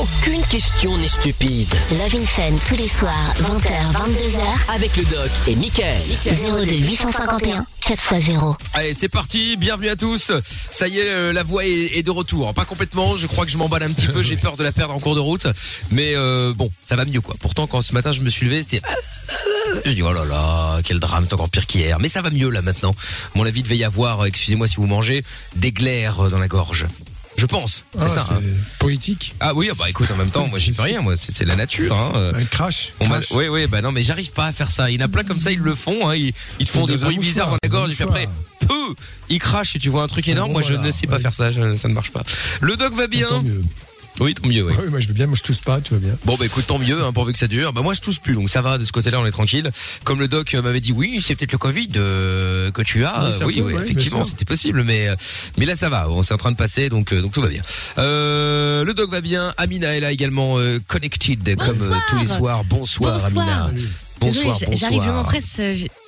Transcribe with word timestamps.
Aucune 0.00 0.42
question 0.42 0.96
n'est 0.96 1.08
stupide. 1.08 1.68
Love 1.90 2.14
in 2.14 2.24
Fun 2.24 2.56
tous 2.68 2.76
les 2.76 2.86
soirs, 2.86 3.34
20h, 3.40 3.92
22h. 3.92 4.74
Avec 4.74 4.96
le 4.96 5.02
doc 5.04 5.30
et 5.48 5.56
Michael. 5.56 6.02
02 6.24 6.76
851 6.76 7.66
4x0. 7.82 8.56
Allez, 8.74 8.94
c'est 8.94 9.08
parti. 9.08 9.56
Bienvenue 9.56 9.88
à 9.88 9.96
tous. 9.96 10.30
Ça 10.70 10.86
y 10.86 11.00
est, 11.00 11.08
euh, 11.08 11.32
la 11.32 11.42
voix 11.42 11.66
est, 11.66 11.98
est 11.98 12.04
de 12.04 12.12
retour. 12.12 12.54
Pas 12.54 12.64
complètement. 12.64 13.16
Je 13.16 13.26
crois 13.26 13.44
que 13.44 13.50
je 13.50 13.56
m'emballe 13.56 13.82
un 13.82 13.90
petit 13.90 14.06
peu. 14.06 14.22
J'ai 14.22 14.36
peur 14.36 14.56
de 14.56 14.62
la 14.62 14.70
perdre 14.70 14.94
en 14.94 15.00
cours 15.00 15.16
de 15.16 15.20
route. 15.20 15.48
Mais 15.90 16.14
euh, 16.14 16.52
bon, 16.54 16.70
ça 16.80 16.94
va 16.94 17.04
mieux 17.04 17.20
quoi. 17.20 17.34
Pourtant, 17.40 17.66
quand 17.66 17.82
ce 17.82 17.92
matin 17.92 18.12
je 18.12 18.20
me 18.20 18.30
suis 18.30 18.46
levé, 18.46 18.62
c'était 18.62 18.82
je 19.84 19.92
dis 19.92 20.02
oh 20.02 20.12
là 20.12 20.24
là, 20.24 20.80
quel 20.84 21.00
drame, 21.00 21.24
c'est 21.24 21.34
encore 21.34 21.48
pire 21.48 21.66
qu'hier. 21.66 21.98
Mais 21.98 22.08
ça 22.08 22.22
va 22.22 22.30
mieux 22.30 22.50
là 22.50 22.62
maintenant. 22.62 22.94
Mon 23.34 23.44
avis, 23.44 23.60
il 23.60 23.62
devait 23.62 23.76
y 23.76 23.84
avoir, 23.84 24.20
euh, 24.20 24.26
excusez-moi 24.26 24.66
si 24.66 24.76
vous 24.76 24.86
mangez, 24.86 25.24
des 25.56 25.72
glaires 25.72 26.26
euh, 26.26 26.30
dans 26.30 26.38
la 26.38 26.48
gorge. 26.48 26.86
Je 27.38 27.46
pense, 27.46 27.84
c'est 27.94 28.00
Ah, 28.02 28.08
ça. 28.08 28.26
hein. 28.32 28.40
Poétique. 28.80 29.34
Ah 29.40 29.54
oui, 29.54 29.68
ah 29.70 29.74
bah 29.78 29.88
écoute, 29.88 30.10
en 30.10 30.16
même 30.16 30.30
temps, 30.30 30.46
moi 30.48 30.58
j'y 30.58 30.72
peux 30.72 30.82
rien, 30.82 31.00
moi 31.00 31.16
c'est 31.16 31.32
c'est 31.32 31.44
la 31.44 31.54
nature. 31.56 31.94
Hein. 31.96 32.32
Un 32.36 32.44
crash. 32.44 32.92
On 33.00 33.06
m'a- 33.06 33.20
crash. 33.20 33.30
Oui, 33.30 33.46
oui, 33.48 33.66
bah 33.68 33.80
non, 33.80 33.92
mais 33.92 34.02
j'arrive 34.02 34.32
pas 34.32 34.46
à 34.46 34.52
faire 34.52 34.70
ça. 34.70 34.90
Il 34.90 34.98
y 35.00 35.02
en 35.02 35.06
a 35.06 35.08
plein 35.08 35.22
comme 35.24 35.38
ça, 35.40 35.50
ils 35.52 35.58
le 35.60 35.74
font. 35.76 36.08
Hein. 36.08 36.16
Ils, 36.16 36.32
ils 36.58 36.66
te 36.66 36.72
font 36.72 36.86
des 36.86 36.96
bruits 36.96 37.18
bizarres 37.18 37.50
dans 37.50 37.58
la 37.62 37.68
gorge 37.68 37.92
et 37.92 37.94
puis 37.94 38.02
après, 38.04 38.28
peu, 38.66 38.94
ils 39.28 39.38
crachent 39.38 39.76
et 39.76 39.78
tu 39.78 39.88
vois 39.88 40.02
un 40.02 40.08
truc 40.08 40.26
énorme. 40.28 40.48
bon, 40.48 40.54
moi, 40.54 40.62
je 40.62 40.74
ne 40.74 40.90
sais 40.90 41.06
pas 41.06 41.16
ouais. 41.16 41.22
faire 41.22 41.34
ça. 41.34 41.52
je- 41.52 41.76
ça 41.76 41.86
ne 41.88 41.94
marche 41.94 42.10
pas. 42.10 42.24
Le 42.60 42.76
doc 42.76 42.92
va 42.94 43.06
bien. 43.06 43.28
Mieux. 44.18 44.24
Oui, 44.26 44.34
tant 44.34 44.48
mieux. 44.48 44.64
Oui. 44.64 44.72
Ah 44.76 44.80
oui, 44.84 44.90
moi 44.90 45.00
je 45.00 45.08
veux 45.08 45.14
bien, 45.14 45.26
moi 45.26 45.36
je 45.36 45.42
tousse 45.42 45.58
pas, 45.60 45.80
tout 45.80 45.94
va 45.94 46.00
bien. 46.00 46.16
Bon 46.24 46.36
bah 46.38 46.46
écoute 46.46 46.66
tant 46.66 46.78
mieux 46.78 47.02
hein, 47.04 47.12
pourvu 47.12 47.32
que 47.32 47.38
ça 47.38 47.46
dure. 47.48 47.72
Bah 47.72 47.82
moi 47.82 47.94
je 47.94 48.00
tousse 48.00 48.18
plus 48.18 48.34
donc 48.34 48.48
ça 48.48 48.60
va 48.62 48.78
de 48.78 48.84
ce 48.84 48.92
côté-là 48.92 49.20
on 49.20 49.26
est 49.26 49.30
tranquille. 49.30 49.70
Comme 50.04 50.18
le 50.20 50.28
doc 50.28 50.54
euh, 50.54 50.62
m'avait 50.62 50.80
dit 50.80 50.92
oui 50.92 51.20
c'est 51.24 51.34
peut-être 51.36 51.52
le 51.52 51.58
Covid 51.58 51.90
euh, 51.96 52.70
que 52.70 52.82
tu 52.82 53.04
as. 53.04 53.30
Oui, 53.40 53.44
oui 53.46 53.54
peut, 53.56 53.62
oui, 53.68 53.72
ouais, 53.74 53.82
effectivement 53.82 54.24
c'était 54.24 54.44
possible 54.44 54.82
mais 54.84 55.08
euh, 55.08 55.16
mais 55.56 55.66
là 55.66 55.74
ça 55.74 55.88
va 55.88 56.08
on 56.10 56.22
s'est 56.22 56.34
en 56.34 56.38
train 56.38 56.52
de 56.52 56.56
passer 56.56 56.88
donc 56.88 57.12
euh, 57.12 57.20
donc 57.22 57.32
tout 57.32 57.40
va 57.42 57.48
bien. 57.48 57.62
Euh, 57.98 58.84
le 58.84 58.94
doc 58.94 59.10
va 59.10 59.20
bien. 59.20 59.52
Amina 59.56 59.94
est 59.96 60.00
là 60.00 60.12
également 60.12 60.58
euh, 60.58 60.78
connected 60.86 61.56
comme 61.56 61.68
euh, 61.68 61.72
Bonsoir. 61.72 62.02
tous 62.08 62.18
les 62.18 62.26
soirs. 62.26 62.64
Bonsoir, 62.64 63.12
Bonsoir. 63.20 63.46
Amina. 63.46 63.70
Bonsoir 64.20 64.58
j- 64.58 64.64
j'arrive, 64.72 64.80
je 64.82 65.06
bonsoir. 65.06 65.14
m'empresse. 65.14 65.60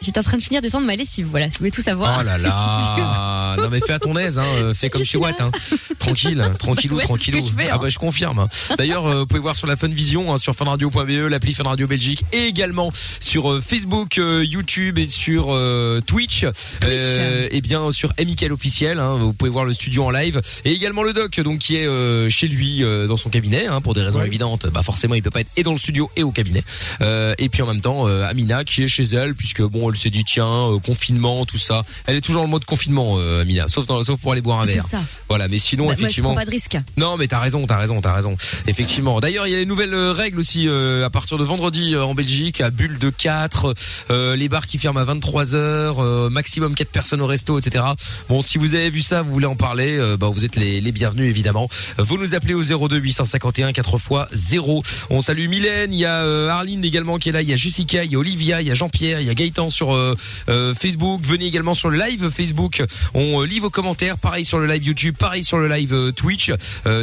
J'étais 0.03 0.19
en 0.19 0.23
train 0.23 0.39
de 0.39 0.43
finir 0.43 0.63
d'étendre 0.63 0.87
ma 0.87 0.97
lessive. 0.97 1.27
Voilà, 1.31 1.47
si 1.47 1.53
vous 1.53 1.59
voulez 1.61 1.71
tout 1.71 1.83
savoir. 1.83 2.19
Oh 2.21 2.23
là 2.25 2.39
là 2.39 3.57
Non 3.63 3.69
mais 3.71 3.81
fais 3.81 3.93
à 3.93 3.99
ton 3.99 4.17
aise, 4.17 4.39
hein. 4.39 4.45
euh, 4.57 4.73
fais 4.75 4.89
comme 4.89 5.05
chez 5.05 5.19
Watt, 5.19 5.39
hein. 5.41 5.51
tranquille, 5.99 6.43
tranquillou, 6.59 6.97
Ouais, 6.97 7.03
tranquillou. 7.03 7.47
fais, 7.57 7.65
hein. 7.65 7.73
Ah 7.75 7.79
bah 7.79 7.89
je 7.91 7.99
confirme. 7.99 8.47
D'ailleurs, 8.79 9.07
euh, 9.07 9.19
vous 9.21 9.27
pouvez 9.27 9.41
voir 9.41 9.57
sur 9.57 9.67
la 9.67 9.77
Funvision, 9.77 10.33
hein, 10.33 10.39
sur 10.39 10.55
funradio.be, 10.57 11.29
l'appli 11.29 11.53
Fun 11.53 11.65
Radio 11.65 11.87
Belgique, 11.87 12.25
et 12.33 12.47
également 12.47 12.93
sur 13.21 13.51
euh, 13.53 13.61
Facebook, 13.61 14.17
euh, 14.19 14.43
YouTube 14.45 14.99
et 14.99 15.07
sur 15.07 15.49
euh, 15.51 16.01
Twitch. 16.01 16.47
Euh, 16.85 17.49
et 17.51 17.61
bien 17.61 17.91
sur 17.91 18.13
Amical 18.19 18.53
officiel, 18.53 18.99
hein, 18.99 19.17
vous 19.19 19.33
pouvez 19.35 19.51
voir 19.51 19.65
le 19.67 19.73
studio 19.75 20.05
en 20.05 20.11
live, 20.11 20.41
et 20.65 20.73
également 20.73 21.03
le 21.03 21.13
doc, 21.13 21.39
donc 21.41 21.59
qui 21.59 21.77
est 21.77 21.87
euh, 21.87 22.31
chez 22.31 22.49
lui 22.49 22.83
euh, 22.83 23.07
dans 23.07 23.17
son 23.19 23.29
cabinet, 23.29 23.67
hein, 23.67 23.81
pour 23.83 23.93
des 23.95 24.03
raisons 24.03 24.23
évidentes. 24.23 24.67
Bah 24.73 24.83
forcément, 24.83 25.15
il 25.15 25.23
peut 25.23 25.31
pas 25.31 25.41
être 25.41 25.51
et 25.57 25.63
dans 25.63 25.73
le 25.73 25.79
studio 25.79 26.11
et 26.17 26.23
au 26.23 26.31
cabinet. 26.31 26.63
Euh, 27.03 27.35
et 27.39 27.49
puis 27.51 27.61
en 27.63 27.67
même 27.67 27.81
temps, 27.83 28.09
euh, 28.09 28.25
Amina 28.27 28.65
qui 28.65 28.83
est 28.85 28.89
chez 28.89 29.03
elle, 29.03 29.35
puisque 29.35 29.63
bon, 29.63 29.90
elle 29.91 29.97
s'est 29.97 30.11
dit 30.11 30.25
tiens, 30.25 30.47
euh, 30.73 30.79
confinement, 30.79 31.45
tout 31.47 31.59
ça. 31.59 31.85
Elle 32.07 32.17
est 32.17 32.21
toujours 32.21 32.43
en 32.43 32.47
mode 32.49 32.65
confinement, 32.65 33.17
euh, 33.19 33.43
Amina, 33.43 33.69
sauf 33.69 33.87
dans, 33.87 34.03
sauf 34.05 34.21
pour 34.21 34.33
aller 34.33 34.41
boire 34.41 34.61
un 34.61 34.67
C'est 34.67 34.75
verre. 34.75 34.87
ça. 34.87 35.01
Voilà, 35.29 35.49
mais 35.49 35.59
sinon 35.59 35.85
Bah, 35.85 35.89
moi, 35.89 35.95
je 35.97 36.01
effectivement. 36.03 36.31
prends 36.31 36.37
pas 36.41 36.45
de 36.47 36.51
risque. 36.51 36.77
Non, 36.97 37.17
mais 37.17 37.29
t'as 37.29 37.39
raison, 37.41 37.67
t'as 37.67 37.79
raison, 37.79 38.01
t'as 38.01 38.15
raison. 38.15 38.37
Effectivement. 38.67 39.21
D'ailleurs, 39.21 39.47
il 39.47 39.51
y 39.51 39.55
a 39.55 39.59
les 39.59 39.67
nouvelles 39.67 39.95
euh, 39.95 40.13
règles 40.13 40.39
aussi 40.39 40.67
euh, 40.69 41.05
à 41.07 41.11
partir 41.11 41.39
de 41.39 41.45
vendredi 41.45 41.95
euh, 41.95 42.05
en 42.05 42.15
Belgique, 42.15 42.61
à 42.61 42.71
bulle 42.71 42.99
de 42.99 43.11
4, 43.11 43.75
euh, 44.11 44.37
les 44.37 44.49
bars 44.49 44.67
qui 44.67 44.79
ferment 44.79 45.01
à 45.01 45.05
23 45.05 45.55
heures, 45.55 46.01
euh, 46.01 46.29
maximum 46.31 46.75
4 46.75 46.89
personnes 46.91 47.21
au 47.21 47.27
resto, 47.27 47.59
etc. 47.59 47.85
Bon, 48.29 48.41
si 48.41 48.59
vous 48.59 48.75
avez 48.75 48.91
vu 48.91 49.01
ça, 49.01 49.23
vous 49.23 49.33
voulez 49.33 49.47
en 49.47 49.57
parler, 49.57 49.97
euh, 49.99 50.17
bah, 50.17 50.29
vous 50.33 50.45
êtes 50.45 50.57
les, 50.57 50.81
les 50.81 50.93
bienvenus 50.93 51.29
évidemment. 51.29 51.69
Vous 51.99 52.19
nous 52.19 52.35
appelez 52.35 52.55
au 52.55 52.63
02 52.63 52.97
851 52.99 53.73
4 53.73 53.97
x 53.97 54.09
0. 54.33 54.83
On 55.11 55.21
salue 55.21 55.49
Mylène, 55.49 55.93
il 55.93 55.99
y 55.99 56.05
a 56.05 56.19
euh, 56.21 56.49
Arline 56.49 56.85
également 56.85 57.19
qui 57.19 57.29
est 57.29 57.33
là, 57.33 57.43
il 57.43 57.49
y 57.49 57.53
a 57.53 57.57
Jessica, 57.57 58.05
il 58.05 58.13
y 58.13 58.17
a 58.17 58.19
Olivia, 58.19 58.61
il 58.63 58.69
y 58.69 58.71
a 58.71 58.75
Jean-Pierre, 58.75 59.21
il 59.21 59.27
y 59.27 59.31
a 59.31 59.35
Gaëtan 59.35 59.71
sur 59.81 59.95
euh, 59.95 60.15
euh, 60.51 60.75
Facebook. 60.75 61.23
Venez 61.25 61.47
également 61.47 61.73
sur 61.73 61.89
le 61.89 61.99
live 61.99 62.29
Facebook. 62.29 62.83
On 63.15 63.41
euh, 63.41 63.47
lit 63.47 63.61
vos 63.61 63.71
commentaires. 63.71 64.19
Pareil 64.19 64.45
sur 64.45 64.59
le 64.59 64.67
live 64.67 64.85
YouTube, 64.85 65.17
pareil 65.19 65.43
sur 65.43 65.57
le 65.57 65.69
live 65.69 66.13
Twitch. 66.15 66.53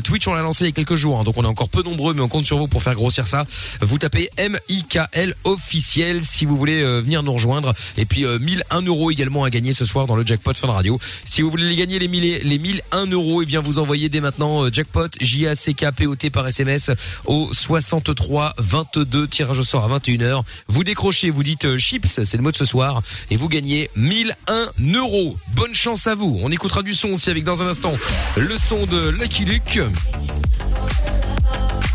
Twitch, 0.04 0.28
on 0.28 0.34
l'a 0.34 0.42
lancé 0.42 0.66
il 0.66 0.68
y 0.68 0.70
a 0.70 0.74
quelques 0.74 0.96
jours, 0.96 1.20
hein, 1.20 1.24
donc 1.24 1.38
on 1.38 1.44
est 1.44 1.48
encore 1.48 1.70
peu 1.70 1.82
nombreux, 1.82 2.14
mais 2.14 2.22
on 2.22 2.28
compte 2.28 2.46
sur 2.46 2.58
vous 2.58 2.68
pour 2.68 2.84
faire 2.84 2.94
grossir 2.94 3.28
ça. 3.28 3.46
Vous 3.82 3.98
tapez 3.98 4.30
M-I-K-L 4.38 5.34
officiel 5.44 6.24
si 6.24 6.46
vous 6.46 6.56
voulez 6.56 6.84
venir 6.84 7.24
nous 7.24 7.34
rejoindre. 7.34 7.74
Et 7.98 8.06
puis 8.06 8.26
euh, 8.26 8.38
1001 8.38 8.82
euros 8.84 9.10
également 9.10 9.44
à 9.44 9.50
gagner 9.50 9.74
ce 9.74 9.86
soir 9.86 10.06
dans 10.06 10.16
le 10.16 10.26
jackpot 10.26 10.54
Fun 10.54 10.68
Radio. 10.68 11.00
Si 11.26 11.42
vous 11.42 11.50
voulez 11.50 11.68
les 11.68 11.76
gagner 11.76 11.98
les 11.98 12.08
1000 12.08 12.42
les 12.44 12.60
1001 12.60 13.08
euros, 13.08 13.42
et 13.42 13.46
bien 13.46 13.62
vous 13.62 13.80
envoyez 13.80 14.10
dès 14.10 14.22
maintenant 14.22 14.72
jackpot 14.72 15.10
J 15.20 15.48
A 15.48 15.56
C 15.56 15.74
K 15.74 15.92
P 15.96 16.06
O 16.06 16.16
T 16.16 16.30
par 16.30 16.48
SMS 16.48 16.92
au 17.26 17.50
63 17.52 18.54
22 18.60 19.28
tirage 19.28 19.60
au 19.60 19.64
sort 19.64 19.92
à 19.92 19.98
21h. 19.98 20.44
Vous 20.68 20.84
décrochez, 20.84 21.32
vous 21.32 21.44
dites 21.44 21.78
chips, 21.78 22.22
c'est 22.24 22.38
le 22.38 22.44
mot 22.44 22.52
de 22.52 22.58
ce 22.58 22.66
soir, 22.68 23.02
et 23.32 23.38
vous 23.38 23.50
gagnez 23.50 23.90
1001 23.96 24.72
euros. 24.96 25.38
Bonne 25.56 25.74
chance 25.74 26.06
à 26.08 26.16
vous. 26.16 26.40
On 26.44 26.52
écoutera 26.52 26.84
du 26.84 26.94
son 26.94 27.10
aussi 27.10 27.30
avec 27.30 27.44
dans 27.44 27.64
un 27.64 27.68
instant 27.68 27.94
le 28.36 28.58
son 28.58 28.86
de 28.86 29.10
Lucky 29.10 29.46
Luke. 29.46 29.80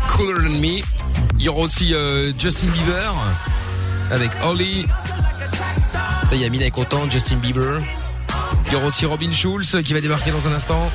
Cooler 0.09 0.43
Than 0.43 0.59
Me. 0.59 0.81
Il 1.37 1.45
y 1.45 1.49
aura 1.49 1.61
aussi 1.61 1.93
euh, 1.93 2.31
Justin 2.37 2.67
Bieber 2.67 3.13
avec 4.11 4.31
Holly. 4.43 4.85
Ça 6.29 6.35
y 6.35 6.43
est, 6.43 6.45
Amina 6.45 6.65
est 6.65 6.71
contente, 6.71 7.11
Justin 7.11 7.37
Bieber. 7.37 7.81
Il 8.67 8.73
y 8.73 8.75
aura 8.75 8.87
aussi 8.87 9.05
Robin 9.05 9.31
Schulz 9.31 9.77
qui 9.83 9.93
va 9.93 10.01
débarquer 10.01 10.31
dans 10.31 10.47
un 10.47 10.53
instant. 10.53 10.91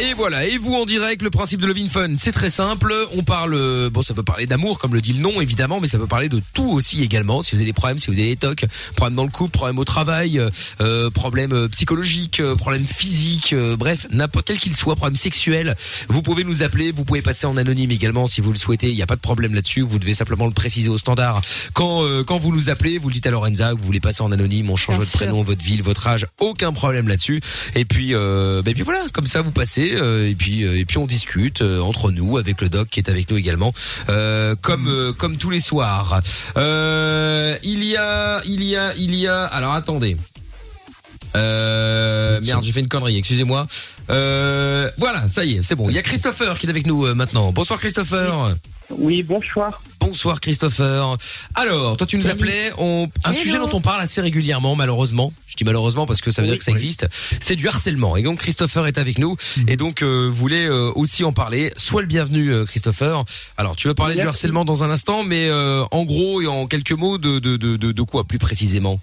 Et 0.00 0.12
voilà, 0.12 0.44
et 0.44 0.58
vous 0.58 0.74
en 0.74 0.84
direct, 0.86 1.22
le 1.22 1.30
principe 1.30 1.60
de 1.60 1.68
Lovin 1.68 1.88
Fun, 1.88 2.14
c'est 2.16 2.32
très 2.32 2.50
simple. 2.50 2.92
On 3.16 3.22
parle, 3.22 3.88
bon, 3.90 4.02
ça 4.02 4.12
peut 4.12 4.24
parler 4.24 4.44
d'amour, 4.44 4.80
comme 4.80 4.92
le 4.92 5.00
dit 5.00 5.12
le 5.12 5.20
nom, 5.20 5.40
évidemment, 5.40 5.78
mais 5.80 5.86
ça 5.86 5.98
peut 5.98 6.08
parler 6.08 6.28
de 6.28 6.42
tout 6.52 6.68
aussi 6.68 7.00
également. 7.02 7.42
Si 7.42 7.52
vous 7.52 7.58
avez 7.58 7.66
des 7.66 7.72
problèmes, 7.72 8.00
si 8.00 8.08
vous 8.08 8.18
avez 8.18 8.30
des 8.30 8.36
tocs, 8.36 8.64
problèmes 8.96 9.14
dans 9.14 9.22
le 9.22 9.30
couple, 9.30 9.52
problèmes 9.52 9.78
au 9.78 9.84
travail, 9.84 10.42
euh, 10.80 11.10
problèmes 11.10 11.52
euh, 11.52 11.68
psychologiques, 11.68 12.40
euh, 12.40 12.56
problèmes 12.56 12.86
physiques, 12.86 13.52
euh, 13.52 13.76
bref, 13.76 14.08
n'importe 14.10 14.48
quel 14.48 14.58
qu'il 14.58 14.74
soit, 14.74 14.96
problème 14.96 15.14
sexuel, 15.16 15.76
vous 16.08 16.22
pouvez 16.22 16.42
nous 16.42 16.64
appeler, 16.64 16.90
vous 16.90 17.04
pouvez 17.04 17.22
passer 17.22 17.46
en 17.46 17.56
anonyme 17.56 17.92
également 17.92 18.26
si 18.26 18.40
vous 18.40 18.50
le 18.50 18.58
souhaitez. 18.58 18.88
Il 18.90 18.96
n'y 18.96 19.02
a 19.02 19.06
pas 19.06 19.16
de 19.16 19.20
problème 19.20 19.54
là-dessus. 19.54 19.82
Vous 19.82 20.00
devez 20.00 20.14
simplement 20.14 20.46
le 20.46 20.52
préciser 20.52 20.88
au 20.88 20.98
standard. 20.98 21.40
Quand 21.72 22.02
euh, 22.04 22.24
quand 22.24 22.38
vous 22.38 22.52
nous 22.52 22.68
appelez, 22.68 22.98
vous 22.98 23.08
le 23.10 23.14
dites 23.14 23.28
à 23.28 23.30
Lorenza, 23.30 23.70
que 23.70 23.78
vous 23.78 23.84
voulez 23.84 24.00
passer 24.00 24.22
en 24.22 24.32
anonyme, 24.32 24.70
on 24.70 24.76
change 24.76 24.96
Bien 24.96 25.04
votre 25.04 25.10
sûr. 25.12 25.20
prénom, 25.20 25.42
votre 25.44 25.62
ville, 25.64 25.84
votre 25.84 26.06
âge, 26.08 26.26
aucun 26.40 26.72
problème 26.72 27.06
là-dessus. 27.06 27.40
Et 27.76 27.84
puis, 27.84 28.12
euh, 28.12 28.60
bah, 28.60 28.72
et 28.72 28.74
puis 28.74 28.82
voilà, 28.82 29.00
comme 29.12 29.26
ça 29.26 29.40
vous 29.40 29.52
passez, 29.52 29.83
euh, 29.92 30.28
et 30.28 30.34
puis 30.34 30.64
euh, 30.64 30.78
et 30.78 30.84
puis 30.84 30.98
on 30.98 31.06
discute 31.06 31.62
euh, 31.62 31.80
entre 31.80 32.10
nous 32.10 32.38
avec 32.38 32.60
le 32.60 32.68
doc 32.68 32.88
qui 32.88 33.00
est 33.00 33.08
avec 33.08 33.30
nous 33.30 33.36
également, 33.36 33.72
comme 34.62 35.14
comme 35.18 35.36
tous 35.36 35.50
les 35.50 35.60
soirs. 35.60 36.20
Il 36.56 37.84
y 37.84 37.96
a 37.96 38.42
il 38.44 38.62
y 38.62 38.76
a 38.76 38.94
il 38.94 39.14
y 39.14 39.28
a 39.28 39.44
alors 39.44 39.72
attendez. 39.72 40.16
Merde, 41.34 42.62
j'ai 42.62 42.72
fait 42.72 42.80
une 42.80 42.88
connerie, 42.88 43.16
excusez-moi. 43.18 43.66
Voilà, 44.08 45.28
ça 45.28 45.44
y 45.44 45.54
est, 45.54 45.62
c'est 45.62 45.74
bon. 45.74 45.88
Il 45.88 45.94
y 45.94 45.98
a 45.98 46.02
Christopher 46.02 46.58
qui 46.58 46.66
est 46.66 46.70
avec 46.70 46.86
nous 46.86 47.12
maintenant. 47.14 47.52
Bonsoir 47.52 47.78
Christopher. 47.78 48.54
Bonsoir. 48.90 49.82
Bonsoir 50.00 50.40
Christopher. 50.40 51.16
Alors, 51.54 51.96
toi 51.96 52.06
tu 52.06 52.16
nous 52.16 52.24
Salut. 52.24 52.40
appelais, 52.40 52.72
on, 52.78 53.08
un 53.24 53.30
Hello. 53.30 53.40
sujet 53.40 53.58
dont 53.58 53.70
on 53.72 53.80
parle 53.80 54.02
assez 54.02 54.20
régulièrement 54.20 54.76
malheureusement. 54.76 55.32
Je 55.46 55.56
dis 55.56 55.64
malheureusement 55.64 56.06
parce 56.06 56.20
que 56.20 56.30
ça 56.30 56.42
veut 56.42 56.48
dire 56.48 56.58
que 56.58 56.64
ça 56.64 56.72
oui. 56.72 56.76
existe. 56.76 57.06
C'est 57.40 57.56
du 57.56 57.68
harcèlement. 57.68 58.16
Et 58.16 58.22
donc 58.22 58.38
Christopher 58.38 58.86
est 58.86 58.98
avec 58.98 59.18
nous 59.18 59.36
et 59.66 59.76
donc 59.76 60.02
euh, 60.02 60.28
voulait 60.32 60.66
euh, 60.66 60.92
aussi 60.94 61.24
en 61.24 61.32
parler. 61.32 61.72
Sois 61.76 62.02
le 62.02 62.06
bienvenu 62.06 62.52
euh, 62.52 62.64
Christopher. 62.64 63.24
Alors, 63.56 63.76
tu 63.76 63.88
veux 63.88 63.94
parler 63.94 64.16
du 64.16 64.22
harcèlement 64.22 64.64
dans 64.64 64.84
un 64.84 64.90
instant 64.90 65.24
mais 65.24 65.50
en 65.50 66.04
gros 66.04 66.42
et 66.42 66.46
en 66.46 66.66
quelques 66.66 66.92
mots 66.92 67.18
de 67.18 67.38
de 67.38 67.56
de 67.56 67.76
de, 67.76 67.92
de 67.92 68.02
quoi 68.02 68.24
plus 68.24 68.38
précisément? 68.38 69.00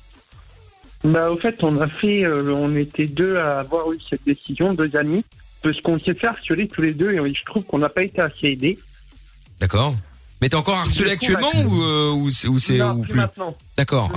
Bah, 1.04 1.32
au 1.32 1.36
fait, 1.36 1.64
on 1.64 1.82
a 1.82 1.88
fait, 1.88 2.28
on 2.28 2.76
était 2.76 3.08
deux 3.08 3.38
à 3.38 3.60
avoir 3.60 3.92
eu 3.92 3.98
cette 4.08 4.24
décision, 4.24 4.76
deux 4.76 4.96
amis, 4.96 5.26
parce 5.64 5.82
qu'on 5.82 6.00
s'est 6.00 6.14
fait 6.14 6.28
harceler 6.28 6.68
tous 6.68 6.84
les 6.84 6.94
deux 6.94 7.12
et 7.12 7.34
je 7.34 7.46
trouve 7.46 7.64
qu'on 7.64 7.80
n'a 7.80 7.90
pas 7.90 8.04
été 8.04 8.22
assez 8.22 8.50
aidés. 8.50 8.78
D'accord 9.62 9.96
Mais 10.42 10.50
t'es 10.50 10.56
encore 10.56 10.80
harcelé 10.80 11.12
actuellement 11.12 11.52
ou 11.56 11.84
euh, 11.84 12.12
ou 12.12 12.30
c'est 12.32 12.48
ou 12.48 12.58
c'est 12.58 12.80
non, 12.80 12.94
ou 12.94 13.04
plus. 13.04 13.22
D'accord. 13.78 14.12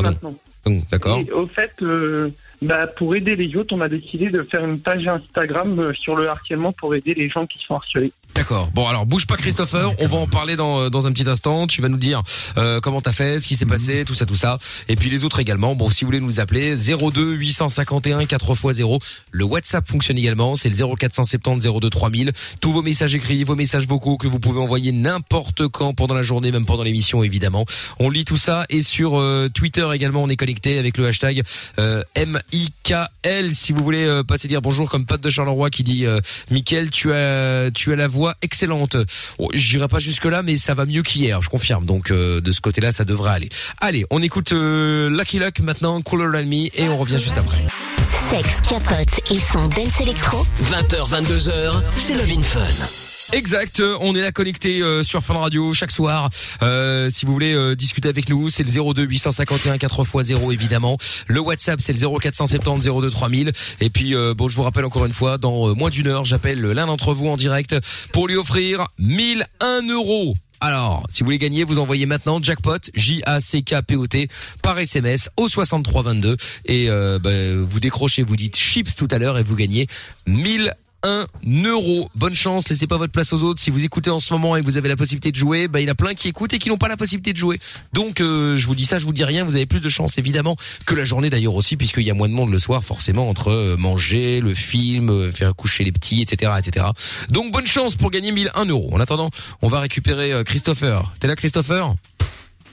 D'accord. 0.91 1.19
Et 1.19 1.31
au 1.31 1.47
fait, 1.47 1.71
euh, 1.83 2.31
bah, 2.63 2.87
pour 2.87 3.15
aider 3.15 3.37
les 3.37 3.57
autres, 3.57 3.75
on 3.75 3.81
a 3.81 3.89
décidé 3.89 4.31
de 4.31 4.43
faire 4.43 4.65
une 4.65 4.81
page 4.81 5.07
Instagram 5.07 5.79
euh, 5.79 5.95
sur 5.95 6.17
le 6.17 6.29
harcèlement 6.29 6.73
pour 6.73 6.95
aider 6.95 7.15
les 7.15 7.29
gens 7.29 7.47
qui 7.47 7.59
sont 7.67 7.75
harcelés. 7.75 8.13
D'accord. 8.35 8.69
Bon 8.75 8.89
alors 8.89 9.07
bouge 9.07 9.27
pas 9.27 9.37
Christopher, 9.37 9.93
on 10.01 10.09
va 10.09 10.19
en 10.19 10.27
parler 10.27 10.57
dans 10.57 10.91
dans 10.91 11.07
un 11.07 11.13
petit 11.13 11.29
instant. 11.29 11.67
Tu 11.67 11.81
vas 11.81 11.89
nous 11.89 11.97
dire 11.99 12.23
euh, 12.59 12.81
comment 12.81 13.01
t'as 13.01 13.13
fait, 13.13 13.41
ce 13.41 13.47
qui 13.47 13.55
s'est 13.55 13.67
passé, 13.67 14.05
tout 14.05 14.15
ça, 14.15 14.27
tout 14.27 14.35
ça. 14.35 14.59
Et 14.89 14.97
puis 14.97 15.09
les 15.09 15.25
autres 15.25 15.41
également. 15.41 15.77
Bon, 15.77 15.89
si 15.89 16.05
vous 16.05 16.09
voulez 16.09 16.21
nous 16.21 16.41
appeler 16.41 16.75
02 16.75 17.33
851 17.35 18.27
4 18.27 18.51
x 18.51 18.77
0. 18.77 18.99
Le 19.31 19.45
WhatsApp 19.45 19.87
fonctionne 19.89 20.19
également, 20.19 20.57
c'est 20.57 20.69
le 20.69 20.97
0470 20.97 21.69
02 21.81 21.91
3000. 21.91 22.33
Tous 22.61 22.73
vos 22.73 22.83
messages 22.83 23.15
écrits, 23.15 23.45
vos 23.45 23.57
messages 23.57 23.87
vocaux 23.87 24.17
que 24.17 24.27
vous 24.27 24.41
pouvez 24.41 24.61
envoyer 24.61 24.93
n'importe 24.93 25.69
quand 25.69 25.95
pendant 25.95 26.15
la 26.15 26.23
journée, 26.23 26.51
même 26.51 26.67
pendant 26.67 26.83
l'émission 26.83 27.23
évidemment. 27.23 27.65
On 27.99 28.11
lit 28.11 28.25
tout 28.25 28.37
ça 28.37 28.65
et 28.69 28.83
sur 28.83 29.19
euh, 29.19 29.49
Twitter 29.53 29.87
également, 29.93 30.23
on 30.23 30.29
est 30.29 30.37
connecté 30.37 30.79
avec 30.79 30.99
le 30.99 31.07
hashtag 31.07 31.43
euh, 31.79 32.03
IKL. 32.53 33.55
Si 33.55 33.73
vous 33.73 33.83
voulez 33.83 34.05
euh, 34.05 34.23
passer 34.23 34.49
dire 34.49 34.63
bonjour 34.63 34.89
comme 34.91 35.07
Pat 35.07 35.21
de 35.21 35.31
Charleroi 35.31 35.71
qui 35.71 35.83
dit 35.83 36.07
euh, 36.07 36.21
Mickaël, 36.51 36.91
tu 36.91 37.13
as 37.13 37.71
tu 37.73 37.93
as 37.93 37.97
la 37.97 38.09
voix 38.09 38.35
excellente. 38.43 38.97
Oh, 39.39 39.51
J'irai 39.53 39.89
pas 39.89 39.99
jusque 39.99 40.25
là, 40.25 40.43
mais 40.43 40.57
ça 40.57 40.75
va 40.75 40.87
mieux 40.87 41.03
qu'hier, 41.03 41.41
je 41.43 41.49
confirme. 41.49 41.87
Donc 41.87 42.11
euh, 42.11 42.41
de 42.41 42.53
ce 42.53 42.61
côté-là, 42.61 42.93
ça 42.93 43.05
devrait 43.05 43.33
aller. 43.33 43.49
Allez, 43.81 44.05
on 44.11 44.23
écoute 44.23 44.53
euh, 44.53 45.11
Lucky 45.11 45.39
Luck 45.39 45.61
maintenant, 45.61 46.01
Cooler 46.03 46.31
Than 46.33 46.47
Me, 46.47 46.69
et 46.79 46.89
on 46.89 46.99
revient 46.99 47.19
juste 47.19 47.39
après. 47.39 47.65
Sexe, 48.31 48.61
capote 48.69 49.31
et 49.31 49.39
son 49.39 49.69
dance 49.69 50.01
électro. 50.01 50.47
20h, 50.65 51.09
22h, 51.11 51.83
c'est 51.97 52.15
Love 52.15 52.33
in 52.39 52.43
Fun. 52.43 53.04
Exact, 53.35 53.81
euh, 53.81 53.97
on 54.01 54.15
est 54.15 54.21
là 54.21 54.31
connecté 54.31 54.81
euh, 54.81 55.03
sur 55.03 55.21
Fun 55.21 55.35
Radio 55.35 55.73
chaque 55.73 55.91
soir. 55.91 56.31
Euh, 56.63 57.11
si 57.11 57.27
vous 57.27 57.33
voulez 57.33 57.75
discuter 57.75 58.09
avec 58.09 58.29
nous, 58.29 58.49
c'est 58.49 58.63
le 58.63 58.95
02 58.95 59.03
851 59.03 59.75
4x0 59.75 60.53
évidemment. 60.53 60.97
Le 61.27 61.41
WhatsApp 61.41 61.81
c'est 61.81 61.93
le 61.93 61.99
0470 61.99 62.85
02 62.87 63.11
3000 63.11 63.51
et 63.81 63.91
puis 63.91 64.15
bon, 64.37 64.49
je 64.49 64.55
vous 64.55 64.63
rappelle 64.63 64.85
encore 64.85 65.05
une 65.05 65.13
fois 65.13 65.37
dans 65.37 65.75
moins 65.75 65.91
d'une 65.91 66.07
heure, 66.07 66.25
j'appelle 66.25 66.61
l'un 66.61 66.87
d'entre 66.87 67.13
vous 67.13 67.27
en 67.27 67.37
direct 67.37 67.75
pour 68.13 68.29
lui 68.29 68.37
offrir 68.37 68.87
1001 68.99 69.83
euros. 69.89 70.37
Alors, 70.61 71.05
si 71.11 71.21
vous 71.21 71.27
voulez 71.27 71.39
gagner, 71.39 71.65
vous 71.65 71.81
envoyez 71.81 72.07
maintenant 72.07 72.41
jackpot 72.41 72.79
J 72.95 73.21
A 73.27 73.41
C 73.41 73.63
K 73.63 73.83
P 73.83 73.97
O 73.97 74.07
T 74.07 74.29
par 74.63 74.79
SMS 74.79 75.29
au 75.37 75.49
6322 75.49 76.37
et 76.67 76.89
bah, 76.89 77.31
vous 77.57 77.81
décrochez, 77.81 78.23
vous 78.23 78.37
dites 78.37 78.57
chips 78.57 78.95
tout 78.95 79.09
à 79.11 79.19
l'heure 79.19 79.39
et 79.39 79.43
vous 79.43 79.57
gagnez 79.57 79.89
1000 80.29 80.73
1 81.05 81.27
euro. 81.65 82.09
Bonne 82.15 82.35
chance, 82.35 82.69
laissez 82.69 82.87
pas 82.87 82.97
votre 82.97 83.13
place 83.13 83.33
aux 83.33 83.43
autres. 83.43 83.61
Si 83.61 83.71
vous 83.71 83.85
écoutez 83.85 84.11
en 84.11 84.19
ce 84.19 84.33
moment 84.33 84.57
et 84.57 84.61
que 84.61 84.65
vous 84.65 84.79
avez 84.79 84.89
la 84.89 84.97
possibilité 84.97 85.31
de 85.31 85.37
jouer, 85.37 85.69
bah, 85.69 85.81
il 85.81 85.85
y 85.85 85.89
en 85.89 85.93
a 85.93 85.95
plein 85.95 86.15
qui 86.15 86.29
écoutent 86.29 86.55
et 86.55 86.59
qui 86.59 86.71
n'ont 86.71 86.79
pas 86.79 86.89
la 86.89 86.97
possibilité 86.97 87.33
de 87.33 87.39
jouer. 87.39 87.59
Donc 87.93 88.21
euh, 88.21 88.57
je 88.57 88.67
vous 88.67 88.75
dis 88.75 88.87
ça, 88.87 88.99
je 88.99 89.05
vous 89.05 89.13
dis 89.13 89.25
rien, 89.25 89.45
vous 89.45 89.55
avez 89.55 89.67
plus 89.67 89.81
de 89.81 89.89
chance 89.89 90.19
évidemment 90.19 90.57
que 90.87 90.95
la 90.95 91.05
journée 91.05 91.31
d'ailleurs 91.31 91.55
aussi, 91.55 91.77
puisqu'il 91.77 92.05
y 92.05 92.11
a 92.11 92.15
moins 92.15 92.29
de 92.29 92.35
monde 92.35 92.51
le 92.51 92.59
soir 92.59 92.83
forcément 92.83 93.29
entre 93.29 93.49
euh, 93.49 93.77
manger, 93.77 94.41
le 94.41 94.55
film, 94.55 95.11
euh, 95.11 95.31
faire 95.31 95.55
coucher 95.55 95.85
les 95.85 95.93
petits, 95.93 96.23
etc., 96.23 96.53
etc. 96.59 96.87
Donc 97.31 97.53
bonne 97.53 97.67
chance 97.67 97.97
pour 97.97 98.11
gagner 98.11 98.33
1001 98.33 98.65
euros. 98.67 98.91
En 98.93 99.01
attendant, 99.01 99.31
on 99.63 99.69
va 99.69 99.81
récupérer 99.81 100.43
Christopher. 100.45 101.13
T'es 101.21 101.29
là 101.29 101.37
Christopher? 101.37 101.95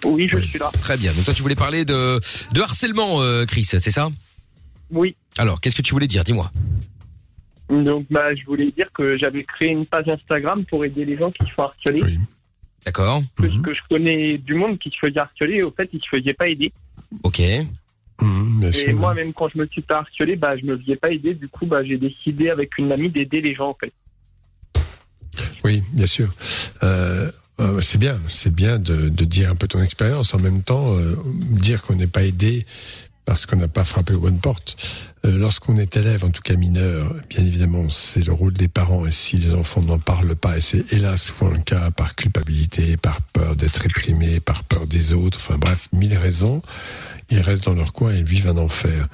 Oui, 0.06 0.28
je 0.32 0.40
suis 0.40 0.60
là. 0.60 0.72
Très 0.82 0.98
bien. 0.98 1.14
Donc 1.14 1.26
toi 1.26 1.34
tu 1.34 1.42
voulais 1.42 1.56
parler 1.56 1.86
de, 1.86 2.20
de 2.54 2.62
harcèlement, 2.62 3.22
euh, 3.22 3.46
Chris, 3.46 3.66
c'est 3.66 3.80
ça? 3.80 4.10
Oui. 4.90 5.16
Alors 5.38 5.62
qu'est-ce 5.62 5.76
que 5.76 5.82
tu 5.82 5.94
voulais 5.94 6.08
dire? 6.08 6.24
Dis-moi. 6.24 6.52
Donc, 7.72 8.06
bah, 8.10 8.36
je 8.36 8.46
voulais 8.46 8.72
dire 8.72 8.88
que 8.94 9.18
j'avais 9.18 9.44
créé 9.44 9.70
une 9.70 9.86
page 9.86 10.10
Instagram 10.10 10.66
pour 10.66 10.84
aider 10.84 11.06
les 11.06 11.18
gens 11.18 11.32
qui 11.32 11.46
se 11.46 11.54
font 11.54 11.64
harceler. 11.64 12.02
Oui. 12.04 12.18
D'accord 12.86 13.22
Parce 13.38 13.58
que 13.62 13.74
je 13.74 13.82
connais 13.90 14.38
du 14.38 14.56
monde 14.56 14.78
qui 14.80 14.90
se 14.90 14.98
faisait 14.98 15.20
harceler 15.20 15.56
et 15.56 15.64
au 15.64 15.72
fait, 15.72 15.90
ils 15.94 16.02
se 16.02 16.08
faisaient 16.10 16.34
pas 16.34 16.50
aider. 16.50 16.74
Ok. 17.24 17.42
Mmh, 18.20 18.60
bien 18.60 18.70
Et 18.70 18.94
moi, 18.94 19.14
même 19.14 19.34
quand 19.34 19.50
je 19.50 19.58
me 19.58 19.68
suis 19.68 19.82
fait 19.82 19.94
harceler, 19.94 20.36
bah, 20.36 20.58
je 20.58 20.66
me 20.66 20.78
faisais 20.78 20.96
pas 20.96 21.12
aider. 21.12 21.34
Du 21.34 21.48
coup, 21.48 21.66
bah, 21.66 21.82
j'ai 21.84 21.98
décidé 21.98 22.50
avec 22.50 22.78
une 22.78 22.92
amie 22.92 23.10
d'aider 23.10 23.40
les 23.40 23.56
gens, 23.56 23.70
en 23.70 23.78
fait. 23.80 23.94
Oui, 25.64 25.82
bien 25.94 26.06
sûr. 26.06 26.30
Euh, 26.84 27.32
euh, 27.60 27.80
c'est 27.82 28.00
bien, 28.00 28.20
c'est 28.28 28.54
bien 28.54 28.80
de, 28.80 29.10
de 29.10 29.26
dire 29.26 29.50
un 29.50 29.56
peu 29.56 29.68
ton 29.68 29.82
expérience. 29.82 30.34
En 30.34 30.40
même 30.40 30.64
temps, 30.64 30.98
euh, 30.98 31.16
dire 31.52 31.84
qu'on 31.84 31.96
n'est 31.96 32.08
pas 32.08 32.24
aidé 32.24 32.66
parce 33.26 33.46
qu'on 33.46 33.58
n'a 33.58 33.68
pas 33.68 33.86
frappé 33.86 34.14
aux 34.14 34.20
bonnes 34.20 34.40
portes. 34.40 34.76
Euh, 35.26 35.38
Lorsqu'on 35.38 35.78
est 35.78 35.96
élève, 35.98 36.26
en 36.26 36.32
tout 36.32 36.42
cas 36.42 36.56
mineur, 36.56 37.14
bien 37.30 37.46
évidemment, 37.46 37.90
c'est 37.90 38.24
le 38.24 38.34
rôle 38.34 38.54
des 38.54 38.68
parents. 38.68 39.06
Et 39.06 39.12
si 39.12 39.38
les 39.38 39.54
enfants 39.54 39.82
n'en 39.82 40.00
parlent 40.00 40.36
pas, 40.36 40.58
et 40.58 40.62
c'est 40.62 40.92
hélas 40.92 41.22
souvent 41.24 41.52
le 41.52 41.60
cas, 41.60 41.92
par 41.92 42.16
culpabilité, 42.16 42.98
par 42.98 43.22
peur 43.22 43.56
d'être 43.56 43.78
réprimé, 43.78 44.40
par 44.40 44.64
peur 44.64 44.88
des 44.88 45.14
autres, 45.14 45.38
enfin 45.40 45.58
bref, 45.58 45.88
mille 45.94 46.18
raisons, 46.18 46.62
ils 47.30 47.40
restent 47.40 47.66
dans 47.66 47.74
leur 47.74 47.94
coin 47.94 48.14
et 48.14 48.18
ils 48.18 48.24
vivent 48.24 48.48
un 48.50 48.58
enfer. 48.58 49.08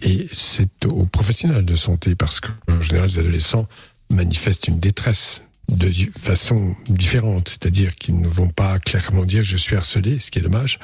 Et 0.00 0.28
c'est 0.32 0.86
aux 0.86 1.06
professionnels 1.06 1.64
de 1.64 1.74
santé, 1.74 2.14
parce 2.14 2.40
qu'en 2.40 2.80
général, 2.80 3.08
les 3.08 3.18
adolescents 3.18 3.68
manifestent 4.10 4.68
une 4.68 4.78
détresse 4.78 5.42
de 5.70 5.90
façon 6.18 6.74
différente, 6.88 7.48
c'est-à-dire 7.48 7.94
qu'ils 7.96 8.20
ne 8.20 8.28
vont 8.28 8.48
pas 8.48 8.78
clairement 8.78 9.24
dire 9.24 9.42
je 9.42 9.56
suis 9.56 9.76
harcelé, 9.76 10.18
ce 10.18 10.30
qui 10.30 10.38
est 10.38 10.42
dommage. 10.42 10.78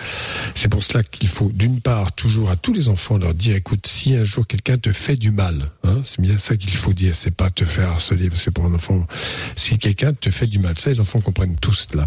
C'est 0.54 0.68
pour 0.68 0.82
cela 0.82 1.02
qu'il 1.02 1.28
faut 1.28 1.50
d'une 1.52 1.80
part 1.80 2.12
toujours 2.12 2.50
à 2.50 2.56
tous 2.56 2.72
les 2.72 2.88
enfants 2.88 3.18
leur 3.18 3.34
dire 3.34 3.56
écoute 3.56 3.86
si 3.86 4.14
un 4.14 4.24
jour 4.24 4.46
quelqu'un 4.46 4.78
te 4.78 4.92
fait 4.92 5.16
du 5.16 5.30
mal, 5.30 5.70
hein, 5.84 6.00
c'est 6.04 6.20
bien 6.20 6.38
ça 6.38 6.56
qu'il 6.56 6.70
faut 6.70 6.92
dire, 6.92 7.14
c'est 7.14 7.34
pas 7.34 7.50
te 7.50 7.64
faire 7.64 7.90
harceler 7.90 8.30
parce 8.30 8.44
que 8.44 8.50
pour 8.50 8.64
un 8.64 8.74
enfant 8.74 9.06
si 9.56 9.78
quelqu'un 9.78 10.12
te 10.12 10.30
fait 10.30 10.46
du 10.46 10.58
mal, 10.58 10.78
ça 10.78 10.90
les 10.90 11.00
enfants 11.00 11.20
comprennent 11.20 11.56
tous 11.56 11.88
cela. 11.90 12.06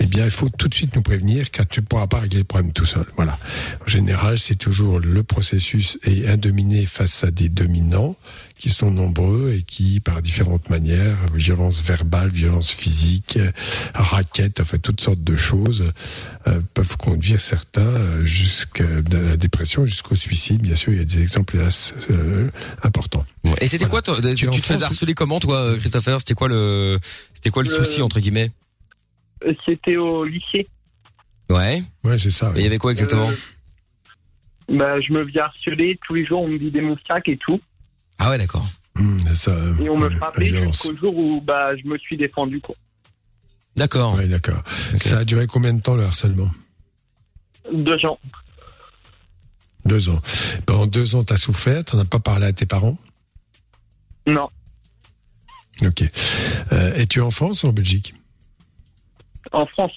Eh 0.00 0.06
bien 0.06 0.24
il 0.24 0.30
faut 0.30 0.48
tout 0.48 0.68
de 0.68 0.74
suite 0.74 0.94
nous 0.94 1.02
prévenir 1.02 1.50
car 1.50 1.66
tu 1.66 1.82
pourras 1.82 2.06
pas 2.06 2.20
régler 2.20 2.40
le 2.40 2.44
problème 2.44 2.72
tout 2.72 2.86
seul. 2.86 3.06
Voilà. 3.16 3.38
En 3.84 3.88
général 3.88 4.38
c'est 4.38 4.56
toujours 4.56 5.00
le 5.00 5.22
processus 5.22 5.98
et 6.04 6.28
un 6.28 6.36
dominé 6.36 6.86
face 6.86 7.24
à 7.24 7.30
des 7.30 7.48
dominants 7.48 8.16
qui 8.60 8.68
sont 8.68 8.90
nombreux 8.90 9.54
et 9.56 9.62
qui, 9.62 10.00
par 10.00 10.20
différentes 10.20 10.68
manières, 10.68 11.16
violence 11.34 11.82
verbale, 11.82 12.28
violence 12.28 12.70
physique, 12.70 13.38
raquettes, 13.94 14.60
enfin 14.60 14.76
toutes 14.78 15.00
sortes 15.00 15.24
de 15.24 15.34
choses, 15.34 15.92
euh, 16.46 16.60
peuvent 16.74 16.98
conduire 16.98 17.40
certains 17.40 17.80
euh, 17.80 18.24
jusqu'à 18.24 18.84
la 19.10 19.38
dépression, 19.38 19.86
jusqu'au 19.86 20.14
suicide. 20.14 20.60
Bien 20.60 20.74
sûr, 20.74 20.92
il 20.92 20.98
y 20.98 21.00
a 21.00 21.04
des 21.04 21.22
exemples 21.22 21.56
hélas 21.56 21.94
euh, 22.10 22.50
importants. 22.82 23.24
Et 23.62 23.66
c'était 23.66 23.86
Voilà. 23.86 24.02
quoi 24.02 24.20
toi, 24.20 24.34
tu, 24.34 24.46
te 24.46 24.56
faisais 24.56 24.84
harceler 24.84 25.14
comment 25.14 25.40
toi 25.40 25.74
Christopher? 25.78 26.20
C'était 26.20 26.34
quoi 26.34 26.48
le 26.48 26.98
c'était 27.34 27.48
quoi 27.50 27.62
le 27.62 27.70
Euh, 27.70 27.76
souci 27.82 28.02
entre 28.02 28.20
guillemets? 28.20 28.50
C'était 29.64 29.96
au 29.96 30.24
lycée. 30.24 30.68
Ouais. 31.48 31.82
Ouais, 32.04 32.18
c'est 32.18 32.30
ça. 32.30 32.52
Et 32.54 32.58
il 32.60 32.64
y 32.64 32.66
avait 32.66 32.76
quoi 32.76 32.92
exactement? 32.92 33.30
Euh, 33.30 34.76
bah, 34.76 35.00
je 35.00 35.12
me 35.14 35.26
faisais 35.26 35.40
harceler. 35.40 35.98
Tous 36.06 36.12
les 36.14 36.26
jours, 36.26 36.42
on 36.42 36.48
me 36.48 36.58
vidait 36.58 36.82
mon 36.82 36.98
sac 37.08 37.26
et 37.28 37.38
tout. 37.38 37.58
Ah 38.20 38.28
ouais, 38.30 38.38
d'accord. 38.38 38.66
Ça. 39.34 39.50
euh, 39.52 39.76
Et 39.78 39.88
on 39.88 39.96
me 39.96 40.04
ouais, 40.04 40.10
la 40.10 40.16
frappait 40.18 40.46
jusqu'au 40.48 40.96
jour 40.96 41.16
où 41.16 41.40
bah, 41.40 41.74
je 41.76 41.86
me 41.88 41.96
suis 41.98 42.16
défendu. 42.16 42.60
Quoi. 42.60 42.74
D'accord. 43.76 44.14
Ouais, 44.14 44.28
d'accord. 44.28 44.62
Ok. 44.94 45.02
Ça 45.02 45.18
a 45.20 45.24
duré 45.24 45.46
combien 45.46 45.72
de 45.72 45.80
temps 45.80 45.96
le 45.96 46.04
harcèlement? 46.04 46.50
Deux 47.72 47.98
gens. 47.98 48.18
Deux 49.86 50.10
ans. 50.10 50.20
Pendant 50.66 50.86
deux 50.86 51.14
ans, 51.14 51.24
t'as 51.24 51.38
souffert, 51.38 51.84
t'en 51.84 51.98
as 51.98 52.04
pas 52.04 52.18
parlé 52.18 52.46
à 52.46 52.52
tes 52.52 52.66
parents? 52.66 52.98
Non, 54.26 54.50
Ok. 55.82 56.02
Euh, 56.72 56.92
Es-tu 56.94 57.22
en 57.22 57.30
France 57.30 57.62
ou 57.64 57.68
en 57.68 57.72
Belgique? 57.72 58.14
En 59.52 59.64
France. 59.66 59.92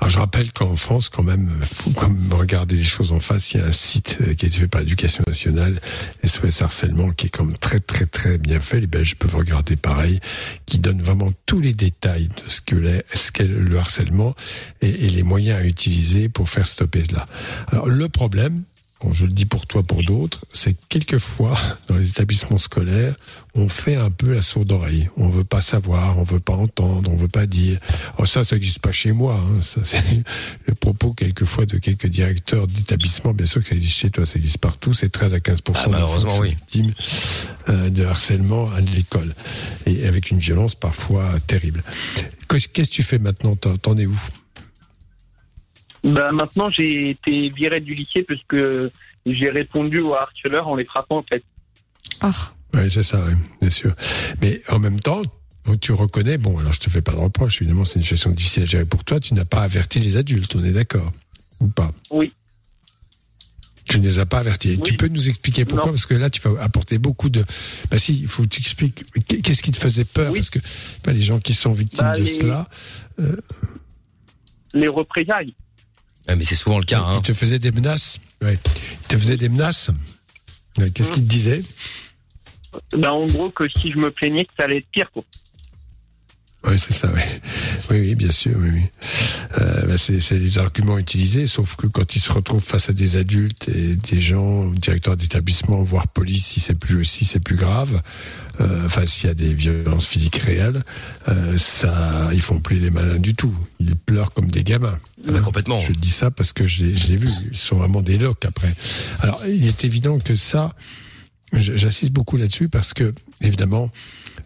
Alors 0.00 0.10
je 0.10 0.18
rappelle 0.18 0.52
qu'en 0.52 0.76
France, 0.76 1.08
quand 1.08 1.22
même, 1.22 1.50
faut 1.64 1.90
quand 1.90 2.08
même 2.08 2.32
regarder 2.32 2.76
les 2.76 2.84
choses 2.84 3.12
en 3.12 3.20
face. 3.20 3.52
Il 3.52 3.60
y 3.60 3.62
a 3.62 3.66
un 3.66 3.72
site 3.72 4.18
euh, 4.20 4.34
qui 4.34 4.46
été 4.46 4.58
fait 4.58 4.68
par 4.68 4.80
l'Éducation 4.80 5.24
nationale, 5.26 5.80
SOS 6.24 6.62
Harcèlement, 6.62 7.10
qui 7.10 7.26
est 7.26 7.40
même 7.40 7.56
très 7.56 7.80
très 7.80 8.06
très 8.06 8.38
bien 8.38 8.60
fait. 8.60 8.80
Les 8.80 8.86
Belges 8.86 9.16
peuvent 9.16 9.34
regarder 9.34 9.76
pareil, 9.76 10.20
qui 10.66 10.78
donne 10.78 11.02
vraiment 11.02 11.32
tous 11.46 11.60
les 11.60 11.74
détails 11.74 12.28
de 12.28 12.50
ce 12.50 12.60
que 12.60 13.02
ce 13.14 13.32
qu'est 13.32 13.46
le 13.46 13.78
harcèlement 13.78 14.34
et 14.80 15.08
les 15.08 15.22
moyens 15.22 15.60
à 15.60 15.64
utiliser 15.64 16.28
pour 16.28 16.48
faire 16.48 16.68
stopper 16.68 17.04
cela. 17.08 17.26
Alors 17.68 17.88
le 17.88 18.08
problème, 18.08 18.62
bon, 19.02 19.12
je 19.12 19.26
le 19.26 19.32
dis 19.32 19.44
pour 19.44 19.66
toi, 19.66 19.82
pour 19.82 20.02
d'autres, 20.02 20.44
c'est 20.52 20.72
que 20.74 20.78
quelquefois 20.88 21.58
dans 21.88 21.96
les 21.96 22.08
établissements 22.10 22.58
scolaires, 22.58 23.14
on 23.54 23.68
fait 23.68 23.96
un 23.96 24.10
peu 24.10 24.32
la 24.32 24.42
sourde 24.42 24.72
oreille. 24.72 25.10
On 25.16 25.28
veut 25.28 25.44
pas 25.44 25.60
savoir, 25.60 26.18
on 26.18 26.22
veut 26.22 26.40
pas 26.40 26.54
entendre, 26.54 27.10
on 27.10 27.16
veut 27.16 27.28
pas 27.28 27.46
dire. 27.46 27.78
Oh, 28.18 28.24
ça, 28.26 28.44
ça 28.44 28.56
n'existe 28.56 28.78
pas 28.78 28.92
chez 28.92 29.12
moi. 29.12 29.34
Hein. 29.36 29.60
Ça, 29.60 29.80
c'est 29.84 30.02
le 30.66 30.74
propos 30.74 31.12
quelquefois 31.12 31.66
de 31.66 31.78
quelques 31.78 32.06
directeurs 32.06 32.66
d'établissements. 32.66 33.34
Bien 33.34 33.46
sûr 33.46 33.62
que 33.62 33.68
ça 33.68 33.74
existe 33.74 33.96
chez 33.98 34.10
toi, 34.10 34.24
ça 34.24 34.38
existe 34.38 34.58
partout. 34.58 34.94
C'est 34.94 35.10
13 35.10 35.34
à 35.34 35.40
15 35.40 35.62
Ah, 35.74 35.86
malheureusement, 35.90 36.38
oui. 36.38 36.50
victimes 36.50 36.92
euh, 37.68 37.90
de 37.90 38.04
harcèlement 38.04 38.70
à 38.72 38.80
l'école 38.80 39.34
et 39.86 40.06
avec 40.06 40.30
une 40.30 40.38
violence 40.38 40.74
parfois 40.74 41.32
terrible. 41.46 41.82
Qu'est-ce 42.48 42.68
que 42.68 42.82
tu 42.82 43.02
fais 43.02 43.18
maintenant? 43.18 43.56
T'en 43.56 43.76
t'en 43.76 43.96
es 43.96 44.06
où? 44.06 44.18
Bah, 46.04 46.30
maintenant, 46.32 46.70
j'ai 46.70 47.10
été 47.10 47.50
viré 47.50 47.80
du 47.80 47.94
lycée 47.94 48.24
parce 48.26 48.40
que 48.48 48.90
j'ai 49.24 49.50
répondu 49.50 50.00
aux 50.00 50.14
harceleurs 50.14 50.66
en 50.68 50.74
les 50.76 50.84
frappant, 50.84 51.18
en 51.18 51.22
fait. 51.22 51.42
Oh. 52.22 52.28
Oui, 52.74 52.90
c'est 52.90 53.02
ça, 53.02 53.24
oui, 53.28 53.34
bien 53.60 53.70
sûr. 53.70 53.92
Mais 54.40 54.62
en 54.68 54.78
même 54.78 54.98
temps, 54.98 55.20
tu 55.80 55.92
reconnais, 55.92 56.38
bon, 56.38 56.58
alors 56.58 56.72
je 56.72 56.80
te 56.80 56.88
fais 56.90 57.02
pas 57.02 57.12
de 57.12 57.18
reproche, 57.18 57.60
évidemment, 57.60 57.84
c'est 57.84 57.96
une 57.96 58.02
situation 58.02 58.30
difficile 58.30 58.62
à 58.62 58.66
gérer 58.66 58.86
pour 58.86 59.04
toi, 59.04 59.20
tu 59.20 59.34
n'as 59.34 59.44
pas 59.44 59.62
averti 59.62 60.00
les 60.00 60.16
adultes, 60.16 60.56
on 60.56 60.64
est 60.64 60.72
d'accord 60.72 61.12
Ou 61.60 61.68
pas? 61.68 61.92
Oui. 62.10 62.32
Tu 63.88 63.98
ne 64.00 64.04
les 64.04 64.18
as 64.18 64.26
pas 64.26 64.38
avertis. 64.38 64.70
Oui. 64.76 64.82
Tu 64.84 64.94
peux 64.96 65.08
nous 65.08 65.28
expliquer 65.28 65.64
pourquoi? 65.66 65.86
Non. 65.88 65.92
Parce 65.92 66.06
que 66.06 66.14
là, 66.14 66.30
tu 66.30 66.40
vas 66.40 66.62
apporter 66.62 66.96
beaucoup 66.98 67.28
de... 67.28 67.44
Bah 67.90 67.98
si, 67.98 68.18
il 68.22 68.26
faut 68.28 68.44
que 68.44 68.48
tu 68.48 68.60
expliques 68.60 69.04
qu'est- 69.28 69.42
qu'est-ce 69.42 69.62
qui 69.62 69.70
te 69.70 69.76
faisait 69.76 70.04
peur? 70.04 70.30
Oui. 70.32 70.38
Parce 70.38 70.50
que 70.50 70.60
bah, 71.04 71.12
les 71.12 71.20
gens 71.20 71.40
qui 71.40 71.52
sont 71.52 71.72
victimes 71.72 72.06
Bah, 72.06 72.14
de 72.14 72.20
les- 72.20 72.26
cela, 72.26 72.68
Les 74.74 74.88
représailles. 74.88 75.54
Ouais, 76.28 76.36
mais 76.36 76.44
c'est 76.44 76.54
souvent 76.54 76.78
le 76.78 76.84
cas. 76.84 77.00
Hein. 77.02 77.16
ils 77.18 77.22
te 77.22 77.34
faisaient 77.34 77.58
des 77.58 77.72
menaces. 77.72 78.18
Ouais. 78.42 78.58
Ils 79.02 79.06
te 79.08 79.18
faisaient 79.18 79.36
des 79.36 79.48
menaces. 79.48 79.90
Qu'est-ce 80.94 81.10
Mmh. 81.10 81.14
qu'ils 81.14 81.24
te 81.24 81.28
disaient 81.28 81.62
Bah, 82.96 83.12
en 83.12 83.26
gros, 83.26 83.50
que 83.50 83.68
si 83.68 83.90
je 83.92 83.98
me 83.98 84.10
plaignais, 84.10 84.44
que 84.44 84.52
ça 84.56 84.64
allait 84.64 84.78
être 84.78 84.88
pire, 84.90 85.10
quoi. 85.12 85.24
Oui, 86.64 86.78
c'est 86.78 86.92
ça, 86.92 87.10
oui. 87.12 87.20
Oui, 87.90 87.98
oui, 87.98 88.14
bien 88.14 88.30
sûr, 88.30 88.52
oui, 88.56 88.68
oui. 88.72 88.82
Euh, 89.60 89.86
bah, 89.86 89.96
c'est, 89.96 90.20
c'est 90.20 90.38
les 90.38 90.58
arguments 90.58 90.96
utilisés, 90.96 91.48
sauf 91.48 91.74
que 91.74 91.88
quand 91.88 92.14
ils 92.14 92.20
se 92.20 92.30
retrouvent 92.32 92.62
face 92.62 92.88
à 92.88 92.92
des 92.92 93.16
adultes 93.16 93.68
et 93.68 93.96
des 93.96 94.20
gens, 94.20 94.70
directeurs 94.70 95.16
d'établissement, 95.16 95.82
voire 95.82 96.06
police, 96.06 96.46
si 96.46 96.60
c'est 96.60 96.76
plus, 96.78 97.04
si 97.04 97.24
c'est 97.24 97.40
plus 97.40 97.56
grave, 97.56 98.00
euh, 98.60 98.86
enfin, 98.86 99.06
s'il 99.06 99.26
y 99.26 99.30
a 99.30 99.34
des 99.34 99.52
violences 99.54 100.06
physiques 100.06 100.36
réelles, 100.36 100.84
euh, 101.28 101.56
ça, 101.56 102.30
ils 102.32 102.40
font 102.42 102.60
plus 102.60 102.78
les 102.78 102.90
malins 102.92 103.18
du 103.18 103.34
tout. 103.34 103.54
Ils 103.80 103.96
pleurent 103.96 104.32
comme 104.32 104.48
des 104.50 104.62
gamins. 104.62 104.98
Ah 105.26 105.32
bah, 105.32 105.40
complètement. 105.40 105.80
Je 105.80 105.90
dis 105.92 106.10
ça 106.10 106.30
parce 106.30 106.52
que 106.52 106.64
j'ai, 106.66 106.94
j'ai 106.94 107.16
vu. 107.16 107.28
Ils 107.50 107.56
sont 107.58 107.76
vraiment 107.76 108.02
des 108.02 108.18
locs 108.18 108.44
après. 108.44 108.72
Alors, 109.18 109.42
il 109.48 109.66
est 109.66 109.84
évident 109.84 110.20
que 110.20 110.36
ça, 110.36 110.76
j- 111.52 111.72
j'insiste 111.74 112.12
beaucoup 112.12 112.36
là-dessus 112.36 112.68
parce 112.68 112.94
que, 112.94 113.12
évidemment, 113.40 113.90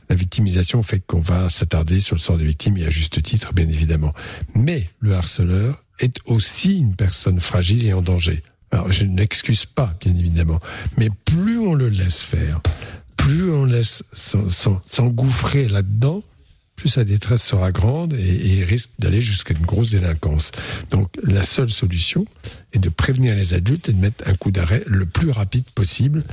la 0.09 0.17
victimisation 0.17 0.83
fait 0.83 1.01
qu'on 1.01 1.21
va 1.21 1.49
s'attarder 1.49 2.01
sur 2.01 2.17
le 2.17 2.21
sort 2.21 2.39
des 2.39 2.45
victimes 2.47 2.77
et 2.77 2.85
à 2.87 2.91
juste 2.91 3.23
titre, 3.23 3.53
bien 3.53 3.69
évidemment. 3.69 4.13
Mais 4.55 4.89
le 5.01 5.15
harceleur 5.15 5.83
est 5.99 6.19
aussi 6.27 6.79
une 6.79 6.95
personne 6.95 7.41
fragile 7.41 7.87
et 7.87 7.93
en 7.93 8.03
danger. 8.03 8.43
Alors, 8.71 8.91
je 8.93 9.05
n'excuse 9.05 9.65
pas, 9.65 9.97
bien 10.01 10.15
évidemment, 10.15 10.61
mais 10.99 11.09
plus 11.25 11.59
on 11.59 11.75
le 11.75 11.89
laisse 11.89 12.21
faire, 12.21 12.61
plus 13.17 13.51
on 13.51 13.65
laisse 13.65 14.03
s'en- 14.13 14.49
s'en- 14.49 14.83
s'engouffrer 14.87 15.69
là-dedans, 15.69 16.23
plus 16.75 16.91
sa 16.91 17.05
détresse 17.05 17.43
sera 17.43 17.73
grande 17.73 18.13
et 18.13 18.59
il 18.59 18.65
risque 18.65 18.91
d'aller 18.99 19.23
jusqu'à 19.23 19.55
une 19.55 19.65
grosse 19.65 19.91
délinquance. 19.91 20.51
Donc 20.91 21.09
la 21.23 21.43
seule 21.43 21.71
solution 21.71 22.27
est 22.77 22.81
de 22.81 22.89
prévenir 22.89 23.35
les 23.35 23.55
adultes 23.55 23.89
et 23.89 23.93
de 23.93 24.01
mettre 24.01 24.23
un 24.27 24.35
coup 24.35 24.51
d'arrêt 24.51 24.83
le 24.87 25.07
plus 25.07 25.31
rapide 25.31 25.65
possible 25.75 26.25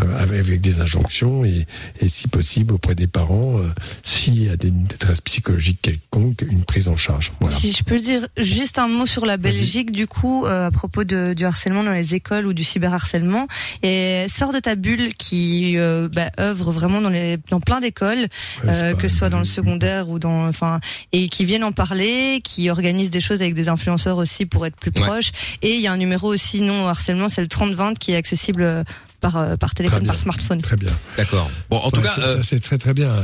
euh, 0.00 0.22
avec, 0.22 0.60
des 0.60 0.80
injonctions 0.80 1.44
et, 1.44 1.66
et 2.00 2.08
si 2.08 2.28
possible 2.28 2.74
auprès 2.74 2.94
des 2.94 3.06
parents 3.06 3.58
euh, 3.58 3.68
s'il 4.02 4.42
y 4.42 4.48
a 4.48 4.56
des 4.56 4.68
une 4.68 4.84
détresse 4.84 5.20
psychologique 5.20 5.78
quelconque, 5.82 6.42
une 6.42 6.64
prise 6.64 6.88
en 6.88 6.96
charge. 6.96 7.32
Voilà. 7.40 7.54
Si 7.56 7.72
je 7.72 7.84
peux 7.84 8.00
dire 8.00 8.26
juste 8.38 8.78
un 8.78 8.88
mot 8.88 9.06
sur 9.06 9.24
la 9.26 9.36
Belgique, 9.36 9.92
du 9.92 10.06
coup, 10.06 10.46
euh, 10.46 10.66
à 10.66 10.70
propos 10.70 11.04
de, 11.04 11.32
du 11.34 11.44
harcèlement 11.44 11.84
dans 11.84 11.92
les 11.92 12.14
écoles 12.14 12.46
ou 12.46 12.52
du 12.52 12.64
cyberharcèlement, 12.64 13.46
et 13.82 14.26
sors 14.28 14.52
de 14.52 14.58
ta 14.58 14.74
bulle 14.74 15.14
qui 15.14 15.76
bah, 16.12 16.30
œuvre 16.40 16.72
vraiment 16.72 17.00
dans, 17.00 17.10
les, 17.10 17.38
dans 17.50 17.60
plein 17.60 17.80
d'écoles, 17.80 18.26
Ouais, 18.64 18.94
que 18.98 19.08
ce 19.08 19.16
soit 19.16 19.28
dans 19.30 19.38
le 19.38 19.44
secondaire 19.44 20.08
ou 20.08 20.18
dans, 20.18 20.48
enfin, 20.48 20.80
et 21.12 21.28
qui 21.28 21.44
viennent 21.44 21.64
en 21.64 21.72
parler, 21.72 22.40
qui 22.42 22.70
organisent 22.70 23.10
des 23.10 23.20
choses 23.20 23.40
avec 23.42 23.54
des 23.54 23.68
influenceurs 23.68 24.18
aussi 24.18 24.46
pour 24.46 24.66
être 24.66 24.76
plus 24.76 24.90
Ouais. 24.94 25.02
proches. 25.02 25.32
Et 25.62 25.76
y 25.84 25.86
a 25.88 25.92
un 25.92 25.96
numéro 25.96 26.28
aussi 26.32 26.60
non 26.60 26.86
harcèlement, 26.86 27.28
c'est 27.28 27.40
le 27.42 27.48
3020 27.48 27.98
qui 27.98 28.12
est 28.12 28.16
accessible 28.16 28.62
euh, 28.62 28.82
par 29.20 29.36
euh, 29.36 29.56
par 29.56 29.74
téléphone, 29.74 30.00
bien. 30.00 30.08
par 30.12 30.16
smartphone. 30.20 30.60
Très 30.60 30.76
bien. 30.76 30.90
D'accord. 31.16 31.50
Bon, 31.70 31.78
en 31.78 31.90
tout 31.90 32.00
cas, 32.02 32.14
euh, 32.18 32.42
c'est 32.42 32.60
très 32.60 32.76
très 32.78 32.92
bien. 32.94 33.14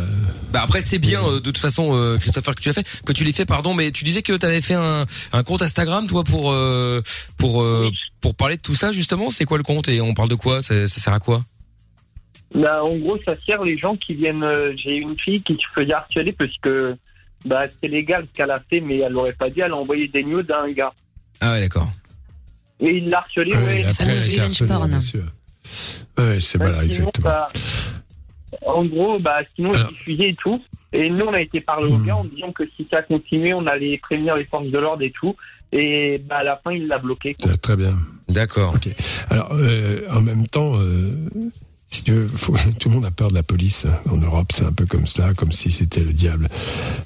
bah 0.52 0.62
après 0.62 0.80
c'est 0.80 0.98
bien 0.98 1.22
euh, 1.24 1.34
de 1.34 1.38
toute 1.40 1.58
façon, 1.58 1.90
euh, 1.94 2.16
Christopher, 2.18 2.54
que 2.54 2.60
tu 2.62 2.68
l'as 2.68 2.74
fait, 2.74 3.02
que 3.04 3.12
tu 3.12 3.24
l'aies 3.24 3.32
fait, 3.32 3.44
pardon, 3.46 3.74
mais 3.74 3.90
tu 3.90 4.04
disais 4.04 4.22
que 4.22 4.32
tu 4.36 4.46
avais 4.46 4.62
fait 4.62 4.74
un, 4.74 5.04
un 5.32 5.42
compte 5.42 5.62
Instagram, 5.62 6.06
toi, 6.06 6.24
pour 6.24 6.52
euh, 6.52 7.02
pour 7.36 7.62
euh, 7.62 7.90
pour 8.20 8.34
parler 8.34 8.56
de 8.56 8.62
tout 8.62 8.74
ça 8.74 8.92
justement. 8.92 9.30
C'est 9.30 9.44
quoi 9.44 9.58
le 9.58 9.64
compte 9.64 9.88
et 9.88 10.00
on 10.00 10.14
parle 10.14 10.28
de 10.30 10.34
quoi? 10.36 10.62
Ça, 10.62 10.86
ça 10.88 11.00
sert 11.00 11.12
à 11.12 11.20
quoi? 11.20 11.42
Bah, 12.54 12.82
en 12.82 12.96
gros, 12.96 13.16
ça 13.24 13.34
sert 13.46 13.62
les 13.62 13.78
gens 13.78 13.94
qui 13.96 14.14
viennent. 14.14 14.42
euh, 14.42 14.72
J'ai 14.76 14.96
une 14.96 15.16
fille 15.18 15.40
qui 15.42 15.54
se 15.54 15.60
faisait 15.74 15.92
harceler 15.92 16.32
parce 16.32 16.50
que 16.62 16.96
bah, 17.44 17.62
c'est 17.80 17.86
légal 17.88 18.26
ce 18.26 18.36
qu'elle 18.36 18.50
a 18.50 18.60
fait, 18.68 18.80
mais 18.80 18.98
elle 18.98 19.12
l'aurait 19.12 19.34
pas 19.34 19.48
dit. 19.50 19.60
Elle 19.60 19.70
a 19.70 19.76
envoyé 19.76 20.08
des 20.08 20.24
news 20.24 20.42
d'un 20.42 20.68
gars. 20.72 20.92
Ah 21.40 21.52
ouais, 21.52 21.60
d'accord. 21.60 21.90
Et 22.80 22.96
il 22.96 23.08
l'a 23.10 23.18
harcelé, 23.18 23.52
ouais, 23.52 23.58
ouais. 23.64 23.84
après, 23.84 24.04
elle 24.06 24.40
a 24.40 24.44
harcelée, 24.44 24.68
porn. 24.68 24.88
bien 24.88 25.00
sûr. 25.00 25.22
Ouais, 26.18 26.40
c'est 26.40 26.58
Bah, 26.58 26.68
voilà, 26.70 26.84
exactement. 26.84 27.24
bah, 27.28 27.48
en 28.66 28.82
gros, 28.84 29.18
bah, 29.18 29.38
sinon, 29.54 29.72
Alors. 29.72 29.88
il 29.90 29.96
diffusait 29.96 30.28
et 30.30 30.34
tout. 30.34 30.62
Et 30.92 31.08
nous, 31.08 31.24
on 31.26 31.32
a 31.32 31.40
été 31.40 31.60
parler 31.60 31.90
au 31.90 31.98
Hmm. 31.98 32.06
gars 32.06 32.16
en 32.16 32.24
disant 32.24 32.52
que 32.52 32.64
si 32.76 32.86
ça 32.90 33.02
continuait, 33.02 33.54
on 33.54 33.66
allait 33.66 33.98
prévenir 33.98 34.36
les 34.36 34.44
forces 34.46 34.66
de 34.68 34.78
l'ordre 34.78 35.02
et 35.02 35.12
tout. 35.12 35.36
Et 35.72 36.18
bah, 36.28 36.38
à 36.38 36.42
la 36.44 36.56
fin, 36.64 36.72
il 36.72 36.88
l'a 36.88 36.98
bloqué. 36.98 37.34
quoi. 37.34 37.50
Très, 37.50 37.58
Très 37.58 37.76
bien. 37.76 37.96
D'accord. 38.28 38.74
Alors, 39.30 39.50
euh, 39.52 40.02
en 40.10 40.20
même 40.20 40.46
temps, 40.48 40.72
euh, 40.80 41.14
si 41.86 42.02
tu 42.02 42.12
veux, 42.12 42.26
faut- 42.26 42.54
tout 42.80 42.88
le 42.88 42.94
monde 42.96 43.04
a 43.04 43.10
peur 43.12 43.28
de 43.28 43.34
la 43.34 43.42
police 43.44 43.86
en 44.10 44.16
Europe. 44.16 44.48
C'est 44.52 44.64
un 44.64 44.72
peu 44.72 44.86
comme 44.86 45.06
cela, 45.06 45.32
comme 45.34 45.52
si 45.52 45.70
c'était 45.70 46.02
le 46.02 46.12
diable. 46.12 46.48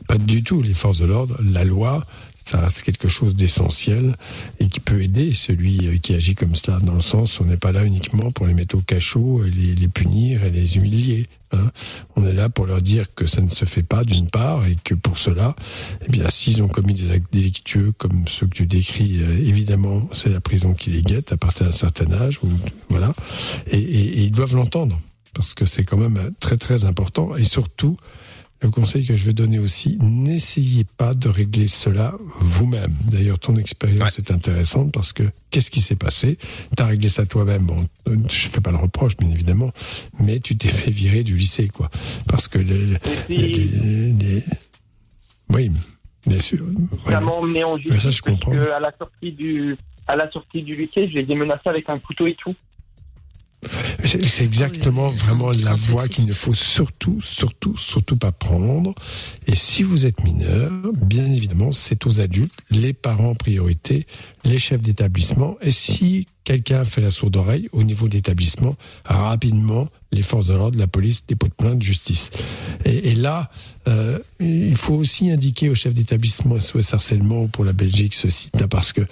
Pas 0.08 0.16
du 0.16 0.42
tout. 0.42 0.62
Les 0.62 0.72
forces 0.74 0.98
de 1.00 1.06
l'ordre, 1.06 1.36
la 1.42 1.64
loi, 1.64 2.04
ça 2.44 2.60
reste 2.60 2.82
quelque 2.82 3.08
chose 3.08 3.34
d'essentiel 3.34 4.16
et 4.60 4.68
qui 4.68 4.80
peut 4.80 5.02
aider 5.02 5.32
celui 5.32 5.86
euh, 5.86 5.98
qui 5.98 6.14
agit 6.14 6.34
comme 6.34 6.54
cela. 6.54 6.78
Dans 6.80 6.94
le 6.94 7.00
sens, 7.00 7.40
on 7.40 7.44
n'est 7.44 7.56
pas 7.56 7.72
là 7.72 7.84
uniquement 7.84 8.30
pour 8.30 8.46
les 8.46 8.54
mettre 8.54 8.76
au 8.76 8.80
cachot, 8.80 9.44
et 9.44 9.50
les, 9.50 9.74
les 9.74 9.88
punir 9.88 10.44
et 10.44 10.50
les 10.50 10.76
humilier. 10.76 11.26
hein. 11.52 11.70
On 12.16 12.26
est 12.26 12.32
là 12.32 12.48
pour 12.48 12.66
leur 12.66 12.82
dire 12.82 13.14
que 13.14 13.26
ça 13.26 13.40
ne 13.40 13.48
se 13.48 13.64
fait 13.64 13.82
pas 13.82 14.04
d'une 14.04 14.28
part 14.28 14.66
et 14.66 14.76
que 14.84 14.94
pour 14.94 15.18
cela, 15.18 15.56
eh 16.06 16.10
bien, 16.10 16.28
s'ils 16.28 16.62
ont 16.62 16.68
commis 16.68 16.94
des 16.94 17.10
actes 17.10 17.32
délictueux 17.32 17.92
comme 17.92 18.28
ceux 18.28 18.46
que 18.46 18.54
tu 18.54 18.66
décris, 18.66 19.22
euh, 19.22 19.38
évidemment, 19.38 20.08
c'est 20.12 20.28
la 20.28 20.40
prison 20.40 20.74
qui 20.74 20.90
les 20.90 21.02
guette 21.02 21.32
à 21.32 21.36
partir 21.36 21.66
d'un 21.66 21.72
certain 21.72 22.12
âge, 22.12 22.38
ou, 22.42 22.48
voilà. 22.90 23.14
Et, 23.70 24.22
ils 24.24 24.32
doivent 24.32 24.54
l'entendre 24.54 25.00
parce 25.32 25.54
que 25.54 25.64
c'est 25.64 25.84
quand 25.84 25.96
même 25.96 26.16
euh, 26.18 26.30
très 26.40 26.56
très 26.56 26.84
important. 26.84 27.36
Et 27.36 27.44
surtout, 27.44 27.96
le 28.64 28.70
conseil 28.70 29.04
que 29.06 29.16
je 29.16 29.24
veux 29.24 29.32
donner 29.32 29.58
aussi, 29.58 29.98
n'essayez 30.00 30.84
pas 30.84 31.12
de 31.14 31.28
régler 31.28 31.68
cela 31.68 32.14
vous-même. 32.40 32.90
D'ailleurs, 33.12 33.38
ton 33.38 33.56
expérience 33.56 34.18
est 34.18 34.30
intéressante 34.30 34.90
parce 34.92 35.12
que 35.12 35.22
qu'est-ce 35.50 35.70
qui 35.70 35.80
s'est 35.80 35.96
passé? 35.96 36.38
T'as 36.76 36.86
réglé 36.86 37.08
ça 37.08 37.26
toi-même. 37.26 37.64
Bon, 37.66 37.84
euh, 38.08 38.16
je 38.28 38.48
fais 38.48 38.60
pas 38.60 38.70
le 38.70 38.78
reproche, 38.78 39.16
bien 39.16 39.30
évidemment, 39.30 39.70
mais 40.18 40.40
tu 40.40 40.56
t'es 40.56 40.68
fait 40.68 40.90
virer 40.90 41.22
du 41.24 41.36
lycée, 41.36 41.68
quoi. 41.68 41.90
Parce 42.26 42.48
que 42.48 42.58
les, 42.58 42.86
les- 42.86 42.94
Et 42.94 43.50
puis, 43.50 43.68
les- 43.68 44.12
les- 44.12 44.44
oui, 45.50 45.70
bien 46.26 46.38
sûr. 46.40 46.64
ça 47.06 47.20
m'a 47.20 47.32
emmené 47.32 47.64
en 47.64 47.76
justice 47.76 48.02
ça, 48.02 48.10
je 48.10 48.22
parce 48.22 48.40
que 48.40 48.70
à 48.70 48.80
la 48.80 48.92
sortie 48.98 49.32
du 49.32 49.76
à 50.06 50.16
la 50.16 50.30
sortie 50.30 50.62
du 50.62 50.72
lycée, 50.72 51.08
je 51.08 51.18
les 51.18 51.30
ai 51.30 51.34
menacés 51.34 51.66
avec 51.68 51.88
un 51.88 51.98
couteau 51.98 52.26
et 52.26 52.34
tout. 52.38 52.54
C'est 54.04 54.44
exactement 54.44 55.08
oui, 55.08 55.16
vraiment 55.16 55.50
la 55.62 55.74
voie 55.74 56.08
qu'il 56.08 56.26
ne 56.26 56.32
faut 56.32 56.54
surtout, 56.54 57.20
surtout, 57.20 57.76
surtout 57.76 58.16
pas 58.16 58.32
prendre. 58.32 58.94
Et 59.46 59.56
si 59.56 59.82
vous 59.82 60.06
êtes 60.06 60.22
mineur, 60.24 60.70
bien 60.94 61.30
évidemment, 61.30 61.72
c'est 61.72 62.06
aux 62.06 62.20
adultes, 62.20 62.58
les 62.70 62.92
parents 62.92 63.30
en 63.30 63.34
priorité, 63.34 64.06
les 64.44 64.58
chefs 64.58 64.82
d'établissement. 64.82 65.56
Et 65.62 65.70
si 65.70 66.26
quelqu'un 66.44 66.84
fait 66.84 67.00
la 67.00 67.10
sourde 67.10 67.36
oreille 67.36 67.68
au 67.72 67.82
niveau 67.82 68.08
d'établissement, 68.08 68.76
rapidement, 69.04 69.88
les 70.12 70.22
forces 70.22 70.46
de 70.46 70.54
l'ordre, 70.54 70.78
la 70.78 70.86
police, 70.86 71.26
dépôt 71.26 71.48
de 71.48 71.54
plainte, 71.54 71.82
justice. 71.82 72.30
Et, 72.84 73.10
et 73.10 73.14
là, 73.14 73.50
euh, 73.88 74.18
il 74.40 74.76
faut 74.76 74.94
aussi 74.94 75.30
indiquer 75.30 75.68
au 75.70 75.74
chef 75.74 75.92
d'établissement 75.92 76.60
SOS 76.60 76.94
harcèlement 76.94 77.42
ou 77.42 77.48
pour 77.48 77.64
la 77.64 77.72
Belgique 77.72 78.14
ceci, 78.14 78.50
parce 78.70 78.92
que 78.92 79.02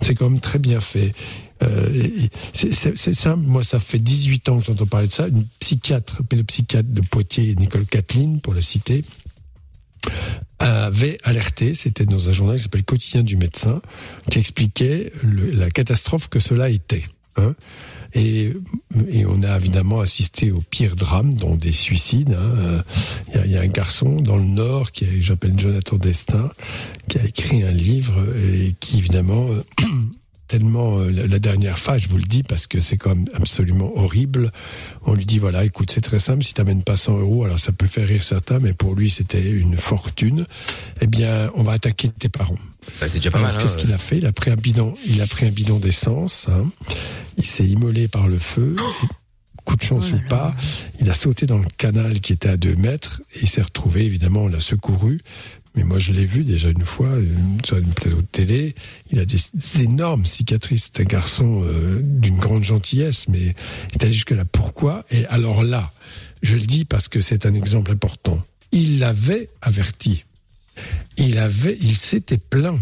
c'est 0.00 0.14
quand 0.14 0.28
même 0.28 0.40
très 0.40 0.58
bien 0.58 0.80
fait. 0.80 1.14
Euh, 1.62 2.10
c'est- 2.52 3.14
simple, 3.14 3.44
moi 3.46 3.64
ça 3.64 3.78
fait 3.80 3.98
18 3.98 4.48
ans 4.48 4.58
que 4.58 4.64
j'entends 4.64 4.86
parler 4.86 5.08
de 5.08 5.12
ça. 5.12 5.28
Une 5.28 5.44
psychiatre, 5.60 6.22
pédopsychiatre 6.24 6.88
de 6.88 7.00
Poitiers, 7.00 7.54
Nicole 7.56 7.86
Kathleen, 7.86 8.40
pour 8.40 8.54
la 8.54 8.60
citer, 8.60 9.04
avait 10.58 11.18
alerté, 11.24 11.74
c'était 11.74 12.04
dans 12.06 12.28
un 12.28 12.32
journal 12.32 12.56
qui 12.56 12.62
s'appelle 12.64 12.84
Quotidien 12.84 13.22
du 13.22 13.36
médecin, 13.36 13.80
qui 14.30 14.38
expliquait 14.38 15.12
la 15.22 15.70
catastrophe 15.70 16.28
que 16.28 16.40
cela 16.40 16.70
était. 16.70 17.04
Hein. 17.36 17.54
Et, 18.14 18.54
on 19.26 19.42
a 19.42 19.56
évidemment 19.58 20.00
assisté 20.00 20.50
au 20.50 20.60
pire 20.60 20.96
drame, 20.96 21.34
dont 21.34 21.56
des 21.56 21.72
suicides. 21.72 22.32
hein. 22.32 22.82
Il 23.28 23.34
y, 23.34 23.38
a, 23.38 23.46
il 23.46 23.52
y 23.52 23.56
a 23.56 23.60
un 23.60 23.66
garçon 23.66 24.16
dans 24.16 24.36
le 24.38 24.44
Nord, 24.44 24.92
qui 24.92 25.22
j'appelle 25.22 25.56
Jonathan 25.58 25.96
Destin, 25.96 26.50
qui 27.08 27.18
a 27.18 27.24
écrit 27.24 27.62
un 27.62 27.70
livre 27.70 28.18
et 28.42 28.74
qui 28.80 28.98
évidemment 28.98 29.48
tellement 30.48 30.98
euh, 30.98 31.10
la, 31.10 31.38
dernière 31.38 31.78
phase, 31.78 32.02
je 32.02 32.08
vous 32.08 32.16
le 32.16 32.24
dis 32.24 32.42
parce 32.42 32.66
que 32.66 32.80
c'est 32.80 32.96
quand 32.96 33.10
même 33.10 33.26
absolument 33.34 33.92
horrible. 33.96 34.50
On 35.04 35.14
lui 35.14 35.26
dit 35.26 35.38
voilà, 35.38 35.64
écoute, 35.64 35.90
c'est 35.92 36.00
très 36.00 36.18
simple, 36.18 36.42
si 36.42 36.54
t'amènes 36.54 36.82
pas 36.82 36.96
100 36.96 37.18
euros, 37.18 37.44
alors 37.44 37.58
ça 37.60 37.70
peut 37.72 37.86
faire 37.86 38.08
rire 38.08 38.22
certains, 38.22 38.58
mais 38.58 38.72
pour 38.72 38.94
lui 38.94 39.10
c'était 39.10 39.48
une 39.48 39.76
fortune. 39.76 40.46
Eh 41.00 41.06
bien, 41.06 41.50
on 41.54 41.62
va 41.62 41.72
attaquer 41.72 42.08
tes 42.08 42.28
parents. 42.28 42.58
Bah, 43.00 43.08
c'est 43.08 43.18
déjà 43.18 43.30
pas 43.30 43.38
Alors, 43.38 43.50
mal. 43.52 43.60
Hein, 43.60 43.62
qu'est-ce 43.62 43.76
qu'il 43.76 43.92
a 43.92 43.98
fait? 43.98 44.18
Il 44.18 44.26
a 44.26 44.32
pris 44.32 44.50
un 44.50 44.56
bidon, 44.56 44.94
il 45.06 45.20
a 45.20 45.26
pris 45.26 45.46
un 45.46 45.50
bidon 45.50 45.78
d'essence. 45.78 46.48
hein. 46.48 46.66
Il 47.36 47.44
s'est 47.44 47.66
immolé 47.66 48.08
par 48.08 48.26
le 48.26 48.38
feu. 48.38 48.74
et 48.78 49.06
coup 49.68 49.76
de 49.76 49.82
chance 49.82 50.12
Oh 50.12 50.16
ou 50.16 50.28
pas, 50.30 50.54
il 50.98 51.10
a 51.10 51.14
sauté 51.14 51.44
dans 51.44 51.58
le 51.58 51.66
canal 51.76 52.20
qui 52.20 52.32
était 52.32 52.48
à 52.48 52.56
deux 52.56 52.74
mètres 52.74 53.20
et 53.34 53.40
il 53.42 53.48
s'est 53.48 53.60
retrouvé. 53.60 54.04
Évidemment, 54.06 54.44
on 54.44 54.48
l'a 54.48 54.60
secouru. 54.60 55.20
Mais 55.74 55.84
moi, 55.84 55.98
je 55.98 56.12
l'ai 56.12 56.26
vu 56.26 56.44
déjà 56.44 56.70
une 56.70 56.84
fois 56.84 57.10
sur 57.64 57.76
une 57.76 57.92
plateau 57.92 58.16
de 58.16 58.26
télé. 58.32 58.74
Il 59.10 59.18
a 59.20 59.24
des, 59.24 59.38
énormes 59.80 60.24
cicatrices. 60.24 60.90
C'est 60.92 61.02
un 61.02 61.06
garçon 61.06 61.62
euh, 61.64 62.00
d'une 62.02 62.36
grande 62.36 62.64
gentillesse, 62.64 63.28
mais 63.28 63.54
il 63.92 63.94
est 63.94 64.04
allé 64.04 64.12
jusque 64.12 64.30
là. 64.30 64.44
Pourquoi? 64.44 65.04
Et 65.10 65.26
alors 65.26 65.62
là, 65.62 65.92
je 66.42 66.56
le 66.56 66.62
dis 66.62 66.84
parce 66.84 67.08
que 67.08 67.20
c'est 67.20 67.46
un 67.46 67.54
exemple 67.54 67.92
important. 67.92 68.42
Il 68.72 68.98
l'avait 68.98 69.50
averti. 69.62 70.24
Il 71.16 71.38
avait, 71.38 71.76
il 71.80 71.96
s'était 71.96 72.38
plaint. 72.38 72.80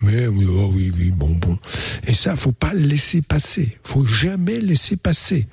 Mais 0.00 0.26
oui, 0.26 0.44
oh 0.48 0.70
oui, 0.74 0.92
oui, 0.96 1.10
bon, 1.12 1.30
bon. 1.30 1.58
Et 2.06 2.14
ça, 2.14 2.36
faut 2.36 2.52
pas 2.52 2.74
laisser 2.74 3.22
passer. 3.22 3.78
Faut 3.84 4.04
jamais 4.04 4.60
laisser 4.60 4.96
passer. 4.96 5.46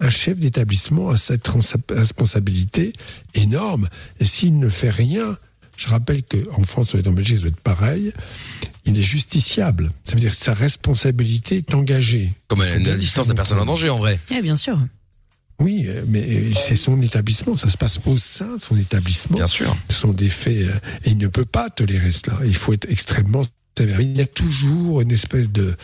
Un 0.00 0.10
chef 0.10 0.38
d'établissement 0.38 1.10
a 1.10 1.16
cette 1.16 1.48
responsabilité 1.90 2.92
énorme. 3.34 3.88
Et 4.20 4.24
s'il 4.24 4.58
ne 4.58 4.68
fait 4.68 4.90
rien, 4.90 5.36
je 5.78 5.86
rappelle 5.86 6.22
que 6.24 6.36
en 6.52 6.64
France 6.64 6.94
en 6.94 7.12
Belgique, 7.12 7.36
ça 7.36 7.42
doit 7.42 7.50
être 7.50 7.60
pareil. 7.60 8.12
Il 8.84 8.98
est 8.98 9.02
justiciable. 9.02 9.92
Ça 10.04 10.14
veut 10.14 10.20
dire 10.20 10.36
que 10.36 10.44
sa 10.44 10.52
responsabilité 10.52 11.58
est 11.58 11.74
engagée. 11.74 12.32
Comme 12.48 12.62
une 12.62 12.82
bien 12.82 12.96
distance 12.96 13.30
à 13.30 13.34
personne 13.34 13.60
en 13.60 13.64
danger 13.64 13.88
en 13.88 13.98
vrai. 13.98 14.18
Eh 14.30 14.42
bien 14.42 14.56
sûr. 14.56 14.78
Oui, 15.60 15.88
mais 16.06 16.22
euh, 16.22 16.52
c'est 16.54 16.76
son 16.76 17.00
établissement, 17.02 17.56
ça 17.56 17.68
se 17.68 17.76
passe 17.76 17.98
au 18.06 18.16
sein 18.16 18.56
de 18.56 18.60
son 18.60 18.76
établissement. 18.76 19.36
Bien 19.36 19.48
sûr. 19.48 19.76
Ce 19.88 19.96
sont 19.96 20.12
des 20.12 20.30
faits 20.30 20.56
euh, 20.56 20.74
et 21.04 21.10
il 21.10 21.18
ne 21.18 21.26
peut 21.26 21.44
pas 21.44 21.68
tolérer 21.70 22.12
cela. 22.12 22.38
Il 22.44 22.54
faut 22.54 22.72
être 22.72 22.88
extrêmement 22.88 23.42
sévère. 23.76 24.00
Il 24.00 24.16
y 24.16 24.20
a 24.20 24.26
toujours 24.26 25.00
une 25.00 25.12
espèce 25.12 25.48
de 25.48 25.76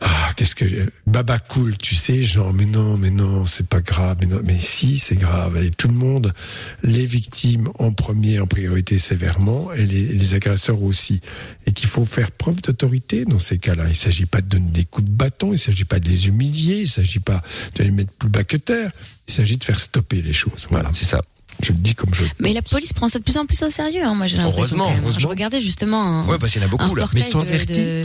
ah, 0.00 0.30
qu'est-ce 0.36 0.54
que 0.54 0.64
Baba 1.06 1.38
cool, 1.38 1.76
tu 1.78 1.94
sais, 1.94 2.22
genre 2.22 2.52
mais 2.52 2.66
non, 2.66 2.96
mais 2.96 3.10
non, 3.10 3.46
c'est 3.46 3.66
pas 3.66 3.80
grave, 3.80 4.18
mais 4.20 4.26
non, 4.26 4.40
mais 4.44 4.58
si, 4.58 4.98
c'est 4.98 5.16
grave. 5.16 5.56
Et 5.62 5.70
tout 5.70 5.88
le 5.88 5.94
monde, 5.94 6.34
les 6.82 7.06
victimes 7.06 7.70
en 7.78 7.92
premier, 7.92 8.38
en 8.40 8.46
priorité 8.46 8.98
sévèrement, 8.98 9.72
et 9.72 9.86
les, 9.86 10.08
les 10.08 10.34
agresseurs 10.34 10.82
aussi. 10.82 11.20
Et 11.66 11.72
qu'il 11.72 11.88
faut 11.88 12.04
faire 12.04 12.30
preuve 12.30 12.60
d'autorité 12.60 13.24
dans 13.24 13.38
ces 13.38 13.58
cas-là. 13.58 13.84
Il 13.88 13.96
s'agit 13.96 14.26
pas 14.26 14.40
de 14.42 14.46
donner 14.48 14.70
des 14.70 14.84
coups 14.84 15.06
de 15.08 15.12
bâton, 15.12 15.52
il 15.52 15.58
s'agit 15.58 15.84
pas 15.84 15.98
de 16.00 16.08
les 16.08 16.28
humilier, 16.28 16.80
il 16.82 16.88
s'agit 16.88 17.18
pas 17.20 17.42
de 17.76 17.82
les 17.82 17.90
mettre 17.90 18.12
plus 18.12 18.28
bas 18.28 18.44
que 18.44 18.56
terre. 18.58 18.90
Il 19.28 19.34
s'agit 19.34 19.56
de 19.56 19.64
faire 19.64 19.80
stopper 19.80 20.22
les 20.22 20.32
choses. 20.32 20.66
Voilà, 20.70 20.90
C'est 20.92 21.04
ça. 21.06 21.22
je 21.62 21.72
le 21.72 21.78
dis 21.78 21.94
comme 21.94 22.12
je. 22.14 22.24
Mais 22.38 22.52
la 22.52 22.62
police 22.62 22.92
prend 22.92 23.08
ça 23.08 23.18
de 23.18 23.24
plus 23.24 23.36
en 23.38 23.46
plus 23.46 23.60
au 23.62 23.70
sérieux, 23.70 24.04
hein, 24.04 24.14
moi 24.14 24.26
j'ai 24.26 24.36
l'impression. 24.36 24.58
Heureusement, 24.78 24.92
heureusement. 25.02 25.18
Je 25.20 25.26
regardais 25.26 25.60
justement 25.60 26.02
un, 26.02 26.26
Ouais, 26.28 26.38
parce 26.38 26.52
qu'il 26.52 26.60
y 26.60 26.64
en 26.64 26.68
a 26.68 26.70
beaucoup 26.70 26.94
là. 26.94 27.06
Mais 27.14 27.20
ils 27.20 27.24
sont 27.24 27.42
de- 27.42 27.48
avertis. 27.48 27.72
de- 27.72 28.04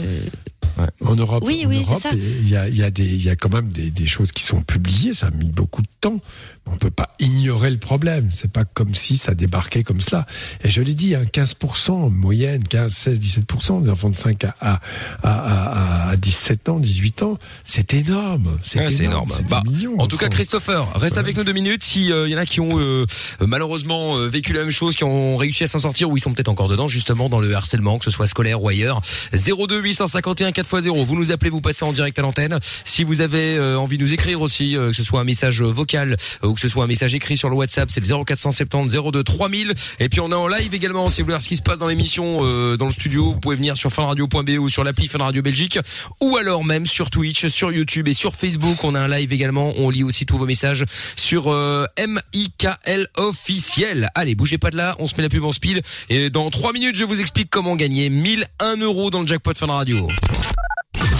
En 1.04 1.14
Europe, 1.16 1.42
Oui, 1.46 1.62
en 1.64 1.68
oui, 1.68 1.82
c'est 1.84 1.90
Europe, 1.90 2.02
ça. 2.02 2.10
il 2.14 2.48
y 2.48 2.56
a, 2.56 2.68
il 2.68 2.76
y 2.76 2.82
a 2.82 2.90
des, 2.90 3.04
il 3.06 3.22
y 3.22 3.30
a 3.30 3.36
quand 3.36 3.52
même 3.52 3.68
des, 3.72 3.90
des 3.90 4.06
choses 4.06 4.32
qui 4.32 4.42
sont 4.44 4.62
publiées. 4.62 5.12
Ça 5.14 5.26
a 5.26 5.30
mis 5.30 5.48
beaucoup 5.50 5.82
de 5.82 5.88
temps. 6.00 6.20
On 6.66 6.76
peut 6.76 6.90
pas 6.90 7.14
ignorer 7.18 7.70
le 7.70 7.78
problème. 7.78 8.30
C'est 8.32 8.50
pas 8.50 8.64
comme 8.64 8.94
si 8.94 9.16
ça 9.16 9.34
débarquait 9.34 9.82
comme 9.82 10.00
cela. 10.00 10.26
Et 10.62 10.70
je 10.70 10.80
l'ai 10.80 10.94
dit, 10.94 11.14
hein, 11.16 11.22
15% 11.24 11.90
en 11.90 12.10
moyenne, 12.10 12.62
15, 12.62 12.92
16, 12.92 13.18
17% 13.20 13.82
des 13.82 13.90
enfants 13.90 14.10
de 14.10 14.16
5 14.16 14.44
à, 14.44 14.54
à, 14.60 14.80
à, 15.22 16.08
à, 16.08 16.08
à 16.10 16.16
17 16.16 16.68
ans, 16.68 16.78
18 16.78 17.22
ans, 17.22 17.38
c'est 17.64 17.92
énorme. 17.94 18.46
Ouais, 18.46 18.90
c'est 18.90 19.04
énorme. 19.04 19.28
C'est 19.34 19.42
des 19.42 19.48
Bah, 19.48 19.62
millions 19.64 19.96
en 19.98 20.06
tout 20.06 20.16
cas. 20.16 20.28
Christopher, 20.28 20.86
reste 20.94 21.18
avec 21.18 21.36
nous 21.36 21.42
deux 21.44 21.52
minutes. 21.52 21.82
Si 21.82 22.06
il 22.06 22.28
y 22.30 22.34
en 22.34 22.38
a 22.38 22.46
qui 22.46 22.60
ont 22.60 22.78
euh, 22.78 23.06
malheureusement 23.40 24.16
euh, 24.16 24.28
vécu 24.28 24.52
la 24.52 24.60
même 24.62 24.70
chose, 24.70 24.94
qui 24.94 25.04
ont 25.04 25.36
réussi 25.36 25.64
à 25.64 25.66
s'en 25.66 25.80
sortir, 25.80 26.10
ou 26.10 26.16
ils 26.16 26.20
sont 26.20 26.32
peut-être 26.32 26.48
encore 26.48 26.68
dedans, 26.68 26.86
justement 26.86 27.28
dans 27.28 27.40
le 27.40 27.52
harcèlement, 27.54 27.98
que 27.98 28.04
ce 28.04 28.10
soit 28.12 28.26
scolaire 28.28 28.62
ou 28.62 28.68
ailleurs. 28.68 29.02
02 29.32 29.80
851 29.80 30.52
4x0. 30.62 31.04
Vous 31.04 31.16
nous 31.16 31.30
appelez, 31.30 31.50
vous 31.50 31.60
passez 31.60 31.84
en 31.84 31.92
direct 31.92 32.18
à 32.18 32.22
l'antenne. 32.22 32.58
Si 32.84 33.04
vous 33.04 33.20
avez 33.20 33.56
euh, 33.56 33.78
envie 33.78 33.98
de 33.98 34.02
nous 34.02 34.14
écrire 34.14 34.40
aussi, 34.40 34.76
euh, 34.76 34.90
que 34.90 34.96
ce 34.96 35.02
soit 35.02 35.20
un 35.20 35.24
message 35.24 35.62
vocal 35.62 36.16
euh, 36.42 36.48
ou 36.48 36.54
que 36.54 36.60
ce 36.60 36.68
soit 36.68 36.84
un 36.84 36.86
message 36.86 37.14
écrit 37.14 37.36
sur 37.36 37.48
le 37.48 37.56
WhatsApp, 37.56 37.90
c'est 37.90 38.06
le 38.06 38.24
0470 38.24 38.96
02 39.12 39.24
3000. 39.24 39.74
Et 40.00 40.08
puis 40.08 40.20
on 40.20 40.30
est 40.30 40.34
en 40.34 40.48
live 40.48 40.74
également. 40.74 41.08
Si 41.08 41.20
vous 41.20 41.26
voulez 41.26 41.34
voir 41.34 41.42
ce 41.42 41.48
qui 41.48 41.56
se 41.56 41.62
passe 41.62 41.78
dans 41.78 41.86
l'émission, 41.86 42.40
dans 42.76 42.86
le 42.86 42.92
studio, 42.92 43.32
vous 43.32 43.40
pouvez 43.40 43.56
venir 43.56 43.76
sur 43.76 43.92
funradio.be 43.92 44.58
ou 44.58 44.68
sur 44.68 44.84
l'appli 44.84 45.06
Fun 45.08 45.18
Radio 45.18 45.42
Belgique, 45.42 45.78
ou 46.20 46.36
alors 46.36 46.64
même 46.64 46.86
sur 46.86 47.10
Twitch, 47.10 47.46
sur 47.46 47.72
YouTube 47.72 48.08
et 48.08 48.14
sur 48.14 48.34
Facebook. 48.34 48.84
On 48.84 48.94
a 48.94 49.00
un 49.00 49.08
live 49.08 49.32
également. 49.32 49.72
On 49.78 49.90
lit 49.90 50.04
aussi 50.04 50.26
tous 50.26 50.38
vos 50.38 50.46
messages 50.46 50.84
sur 51.16 51.50
MIKL 51.98 53.08
officiel. 53.16 54.10
Allez, 54.14 54.34
bougez 54.34 54.58
pas 54.58 54.70
de 54.70 54.76
là. 54.76 54.96
On 54.98 55.06
se 55.06 55.14
met 55.16 55.22
la 55.22 55.28
pub 55.28 55.44
en 55.44 55.52
speed. 55.52 55.82
Et 56.08 56.30
dans 56.30 56.50
3 56.50 56.72
minutes, 56.72 56.96
je 56.96 57.04
vous 57.04 57.20
explique 57.20 57.50
comment 57.50 57.76
gagner 57.76 58.10
1001 58.10 58.76
euros 58.76 59.10
dans 59.10 59.20
le 59.20 59.26
jackpot 59.26 59.54
Fun 59.54 59.66
Radio. 59.66 60.08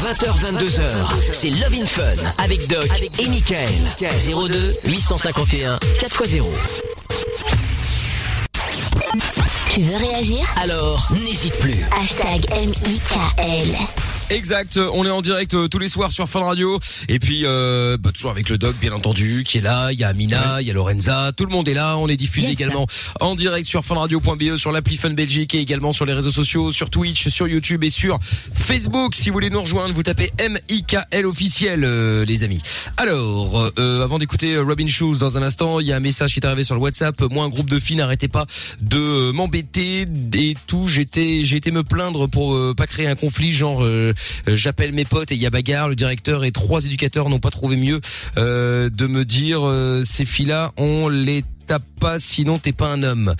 20h, 0.02 0.58
22h, 0.58 1.32
c'est 1.32 1.50
Love 1.50 1.74
in 1.80 1.84
Fun 1.84 2.02
avec 2.38 2.66
Doc 2.66 2.88
et 3.20 3.28
Michael. 3.28 3.68
02 4.00 4.74
851 4.84 5.76
4x0. 6.00 6.44
Tu 9.70 9.82
veux 9.82 9.96
réagir? 9.96 10.44
Alors, 10.60 11.06
n'hésite 11.22 11.56
plus. 11.60 11.84
Hashtag 11.96 12.44
M-I-K-L. 12.50 13.76
Exact, 14.32 14.78
on 14.78 15.04
est 15.04 15.10
en 15.10 15.20
direct 15.20 15.52
euh, 15.52 15.68
tous 15.68 15.78
les 15.78 15.88
soirs 15.88 16.10
sur 16.10 16.26
Fun 16.26 16.40
Radio. 16.40 16.80
Et 17.08 17.18
puis 17.18 17.42
euh, 17.44 17.98
bah, 18.00 18.12
toujours 18.12 18.30
avec 18.30 18.48
le 18.48 18.56
doc 18.56 18.76
bien 18.80 18.92
entendu 18.92 19.44
qui 19.44 19.58
est 19.58 19.60
là, 19.60 19.92
il 19.92 19.98
y 19.98 20.04
a 20.04 20.08
Amina, 20.08 20.62
il 20.62 20.66
y 20.66 20.70
a 20.70 20.72
Lorenza, 20.72 21.32
tout 21.36 21.44
le 21.44 21.50
monde 21.50 21.68
est 21.68 21.74
là, 21.74 21.98
on 21.98 22.08
est 22.08 22.16
diffusé 22.16 22.48
Yes. 22.48 22.54
également 22.54 22.86
en 23.20 23.34
direct 23.34 23.68
sur 23.68 23.84
funradio.be, 23.84 24.56
sur 24.56 24.72
l'appli 24.72 24.96
Fun 24.96 25.10
Belgique 25.10 25.54
et 25.54 25.58
également 25.58 25.92
sur 25.92 26.06
les 26.06 26.14
réseaux 26.14 26.30
sociaux, 26.30 26.72
sur 26.72 26.88
Twitch, 26.88 27.28
sur 27.28 27.46
YouTube 27.46 27.84
et 27.84 27.90
sur 27.90 28.18
Facebook. 28.54 29.14
Si 29.14 29.28
vous 29.28 29.34
voulez 29.34 29.50
nous 29.50 29.60
rejoindre, 29.60 29.94
vous 29.94 30.02
tapez 30.02 30.32
MIKL 30.40 31.26
officiel 31.26 31.84
euh, 31.84 32.24
les 32.24 32.42
amis. 32.42 32.62
Alors, 32.96 33.70
euh, 33.78 34.02
avant 34.02 34.18
d'écouter 34.18 34.58
Robin 34.58 34.86
Shoes 34.86 35.18
dans 35.18 35.36
un 35.36 35.42
instant, 35.42 35.78
il 35.78 35.86
y 35.88 35.92
a 35.92 35.96
un 35.96 36.00
message 36.00 36.32
qui 36.32 36.40
est 36.40 36.46
arrivé 36.46 36.64
sur 36.64 36.74
le 36.74 36.80
WhatsApp, 36.80 37.20
moi 37.30 37.44
un 37.44 37.50
groupe 37.50 37.68
de 37.68 37.78
filles 37.78 37.96
n'arrêtait 37.96 38.28
pas 38.28 38.46
de 38.80 39.30
m'embêter. 39.30 40.06
Et 40.34 40.56
tout, 40.66 40.88
j'étais 40.88 41.44
j'ai 41.44 41.58
été 41.58 41.70
me 41.70 41.82
plaindre 41.82 42.28
pour 42.28 42.58
pas 42.74 42.86
créer 42.86 43.06
un 43.08 43.14
conflit 43.14 43.52
genre 43.52 43.84
j'appelle 44.46 44.92
mes 44.92 45.04
potes 45.04 45.32
et 45.32 45.34
il 45.34 45.40
y 45.40 45.46
a 45.46 45.50
bagarre, 45.50 45.88
le 45.88 45.96
directeur 45.96 46.44
et 46.44 46.52
trois 46.52 46.84
éducateurs 46.84 47.28
n'ont 47.28 47.40
pas 47.40 47.50
trouvé 47.50 47.76
mieux 47.76 48.00
euh, 48.36 48.90
de 48.90 49.06
me 49.06 49.24
dire 49.24 49.60
euh, 49.66 50.02
ces 50.04 50.24
filles-là, 50.24 50.72
on 50.76 51.08
les 51.08 51.44
tape 51.66 51.82
pas 52.00 52.18
sinon 52.18 52.58
t'es 52.58 52.72
pas 52.72 52.88
un 52.88 53.02
homme. 53.02 53.34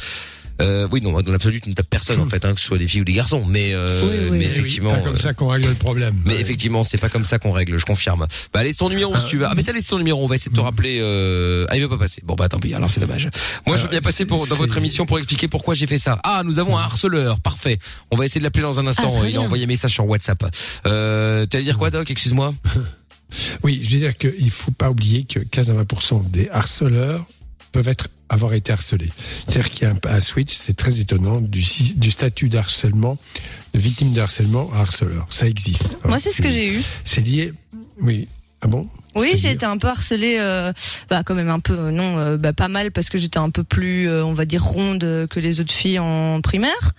Euh, 0.61 0.87
oui, 0.93 1.01
non, 1.01 1.21
dans 1.21 1.33
l'absolu, 1.33 1.61
tu 1.61 1.69
ne 1.71 1.75
tapes 1.75 1.89
personne 1.89 2.21
en 2.21 2.29
fait, 2.29 2.45
hein, 2.45 2.53
que 2.55 2.61
ce 2.61 2.67
soit 2.67 2.79
des 2.79 2.87
filles 2.87 3.01
ou 3.01 3.05
des 3.05 3.13
garçons. 3.13 3.45
Mais, 3.47 3.73
euh, 3.73 4.03
Oui, 4.03 4.09
oui. 4.11 4.29
mais 4.33 4.39
Oui, 4.39 4.45
effectivement, 4.45 4.91
Pas 4.93 4.99
comme 5.01 5.15
euh, 5.15 5.17
ça 5.17 5.35
qu'on 5.35 5.49
règle 5.49 5.69
le 5.69 5.75
problème. 5.75 6.15
mais 6.25 6.39
effectivement, 6.41 6.83
c'est 6.83 6.99
pas 6.99 7.09
comme 7.09 7.25
ça 7.25 7.39
qu'on 7.39 7.53
règle, 7.53 7.77
je 7.79 7.85
confirme. 7.85 8.27
Bah 8.53 8.63
laisse 8.63 8.77
ton 8.77 8.89
numéro 8.89 9.17
si 9.17 9.27
tu 9.27 9.39
veux. 9.39 9.47
Ah 9.47 9.53
mais 9.57 9.63
t'as 9.63 9.73
laissé 9.73 9.89
ton 9.89 9.99
numéro, 9.99 10.23
on 10.23 10.27
va 10.29 10.35
essayer 10.35 10.51
de 10.51 10.57
te 10.57 10.61
rappeler. 10.61 10.99
Euh... 11.01 11.67
Ah 11.69 11.77
il 11.77 11.83
veut 11.83 11.89
pas 11.89 11.99
passer. 11.99 12.21
Bon 12.25 12.35
bah 12.35 12.49
tant 12.49 12.59
pis, 12.61 12.75
alors 12.75 12.91
c'est 12.91 13.01
dommage. 13.01 13.29
Moi 13.67 13.77
je 13.77 13.83
veux 13.83 13.89
Euh, 13.89 13.91
bien 13.91 14.01
passer 14.01 14.25
pour 14.27 14.47
dans 14.47 14.57
votre 14.57 14.77
émission 14.77 15.07
pour 15.07 15.19
expliquer 15.19 15.49
pourquoi 15.49 15.75
j'ai 15.75 15.87
fait 15.87 15.99
ça. 15.99 16.21
Ah 16.25 16.43
nous 16.45 16.59
avons 16.59 16.77
un 16.77 16.83
harceleur, 16.83 17.41
parfait. 17.41 17.79
On 18.11 18.17
va 18.17 18.25
essayer 18.25 18.41
de 18.41 18.45
l'appeler 18.45 18.63
dans 18.63 18.79
un 18.81 18.87
instant. 18.87 19.13
Ah, 19.23 19.29
il 19.29 19.37
a 19.37 19.41
envoyé 19.41 19.65
un 19.65 19.69
message 19.69 19.93
sur 19.93 20.07
WhatsApp. 20.07 20.45
Euh, 20.87 21.47
T'allais 21.47 21.65
dire 21.65 21.79
quoi 21.79 21.91
Doc? 21.91 22.11
Excuse-moi. 22.11 22.55
Oui, 23.63 23.81
je 23.83 23.93
veux 23.93 23.99
dire 23.99 24.17
qu'il 24.19 24.51
faut 24.51 24.73
pas 24.73 24.91
oublier 24.91 25.25
que 25.25 25.39
15 25.39 25.71
à 25.71 25.75
20% 25.75 26.31
des 26.31 26.51
harceleurs 26.51 27.25
peuvent 27.73 27.89
être 27.89 28.09
avoir 28.29 28.55
été 28.55 28.73
harcelés. 28.73 29.11
C'est-à-dire 29.47 29.71
qu'il 29.71 29.83
y 29.83 29.91
a 29.91 29.91
un, 29.91 30.17
un 30.17 30.21
switch, 30.21 30.57
c'est 30.57 30.77
très 30.77 31.01
étonnant, 31.01 31.41
du, 31.41 31.63
statut 32.11 32.49
d'harcèlement, 32.49 33.19
de 33.75 33.79
victime 33.79 34.13
de 34.13 34.21
harcèlement 34.21 34.71
à 34.73 34.81
harceleur. 34.81 35.27
Ça 35.31 35.47
existe. 35.47 35.99
Moi, 36.05 36.19
c'est 36.19 36.33
ce 36.33 36.41
que 36.41 36.51
j'ai 36.51 36.75
eu. 36.75 36.83
C'est 37.05 37.21
lié. 37.21 37.53
Oui. 38.01 38.29
Ah 38.63 38.69
bon? 38.69 38.89
Oui, 39.15 39.33
j'ai 39.35 39.51
été 39.51 39.67
un 39.67 39.77
peu 39.77 39.89
harcelée, 39.89 40.37
euh, 40.41 40.73
bah 41.11 41.23
quand 41.25 41.35
même 41.35 41.51
un 41.51 41.61
peu, 41.61 41.77
euh, 41.77 41.91
non, 41.91 42.17
euh, 42.17 42.37
bah 42.39 42.53
pas 42.53 42.69
mal 42.69 42.93
parce 42.93 43.11
que 43.11 43.19
j'étais 43.19 43.39
un 43.39 43.51
peu 43.51 43.65
plus, 43.65 44.09
euh, 44.09 44.25
on 44.25 44.33
va 44.33 44.47
dire 44.47 44.65
ronde 44.65 45.27
que 45.29 45.41
les 45.41 45.61
autres 45.61 45.73
filles 45.73 45.99
en 45.99 46.41
primaire. 46.41 46.93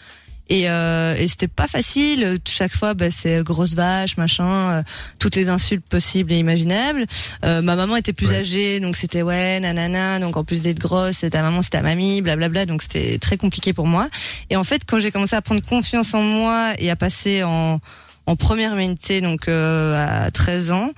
Et, 0.50 0.70
euh, 0.70 1.16
et 1.18 1.28
c'était 1.28 1.48
pas 1.48 1.68
facile. 1.68 2.38
Chaque 2.48 2.76
fois, 2.76 2.94
bah, 2.94 3.10
c'est 3.12 3.44
grosse 3.44 3.76
vache, 3.76 4.18
machin, 4.18 4.72
euh, 4.72 4.84
toutes 5.18 5.36
les 5.38 5.48
insultes 5.48 5.86
possibles 5.88 6.32
et 6.34 6.38
imaginables. 6.38 7.06
Euh, 7.46 7.62
ma 7.62 7.76
maman 7.76 7.96
était 7.96 8.14
plus 8.14 8.30
Ouais. 8.30 8.40
âgée, 8.40 8.80
donc 8.80 8.98
c'était 8.98 9.22
ouais, 9.22 9.60
nanana. 9.62 10.20
Donc 10.20 10.36
en 10.36 10.44
plus 10.44 10.62
d'être 10.62 10.80
grosse, 10.80 11.26
ta 11.32 11.42
maman 11.42 11.62
c'est 11.62 11.70
ta 11.72 11.82
mamie, 11.82 12.22
blablabla. 12.22 12.66
Donc 12.66 12.84
c'était 12.84 13.18
très 13.20 13.38
compliqué 13.38 13.72
pour 13.74 13.88
moi. 13.88 14.10
Et 14.50 14.56
en 14.58 14.64
fait, 14.64 14.82
quand 14.86 15.00
j'ai 15.00 15.12
commencé 15.12 15.36
à 15.36 15.42
prendre 15.42 15.62
confiance 15.66 16.14
en 16.14 16.22
moi 16.22 16.74
et 16.78 16.90
à 16.92 16.96
passer 16.96 17.44
en 17.44 17.80
en 18.26 18.38
première 18.38 18.78
unité, 18.78 19.20
donc 19.20 19.50
euh, 19.50 20.26
à 20.26 20.32
13 20.32 20.72
ans, 20.72 20.92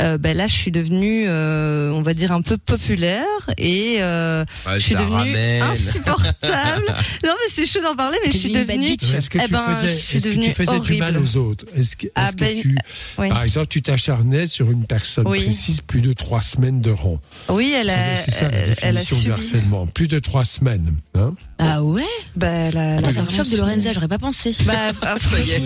euh, 0.00 0.18
ben 0.18 0.36
là 0.36 0.46
je 0.46 0.54
suis 0.54 0.70
devenue, 0.70 1.24
euh, 1.26 1.90
on 1.90 2.02
va 2.02 2.14
dire 2.14 2.32
un 2.32 2.42
peu 2.42 2.56
populaire 2.58 3.24
et 3.58 3.96
euh, 4.00 4.44
Ouais, 4.66 4.74
je 4.74 4.78
suis 4.80 4.94
la 4.94 5.00
devenue 5.00 5.14
ramène. 5.16 5.62
insupportable. 5.62 6.86
non 7.24 7.32
mais 7.38 7.52
c'est 7.54 7.66
chaud 7.66 7.80
d'en 7.82 7.94
parler, 7.96 8.18
mais 8.24 8.30
je 8.30 8.38
suis 8.38 8.52
devenue 8.52 8.88
bitch. 8.90 9.12
Est-ce 9.12 9.30
que, 9.30 9.38
Eh 9.38 9.44
tu 9.46 9.50
ben, 9.52 9.76
faisais, 9.76 9.88
je 9.88 9.98
suis 9.98 10.18
est-ce 10.18 10.28
que 10.28 10.34
tu 10.44 10.50
faisais 10.52 10.80
du 10.80 10.96
mal 10.96 11.16
horrible. 11.16 11.18
aux 11.18 11.36
autres? 11.36 11.64
Est-ce 11.74 11.96
que, 11.96 12.06
est-ce 12.06 12.12
Ah, 12.16 12.30
que 12.32 12.36
ben, 12.38 12.60
tu, 12.60 12.76
oui. 13.18 13.28
par 13.28 13.42
exemple, 13.42 13.66
tu 13.68 13.82
t'acharnais 13.82 14.46
sur 14.46 14.70
une 14.70 14.84
personne 14.86 15.26
Oui. 15.28 15.42
précise 15.44 15.80
plus 15.80 16.00
de 16.00 16.12
trois 16.12 16.42
semaines 16.42 16.80
de 16.80 16.90
rang? 16.90 17.20
Oui, 17.48 17.74
elle 17.76 17.90
a, 17.90 18.16
C'est 18.16 18.30
c'est 18.30 18.38
ça 18.38 18.48
la 18.48 18.56
elle, 18.58 18.74
elle 18.82 18.96
a 18.96 19.00
définition 19.00 19.16
du 19.16 19.22
subi. 19.22 19.32
harcèlement. 19.32 19.86
Plus 19.86 20.08
de 20.08 20.18
trois 20.18 20.44
semaines. 20.44 20.94
Hein? 21.14 21.34
Ah 21.58 21.82
ouais? 21.82 22.02
Bah, 22.36 22.48
elle 22.48 22.76
a, 22.76 22.82
elle 22.82 22.94
a 22.94 22.98
Attends, 22.98 23.10
c'est 23.12 23.18
un 23.18 23.22
vraiment 23.24 23.44
choc 23.44 23.48
de. 23.50 23.56
Lorenza, 23.56 23.92
j'aurais 23.92 24.08
pas 24.08 24.18
pensé. 24.18 24.52
Bah, 24.64 24.72
ah, 25.02 25.14
Ça 25.20 25.38
est. 25.38 25.62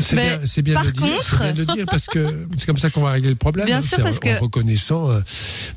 C'est 0.00 0.16
bien, 0.16 0.40
c'est 0.44 0.62
bien 0.62 0.74
par 0.74 0.84
de 0.86 0.90
dire. 0.90 1.02
contre- 1.02 1.24
C'est 1.38 1.38
bien 1.42 1.52
de 1.52 1.58
le 1.58 1.66
dire 1.76 1.84
parce 1.86 2.06
que 2.06 2.46
c'est 2.56 2.66
comme 2.66 2.78
ça 2.78 2.90
qu'on 2.90 3.02
va 3.02 3.12
régler 3.12 3.30
le 3.30 3.36
problème. 3.42 3.66
Bien 3.66 3.78
hein. 3.78 3.82
sûr, 3.82 3.98
parce 4.02 4.16
en, 4.16 4.20
que- 4.20 4.36
en 4.38 4.40
reconnaissant, 4.40 5.10
euh, 5.10 5.20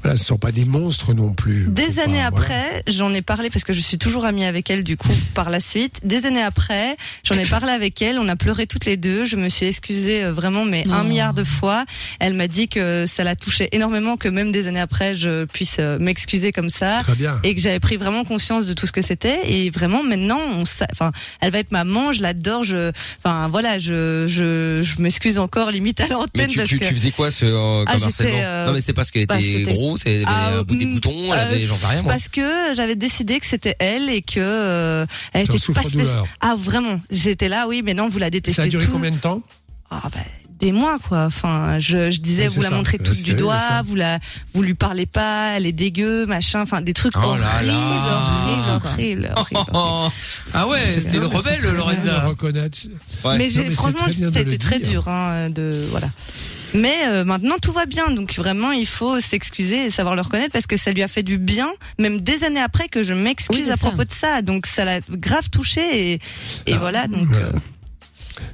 voilà, 0.03 0.17
ce 0.17 0.23
sont 0.25 0.37
pas 0.37 0.51
des 0.51 0.65
monstres 0.65 1.13
non 1.13 1.33
plus. 1.33 1.65
Des 1.69 1.99
années 1.99 2.21
pas- 2.23 2.29
voilà. 2.29 2.45
après, 2.55 2.83
j'en 2.87 3.13
ai 3.13 3.21
parlé 3.21 3.49
parce 3.49 3.63
que 3.65 3.73
je 3.73 3.79
suis 3.81 3.97
toujours 3.97 4.23
amie 4.25 4.45
avec 4.45 4.69
elle 4.69 4.83
du 4.83 4.97
coup 4.97 5.09
par 5.33 5.49
la 5.49 5.59
suite. 5.59 5.99
Des 6.03 6.25
années 6.25 6.41
après, 6.43 6.95
j'en 7.23 7.35
ai 7.35 7.45
parlé 7.45 7.71
avec 7.71 8.01
elle, 8.01 8.19
on 8.19 8.27
a 8.29 8.35
pleuré 8.35 8.67
toutes 8.67 8.85
les 8.85 8.97
deux, 8.97 9.25
je 9.25 9.35
me 9.35 9.49
suis 9.49 9.65
excusée 9.65 10.23
euh, 10.23 10.31
vraiment 10.33 10.63
mais 10.65 10.83
un 10.89 11.01
Oh. 11.01 11.07
milliard 11.07 11.33
de 11.33 11.43
fois. 11.43 11.85
Elle 12.19 12.33
m'a 12.35 12.47
dit 12.47 12.67
que 12.67 13.05
ça 13.07 13.23
la 13.23 13.35
touchait 13.35 13.69
énormément 13.71 14.15
que 14.17 14.27
même 14.29 14.51
des 14.51 14.67
années 14.67 14.79
après 14.79 15.15
je 15.15 15.45
puisse 15.45 15.77
euh, 15.79 15.97
m'excuser 15.99 16.51
comme 16.51 16.69
ça 16.69 17.01
Très 17.03 17.15
bien. 17.15 17.39
et 17.43 17.53
que 17.55 17.61
j'avais 17.61 17.79
pris 17.79 17.97
vraiment 17.97 18.23
conscience 18.23 18.65
de 18.65 18.73
tout 18.73 18.85
ce 18.87 18.91
que 18.91 19.01
c'était 19.01 19.39
et 19.51 19.69
vraiment 19.71 20.03
maintenant 20.03 20.39
on 20.53 20.65
sa- 20.65 20.87
enfin 20.91 21.11
elle 21.41 21.51
va 21.51 21.59
être 21.59 21.71
maman, 21.71 22.11
je 22.11 22.21
l'adore, 22.21 22.63
je 22.63 22.91
enfin 23.17 23.47
voilà, 23.49 23.79
je 23.79 24.25
je, 24.27 24.81
je 24.83 25.01
m'excuse 25.01 25.37
encore 25.39 25.71
limite 25.71 25.99
à 25.99 26.03
Mais 26.05 26.09
l'antenne 26.13 26.49
tu, 26.49 26.57
parce 26.59 26.69
tu, 26.69 26.79
que 26.79 26.85
tu 26.85 26.93
faisais 26.93 27.11
quoi 27.11 27.31
ce, 27.31 27.45
euh, 27.55 27.83
Ah, 27.87 27.91
comme 27.91 27.99
j'étais, 27.99 28.07
harcèlement 28.07 28.39
euh, 28.43 28.65
Non 28.67 28.73
mais 28.73 28.81
c'est 28.81 28.93
parce 28.93 29.11
qu'elle 29.11 29.25
bah, 29.25 29.39
était 29.39 29.59
c'était- 29.59 29.73
grosse, 29.73 30.01
elle 30.05 30.13
avait 30.17 30.25
Ah, 30.27 30.57
un 30.59 30.61
bout 30.63 30.75
des 30.75 30.85
mm, 30.85 30.93
boutons, 30.95 31.33
elle 31.33 31.39
avait 31.39 31.63
euh, 31.63 31.67
j'en 31.67 31.77
sais 31.77 31.87
rien 31.87 32.01
moi. 32.01 32.13
Parce 32.13 32.29
que 32.29 32.73
j'avais 32.75 32.95
décidé 32.95 33.39
que 33.39 33.45
c'était 33.45 33.75
elle 33.79 34.09
et 34.09 34.21
que 34.21 34.39
euh, 34.39 35.05
elle 35.33 35.41
était 35.43 35.53
pas 35.53 35.57
spéc- 35.57 35.63
souffre-douleur. 35.63 36.27
Ah 36.41 36.55
vraiment, 36.57 37.01
j'étais 37.11 37.49
là, 37.49 37.65
oui, 37.67 37.81
mais 37.83 37.93
non, 37.93 38.09
vous 38.09 38.19
la 38.19 38.29
détestez 38.29 38.61
Ça 38.61 38.65
a 38.65 38.67
duré 38.69 38.85
tout. 38.85 38.91
combien 38.91 39.11
de 39.11 39.17
temps 39.17 39.41
Ah 39.89 40.03
bah 40.13 40.19
des 40.57 40.71
mois 40.71 40.99
quoi. 40.99 41.25
Enfin, 41.25 41.79
je, 41.79 42.09
je 42.11 42.21
disais 42.21 42.47
vous 42.47 42.61
la 42.61 42.69
ça. 42.69 42.75
montrez 42.75 42.97
toute 42.97 43.21
du 43.21 43.33
doigt, 43.33 43.81
vous 43.85 43.95
la 43.95 44.19
vous 44.53 44.61
lui 44.61 44.73
parlez 44.73 45.05
pas, 45.05 45.57
elle 45.57 45.65
est 45.65 45.73
dégueu, 45.73 46.25
machin, 46.25 46.61
enfin 46.61 46.79
des 46.79 46.93
trucs 46.93 47.13
Oh 47.17 47.19
là 47.19 47.27
horribles, 47.27 47.67
là. 47.67 47.75
horribles, 48.45 48.69
horribles, 48.85 49.31
horribles, 49.35 49.69
horribles. 49.73 50.11
ah 50.53 50.67
ouais, 50.67 50.79
c'est 51.05 51.19
le 51.19 51.25
rebelle 51.27 51.59
Lorenza. 51.61 52.21
reconnaître. 52.21 52.77
Ouais. 53.25 53.37
Mais, 53.37 53.49
mais 53.53 53.69
franchement, 53.71 54.07
été 54.07 54.57
très 54.57 54.79
dur 54.79 55.09
hein, 55.09 55.49
de 55.49 55.85
voilà. 55.91 56.07
Mais 56.75 57.07
euh, 57.07 57.23
maintenant 57.23 57.55
tout 57.61 57.71
va 57.71 57.85
bien, 57.85 58.09
donc 58.09 58.35
vraiment 58.35 58.71
il 58.71 58.85
faut 58.87 59.19
s'excuser 59.21 59.85
et 59.85 59.89
savoir 59.89 60.15
le 60.15 60.21
reconnaître 60.21 60.51
parce 60.51 60.67
que 60.67 60.77
ça 60.77 60.91
lui 60.91 61.03
a 61.03 61.07
fait 61.07 61.23
du 61.23 61.37
bien, 61.37 61.71
même 61.99 62.21
des 62.21 62.43
années 62.43 62.61
après 62.61 62.87
que 62.87 63.03
je 63.03 63.13
m'excuse 63.13 63.69
à 63.69 63.75
ça. 63.77 63.87
propos 63.87 64.03
de 64.03 64.11
ça. 64.11 64.41
Donc 64.41 64.65
ça 64.65 64.85
l'a 64.85 64.99
grave 65.09 65.49
touché 65.49 66.11
et, 66.11 66.19
et 66.67 66.73
Ah, 66.73 66.77
voilà. 66.77 67.07
Donc 67.07 67.25
voilà. 67.27 67.47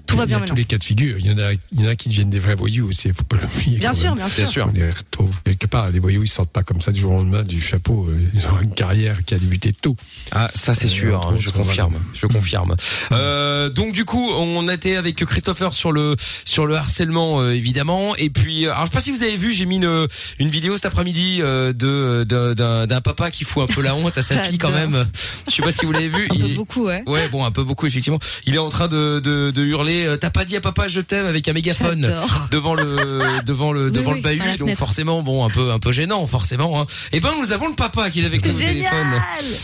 Tout 0.08 0.16
va 0.18 0.24
Il 0.24 0.26
y 0.26 0.28
bien 0.30 0.42
a 0.42 0.46
tous 0.46 0.56
les 0.56 0.66
cas 0.66 0.78
de 0.78 0.84
figure. 0.84 1.18
Il 1.20 1.26
y 1.28 1.32
en 1.32 1.38
a, 1.38 1.54
il 1.54 1.82
y 1.82 1.86
en 1.86 1.90
a 1.90 1.96
qui 1.96 2.10
deviennent 2.10 2.30
des 2.30 2.40
vrais 2.40 2.56
voyous 2.56 2.88
aussi. 2.90 3.12
Faut 3.14 3.24
pas 3.24 3.38
l'oublier. 3.38 3.80
Bien 3.80 3.94
sûr, 3.94 4.10
même. 4.16 4.16
bien 4.16 4.28
Bien 4.28 4.36
sûr. 4.46 4.48
sûr. 4.48 4.68
On 4.70 4.74
les 4.74 4.90
retrouve 4.90 5.36
quelque 5.44 5.68
part. 5.68 5.90
Les 5.92 6.00
voyous, 6.00 6.24
ils 6.24 6.28
sortent 6.30 6.52
pas 6.52 6.64
comme 6.64 6.82
ça 6.82 6.92
du 6.92 7.00
jour 7.02 7.12
au 7.14 7.18
lendemain 7.18 7.44
du 7.44 7.60
chapeau. 7.62 8.08
Euh, 8.10 8.20
Ils 8.34 8.46
ont 8.48 8.60
une 8.62 8.74
carrière 8.74 9.24
qui 9.26 9.34
a 9.34 9.40
débuté 9.40 9.74
tôt. 9.74 9.96
Ah, 10.32 10.50
ça 10.56 10.74
c'est 10.74 10.86
Euh, 10.86 10.90
sûr, 10.90 11.16
hein, 11.26 11.30
autres, 11.34 11.40
je 11.40 11.50
confirme, 11.50 11.92
voilà. 11.92 12.06
je 12.14 12.26
confirme. 12.28 12.76
Euh, 13.12 13.70
donc 13.70 13.94
du 13.94 14.06
coup, 14.06 14.32
on 14.34 14.68
était 14.70 14.96
avec 14.96 15.24
Christopher 15.26 15.74
sur 15.74 15.92
le 15.92 16.16
sur 16.46 16.66
le 16.66 16.76
harcèlement 16.76 17.42
euh, 17.42 17.52
évidemment, 17.56 18.16
et 18.16 18.30
puis 18.30 18.66
euh, 18.66 18.72
alors 18.74 18.86
je 18.86 18.92
sais 18.92 18.94
pas 18.96 19.00
si 19.00 19.12
vous 19.12 19.24
avez 19.24 19.38
vu, 19.38 19.52
j'ai 19.52 19.66
mis 19.66 19.78
une 19.78 20.08
une 20.40 20.50
vidéo 20.50 20.76
cet 20.76 20.86
après-midi 20.86 21.40
euh, 21.42 21.74
de 21.74 22.24
d'un 22.24 22.88
d'un 22.88 23.02
papa 23.02 23.32
qui 23.32 23.44
fout 23.44 23.70
un 23.70 23.74
peu 23.74 23.82
la 23.82 23.96
honte 23.96 24.18
à 24.18 24.22
sa 24.22 24.38
fille 24.44 24.58
quand 24.58 24.72
même. 24.72 25.06
Je 25.48 25.54
sais 25.56 25.62
pas 25.62 25.72
si 25.72 25.86
vous 25.86 25.92
l'avez 25.92 26.10
vu. 26.10 26.26
Un 26.26 26.36
peu 26.36 26.46
il- 26.48 26.56
beaucoup, 26.56 26.86
ouais. 26.86 27.04
Ouais, 27.08 27.28
bon, 27.30 27.46
un 27.46 27.52
peu 27.52 27.64
beaucoup 27.64 27.88
effectivement. 27.88 28.20
Il 28.46 28.56
est 28.56 28.60
en 28.60 28.70
train 28.70 28.88
de 28.88 29.20
de, 29.24 29.52
de 29.52 29.64
hurler. 29.72 30.06
euh, 30.06 30.18
T'as 30.18 30.30
pas 30.30 30.46
dit 30.46 30.56
à 30.56 30.62
papa 30.62 30.88
je 30.88 31.00
t'aime 31.02 31.26
avec 31.26 31.48
un 31.48 31.54
mégaphone 31.54 32.14
devant 32.52 32.76
le 32.76 33.20
devant 33.46 33.72
le 33.72 33.90
devant 33.92 34.12
oui, 34.12 34.18
le 34.18 34.38
bahut. 34.38 34.58
Donc 34.58 34.76
forcément, 34.76 35.22
bon, 35.24 35.46
un 35.46 35.50
peu 35.50 35.72
un 35.72 35.80
peu 35.80 35.92
gênant 35.92 36.26
forcément. 36.28 36.82
Hein. 36.82 36.86
Et 37.12 37.20
ben 37.20 37.32
nous 37.40 37.52
avons 37.52 37.68
le 37.68 37.76
papa 37.76 38.10
qui 38.10 38.22
est 38.22 38.26
avec 38.26 38.46
nous 38.46 38.56
au 38.56 38.60
téléphone. 38.60 39.08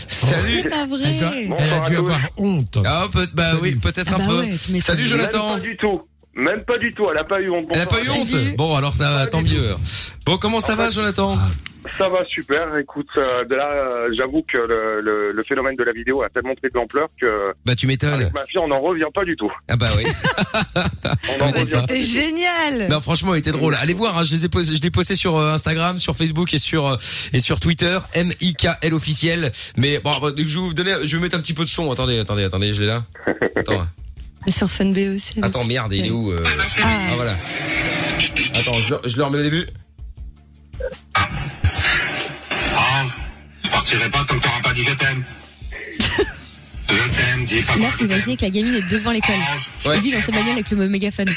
Salut. 0.08 0.60
C'est 0.62 0.68
pas 0.68 0.86
vrai. 0.86 1.06
elle 1.58 1.72
a 1.72 1.80
dû 1.80 1.96
avoir 1.96 2.20
honte. 2.36 2.78
Ah, 2.84 3.06
peut, 3.12 3.28
bah 3.34 3.50
Salut. 3.50 3.62
oui, 3.62 3.74
peut-être 3.76 4.12
Ah 4.12 4.16
un 4.16 4.18
bah 4.18 4.26
peu. 4.28 4.38
ouais. 4.40 4.80
Salut 4.80 5.06
Jonathan. 5.06 5.54
pas 5.54 5.60
du 5.60 5.76
tout. 5.76 6.02
Même 6.38 6.62
pas 6.64 6.78
du 6.78 6.94
tout. 6.94 7.06
Elle 7.10 7.18
a 7.18 7.24
pas 7.24 7.40
eu 7.40 7.50
honte. 7.50 7.66
Elle 7.72 7.80
a 7.80 7.86
pas 7.86 8.00
eu 8.02 8.08
honte. 8.08 8.28
Salut. 8.28 8.54
Bon, 8.56 8.74
alors 8.76 8.94
ça 8.94 9.26
tant 9.26 9.42
mieux. 9.42 9.74
Bon, 10.24 10.38
comment 10.38 10.60
ça 10.60 10.74
En 10.74 10.76
va, 10.76 10.84
fait- 10.86 10.94
Jonathan 10.94 11.36
Ça 11.98 12.08
va 12.08 12.24
super. 12.26 12.76
Écoute, 12.76 13.08
euh, 13.16 13.44
de 13.44 13.54
là, 13.56 13.70
euh, 13.72 14.08
j'avoue 14.16 14.44
que 14.46 14.56
le, 14.58 15.00
le, 15.00 15.32
le 15.32 15.42
phénomène 15.42 15.74
de 15.74 15.82
la 15.82 15.92
vidéo 15.92 16.22
a 16.22 16.28
tellement 16.28 16.54
pris 16.54 16.68
de 16.70 16.76
l'ampleur 16.78 17.08
que 17.20 17.26
Bah, 17.66 17.74
tu 17.74 17.86
m'étonnes. 17.88 18.30
ma 18.34 18.44
fille, 18.44 18.58
on 18.60 18.68
n'en 18.68 18.80
revient 18.80 19.06
pas 19.12 19.24
du 19.24 19.34
tout. 19.36 19.50
Ah 19.68 19.76
bah 19.76 19.88
oui. 19.96 20.04
C'était 21.66 22.02
génial. 22.02 22.88
Non, 22.90 23.00
franchement, 23.00 23.34
il 23.34 23.38
était 23.38 23.52
drôle. 23.52 23.74
Allez 23.80 23.94
voir, 23.94 24.18
hein, 24.18 24.24
je 24.24 24.34
les 24.34 24.44
ai 24.44 24.48
posés, 24.48 24.76
je 24.76 24.82
l'ai 24.82 24.90
posté 24.90 25.14
sur 25.16 25.36
euh, 25.36 25.52
Instagram, 25.54 25.98
sur 25.98 26.14
Facebook 26.16 26.52
et 26.54 26.58
sur 26.58 26.86
euh, 26.86 26.96
et 27.32 27.40
sur 27.40 27.58
Twitter, 27.58 27.98
M 28.14 28.30
I 28.40 28.54
K 28.54 28.68
L 28.82 28.94
officiel. 28.94 29.50
Mais 29.76 29.98
bon, 29.98 30.18
bah, 30.20 30.28
je 30.36 30.42
vais 30.42 30.60
vous 30.60 30.74
donner, 30.74 30.94
je 31.04 31.16
vais 31.16 31.22
mettre 31.22 31.36
un 31.36 31.40
petit 31.40 31.54
peu 31.54 31.64
de 31.64 31.68
son. 31.70 31.90
Attendez, 31.90 32.18
attendez, 32.20 32.44
attendez, 32.44 32.72
je 32.72 32.82
l'ai 32.82 32.86
là. 32.88 33.02
Attends, 33.56 33.86
Et 34.48 34.50
sur 34.50 34.70
Funb 34.70 34.96
aussi. 35.14 35.34
attends, 35.42 35.62
merde, 35.64 35.92
il 35.92 36.06
est 36.06 36.10
où 36.10 36.32
euh 36.32 36.42
Ah, 36.82 36.88
Ah 37.10 37.14
voilà. 37.16 37.32
Attends, 38.54 38.72
je, 38.72 38.94
le- 38.94 39.00
je 39.04 39.16
le 39.18 39.24
remets 39.24 39.38
au 39.38 39.42
début. 39.42 39.66
Ah, 41.14 43.04
je 43.62 43.68
partirai 43.68 44.08
pas 44.08 44.24
tant 44.24 44.34
que 44.38 44.42
t'auras 44.42 44.60
pas 44.62 44.72
dit 44.72 44.82
je 44.82 44.94
t'aime. 44.94 45.22
je 46.88 46.94
t'aime, 47.14 47.44
dis 47.44 47.60
papa. 47.60 47.78
Là, 47.78 47.90
faut 47.90 48.04
imaginer 48.06 48.36
que 48.38 48.42
la 48.46 48.50
gamine 48.50 48.74
est 48.74 48.90
devant 48.90 49.10
l'école. 49.10 49.34
t'aime. 49.36 49.90
Ouais. 49.92 49.98
Et 49.98 50.00
lui 50.00 50.12
dans 50.12 50.22
sa 50.22 50.32
bagnole 50.32 50.52
avec 50.52 50.70
le 50.70 50.88
mégaphone. 50.88 51.28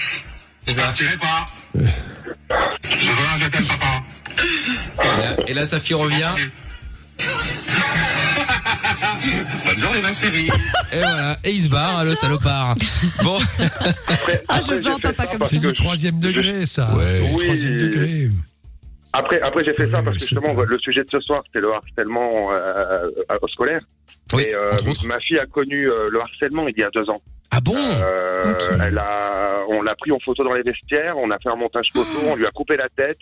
Je 0.68 0.74
partirai 0.74 1.18
pas. 1.18 1.50
Je 1.76 1.82
veux 1.82 3.28
un 3.36 3.40
je 3.42 3.48
t'aime, 3.50 3.66
papa. 3.66 4.04
Et 5.04 5.22
là, 5.22 5.36
et 5.48 5.54
là, 5.54 5.68
sa 5.68 5.82
fille 5.82 5.96
revient. 5.96 6.32
Bonne 9.66 9.78
journée, 9.80 10.02
ma 10.02 10.14
chérie. 10.14 10.48
Et 10.94 10.98
voilà. 10.98 11.38
Et 11.44 11.52
il 11.52 11.62
se 11.62 11.70
barre, 11.70 12.00
hein, 12.00 12.04
le 12.06 12.14
salopard. 12.14 12.76
Bon. 13.24 13.38
Après, 14.08 14.44
Ah, 14.48 14.60
je 14.62 14.76
papa 15.02 15.14
ça 15.16 15.28
comme 15.28 15.40
parce 15.40 15.52
C'est 15.52 15.60
du 15.60 15.74
troisième 15.74 16.20
degré, 16.20 16.66
ça. 16.66 16.94
Ouais. 16.96 17.22
Oui. 17.36 17.46
troisième 17.46 17.78
degré. 17.78 18.28
Après, 19.14 19.42
après 19.42 19.66
j'ai 19.66 19.74
fait 19.74 19.90
ça 19.90 20.02
parce 20.02 20.16
que 20.16 20.22
justement, 20.22 20.54
le 20.54 20.80
sujet 20.80 21.04
de 21.04 21.10
ce 21.10 21.20
soir, 21.20 21.44
c'était 21.46 21.60
le 21.60 21.74
harcèlement 21.74 22.52
euh, 22.54 23.10
au 23.42 23.48
scolaire. 23.50 23.82
Oui, 24.34 24.44
Et 24.44 24.56
euh, 24.56 24.72
ma 25.06 25.20
fille 25.20 25.38
a 25.38 25.46
connu 25.46 25.90
euh, 25.92 26.10
le 26.10 26.22
harcèlement 26.22 26.66
il 26.70 26.78
y 26.78 26.84
a 26.84 26.90
deux 26.92 27.10
ans. 27.10 27.22
Ah 27.52 27.60
bon 27.60 27.76
Euh, 27.76 28.54
Ok. 28.54 28.62
elle 28.82 28.98
a, 28.98 29.64
on 29.68 29.82
l'a 29.82 29.96
pris 29.96 30.14
en 30.14 30.20
photo 30.20 30.46
dans 30.46 30.54
les 30.54 30.64
vestiaires, 30.64 31.18
on 31.18 31.30
a 31.30 31.38
fait 31.40 31.50
un 31.50 31.58
montage 31.58 31.88
photo, 31.94 32.08
on 32.30 32.36
lui 32.38 32.46
a 32.46 32.52
coupé 32.52 32.78
la 32.78 32.88
tête, 32.96 33.18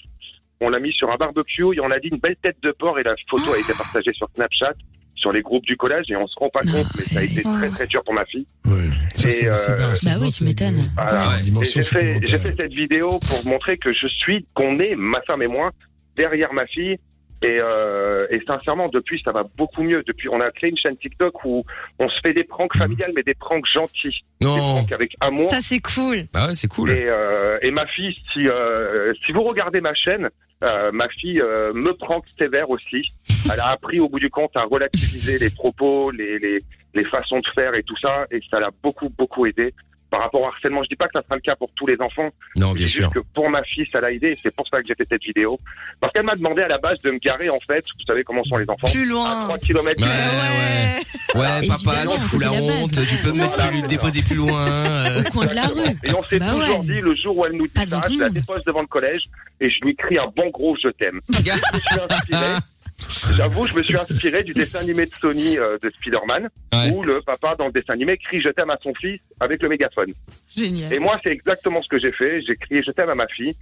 on 0.61 0.69
l'a 0.69 0.79
mis 0.79 0.93
sur 0.93 1.09
un 1.11 1.15
barbecue 1.15 1.63
et 1.75 1.79
on 1.79 1.89
a 1.89 1.97
dit 1.99 2.09
une 2.11 2.19
belle 2.19 2.35
tête 2.43 2.57
de 2.61 2.71
porc 2.77 2.99
et 2.99 3.03
la 3.03 3.15
photo 3.27 3.51
a 3.53 3.57
été 3.57 3.73
partagée 3.73 4.13
sur 4.13 4.27
Snapchat, 4.35 4.73
sur 5.19 5.31
les 5.31 5.41
groupes 5.41 5.65
du 5.65 5.77
collège 5.77 6.05
et 6.09 6.15
on 6.15 6.27
se 6.27 6.35
rend 6.39 6.49
pas 6.49 6.61
compte, 6.61 6.87
mais 6.97 7.03
ça 7.13 7.19
a 7.19 7.23
été 7.23 7.43
très 7.43 7.69
très 7.69 7.87
dur 7.87 8.03
pour 8.03 8.13
ma 8.13 8.25
fille. 8.25 8.45
Ouais. 8.65 8.87
Ça, 9.15 9.27
Et, 9.27 9.31
c'est- 9.31 9.47
euh, 9.47 9.95
Bah 10.05 10.11
oui, 10.21 10.31
tu 10.31 10.43
m'étonnes. 10.43 10.79
Voilà. 10.95 11.37
j'ai 11.43 11.51
fait, 11.51 11.63
j'ai 11.63 11.83
supplémentaire. 11.83 12.41
fait 12.41 12.55
cette 12.57 12.73
vidéo 12.73 13.19
pour 13.29 13.45
montrer 13.45 13.77
que 13.77 13.93
je 13.93 14.07
suis, 14.07 14.45
qu'on 14.53 14.79
est, 14.79 14.95
ma 14.95 15.21
femme 15.23 15.41
et 15.41 15.47
moi, 15.47 15.71
derrière 16.15 16.53
ma 16.53 16.65
fille. 16.65 16.97
Et, 17.41 17.57
euh, 17.57 18.27
et 18.31 18.41
sincèrement, 18.45 18.89
depuis, 18.89 19.21
ça 19.23 19.31
va 19.31 19.43
beaucoup 19.55 19.81
mieux. 19.81 20.03
Depuis, 20.05 20.27
on 20.27 20.41
a 20.41 20.51
créé 20.51 20.69
une 20.71 20.77
chaîne 20.77 20.97
TikTok 20.97 21.45
où 21.45 21.63
on 21.97 22.09
se 22.09 22.19
fait 22.21 22.33
des 22.33 22.43
pranks 22.43 22.75
familiales, 22.77 23.13
mais 23.15 23.23
des 23.23 23.33
pranks 23.33 23.63
gentils, 23.73 24.23
des 24.41 24.47
Non. 24.47 24.57
pranks 24.57 24.91
avec 24.91 25.15
amour. 25.21 25.49
ça 25.49 25.59
c'est 25.61 25.79
cool. 25.79 26.25
Bah 26.33 26.47
ouais, 26.47 26.53
c'est 26.53 26.67
cool. 26.67 26.89
Et, 26.91 27.05
euh, 27.07 27.57
et 27.61 27.71
ma 27.71 27.87
fille, 27.87 28.13
si 28.33 28.45
euh, 28.49 29.13
si 29.25 29.31
vous 29.31 29.43
regardez 29.43 29.79
ma 29.79 29.93
chaîne, 29.93 30.27
euh, 30.63 30.91
ma 30.91 31.07
fille 31.09 31.41
euh, 31.41 31.73
me 31.73 31.93
prank 31.93 32.25
sévère 32.37 32.69
aussi. 32.69 33.13
Elle 33.51 33.59
a 33.59 33.69
appris 33.69 33.99
au 33.99 34.09
bout 34.09 34.19
du 34.19 34.29
compte 34.29 34.55
à 34.55 34.63
relativiser 34.63 35.37
les 35.39 35.49
propos, 35.49 36.11
les, 36.11 36.39
les 36.39 36.63
les 36.93 37.05
façons 37.05 37.39
de 37.39 37.47
faire 37.53 37.75
et 37.75 37.83
tout 37.83 37.97
ça, 37.97 38.25
et 38.31 38.39
ça 38.49 38.59
l'a 38.59 38.71
beaucoup 38.83 39.09
beaucoup 39.09 39.45
aidé. 39.45 39.73
Par 40.09 40.21
rapport 40.21 40.41
au 40.41 40.47
harcèlement, 40.47 40.81
je 40.83 40.89
dis 40.89 40.95
pas 40.95 41.05
que 41.05 41.11
ça 41.13 41.21
sera 41.23 41.35
le 41.35 41.41
cas 41.41 41.55
pour 41.55 41.69
tous 41.75 41.85
les 41.85 41.95
enfants, 42.01 42.29
Non, 42.57 42.71
bien 42.73 42.87
sûr. 42.87 43.11
que 43.11 43.19
pour 43.19 43.47
ma 43.49 43.61
fille, 43.63 43.87
ça 43.91 44.01
l'a 44.01 44.11
aidé, 44.11 44.37
c'est 44.41 44.49
pour 44.55 44.67
ça 44.67 44.81
que 44.81 44.87
j'ai 44.87 44.95
fait 44.95 45.05
cette 45.07 45.21
vidéo. 45.23 45.59
Parce 46.01 46.11
qu'elle 46.13 46.23
m'a 46.25 46.35
demandé 46.35 46.63
à 46.63 46.67
la 46.67 46.79
base 46.79 46.99
de 47.01 47.11
me 47.11 47.19
garer, 47.19 47.49
en 47.49 47.59
fait, 47.59 47.85
vous 47.99 48.05
savez 48.07 48.23
comment 48.23 48.43
sont 48.43 48.55
les 48.57 48.67
enfants, 48.69 48.87
Plus 48.91 49.03
à 49.03 49.05
loin. 49.05 49.43
3 49.45 49.57
km. 49.59 50.01
Ouais, 50.01 50.07
ouais. 50.07 50.99
Ouais, 51.35 51.67
papa, 51.67 51.77
Évidemment, 52.01 52.11
tu 52.15 52.19
fous 52.21 52.39
la 52.39 52.51
honte, 52.53 52.91
tu 52.91 53.15
peux 53.23 53.31
me 53.33 53.37
mettre 53.37 53.67
plus, 53.69 53.81
déposer 53.83 54.21
plus 54.23 54.35
loin. 54.35 54.67
euh. 54.67 55.21
Au 55.27 55.31
coin 55.31 55.45
de 55.45 55.53
la 55.53 55.67
rue. 55.67 55.81
Et 56.03 56.13
on 56.15 56.25
s'est 56.25 56.39
Bah 56.39 56.51
toujours 56.53 56.79
ouais. 56.79 56.85
dit, 56.85 57.01
le 57.01 57.13
jour 57.13 57.37
où 57.37 57.45
elle 57.45 57.51
nous 57.53 57.67
dit 57.67 57.73
Pas 57.73 57.85
ça, 57.85 58.01
je 58.09 58.17
la 58.17 58.29
dépose 58.29 58.63
devant 58.65 58.81
le 58.81 58.87
collège 58.87 59.29
et 59.61 59.69
je 59.69 59.79
lui 59.85 59.95
crie 59.95 60.17
un 60.17 60.27
bon 60.35 60.49
gros 60.49 60.75
je 60.81 60.89
t'aime. 60.89 61.19
je 62.99 63.05
me 63.07 63.11
suis 63.11 63.31
inspiré, 63.31 63.35
j'avoue, 63.37 63.65
je 63.67 63.75
me 63.75 63.83
suis 63.83 63.97
inspiré 63.97 64.43
du 64.43 64.53
dessin 64.53 64.79
animé 64.79 65.05
de 65.05 65.11
Sony 65.21 65.57
euh, 65.57 65.77
de 65.81 65.89
Spider-Man, 65.89 66.49
Ouais. 66.73 66.91
où 66.91 67.03
le 67.03 67.21
papa 67.21 67.55
dans 67.57 67.65
le 67.67 67.71
dessin 67.71 67.93
animé 67.93 68.17
crie 68.17 68.41
je 68.41 68.49
t'aime 68.49 68.69
à 68.69 68.77
son 68.81 68.93
fils 68.95 69.19
avec 69.39 69.61
le 69.63 69.69
mégaphone. 69.69 70.13
Génial. 70.49 70.93
Et 70.93 70.99
moi, 70.99 71.19
c'est 71.23 71.31
exactement 71.31 71.81
ce 71.81 71.87
que 71.89 71.99
j'ai 71.99 72.11
fait. 72.11 72.41
J'ai 72.45 72.55
crié 72.55 72.83
je 72.85 72.91
t'aime 72.91 73.09
à 73.09 73.15
ma 73.15 73.27
fille. 73.27 73.55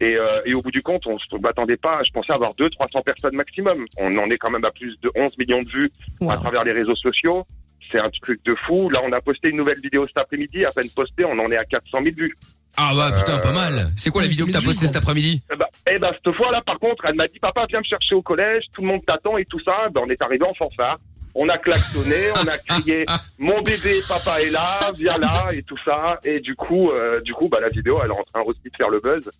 Et, 0.00 0.16
euh, 0.16 0.40
et 0.44 0.54
au 0.54 0.60
bout 0.60 0.72
du 0.72 0.82
compte, 0.82 1.06
on 1.06 1.14
ne 1.14 1.38
m'attendait 1.40 1.76
pas. 1.76 2.02
Je 2.04 2.10
pensais 2.10 2.32
avoir 2.32 2.54
200, 2.54 2.70
300 2.78 3.02
personnes 3.02 3.36
maximum. 3.36 3.84
On 3.96 4.16
en 4.18 4.28
est 4.30 4.38
quand 4.38 4.50
même 4.50 4.64
à 4.64 4.70
plus 4.72 4.98
de 5.00 5.10
11 5.14 5.38
millions 5.38 5.62
de 5.62 5.68
vues 5.68 5.90
à 6.28 6.36
travers 6.36 6.64
les 6.64 6.72
réseaux 6.72 6.96
sociaux. 6.96 7.46
C'est 7.90 8.00
un 8.00 8.10
truc 8.10 8.44
de 8.44 8.54
fou. 8.66 8.90
Là, 8.90 9.00
on 9.04 9.12
a 9.12 9.20
posté 9.20 9.48
une 9.48 9.56
nouvelle 9.56 9.80
vidéo 9.80 10.06
cet 10.06 10.18
après-midi. 10.18 10.64
À 10.64 10.72
peine 10.72 10.90
postée, 10.90 11.24
on 11.24 11.38
en 11.38 11.50
est 11.50 11.56
à 11.56 11.64
400 11.64 11.98
000 12.02 12.16
vues. 12.16 12.34
Ah 12.76 12.92
bah 12.94 13.12
putain, 13.12 13.38
pas 13.38 13.52
mal. 13.52 13.92
C'est 13.96 14.10
quoi 14.10 14.22
la 14.22 14.28
vidéo 14.28 14.46
que 14.46 14.50
t'as 14.50 14.60
postée 14.60 14.86
cet 14.86 14.96
après-midi 14.96 15.42
Eh 15.52 15.56
ben, 15.56 15.66
eh 15.88 15.98
ben, 15.98 16.10
cette 16.12 16.34
fois-là, 16.34 16.60
par 16.66 16.78
contre, 16.80 17.04
elle 17.04 17.14
m'a 17.14 17.28
dit, 17.28 17.38
papa, 17.38 17.66
viens 17.68 17.78
me 17.78 17.84
chercher 17.84 18.16
au 18.16 18.22
collège, 18.22 18.64
tout 18.72 18.82
le 18.82 18.88
monde 18.88 19.04
t'attend 19.06 19.36
et 19.38 19.44
tout 19.44 19.60
ça. 19.60 19.88
Ben, 19.92 20.02
on 20.04 20.10
est 20.10 20.20
arrivé 20.20 20.44
en 20.44 20.54
fanfare. 20.54 20.98
On 21.36 21.48
a 21.48 21.58
klaxonné, 21.58 22.30
on 22.42 22.46
a 22.46 22.58
crié, 22.58 23.06
mon 23.38 23.60
bébé, 23.62 24.00
papa 24.08 24.40
est 24.40 24.50
là, 24.50 24.92
viens 24.96 25.18
là, 25.18 25.52
et 25.52 25.62
tout 25.62 25.78
ça. 25.84 26.20
Et 26.24 26.38
du 26.38 26.54
coup, 26.54 26.90
euh, 26.90 27.20
du 27.22 27.32
coup, 27.34 27.48
bah, 27.48 27.58
la 27.60 27.68
vidéo, 27.68 28.00
elle 28.04 28.10
est 28.10 28.14
en 28.14 28.22
train 28.22 28.42
aussi 28.42 28.62
de 28.64 28.76
faire 28.76 28.88
le 28.88 29.00
buzz. 29.00 29.30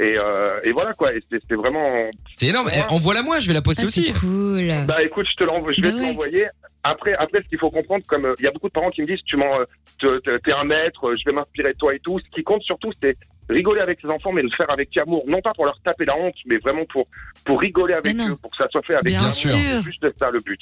Et, 0.00 0.16
euh, 0.16 0.60
et 0.64 0.72
voilà, 0.72 0.94
quoi. 0.94 1.10
C'est 1.30 1.54
vraiment, 1.56 2.08
C'est 2.28 2.46
énorme. 2.46 2.70
Eh, 2.74 2.92
Envoie-la 2.92 3.22
moi, 3.22 3.38
je 3.38 3.46
vais 3.48 3.52
la 3.54 3.60
poster 3.60 3.82
Ah, 3.84 3.86
aussi. 3.86 4.02
c'est 4.14 4.18
cool. 4.18 4.86
bah, 4.86 5.02
écoute, 5.02 5.26
je 5.30 5.36
te 5.36 5.44
l'envoie, 5.44 5.72
je 5.72 5.82
vais 5.82 5.88
Bah 5.90 5.94
te 5.94 6.00
ouais. 6.00 6.06
l'envoyer. 6.08 6.46
Après, 6.82 7.12
après, 7.14 7.42
ce 7.42 7.48
qu'il 7.48 7.58
faut 7.58 7.70
comprendre, 7.70 8.02
comme 8.06 8.24
euh, 8.24 8.34
il 8.38 8.44
y 8.44 8.48
a 8.48 8.50
beaucoup 8.50 8.68
de 8.68 8.72
parents 8.72 8.88
qui 8.90 9.02
me 9.02 9.06
disent, 9.06 9.20
tu 9.26 9.36
m'en, 9.36 9.60
euh, 9.60 9.64
te- 10.00 10.18
te- 10.20 10.38
t'es 10.38 10.52
un 10.52 10.64
maître, 10.64 11.08
euh, 11.08 11.16
je 11.18 11.28
vais 11.28 11.34
m'inspirer 11.36 11.74
de 11.74 11.78
toi 11.78 11.94
et 11.94 11.98
tout. 12.00 12.18
Ce 12.18 12.24
qui 12.34 12.42
compte 12.42 12.62
surtout, 12.62 12.90
c'est 13.02 13.14
rigoler 13.50 13.82
avec 13.82 14.00
ses 14.00 14.08
enfants, 14.08 14.32
mais 14.32 14.40
le 14.40 14.48
faire 14.56 14.70
avec 14.70 14.96
amour. 14.96 15.22
Non 15.26 15.42
pas 15.42 15.52
pour 15.52 15.66
leur 15.66 15.78
taper 15.82 16.06
la 16.06 16.16
honte, 16.16 16.34
mais 16.46 16.56
vraiment 16.56 16.86
pour, 16.86 17.06
pour 17.44 17.60
rigoler 17.60 17.92
avec 17.92 18.16
non. 18.16 18.30
eux, 18.30 18.36
pour 18.36 18.50
que 18.52 18.56
ça 18.56 18.68
soit 18.70 18.80
fait 18.86 18.94
avec 18.94 19.08
Bien 19.12 19.20
amour. 19.20 19.34
sûr. 19.34 19.50
C'est 19.50 19.82
juste 19.82 20.06
ça 20.18 20.30
le 20.30 20.40
but. 20.40 20.60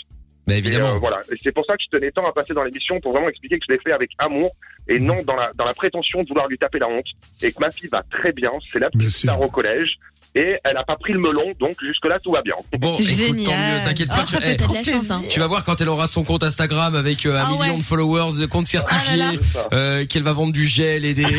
Mais 0.49 0.55
Et, 0.55 0.59
évidemment. 0.59 0.95
euh, 0.95 0.99
voilà. 0.99 1.21
C'est 1.43 1.53
pour 1.53 1.65
ça 1.67 1.77
que 1.77 1.83
je 1.85 1.97
tenais 1.97 2.11
tant 2.11 2.27
à 2.27 2.33
passer 2.33 2.55
dans 2.55 2.65
l'émission 2.65 2.99
pour 3.01 3.13
vraiment 3.13 3.29
expliquer 3.29 3.59
que 3.59 3.65
je 3.69 3.75
l'ai 3.75 3.81
fait 3.81 3.93
avec 3.93 4.11
amour 4.19 4.51
et 4.89 4.99
non 4.99 5.23
dans 5.23 5.37
la, 5.37 5.53
dans 5.55 5.65
la 5.67 5.75
prétention 5.75 6.23
de 6.23 6.29
vouloir 6.29 6.49
lui 6.49 6.59
taper 6.59 6.79
la 6.79 6.89
honte. 6.89 7.07
Et 7.43 7.53
que 7.53 7.61
ma 7.61 7.71
fille 7.71 7.89
va 7.91 8.03
très 8.11 8.33
bien. 8.33 8.51
C'est 8.73 8.79
la 8.81 8.91
petite 8.91 9.11
star 9.11 9.41
au 9.41 9.49
collège. 9.49 9.99
Et 10.41 10.57
elle 10.65 10.77
a 10.77 10.85
pas 10.85 10.97
pris 10.97 11.13
le 11.13 11.19
melon, 11.19 11.53
donc 11.59 11.75
jusque 11.83 12.05
là 12.07 12.19
tout 12.23 12.31
va 12.33 12.43
bien. 12.43 12.55
Bon, 12.79 12.95
écoute, 12.95 13.07
tant 13.07 13.13
Génial. 13.13 13.35
mieux, 13.81 13.85
t'inquiète 13.85 14.09
pas. 14.09 14.21
Oh, 14.21 14.25
tu, 14.27 14.37
ça 14.37 14.41
eh, 14.47 14.85
chance, 14.85 15.11
hein. 15.11 15.23
tu 15.29 15.41
vas 15.41 15.47
voir 15.47 15.65
quand 15.65 15.81
elle 15.81 15.89
aura 15.89 16.07
son 16.07 16.23
compte 16.25 16.43
Instagram 16.43 16.95
avec 16.95 17.27
euh, 17.27 17.37
un 17.37 17.43
Ah 17.45 17.51
million 17.51 17.73
ouais. 17.73 17.79
de 17.79 17.83
followers, 17.83 18.47
compte 18.49 18.67
certifié, 18.67 19.17
là 19.17 19.33
là. 19.33 19.39
C'est 19.41 19.45
ça. 19.59 19.69
euh, 19.73 20.07
qu'elle 20.07 20.23
va 20.23 20.33
vendre 20.33 20.53
du 20.53 20.65
gel 20.67 21.05
et 21.05 21.15
des. 21.15 21.25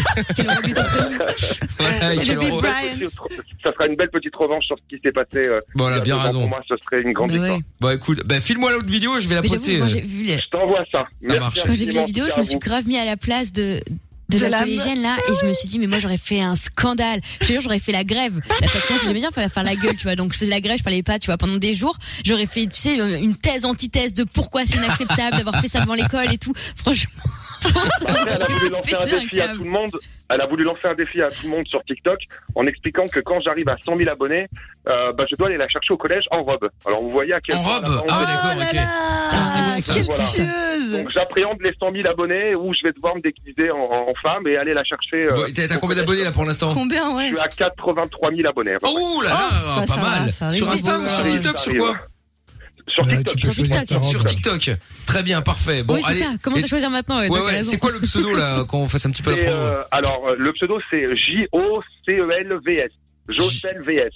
Voilà, 1.80 2.14
et 2.14 2.38
aura-. 2.52 2.72
Ça 3.64 3.72
sera 3.74 3.88
une 3.88 3.96
belle 3.96 4.10
petite 4.10 4.36
revanche 4.36 4.66
sur 4.66 4.76
ce 4.78 4.96
qui 4.96 5.02
s'est 5.02 5.12
passé. 5.12 5.48
euh, 5.48 5.60
Voilà, 5.76 6.00
bien 6.02 6.18
raison. 6.20 6.42
Pour 6.42 6.50
moi, 6.50 6.62
ce 6.68 6.76
serait 6.84 7.02
une 7.02 7.14
grande 7.14 7.30
Bah 7.30 7.36
victoire. 7.36 7.58
ouais. 7.58 7.64
Bon, 7.80 7.90
écoute, 7.92 8.22
bah, 8.26 8.42
file-moi 8.42 8.72
l'autre 8.72 8.86
vidéo, 8.90 9.20
je 9.20 9.28
vais 9.28 9.36
la 9.36 9.42
Mais 9.42 9.50
poster. 9.50 9.82
euh. 9.82 9.88
Je 9.88 10.50
t'envoie 10.52 10.84
ça. 10.92 11.06
Merci 11.22 11.40
marche. 11.40 11.64
quand 11.66 11.76
j'ai 11.76 11.86
vu 11.86 11.92
la 11.94 12.06
vidéo, 12.06 12.26
je 12.34 12.40
me 12.40 12.44
suis 12.46 12.58
grave 12.60 12.88
mis 12.88 12.98
à 12.98 13.06
la 13.06 13.18
place 13.18 13.52
de 13.54 13.82
de 14.30 14.38
De 14.40 14.46
la 14.46 14.60
collégienne 14.60 15.02
là 15.02 15.18
et 15.28 15.34
je 15.42 15.46
me 15.46 15.54
suis 15.54 15.68
dit 15.68 15.80
mais 15.80 15.88
moi 15.88 16.00
j'aurais 16.00 16.18
fait 16.18 16.42
un 16.42 16.56
scandale. 16.56 17.20
Je 17.42 17.48
te 17.48 17.52
jure 17.54 17.62
j'aurais 17.62 17.80
fait 17.80 17.92
la 17.92 18.04
grève. 18.04 18.40
Là, 18.62 18.68
parce 18.72 18.86
que 18.86 18.94
moi 18.94 19.02
j'aimais 19.04 19.20
bien 19.20 19.32
faire, 19.32 19.52
faire 19.52 19.64
la 19.64 19.76
gueule 19.76 19.96
tu 19.96 20.04
vois 20.04 20.16
donc 20.16 20.34
je 20.34 20.38
faisais 20.38 20.52
la 20.52 20.62
grève 20.62 20.78
je 20.78 20.84
parlais 20.84 21.04
pas 21.04 21.20
tu 21.20 21.28
vois 21.28 21.38
pendant 21.38 21.58
des 21.58 21.74
jours. 21.74 21.98
J'aurais 22.24 22.46
fait 22.46 22.68
tu 22.68 22.80
sais 22.80 22.96
une 22.96 23.36
thèse 23.36 23.66
antithèse 23.66 24.14
de 24.14 24.24
pourquoi 24.24 24.66
c'est 24.66 24.78
inacceptable 24.78 25.38
d'avoir 25.38 25.60
fait 25.62 25.68
ça 25.68 25.82
devant 25.82 25.96
l'école 25.96 26.32
et 26.34 26.38
tout. 26.38 26.54
Franchement. 26.76 27.12
Après, 27.66 28.32
elle 28.32 28.42
a 28.42 28.46
voulu 28.48 28.70
lancer 28.70 28.94
un 28.94 29.02
Péter 29.04 29.16
un 29.16 29.20
défi 29.20 29.42
à 29.42 29.48
câble. 29.48 29.58
tout 29.58 29.64
le 29.66 29.70
monde. 29.70 29.92
Elle 30.30 30.42
a 30.42 30.46
voulu 30.48 30.64
lancer 30.64 30.88
un 30.88 30.94
défi 30.94 31.22
à 31.22 31.30
tout 31.30 31.46
le 31.46 31.50
monde 31.50 31.68
sur 31.68 31.84
TikTok 31.84 32.20
en 32.56 32.68
expliquant 32.68 33.08
que 33.08 33.20
quand 33.20 33.40
j'arrive 33.42 33.68
à 33.70 33.78
100 33.84 33.98
000 33.98 34.10
abonnés, 34.10 34.48
euh, 34.88 35.12
bah, 35.14 35.26
je 35.30 35.36
dois 35.36 35.48
aller 35.48 35.58
la 35.58 35.68
chercher 35.68 35.94
au 35.94 35.98
collège 35.98 36.24
en 36.32 36.44
robe. 36.44 36.70
Alors 36.86 37.02
vous 37.02 37.12
voyez 37.12 37.34
à 37.34 37.40
quel 37.40 37.56
En 37.58 37.64
point 37.64 37.76
robe 37.76 37.86
a 37.86 38.02
pas 38.02 38.06
Ah 38.10 38.54
Oh 38.56 38.60
là 38.60 38.66
ok. 38.66 38.74
là, 38.74 38.82
Ah, 39.32 39.76
bon, 39.88 40.04
Voilà. 40.06 40.24
Donc 41.04 41.10
j'appréhende 41.12 41.58
les 41.62 41.74
100 41.80 41.92
000 41.94 42.08
abonnés 42.08 42.56
où 42.56 42.74
je 42.74 42.88
vais 42.88 42.94
devoir 42.94 43.16
me 43.16 43.22
déguiser 43.22 43.72
en, 43.72 43.78
en 43.80 44.14
femme 44.22 44.48
et 44.48 44.58
aller 44.58 44.74
la 44.74 44.84
chercher. 44.84 45.26
euh, 45.32 45.36
Bon, 45.36 45.44
t'as 45.56 45.78
combien 45.78 45.96
d'abonnés 45.96 46.24
là 46.24 46.32
pour 46.32 46.46
l'instant 46.46 46.74
Combien, 46.74 47.10
Je 47.12 47.16
ouais. 47.16 47.28
suis 47.28 47.40
à 47.40 47.48
83 47.48 48.32
000 48.32 48.48
abonnés. 48.48 48.74
à. 48.74 48.78
Oh 48.84 49.22
là 49.24 49.30
là, 49.30 49.36
Oh, 49.40 49.80
bah, 49.80 49.86
pas 49.96 50.02
mal. 50.02 50.52
Sur 50.54 50.70
Insta 50.70 51.00
ou 51.00 51.08
sur 51.08 51.28
TikTok, 51.28 51.60
sur 51.60 51.74
quoi 51.76 51.96
Sur 52.90 53.08
TikTok. 53.08 54.04
Sur 54.04 54.24
TikTok. 54.24 54.62
Sur. 54.62 54.76
Très 55.06 55.24
bien, 55.24 55.42
parfait. 55.42 55.84
Bon, 55.84 55.96
oui 55.96 56.02
c'est 56.04 56.12
allez. 56.12 56.22
ça. 56.22 56.52
À 56.64 56.68
choisir 56.68 56.90
maintenant. 56.90 57.20
Ouais, 57.20 57.30
Ouais, 57.30 57.62
c'est 57.62 57.78
quoi 57.78 57.92
le 57.92 58.00
pseudo 58.00 58.36
là, 58.36 58.64
qu'on 58.68 58.88
fasse 58.90 59.06
un 59.06 59.12
petit 59.12 59.22
peu 59.22 59.32
la 59.32 59.44
promo 59.44 59.58
euh, 59.58 59.84
alors 59.92 60.28
euh, 60.28 60.36
le 60.38 60.52
pseudo 60.54 60.80
c'est 60.90 61.16
J 61.16 61.48
O 61.52 61.82
C 62.06 62.14
E 62.20 62.30
L 62.32 62.60
V 62.66 62.76
S. 62.78 62.92
Jocel 63.30 63.82
VS. 63.82 64.10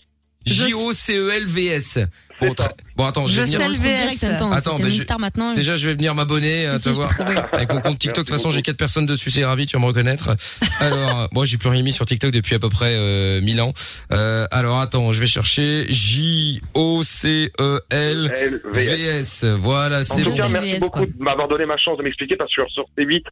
J-O-C-E-L-V-S. 0.45 1.97
Bon, 1.97 2.05
C'est 2.05 2.32
bon, 2.97 3.05
attends, 3.05 3.27
je 3.27 3.39
vais 3.41 3.45
venir. 3.45 3.59
direct. 3.59 4.23
Attends, 4.23 4.51
Attends, 4.51 4.77
mais 4.79 4.89
je- 4.91 5.03
maintenant. 5.19 5.53
Déjà, 5.53 5.77
je 5.77 5.87
vais 5.87 5.93
venir 5.93 6.13
m'abonner, 6.15 6.67
Si, 6.67 6.73
à 6.73 6.77
si, 6.79 6.89
voir. 6.91 7.09
Avec 7.51 7.71
mon 7.73 7.81
compte 7.81 7.99
TikTok, 7.99 8.25
de 8.25 8.29
toute 8.29 8.37
façon, 8.37 8.51
j'ai 8.51 8.61
quatre 8.61 8.77
personnes 8.77 9.05
dessus, 9.05 9.29
c'est 9.31 9.45
ravi, 9.45 9.65
tu 9.65 9.75
vas 9.77 9.81
me 9.81 9.85
reconnaître. 9.87 10.35
Alors, 10.79 11.27
moi, 11.31 11.45
j'ai 11.45 11.57
plus 11.57 11.69
rien 11.69 11.81
mis 11.83 11.93
sur 11.93 12.05
TikTok 12.05 12.31
depuis 12.31 12.55
à 12.55 12.59
peu 12.59 12.69
près 12.69 12.93
euh, 12.95 13.41
1000 13.41 13.61
ans. 13.61 13.73
Euh, 14.11 14.45
alors, 14.51 14.79
attends, 14.79 15.11
je 15.11 15.19
vais 15.19 15.25
chercher 15.27 15.85
J-O-C-E-L-V-S. 18.23 19.45
Voilà, 19.59 19.99
En 19.99 20.03
c'est 20.03 20.21
tout 20.23 20.29
bon. 20.31 20.35
cas, 20.35 20.43
C'est 20.43 20.49
merci 20.49 20.71
VS, 20.73 20.79
beaucoup 20.79 20.99
quoi. 20.99 21.07
de 21.07 21.13
m'avoir 21.23 21.47
donné 21.47 21.65
ma 21.65 21.77
chance 21.77 21.97
de 21.97 22.03
m'expliquer 22.03 22.35
parce 22.35 22.53
que 22.53 22.61
sur 22.69 22.85
C8, 22.97 23.23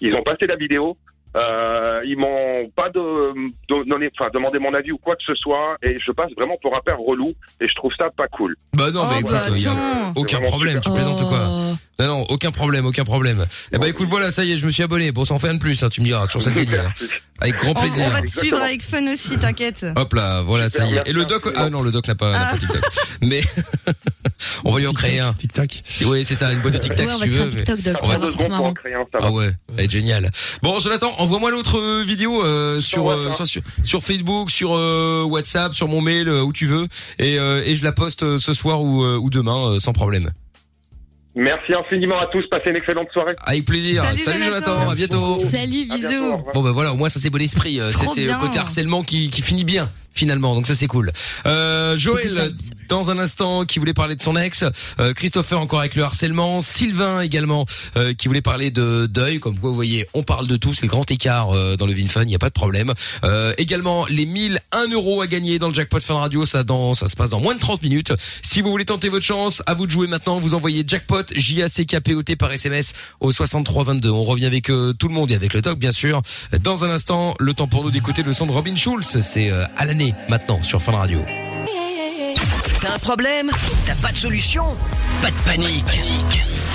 ils 0.00 0.14
ont 0.14 0.22
passé 0.22 0.46
la 0.46 0.56
vidéo. 0.56 0.96
Euh, 1.36 2.00
ils 2.06 2.16
m'ont 2.16 2.70
pas 2.74 2.88
de, 2.88 3.34
de- 3.68 3.88
donné, 3.88 4.08
enfin, 4.18 4.30
demandé 4.32 4.58
mon 4.58 4.72
avis 4.72 4.90
ou 4.92 4.98
quoi 4.98 5.16
que 5.16 5.22
ce 5.26 5.34
soit, 5.34 5.76
et 5.82 5.98
je 5.98 6.10
passe 6.12 6.30
vraiment 6.36 6.56
pour 6.62 6.74
un 6.74 6.80
père 6.80 6.98
relou, 6.98 7.34
et 7.60 7.68
je 7.68 7.74
trouve 7.74 7.92
ça 7.98 8.08
pas 8.16 8.26
cool. 8.28 8.56
Bah 8.72 8.90
non, 8.90 9.02
Oh, 9.04 9.08
mais 9.12 9.20
écoute, 9.20 9.32
bah, 9.32 9.42
il 9.50 9.62
y 9.62 9.66
a 9.66 9.74
aucun 10.16 10.40
problème, 10.40 10.80
tu 10.80 10.90
plaisantes 10.90 11.20
ou 11.20 11.26
quoi 11.28 11.46
Oh. 11.48 11.72
Non, 11.98 12.08
non, 12.08 12.26
aucun 12.28 12.50
problème, 12.50 12.84
aucun 12.84 13.04
problème. 13.04 13.46
Eh 13.72 13.78
ben, 13.78 13.86
écoute, 13.86 14.08
voilà, 14.10 14.30
ça 14.30 14.44
y 14.44 14.52
est, 14.52 14.58
je 14.58 14.66
me 14.66 14.70
suis 14.70 14.82
abonné. 14.82 15.12
Bon, 15.12 15.24
ça 15.24 15.32
en 15.32 15.38
fait 15.38 15.48
un 15.48 15.54
de 15.54 15.58
plus, 15.58 15.82
hein, 15.82 15.88
tu 15.88 16.00
me 16.02 16.06
diras, 16.06 16.26
sur 16.26 16.42
cette. 16.42 16.54
Merci. 16.70 17.08
Avec 17.40 17.56
grand 17.56 17.70
On, 17.70 17.74
plaisir. 17.74 18.04
on 18.06 18.10
va 18.10 18.20
te 18.20 18.24
Exactement. 18.24 18.40
suivre 18.42 18.62
avec 18.62 18.82
fun 18.82 19.12
aussi, 19.12 19.38
t'inquiète. 19.38 19.86
Hop 19.96 20.12
là, 20.12 20.42
voilà, 20.42 20.68
ça 20.68 20.84
y 20.86 20.94
est. 20.96 21.02
Et 21.08 21.12
le 21.12 21.24
doc, 21.24 21.48
ah 21.56 21.70
non, 21.70 21.82
le 21.82 21.90
doc 21.90 22.06
n'a 22.08 22.14
pas, 22.14 22.32
Ah. 22.34 22.50
pas 22.52 22.58
TikTok. 22.58 22.82
Mais, 23.22 23.40
on 24.64 24.72
va 24.72 24.78
lui 24.80 24.86
en 24.86 24.92
créer 24.92 25.20
un. 25.20 25.32
Tic 25.34 25.52
tac. 25.52 25.82
Oui, 26.06 26.24
c'est 26.24 26.34
ça, 26.34 26.52
une 26.52 26.60
boîte 26.60 26.74
de 26.74 26.78
on 26.78 26.82
si 26.82 26.88
va 26.90 26.94
tu 26.96 27.30
créer 27.30 27.44
veux. 27.44 27.48
TikTok, 27.48 27.78
secondes 27.78 28.36
pour 28.38 28.48
marrant. 28.50 28.68
en 28.68 28.74
créer 28.74 28.94
un, 28.94 29.04
ça 29.12 29.18
va. 29.18 29.26
Ah 29.28 29.32
ouais, 29.32 29.50
elle 29.78 29.84
est 29.86 29.90
géniale. 29.90 30.30
Bon, 30.62 30.78
Jonathan, 30.80 31.14
envoie-moi 31.26 31.50
l'autre 31.50 31.78
euh, 31.78 32.04
vidéo 32.04 32.44
euh, 32.44 32.78
sur, 32.80 33.10
euh, 33.10 33.32
sur 33.32 33.62
sur 33.84 34.02
Facebook, 34.02 34.50
sur 34.50 34.76
euh, 34.76 35.24
WhatsApp, 35.24 35.74
sur 35.74 35.88
mon 35.88 36.00
mail, 36.00 36.28
euh, 36.28 36.42
où 36.42 36.52
tu 36.52 36.66
veux, 36.66 36.86
et 37.18 37.38
euh, 37.38 37.62
et 37.64 37.74
je 37.74 37.82
la 37.84 37.90
poste 37.92 38.38
ce 38.38 38.52
soir 38.52 38.80
ou 38.82 39.02
euh, 39.02 39.18
ou 39.18 39.28
demain 39.28 39.72
euh, 39.72 39.78
sans 39.80 39.92
problème. 39.92 40.30
Merci 41.34 41.74
infiniment 41.74 42.18
à 42.18 42.28
tous, 42.28 42.44
passez 42.48 42.70
une 42.70 42.76
excellente 42.76 43.08
soirée. 43.12 43.34
Avec 43.44 43.66
plaisir. 43.66 44.04
Salut, 44.04 44.18
Salut, 44.18 44.42
Jonathan. 44.42 44.72
Jonathan, 44.72 44.90
à 44.90 44.94
bientôt. 44.94 45.38
Salut, 45.40 45.84
bientôt, 45.84 46.08
bisous. 46.08 46.36
Bon 46.54 46.62
bah 46.62 46.70
voilà, 46.72 46.92
au 46.92 46.96
moins 46.96 47.08
ça 47.08 47.18
c'est 47.20 47.28
bon 47.30 47.42
esprit. 47.42 47.80
C'est 47.90 48.24
le 48.24 48.40
côté 48.40 48.58
harcèlement 48.58 49.02
qui 49.02 49.28
qui 49.30 49.42
finit 49.42 49.64
bien 49.64 49.90
finalement. 50.16 50.54
Donc 50.54 50.66
ça 50.66 50.74
c'est 50.74 50.86
cool. 50.86 51.12
Euh, 51.46 51.96
Joël 51.96 52.52
dans 52.88 53.10
un 53.10 53.18
instant 53.18 53.64
qui 53.64 53.78
voulait 53.78 53.94
parler 53.94 54.16
de 54.16 54.22
son 54.22 54.36
ex, 54.36 54.64
euh, 55.00 55.12
Christopher 55.12 55.60
encore 55.60 55.80
avec 55.80 55.94
le 55.94 56.02
harcèlement, 56.02 56.60
Sylvain 56.60 57.20
également 57.20 57.66
euh, 57.96 58.14
qui 58.14 58.28
voulait 58.28 58.42
parler 58.42 58.70
de 58.70 59.06
deuil. 59.06 59.40
Comme 59.40 59.56
vous 59.60 59.74
voyez, 59.74 60.06
on 60.14 60.22
parle 60.22 60.46
de 60.46 60.56
tout, 60.56 60.74
c'est 60.74 60.82
le 60.82 60.88
grand 60.88 61.08
écart 61.10 61.54
euh, 61.54 61.76
dans 61.76 61.86
le 61.86 61.94
Vin 61.94 62.06
Fun, 62.06 62.22
il 62.22 62.30
y 62.30 62.34
a 62.34 62.38
pas 62.38 62.48
de 62.48 62.54
problème. 62.54 62.92
Euh, 63.24 63.52
également 63.58 64.06
les 64.06 64.26
1001 64.26 64.88
euros 64.88 65.20
à 65.20 65.26
gagner 65.26 65.58
dans 65.58 65.68
le 65.68 65.74
jackpot 65.74 66.00
Fun 66.00 66.14
Radio, 66.14 66.44
ça 66.44 66.62
dans 66.64 66.94
ça 66.94 67.08
se 67.08 67.16
passe 67.16 67.30
dans 67.30 67.40
moins 67.40 67.54
de 67.54 67.60
30 67.60 67.82
minutes. 67.82 68.12
Si 68.42 68.62
vous 68.62 68.70
voulez 68.70 68.84
tenter 68.84 69.08
votre 69.08 69.24
chance, 69.24 69.62
à 69.66 69.74
vous 69.74 69.86
de 69.86 69.90
jouer 69.90 70.06
maintenant. 70.06 70.38
Vous 70.38 70.54
envoyez 70.54 70.84
jackpot 70.86 71.24
J 71.34 71.62
A 71.62 71.68
C 71.68 71.84
K 71.84 72.00
P 72.00 72.14
O 72.14 72.22
T 72.22 72.36
par 72.36 72.52
SMS 72.52 72.92
au 73.20 73.32
63 73.32 73.84
22. 73.84 74.10
On 74.10 74.24
revient 74.24 74.46
avec 74.46 74.70
euh, 74.70 74.92
tout 74.92 75.08
le 75.08 75.14
monde 75.14 75.30
et 75.30 75.34
avec 75.34 75.52
le 75.54 75.60
doc 75.60 75.78
bien 75.78 75.92
sûr. 75.92 76.22
Dans 76.62 76.84
un 76.84 76.90
instant, 76.90 77.34
le 77.38 77.54
temps 77.54 77.66
pour 77.66 77.84
nous 77.84 77.90
d'écouter 77.90 78.22
le 78.22 78.32
son 78.32 78.46
de 78.46 78.52
Robin 78.52 78.76
Schulz. 78.76 79.20
C'est 79.20 79.50
euh, 79.50 79.64
à 79.76 79.84
l'année 79.84 80.05
maintenant 80.28 80.62
sur 80.62 80.80
Fun 80.82 80.92
Radio. 80.92 81.24
T'as 82.80 82.94
un 82.94 82.98
problème 82.98 83.50
T'as 83.86 83.94
pas 83.96 84.12
de 84.12 84.16
solution 84.16 84.64
Pas 85.22 85.30
de 85.30 85.36
panique. 85.46 86.02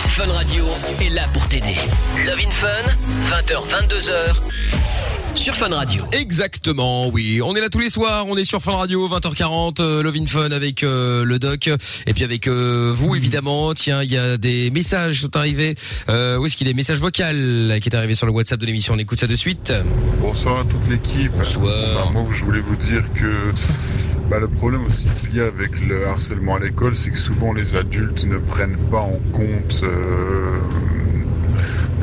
Fun 0.07 0.31
Radio 0.33 0.67
est 0.99 1.09
là 1.09 1.23
pour 1.33 1.47
t'aider. 1.47 1.75
Love 2.25 2.39
in 2.45 2.51
Fun, 2.51 2.67
20h, 3.29 3.87
22h, 3.87 4.35
sur 5.35 5.55
Fun 5.55 5.69
Radio. 5.69 6.03
Exactement, 6.11 7.07
oui. 7.07 7.41
On 7.43 7.55
est 7.55 7.61
là 7.61 7.69
tous 7.69 7.79
les 7.79 7.89
soirs, 7.89 8.25
on 8.27 8.37
est 8.37 8.43
sur 8.43 8.61
Fun 8.61 8.73
Radio, 8.73 9.07
20h40, 9.07 9.79
euh, 9.79 10.03
Love 10.03 10.15
in 10.17 10.25
Fun 10.25 10.51
avec 10.51 10.83
euh, 10.83 11.23
le 11.23 11.39
doc, 11.39 11.67
et 12.05 12.13
puis 12.13 12.23
avec 12.23 12.47
euh, 12.47 12.93
vous 12.95 13.15
évidemment. 13.15 13.73
Tiens, 13.73 14.03
il 14.03 14.11
y 14.11 14.17
a 14.17 14.37
des 14.37 14.69
messages 14.71 15.15
qui 15.15 15.21
sont 15.21 15.35
arrivés. 15.35 15.75
Euh, 16.09 16.37
où 16.37 16.45
est-ce 16.45 16.55
qu'il 16.55 16.67
est? 16.67 16.73
Message 16.73 16.99
vocal 16.99 17.79
qui 17.81 17.89
est 17.89 17.95
arrivé 17.95 18.13
sur 18.13 18.25
le 18.25 18.31
WhatsApp 18.31 18.59
de 18.59 18.65
l'émission. 18.65 18.93
On 18.93 18.97
écoute 18.97 19.19
ça 19.19 19.27
de 19.27 19.35
suite. 19.35 19.73
Bonsoir 20.19 20.59
à 20.59 20.63
toute 20.63 20.87
l'équipe. 20.89 21.31
Bonsoir. 21.37 22.05
Bah, 22.05 22.09
moi, 22.11 22.25
je 22.31 22.43
voulais 22.43 22.61
vous 22.61 22.75
dire 22.75 23.03
que 23.13 23.51
bah, 24.29 24.39
le 24.39 24.47
problème 24.47 24.85
aussi 24.85 25.07
qu'il 25.19 25.35
y 25.35 25.41
a 25.41 25.47
avec 25.47 25.81
le 25.81 26.07
harcèlement 26.07 26.55
à 26.55 26.59
l'école, 26.59 26.95
c'est 26.95 27.09
que 27.11 27.17
souvent 27.17 27.53
les 27.53 27.75
adultes 27.75 28.25
ne 28.25 28.37
prennent 28.37 28.77
pas 28.89 29.01
en 29.01 29.19
compte 29.31 29.81
euh, 29.83 30.59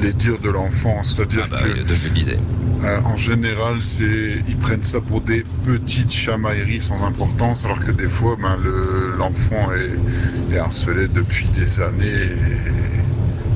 les 0.00 0.12
dires 0.12 0.38
de 0.38 0.50
l'enfant. 0.50 1.02
C'est-à-dire 1.02 1.42
Ah 1.44 1.48
bah 1.50 1.58
que 1.62 1.68
oui, 1.68 1.74
le 1.78 1.84
doc 1.84 1.96
le 2.04 2.10
disait. 2.10 2.38
Euh, 2.84 3.00
en 3.04 3.16
général, 3.16 3.82
c'est 3.82 4.42
ils 4.48 4.56
prennent 4.56 4.82
ça 4.82 5.00
pour 5.00 5.20
des 5.20 5.44
petites 5.64 6.12
chamailleries 6.12 6.80
sans 6.80 7.02
importance, 7.04 7.64
alors 7.64 7.84
que 7.84 7.90
des 7.90 8.08
fois, 8.08 8.36
ben, 8.40 8.56
le- 8.62 9.14
l'enfant 9.18 9.68
est, 9.72 10.54
est 10.54 10.58
harcelé 10.58 11.08
depuis 11.08 11.48
des 11.48 11.80
années. 11.80 12.28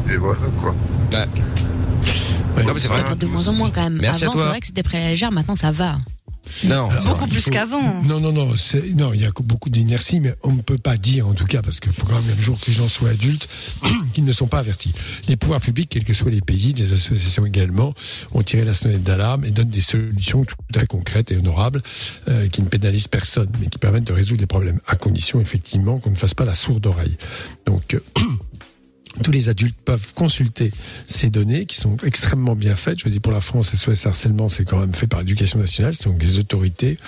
Et, 0.08 0.12
et 0.12 0.16
voilà 0.16 0.40
quoi. 0.58 0.74
Ouais. 1.12 1.26
Ouais. 2.56 2.64
Non, 2.64 2.74
mais 2.74 2.80
c'est 2.80 2.88
vrai. 2.88 3.02
De 3.16 3.26
moins 3.26 3.48
en 3.48 3.52
moins 3.54 3.70
quand 3.70 3.82
même. 3.84 3.98
Merci 4.00 4.24
à 4.24 4.26
Avant, 4.26 4.34
toi. 4.34 4.42
c'est 4.42 4.48
vrai 4.48 4.60
que 4.60 4.66
c'était 4.66 4.82
pris 4.82 4.98
à 4.98 5.00
la 5.00 5.08
légère, 5.10 5.32
maintenant 5.32 5.56
ça 5.56 5.70
va. 5.70 5.96
Non, 6.64 6.88
c'est 6.98 7.08
Beaucoup 7.08 7.26
plus 7.28 7.44
qu'avant. 7.44 8.02
Non, 8.02 8.20
non, 8.20 8.32
non, 8.32 8.56
c'est- 8.56 8.94
non, 8.94 9.12
il 9.12 9.20
y 9.20 9.24
a 9.24 9.30
beaucoup 9.42 9.70
d'inertie, 9.70 10.20
mais 10.20 10.34
on 10.42 10.52
ne 10.52 10.60
peut 10.62 10.78
pas 10.78 10.96
dire, 10.96 11.26
en 11.28 11.34
tout 11.34 11.44
cas, 11.46 11.62
parce 11.62 11.80
qu'il 11.80 11.92
faut 11.92 12.06
quand 12.06 12.20
même 12.20 12.36
un 12.36 12.40
jour 12.40 12.58
que 12.60 12.66
les 12.66 12.72
gens 12.72 12.88
soient 12.88 13.10
adultes, 13.10 13.48
qu'ils 14.12 14.24
ne 14.24 14.32
sont 14.32 14.46
pas 14.48 14.58
avertis. 14.58 14.92
Les 15.28 15.36
pouvoirs 15.36 15.60
publics, 15.60 15.88
quels 15.88 16.04
que 16.04 16.14
soient 16.14 16.30
les 16.30 16.40
pays, 16.40 16.72
les 16.74 16.92
associations 16.92 17.46
également, 17.46 17.94
ont 18.32 18.42
tiré 18.42 18.64
la 18.64 18.74
sonnette 18.74 19.02
d'alarme 19.02 19.44
et 19.44 19.50
donnent 19.50 19.70
des 19.70 19.80
solutions 19.80 20.44
tout 20.44 20.56
à 20.74 20.80
fait 20.80 20.86
concrètes 20.86 21.30
et 21.32 21.36
honorables, 21.36 21.82
euh, 22.28 22.48
qui 22.48 22.62
ne 22.62 22.68
pénalisent 22.68 23.08
personne, 23.08 23.48
mais 23.60 23.66
qui 23.68 23.78
permettent 23.78 24.04
de 24.08 24.12
résoudre 24.12 24.40
les 24.40 24.46
problèmes, 24.46 24.80
à 24.86 24.96
condition 24.96 25.40
effectivement 25.40 25.98
qu'on 25.98 26.10
ne 26.10 26.16
fasse 26.16 26.34
pas 26.34 26.44
la 26.44 26.54
sourde 26.54 26.86
oreille. 26.86 27.16
Donc, 27.66 27.94
euh, 27.94 28.00
tous 29.22 29.30
les 29.30 29.48
adultes 29.48 29.76
peuvent 29.84 30.14
consulter 30.14 30.72
ces 31.06 31.30
données 31.30 31.66
qui 31.66 31.76
sont 31.76 31.96
extrêmement 32.04 32.56
bien 32.56 32.76
faites. 32.76 32.98
Je 32.98 33.04
veux 33.04 33.10
dire, 33.10 33.20
pour 33.20 33.32
la 33.32 33.40
France, 33.40 33.74
SOS 33.74 34.06
Harcèlement, 34.06 34.48
c'est 34.48 34.64
quand 34.64 34.78
même 34.78 34.94
fait 34.94 35.06
par 35.06 35.20
l'éducation 35.20 35.58
nationale, 35.58 35.94
c'est 35.94 36.06
donc 36.06 36.22
les 36.22 36.38
autorités. 36.38 36.98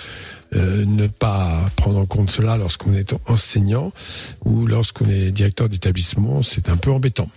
Euh, 0.53 0.85
ne 0.85 1.07
pas 1.07 1.69
prendre 1.75 1.97
en 1.97 2.05
compte 2.05 2.29
cela 2.29 2.55
lorsqu'on 2.55 2.93
est 2.93 3.15
enseignant 3.25 3.91
ou 4.45 4.67
lorsqu'on 4.67 5.09
est 5.09 5.31
directeur 5.31 5.67
d'établissement, 5.69 6.43
c'est 6.43 6.69
un 6.69 6.77
peu 6.77 6.91
embêtant. 6.91 7.29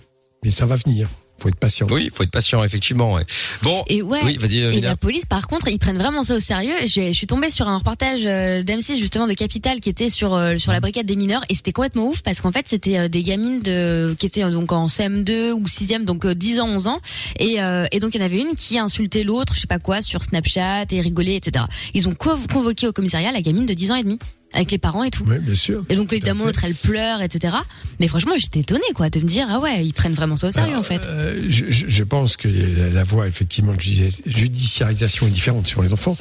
Mais 0.45 0.51
ça 0.51 0.67
va 0.67 0.77
venir. 0.77 1.09
Faut 1.41 1.49
être 1.49 1.57
patient. 1.59 1.87
Oui, 1.91 2.11
faut 2.13 2.23
être 2.25 2.31
patient, 2.31 2.63
effectivement. 2.65 3.15
ouais. 3.15 3.25
Bon, 3.63 3.85
Et 3.87 4.03
ouais. 4.03 4.21
oui, 4.25 4.37
vas-y, 4.39 4.61
euh, 4.63 4.71
Et 4.73 4.81
la 4.81 4.97
police, 4.97 5.25
par 5.27 5.47
contre, 5.47 5.69
ils 5.69 5.79
prennent 5.79 5.99
vraiment 5.99 6.25
ça 6.25 6.35
au 6.35 6.41
sérieux. 6.41 6.75
Je 6.87 7.13
suis 7.13 7.27
tombée 7.27 7.51
sur 7.51 7.69
un 7.69 7.79
reportage 7.79 8.21
euh, 8.25 8.63
d'M6 8.63 8.99
justement 8.99 9.27
de 9.27 9.35
Capital 9.35 9.81
qui 9.81 9.89
était 9.89 10.11
sur 10.11 10.35
euh, 10.35 10.57
sur 10.57 10.73
la 10.73 10.81
brigade 10.81 11.07
des 11.07 11.17
mineurs 11.17 11.45
et 11.49 11.55
c'était 11.55 11.73
complètement 11.73 12.09
ouf 12.09 12.23
parce 12.23 12.41
qu'en 12.41 12.53
fait 12.53 12.65
c'était 12.69 12.99
euh, 12.99 13.09
des 13.09 13.23
gamines 13.23 13.61
de 13.63 14.15
qui 14.19 14.27
étaient 14.27 14.49
donc 14.51 14.73
en 14.73 14.87
CM2 14.87 15.53
ou 15.53 15.63
6e 15.65 16.05
donc 16.05 16.25
euh, 16.25 16.35
10 16.35 16.61
ans 16.61 16.69
11 16.69 16.87
ans 16.89 17.01
et 17.39 17.63
euh, 17.63 17.87
et 17.93 18.01
donc 18.01 18.15
il 18.15 18.21
y 18.21 18.23
en 18.23 18.27
avait 18.27 18.41
une 18.41 18.55
qui 18.57 18.79
insultait 18.79 19.23
l'autre 19.25 19.55
je 19.55 19.61
sais 19.61 19.67
pas 19.67 19.79
quoi 19.79 20.03
sur 20.03 20.23
Snapchat 20.25 20.87
et 20.91 21.01
rigolait 21.01 21.37
etc. 21.37 21.65
Ils 21.95 22.09
ont 22.09 22.13
conv- 22.13 22.47
convoqué 22.53 22.87
au 22.89 22.93
commissariat 22.93 23.31
la 23.33 23.43
gamine 23.43 23.67
de 23.67 23.75
10 23.75 23.91
ans 23.93 23.97
et 23.97 24.03
demi 24.03 24.19
avec 24.53 24.71
les 24.71 24.79
parents 24.79 25.05
et 25.05 25.11
tout. 25.11 25.25
Oui, 25.27 25.39
bien 25.39 25.55
sûr. 25.55 25.85
Et 25.89 25.97
donc 25.97 26.13
évidemment 26.13 26.45
l'autre 26.45 26.65
elle 26.65 26.75
pleure 26.75 27.21
etc. 27.23 27.57
Mais 28.01 28.09
franchement 28.09 28.33
j'étais 28.37 28.61
étonnée 28.61 28.81
quoi 28.95 29.11
de 29.11 29.21
me 29.21 29.27
dire 29.27 29.47
ah 29.49 29.61
ouais 29.61 29.85
ils 29.85 29.93
prennent 29.93 30.15
vraiment 30.15 30.37
ça 30.37 30.49
au 30.49 30.51
sérieux 30.51 30.77
en 30.77 30.83
fait. 30.83 31.05
Euh, 31.07 31.47
je, 31.49 32.05
pense 32.05 32.37
que 32.37 32.49
la, 32.49 33.05
voie 33.05 33.27
effectivement 33.29 33.75
de 33.75 33.81
judi- 33.81 34.23
judiciarisation 34.27 35.27
est 35.27 35.31
différente 35.31 35.67
sur 35.67 35.83
les 35.83 35.93
enfants. 35.93 36.17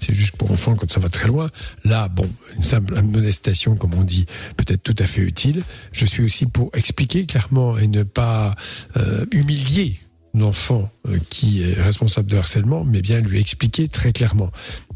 C'est 0.00 0.14
juste 0.14 0.36
pour 0.36 0.50
enfants 0.50 0.74
quand 0.74 0.90
ça 0.90 1.00
va 1.00 1.08
très 1.08 1.28
loin. 1.28 1.50
Là, 1.84 2.08
bon, 2.08 2.28
une 2.56 2.62
simple 2.62 2.96
amonestation, 2.96 3.76
comme 3.76 3.94
on 3.94 4.02
dit, 4.02 4.26
peut-être 4.56 4.82
tout 4.82 4.96
à 4.98 5.06
fait 5.06 5.22
utile. 5.22 5.62
Je 5.92 6.04
suis 6.04 6.22
aussi 6.22 6.46
pour 6.46 6.70
expliquer 6.74 7.26
clairement 7.26 7.78
et 7.78 7.86
ne 7.86 8.02
pas 8.02 8.54
euh, 8.96 9.26
humilier 9.32 10.00
l'enfant 10.34 10.90
euh, 11.08 11.18
qui 11.30 11.62
est 11.62 11.74
responsable 11.80 12.30
de 12.30 12.36
harcèlement, 12.36 12.84
mais 12.84 13.00
bien 13.02 13.20
lui 13.20 13.38
expliquer 13.40 13.88
très 13.88 14.12
clairement. 14.12 14.50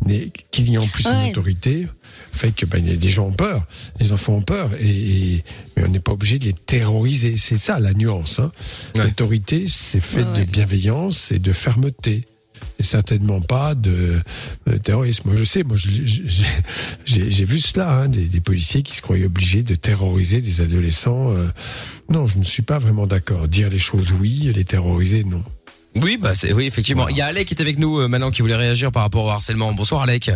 Mais 0.07 0.31
qu'il 0.51 0.69
y 0.69 0.75
ait 0.75 0.79
en 0.79 0.87
plus 0.87 1.07
une 1.07 1.31
autorité 1.31 1.87
fait 2.33 2.53
que 2.53 2.67
ben, 2.67 2.79
il 2.85 2.91
y 2.91 2.93
a 2.93 2.97
des 2.97 3.09
gens 3.09 3.27
ont 3.29 3.33
peur, 3.33 3.65
les 4.01 4.13
enfants 4.13 4.35
ont 4.35 4.43
peur, 4.43 4.71
et, 4.79 5.35
et- 5.37 5.45
mais 5.77 5.85
on 5.85 5.89
n'est 5.89 6.01
pas 6.01 6.13
obligé 6.13 6.39
de 6.39 6.45
les 6.45 6.53
terroriser. 6.53 7.37
C'est 7.37 7.59
ça 7.59 7.79
la 7.79 7.93
nuance. 7.95 8.39
Hein. 8.39 8.53
Ouais. 8.95 9.05
L'autorité, 9.05 9.65
c'est 9.69 10.01
fait 10.01 10.23
Ouais, 10.23 10.33
ouais. 10.33 10.45
de 10.45 10.51
bienveillance 10.51 11.33
et 11.33 11.39
de 11.39 11.53
fermeté. 11.53 12.27
Et 12.79 12.85
certainement 12.85 13.41
pas 13.41 13.75
de, 13.75 14.21
de 14.69 14.77
terrorisme. 14.77 15.23
Moi, 15.27 15.37
je 15.37 15.43
sais, 15.45 15.65
moi, 15.65 15.77
j'ai 17.05 17.45
vu 17.45 17.59
cela, 17.59 17.91
hein, 17.93 18.09
des, 18.09 18.27
des 18.27 18.41
policiers 18.41 18.83
qui 18.83 18.97
se 18.97 19.03
croyaient 19.03 19.27
obligés 19.27 19.63
de 19.63 19.75
terroriser 19.75 20.41
des 20.41 20.61
adolescents. 20.61 21.33
euh. 21.33 21.49
Non, 22.13 22.27
je 22.27 22.39
ne 22.39 22.43
suis 22.43 22.63
pas 22.63 22.79
vraiment 22.79 23.07
d'accord. 23.07 23.49
Dire 23.49 23.71
les 23.71 23.79
choses, 23.79 24.13
oui, 24.13 24.53
les 24.55 24.65
terroriser, 24.65 25.25
non. 25.25 25.43
Oui, 25.97 26.17
bah 26.17 26.35
c'est 26.35 26.53
oui, 26.53 26.67
effectivement. 26.67 27.09
Il 27.09 27.17
y 27.17 27.21
a 27.21 27.27
Alec 27.27 27.49
qui 27.49 27.55
est 27.55 27.61
avec 27.61 27.79
nous 27.79 27.99
euh, 28.01 28.09
maintenant 28.09 28.31
qui 28.31 28.43
voulait 28.43 28.57
réagir 28.57 28.93
par 28.93 29.03
rapport 29.03 29.25
au 29.25 29.29
harcèlement. 29.31 29.73
Bonsoir 29.73 30.03
Alec. 30.03 30.31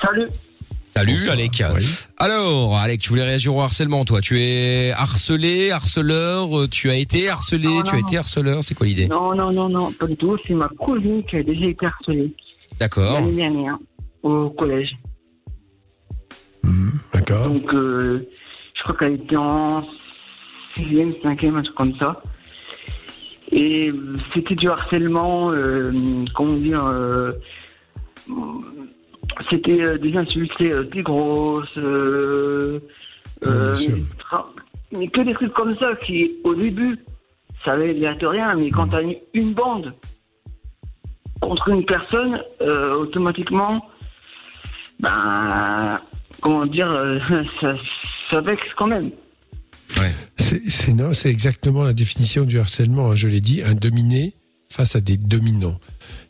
Salut. 0.00 0.28
Salut 0.84 1.14
Bonsoir. 1.14 1.32
Alec. 1.32 1.62
Oui. 1.74 1.84
Alors 2.18 2.76
Alec, 2.76 3.00
tu 3.00 3.08
voulais 3.10 3.24
réagir 3.24 3.54
au 3.54 3.60
harcèlement 3.60 4.04
toi. 4.04 4.20
Tu 4.20 4.40
es 4.40 4.92
harcelé, 4.92 5.70
harceleur, 5.72 6.60
euh, 6.60 6.68
tu 6.68 6.90
as 6.90 6.96
été 6.96 7.28
harcelé, 7.28 7.66
Non, 7.68 7.82
tu 7.82 7.96
as 7.96 8.00
non, 8.00 8.06
été 8.06 8.18
harceleur, 8.18 8.62
c'est 8.62 8.74
quoi 8.74 8.86
l'idée? 8.86 9.08
Non, 9.08 9.34
non, 9.34 9.50
non, 9.52 9.68
non, 9.68 9.92
pas 9.92 10.06
du 10.06 10.16
tout. 10.16 10.36
C'est 10.46 10.54
ma 10.54 10.68
cousine 10.68 11.24
qui 11.24 11.36
a 11.36 11.42
déjà 11.42 11.66
été 11.66 11.86
harcelée 11.86 12.32
D'accord. 12.78 13.14
l'année 13.14 13.34
dernière 13.34 13.78
au 14.22 14.50
collège. 14.50 14.96
Mhm, 16.62 16.92
D'accord. 17.12 17.48
Donc, 17.48 17.74
euh, 17.74 18.26
crois 18.84 18.96
qu'elle 18.96 19.14
était 19.14 19.36
en 19.36 19.84
sixième, 20.74 21.14
cinquième, 21.22 21.56
un 21.56 21.62
truc 21.62 21.74
comme 21.76 21.94
ça. 21.96 22.22
Et 23.52 23.92
c'était 24.32 24.54
du 24.54 24.68
harcèlement, 24.68 25.50
euh, 25.52 25.92
comment 26.34 26.54
dire, 26.56 26.84
euh, 26.84 27.32
c'était 29.50 29.80
euh, 29.80 29.98
des 29.98 30.16
insultes, 30.16 30.52
t'es 30.56 31.02
grosse, 31.02 31.76
Ouais, 31.76 32.80
bien 33.42 33.74
sûr. 33.74 33.96
tra- 34.18 34.46
mais 34.92 35.08
que 35.08 35.20
des 35.20 35.34
trucs 35.34 35.52
comme 35.52 35.76
ça 35.76 35.94
qui, 36.06 36.32
au 36.44 36.54
début, 36.54 36.98
ça 37.64 37.72
avait 37.72 37.92
l'air 37.92 38.16
de 38.16 38.26
rien, 38.26 38.54
mais 38.54 38.70
quand 38.70 38.88
t'as 38.88 39.02
une, 39.02 39.16
une 39.34 39.52
bande 39.54 39.92
contre 41.40 41.68
une 41.68 41.84
personne, 41.84 42.40
automatiquement, 42.60 43.86
ben, 45.00 46.00
comment 46.40 46.64
dire, 46.66 46.88
ça, 47.60 47.74
ça 48.30 48.40
vexe 48.40 48.62
quand 48.76 48.86
même. 48.86 49.10
Non, 50.94 51.12
c'est 51.12 51.30
exactement 51.30 51.82
la 51.82 51.92
définition 51.92 52.44
du 52.44 52.58
harcèlement. 52.58 53.10
hein. 53.10 53.14
Je 53.14 53.28
l'ai 53.28 53.40
dit, 53.40 53.62
un 53.62 53.74
dominé 53.74 54.34
face 54.70 54.96
à 54.96 55.00
des 55.00 55.16
dominants. 55.16 55.78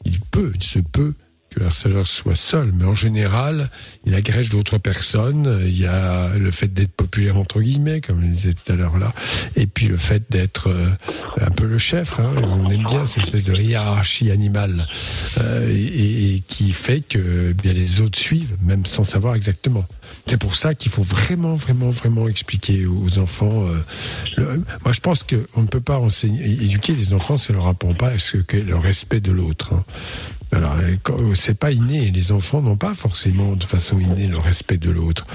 Il 0.05 0.21
peut, 0.21 0.53
il 0.55 0.63
se 0.63 0.79
peut 0.79 1.15
que 1.55 1.61
le 1.61 1.67
harceleur 1.67 2.07
soit 2.07 2.35
seul, 2.35 2.73
mais 2.77 2.85
en 2.85 2.95
général, 2.95 3.71
il 4.05 4.15
agrège 4.15 4.51
d'autres 4.51 4.79
personnes. 4.79 5.61
Il 5.65 5.79
y 5.79 5.87
a 5.87 6.35
le 6.37 6.51
fait 6.51 6.73
d'être 6.73 6.93
populaire 6.93 7.37
entre 7.37 7.61
guillemets, 7.61 8.01
comme 8.01 8.21
je 8.23 8.27
disais 8.27 8.55
tout 8.55 8.73
à 8.73 8.77
l'heure 8.77 8.99
là, 8.99 9.13
et 9.57 9.67
puis 9.67 9.87
le 9.87 9.97
fait 9.97 10.25
d'être 10.31 10.69
euh, 10.69 10.91
un 11.41 11.51
peu 11.51 11.67
le 11.67 11.79
chef. 11.79 12.19
hein. 12.19 12.33
On 12.37 12.69
aime 12.71 12.85
bien 12.85 13.05
cette 13.07 13.25
espèce 13.25 13.45
de 13.45 13.55
hiérarchie 13.57 14.31
animale 14.31 14.87
euh, 15.41 15.69
et, 15.71 16.35
et 16.35 16.41
qui 16.41 16.73
fait 16.73 17.01
que 17.01 17.51
eh 17.51 17.55
bien 17.55 17.73
les 17.73 18.01
autres 18.01 18.19
suivent, 18.19 18.57
même 18.63 18.85
sans 18.87 19.05
savoir 19.05 19.35
exactement. 19.35 19.85
C'est 20.27 20.39
pour 20.39 20.57
ça 20.57 20.75
qu'il 20.75 20.91
faut 20.91 21.03
vraiment, 21.03 21.55
vraiment, 21.55 21.91
vraiment 21.91 22.29
expliquer 22.29 22.87
aux 22.87 23.19
enfants. 23.19 23.67
euh, 24.39 24.59
moi, 24.85 24.93
je 24.93 25.01
pense 25.01 25.23
qu'on 25.23 25.63
ne 25.63 25.67
peut 25.67 25.81
pas 25.81 25.99
enseigner, 25.99 26.45
éduquer 26.45 26.95
les 26.95 27.13
enfants 27.13 27.37
si 27.37 27.51
on 27.51 27.55
leur 27.55 27.67
apprend 27.69 27.95
pas 27.95 28.17
ce 28.19 28.39
que 28.39 28.57
le 28.57 28.77
respect 28.77 29.21
de 29.21 29.33
l'autre. 29.33 29.75
hein. 29.75 29.85
Alors, 30.55 30.77
euh, 30.81 30.97
quand- 31.03 31.35
c'est 31.35 31.59
pas 31.59 31.73
inné. 31.73 32.11
Les 32.11 32.33
enfants 32.33 32.63
n'ont 32.63 32.77
pas 32.77 32.95
forcément 32.95 33.57
de 33.57 33.65
façon 33.65 33.99
innée 33.99 34.27
le 34.29 34.39
respect 34.39 34.79
de 34.79 34.91
l'autre. 34.91 35.27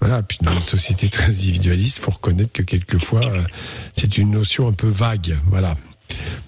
Voilà. 0.00 0.22
Puis 0.22 0.38
dans 0.42 0.52
une 0.52 0.62
société 0.62 1.08
très 1.08 1.26
individualiste, 1.30 1.98
faut 2.00 2.10
reconnaître 2.10 2.52
que 2.52 2.62
quelquefois, 2.62 3.24
euh, 3.24 3.42
c'est 3.96 4.18
une 4.18 4.30
notion 4.30 4.68
un 4.68 4.72
peu 4.72 4.88
vague. 4.88 5.36
Voilà. 5.46 5.76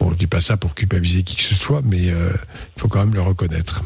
Bon, 0.00 0.12
je 0.12 0.18
dis 0.18 0.26
pas 0.26 0.40
ça 0.40 0.56
pour 0.56 0.74
culpabiliser 0.74 1.22
qui 1.22 1.36
que 1.36 1.42
ce 1.42 1.54
soit, 1.54 1.82
mais 1.84 2.10
euh, 2.10 2.30
il 2.76 2.80
faut 2.80 2.88
quand 2.88 3.00
même 3.00 3.14
le 3.14 3.22
reconnaître. 3.22 3.82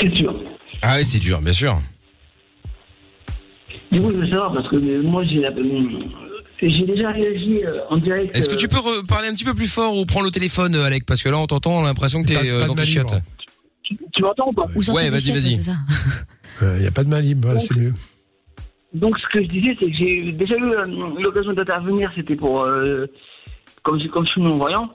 C'est 0.00 0.14
sûr. 0.14 0.34
Ah 0.82 0.96
oui, 0.96 1.04
c'est 1.04 1.18
dur, 1.18 1.40
bien 1.42 1.52
sûr. 1.52 1.80
Du 3.92 4.00
coup, 4.00 4.10
je 4.12 4.16
veux 4.18 4.28
savoir, 4.28 4.52
parce 4.52 4.68
que 4.68 4.76
euh, 4.76 5.02
moi, 5.02 5.24
j'ai 5.24 5.40
la- 5.40 5.48
euh, 5.50 5.88
j'ai 6.68 6.84
déjà 6.86 7.10
réagi 7.10 7.62
euh, 7.64 7.80
en 7.88 7.96
direct. 7.96 8.36
Est-ce 8.36 8.48
que 8.48 8.54
euh, 8.54 8.58
tu 8.58 8.68
peux 8.68 8.78
parler 9.06 9.28
un 9.28 9.32
petit 9.34 9.44
peu 9.44 9.54
plus 9.54 9.66
fort 9.68 9.96
ou 9.96 10.04
prendre 10.04 10.26
le 10.26 10.32
téléphone, 10.32 10.74
euh, 10.74 10.84
Alec? 10.84 11.06
Parce 11.06 11.22
que 11.22 11.28
là, 11.28 11.38
on 11.38 11.46
t'entend, 11.46 11.78
on 11.80 11.84
a 11.84 11.88
l'impression 11.88 12.22
que 12.22 12.28
t'es 12.28 12.36
euh, 12.50 12.62
de 12.62 12.66
dans 12.66 12.74
tes 12.74 12.84
chiottes. 12.84 13.14
Tu, 13.82 13.96
tu 14.12 14.22
m'entends 14.22 14.48
ou 14.48 14.52
pas? 14.52 14.66
Ou 14.76 14.92
Ouais, 14.92 15.08
vas-y, 15.10 15.30
vas-y. 15.32 15.58
Il 16.62 16.80
n'y 16.80 16.86
a 16.86 16.90
pas 16.90 17.04
de 17.04 17.08
main 17.08 17.20
libre, 17.20 17.48
voilà, 17.48 17.58
Donc- 17.60 17.68
c'est 17.68 17.76
mieux. 17.80 17.94
Donc, 18.92 19.16
ce 19.18 19.26
que 19.32 19.42
je 19.42 19.48
disais, 19.48 19.76
c'est 19.78 19.86
que 19.86 19.96
j'ai 19.96 20.32
déjà 20.32 20.56
eu 20.56 20.64
euh, 20.64 20.84
l'occasion 21.20 21.52
d'intervenir, 21.52 22.10
c'était 22.14 22.34
pour. 22.36 22.62
euh, 22.64 23.06
comme, 23.84 24.02
comme 24.08 24.26
je 24.26 24.32
suis 24.32 24.42
non-voyant. 24.42 24.90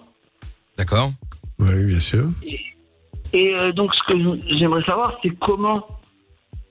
D'accord. 0.77 1.13
Oui, 1.59 1.85
bien 1.85 1.99
sûr. 1.99 2.25
Et 3.33 3.55
euh, 3.55 3.71
donc, 3.71 3.91
ce 3.95 4.13
que 4.13 4.57
j'aimerais 4.59 4.83
savoir, 4.83 5.17
c'est 5.23 5.29
comment 5.39 5.87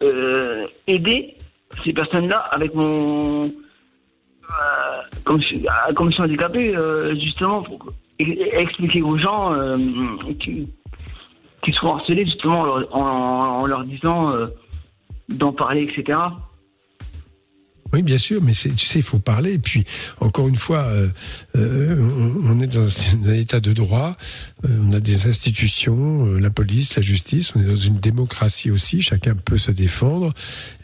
euh, 0.02 0.66
aider 0.86 1.34
ces 1.84 1.92
personnes-là 1.94 2.38
avec 2.50 2.74
mon. 2.74 3.50
Euh, 4.50 5.20
comme, 5.24 5.40
comme 5.96 6.08
je 6.10 6.14
suis 6.14 6.22
handicapé, 6.22 6.74
euh, 6.76 7.14
justement, 7.14 7.62
pour 7.62 7.92
expliquer 8.18 9.02
aux 9.02 9.18
gens 9.18 9.52
euh, 9.54 9.78
qui, 10.40 10.68
sont 11.72 11.88
harcelés, 11.88 12.24
justement, 12.24 12.62
en, 12.92 13.66
leur- 13.66 13.84
disant 13.84 14.32
d'en 15.28 15.52
parler, 15.52 15.82
etc. 15.82 16.18
Oui, 17.92 18.02
bien 18.02 18.18
sûr, 18.18 18.42
mais 18.42 18.52
tu 18.52 18.76
sais, 18.76 18.98
il 18.98 19.02
faut 19.02 19.18
parler. 19.18 19.54
Et 19.54 19.58
puis, 19.58 19.84
encore 20.20 20.48
une 20.48 20.56
fois, 20.56 20.86
on, 21.54 22.60
est 22.60 22.74
dans 22.74 23.28
un 23.28 23.32
état 23.32 23.60
de 23.60 23.72
droit, 23.72 24.14
on 24.68 24.92
a 24.92 25.00
des 25.00 25.26
institutions, 25.26 26.26
euh, 26.26 26.38
la 26.38 26.50
police, 26.50 26.96
la 26.96 27.02
justice, 27.02 27.52
on 27.54 27.60
est 27.60 27.66
dans 27.66 27.74
une 27.74 27.98
démocratie 27.98 28.70
aussi, 28.70 29.02
chacun 29.02 29.34
peut 29.34 29.58
se 29.58 29.70
défendre. 29.70 30.32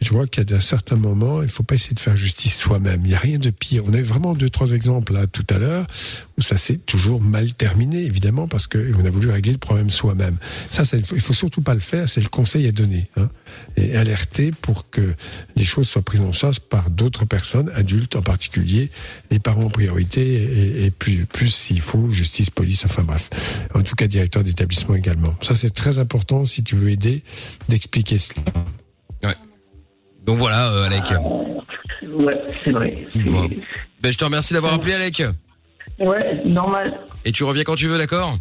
Je 0.01 0.13
y 0.13 0.53
a 0.53 0.57
un 0.57 0.61
certain 0.61 0.97
moment, 0.97 1.43
il 1.43 1.49
faut 1.49 1.63
pas 1.63 1.77
essayer 1.77 1.95
de 1.95 2.01
faire 2.01 2.17
justice 2.17 2.57
soi-même. 2.57 3.01
Il 3.05 3.09
n'y 3.09 3.15
a 3.15 3.19
rien 3.19 3.39
de 3.39 3.51
pire. 3.51 3.85
On 3.87 3.95
a 3.95 3.99
eu 3.99 4.03
vraiment 4.03 4.35
deux, 4.35 4.51
trois 4.51 4.73
exemples 4.73 5.13
là 5.13 5.27
tout 5.27 5.47
à 5.51 5.59
l'heure 5.59 5.87
où 6.39 6.43
ça 6.43 6.57
s'est 6.57 6.79
toujours 6.79 7.21
mal 7.21 7.53
terminé, 7.55 8.03
évidemment, 8.05 8.49
parce 8.49 8.67
qu'on 8.67 9.05
a 9.05 9.11
voulu 9.11 9.31
régler 9.31 9.53
le 9.53 9.59
problème 9.59 9.91
soi-même. 9.91 10.37
Ça, 10.71 10.85
il 10.93 11.05
il 11.13 11.21
faut 11.21 11.33
surtout 11.33 11.63
pas 11.63 11.75
le 11.75 11.81
faire. 11.81 12.09
C'est 12.09 12.21
le 12.21 12.29
conseil 12.29 12.67
à 12.67 12.73
donner 12.73 13.09
hein, 13.17 13.31
et 13.77 13.97
alerter 13.97 14.53
pour 14.53 14.91
que 14.91 15.15
les 15.57 15.65
choses 15.65 15.89
soient 15.89 16.03
prises 16.03 16.23
en 16.23 16.33
charge 16.33 16.61
par 16.61 16.91
d'autres 16.91 17.25
personnes, 17.25 17.71
adultes 17.75 18.17
en 18.17 18.23
particulier, 18.23 18.91
les 19.31 19.39
parents 19.39 19.65
en 19.65 19.71
priorité, 19.71 20.21
et, 20.23 20.85
et 20.87 20.91
plus, 20.91 21.27
plus 21.27 21.51
s'il 21.51 21.81
faut, 21.81 22.09
justice, 22.09 22.51
police, 22.51 22.85
enfin 22.85 23.03
bref. 23.03 23.31
En 23.75 23.83
tout 23.83 23.95
cas, 23.95 24.07
directeur 24.07 24.43
d'établissement 24.43 24.95
également. 24.95 25.35
Ça, 25.41 25.55
c'est 25.55 25.71
très 25.71 25.99
important 25.99 26.45
si 26.45 26.65
tu 26.65 26.75
veux 26.75 26.91
aider 26.91 27.23
d'expliquer 27.69 28.19
cela. 28.19 28.43
Donc 30.25 30.39
voilà, 30.39 30.71
euh, 30.71 30.85
Alec. 30.85 31.13
Ouais, 32.03 32.41
c'est 32.65 32.73
vrai. 32.73 33.07
Bon. 33.27 33.49
Ben, 34.01 34.13
je 34.13 34.19
te 34.19 34.25
remercie 34.25 34.53
d'avoir 34.53 34.75
appelé, 34.75 34.95
Alec. 34.95 35.23
Ouais, 35.99 36.43
normal. 36.45 37.01
Et 37.25 37.33
tu 37.33 37.45
reviens 37.45 37.65
quand 37.65 37.75
tu 37.75 37.87
veux, 37.87 37.99
d'accord? 37.99 38.39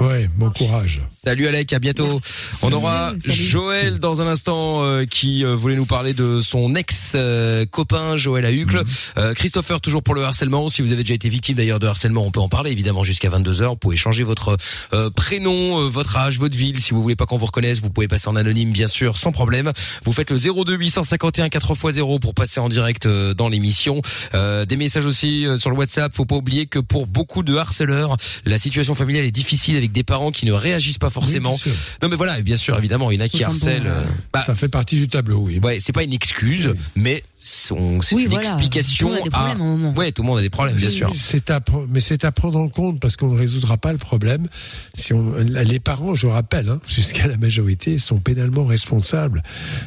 Ouais, 0.00 0.28
bon 0.36 0.50
courage. 0.50 1.00
Salut 1.10 1.46
Alec, 1.48 1.72
à 1.72 1.78
bientôt. 1.78 2.20
On 2.62 2.72
aura 2.72 3.12
Joël 3.24 3.98
dans 3.98 4.22
un 4.22 4.26
instant 4.26 4.84
euh, 4.84 5.04
qui 5.04 5.44
euh, 5.44 5.54
voulait 5.54 5.76
nous 5.76 5.86
parler 5.86 6.14
de 6.14 6.40
son 6.40 6.74
ex 6.74 7.12
euh, 7.14 7.66
copain 7.66 8.16
Joël 8.16 8.44
à 8.44 8.52
Hucle. 8.52 8.78
Mhm. 8.78 8.84
Euh, 9.18 9.34
Christopher 9.34 9.80
toujours 9.80 10.02
pour 10.02 10.14
le 10.14 10.24
harcèlement. 10.24 10.68
Si 10.68 10.82
vous 10.82 10.92
avez 10.92 11.02
déjà 11.02 11.14
été 11.14 11.28
victime 11.28 11.56
d'ailleurs 11.56 11.78
de 11.78 11.86
harcèlement, 11.86 12.24
on 12.26 12.30
peut 12.30 12.40
en 12.40 12.48
parler 12.48 12.70
évidemment 12.70 13.04
jusqu'à 13.04 13.28
22h. 13.28 13.68
Vous 13.68 13.76
pouvez 13.76 13.96
changer 13.96 14.24
votre 14.24 14.56
euh, 14.92 15.10
prénom, 15.10 15.80
euh, 15.80 15.88
votre 15.88 16.16
âge, 16.16 16.38
votre 16.38 16.56
ville. 16.56 16.80
Si 16.80 16.92
vous 16.92 17.02
voulez 17.02 17.16
pas 17.16 17.26
qu'on 17.26 17.36
vous 17.36 17.46
reconnaisse, 17.46 17.80
vous 17.80 17.90
pouvez 17.90 18.08
passer 18.08 18.28
en 18.28 18.36
anonyme 18.36 18.72
bien 18.72 18.86
sûr 18.86 19.16
sans 19.16 19.32
problème. 19.32 19.72
Vous 20.04 20.12
faites 20.12 20.30
le 20.30 20.38
02 20.38 20.74
851 20.76 21.48
4x0 21.48 22.18
pour 22.20 22.34
passer 22.34 22.60
en 22.60 22.68
direct 22.68 23.06
euh, 23.06 23.34
dans 23.34 23.48
l'émission. 23.48 24.00
Euh, 24.34 24.64
des 24.64 24.76
messages 24.76 25.04
aussi 25.06 25.46
euh, 25.46 25.58
sur 25.58 25.70
le 25.70 25.76
WhatsApp. 25.76 26.14
Faut 26.14 26.24
pas 26.24 26.36
oublier 26.36 26.66
que 26.66 26.78
pour 26.78 27.06
beaucoup 27.06 27.42
de 27.42 27.56
harceleurs, 27.56 28.16
la 28.44 28.58
situation 28.58 28.94
familiale 28.94 29.24
est 29.24 29.30
difficile 29.30 29.76
avec 29.82 29.92
des 29.92 30.04
parents 30.04 30.30
qui 30.30 30.46
ne 30.46 30.52
réagissent 30.52 30.98
pas 30.98 31.10
forcément. 31.10 31.56
Oui, 31.66 31.72
non 32.02 32.08
mais 32.08 32.16
voilà, 32.16 32.40
bien 32.40 32.56
sûr, 32.56 32.76
évidemment, 32.78 33.10
il 33.10 33.18
y 33.18 33.22
en 33.22 33.24
a 33.24 33.28
qui 33.28 33.38
bon, 33.40 33.46
harcèlent. 33.46 33.86
euh, 33.86 34.02
euh, 34.02 34.04
bah, 34.32 34.42
ça 34.46 34.54
fait 34.54 34.68
partie 34.68 34.96
du 34.96 35.08
tableau, 35.08 35.40
oui. 35.40 35.58
Ouais, 35.62 35.78
c'est 35.80 35.92
pas 35.92 36.04
une 36.04 36.12
excuse, 36.12 36.74
mais 36.94 37.22
son- 37.42 38.00
c'est 38.02 38.14
Oui, 38.14 38.22
une 38.24 38.28
voilà. 38.30 38.48
explication. 38.48 39.08
Tout 39.08 39.14
le 39.14 39.18
monde 39.20 39.26
a 39.26 39.30
des 39.30 39.34
à- 39.34 39.38
problèmes 39.38 39.60
à 39.60 39.64
un 39.64 39.76
moment. 39.76 39.94
Ouais, 39.94 40.12
tout 40.12 40.22
le 40.22 40.26
monde 40.28 40.38
a 40.38 40.42
des 40.42 40.50
problèmes, 40.50 40.76
bien 40.76 40.88
sûr. 40.88 41.12
C'est 41.14 41.50
à, 41.50 41.60
mais 41.88 42.00
c'est 42.00 42.24
à 42.24 42.32
prendre 42.32 42.58
en 42.58 42.68
compte 42.68 43.00
parce 43.00 43.16
qu'on 43.16 43.32
ne 43.32 43.38
résoudra 43.38 43.76
pas 43.78 43.92
le 43.92 43.98
problème 43.98 44.48
si 44.94 45.12
on, 45.12 45.34
les 45.38 45.80
parents, 45.80 46.14
je 46.14 46.26
rappelle, 46.26 46.68
hein, 46.68 46.80
jusqu'à 46.86 47.26
la 47.26 47.36
majorité, 47.36 47.98
sont 47.98 48.18
pénalement 48.18 48.64
responsables 48.64 49.42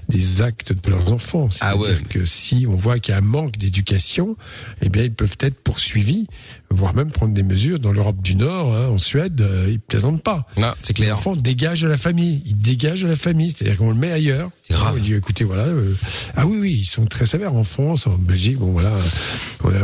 des 0.09 0.41
actes 0.41 0.73
de 0.73 0.89
leurs 0.89 1.11
enfants. 1.13 1.47
Ah 1.61 1.73
C'est-à-dire 1.77 2.07
que 2.09 2.25
si 2.25 2.65
on 2.69 2.75
voit 2.75 2.99
qu'il 2.99 3.13
y 3.13 3.15
a 3.15 3.19
un 3.19 3.21
manque 3.21 3.57
d'éducation, 3.57 4.35
eh 4.81 4.89
bien, 4.89 5.03
ils 5.03 5.13
peuvent 5.13 5.37
être 5.39 5.55
poursuivis, 5.63 6.27
voire 6.69 6.93
même 6.93 7.11
prendre 7.11 7.33
des 7.33 7.43
mesures. 7.43 7.79
Dans 7.79 7.91
l'Europe 7.91 8.21
du 8.21 8.35
Nord, 8.35 8.75
hein, 8.75 8.87
en 8.89 8.97
Suède, 8.97 9.39
euh, 9.41 9.67
ils 9.71 9.79
plaisantent 9.79 10.23
pas. 10.23 10.45
Non, 10.57 10.73
c'est 10.79 10.93
clair. 10.93 11.15
L'enfant 11.15 11.35
dégage 11.35 11.81
de 11.81 11.87
la 11.87 11.97
famille. 11.97 12.41
Il 12.45 12.57
dégage 12.57 13.01
de 13.03 13.07
la 13.07 13.15
famille. 13.15 13.51
C'est-à-dire 13.55 13.77
qu'on 13.77 13.89
le 13.89 13.95
met 13.95 14.11
ailleurs. 14.11 14.49
C'est 14.67 14.73
grave. 14.73 14.99
Dit, 14.99 15.13
écoutez, 15.13 15.43
voilà. 15.43 15.63
euh, 15.65 15.93
ah 16.35 16.47
oui, 16.47 16.57
oui, 16.59 16.73
ils 16.79 16.85
sont 16.85 17.05
très 17.05 17.27
sévères 17.27 17.53
en 17.53 17.63
France, 17.63 18.07
en 18.07 18.17
Belgique. 18.17 18.57
Bon, 18.57 18.71
voilà. 18.71 18.91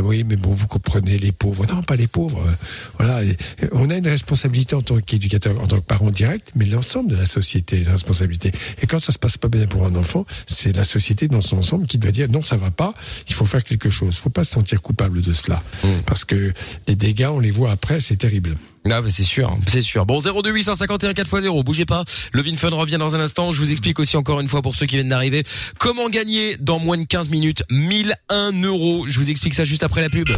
Oui, 0.02 0.24
mais 0.28 0.34
bon, 0.36 0.50
vous 0.50 0.66
comprenez 0.66 1.18
les 1.18 1.30
pauvres. 1.30 1.64
Non, 1.66 1.82
pas 1.82 1.94
les 1.94 2.08
pauvres. 2.08 2.42
euh, 2.46 2.52
Voilà. 2.98 3.22
Et, 3.24 3.36
euh, 3.62 3.68
on 3.72 3.90
a 3.90 3.96
une 3.96 4.08
responsabilité 4.08 4.74
en 4.74 4.82
tant 4.82 4.98
qu'éducateur, 5.00 5.60
en 5.60 5.66
tant 5.68 5.76
que 5.76 5.86
parent 5.86 6.10
direct, 6.10 6.50
mais 6.56 6.64
l'ensemble 6.64 7.10
de 7.12 7.16
la 7.16 7.26
société 7.26 7.76
a 7.76 7.80
une 7.80 7.88
responsabilité. 7.90 8.50
Et 8.80 8.86
quand 8.88 8.98
ça 8.98 9.12
se 9.12 9.18
passe 9.18 9.36
pas 9.38 9.48
bien 9.48 9.66
pour 9.66 9.86
un 9.86 9.94
enfant, 9.94 10.24
c'est 10.46 10.74
la 10.76 10.84
société 10.84 11.28
dans 11.28 11.40
son 11.40 11.58
ensemble 11.58 11.86
qui 11.86 11.98
doit 11.98 12.10
dire 12.10 12.28
non, 12.28 12.42
ça 12.42 12.56
va 12.56 12.70
pas. 12.72 12.94
Il 13.28 13.34
faut 13.34 13.44
faire 13.46 13.62
quelque 13.62 13.90
chose. 13.90 14.14
Il 14.16 14.20
faut 14.20 14.30
pas 14.30 14.44
se 14.44 14.52
sentir 14.52 14.82
coupable 14.82 15.20
de 15.20 15.32
cela, 15.32 15.62
parce 16.06 16.24
que 16.24 16.52
les 16.88 16.96
dégâts, 16.96 17.28
on 17.30 17.38
les 17.38 17.50
voit 17.52 17.70
après, 17.70 18.00
c'est 18.00 18.16
terrible. 18.16 18.56
Ah 18.90 19.00
bah 19.00 19.08
c'est 19.08 19.22
sûr, 19.24 19.56
c'est 19.68 19.80
sûr. 19.80 20.04
Bon 20.06 20.18
02 20.18 20.50
851 20.50 21.12
4x0, 21.12 21.62
bougez 21.64 21.86
pas. 21.86 22.04
Levin 22.32 22.56
Fun 22.56 22.70
revient 22.70 22.96
dans 22.98 23.14
un 23.14 23.20
instant. 23.20 23.52
Je 23.52 23.60
vous 23.60 23.70
explique 23.70 23.98
aussi 24.00 24.16
encore 24.16 24.40
une 24.40 24.48
fois 24.48 24.60
pour 24.60 24.74
ceux 24.74 24.86
qui 24.86 24.96
viennent 24.96 25.08
d'arriver 25.08 25.44
comment 25.78 26.08
gagner 26.08 26.56
dans 26.58 26.78
moins 26.78 26.98
de 26.98 27.04
15 27.04 27.28
minutes 27.30 27.62
1001 27.70 28.52
euros. 28.64 29.04
Je 29.06 29.18
vous 29.18 29.30
explique 29.30 29.54
ça 29.54 29.64
juste 29.64 29.84
après 29.84 30.00
la 30.00 30.08
pub. 30.08 30.28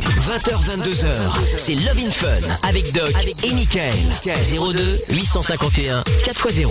20h, 0.00 0.82
22h, 0.82 1.14
c'est 1.56 1.74
Love 1.74 1.98
in 2.04 2.10
Fun 2.10 2.28
avec 2.68 2.92
Doc 2.92 3.12
et 3.44 3.52
Michael. 3.52 3.94
02 4.24 4.98
851 5.10 6.02
4x0. 6.24 6.68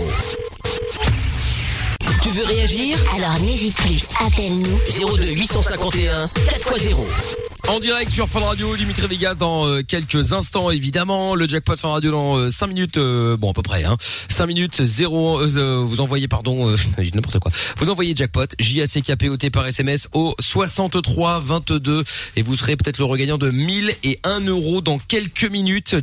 Tu 2.22 2.28
veux 2.30 2.44
réagir? 2.44 2.98
Alors 3.16 3.40
n'hésite 3.40 3.74
plus, 3.76 4.02
appelle-nous. 4.20 4.78
02 5.16 5.32
851 5.32 6.26
4x0. 6.26 7.49
En 7.68 7.78
direct 7.78 8.10
sur 8.10 8.28
Fun 8.28 8.40
Radio, 8.40 8.76
Dimitri 8.76 9.06
Vegas 9.06 9.34
dans 9.34 9.66
euh, 9.66 9.82
quelques 9.82 10.32
instants 10.32 10.70
évidemment. 10.70 11.34
Le 11.34 11.46
jackpot 11.46 11.76
Fun 11.76 11.90
Radio 11.90 12.10
dans 12.10 12.50
5 12.50 12.66
minutes, 12.66 12.96
euh, 12.96 13.36
bon 13.36 13.50
à 13.50 13.52
peu 13.52 13.62
près. 13.62 13.84
Hein. 13.84 13.96
5 14.28 14.46
minutes 14.46 14.82
0, 14.82 15.40
euh, 15.40 15.84
vous 15.86 16.00
envoyez 16.00 16.26
pardon, 16.26 16.68
euh, 16.68 16.76
n'importe 17.14 17.38
quoi. 17.38 17.52
Vous 17.76 17.90
envoyez 17.90 18.14
jackpot 18.16 18.46
J 18.58 18.82
A 18.82 18.86
C 18.86 19.02
K 19.02 19.16
P 19.16 19.28
O 19.28 19.36
T 19.36 19.50
par 19.50 19.66
SMS 19.66 20.08
au 20.12 20.34
63 20.40 21.40
22 21.40 22.04
et 22.36 22.42
vous 22.42 22.56
serez 22.56 22.76
peut-être 22.76 22.98
le 22.98 23.04
regagnant 23.04 23.38
de 23.38 23.50
1000 23.50 23.94
et 24.04 24.18
1 24.24 24.40
euro 24.40 24.80
dans 24.80 24.98
quelques 24.98 25.44
minutes. 25.44 25.96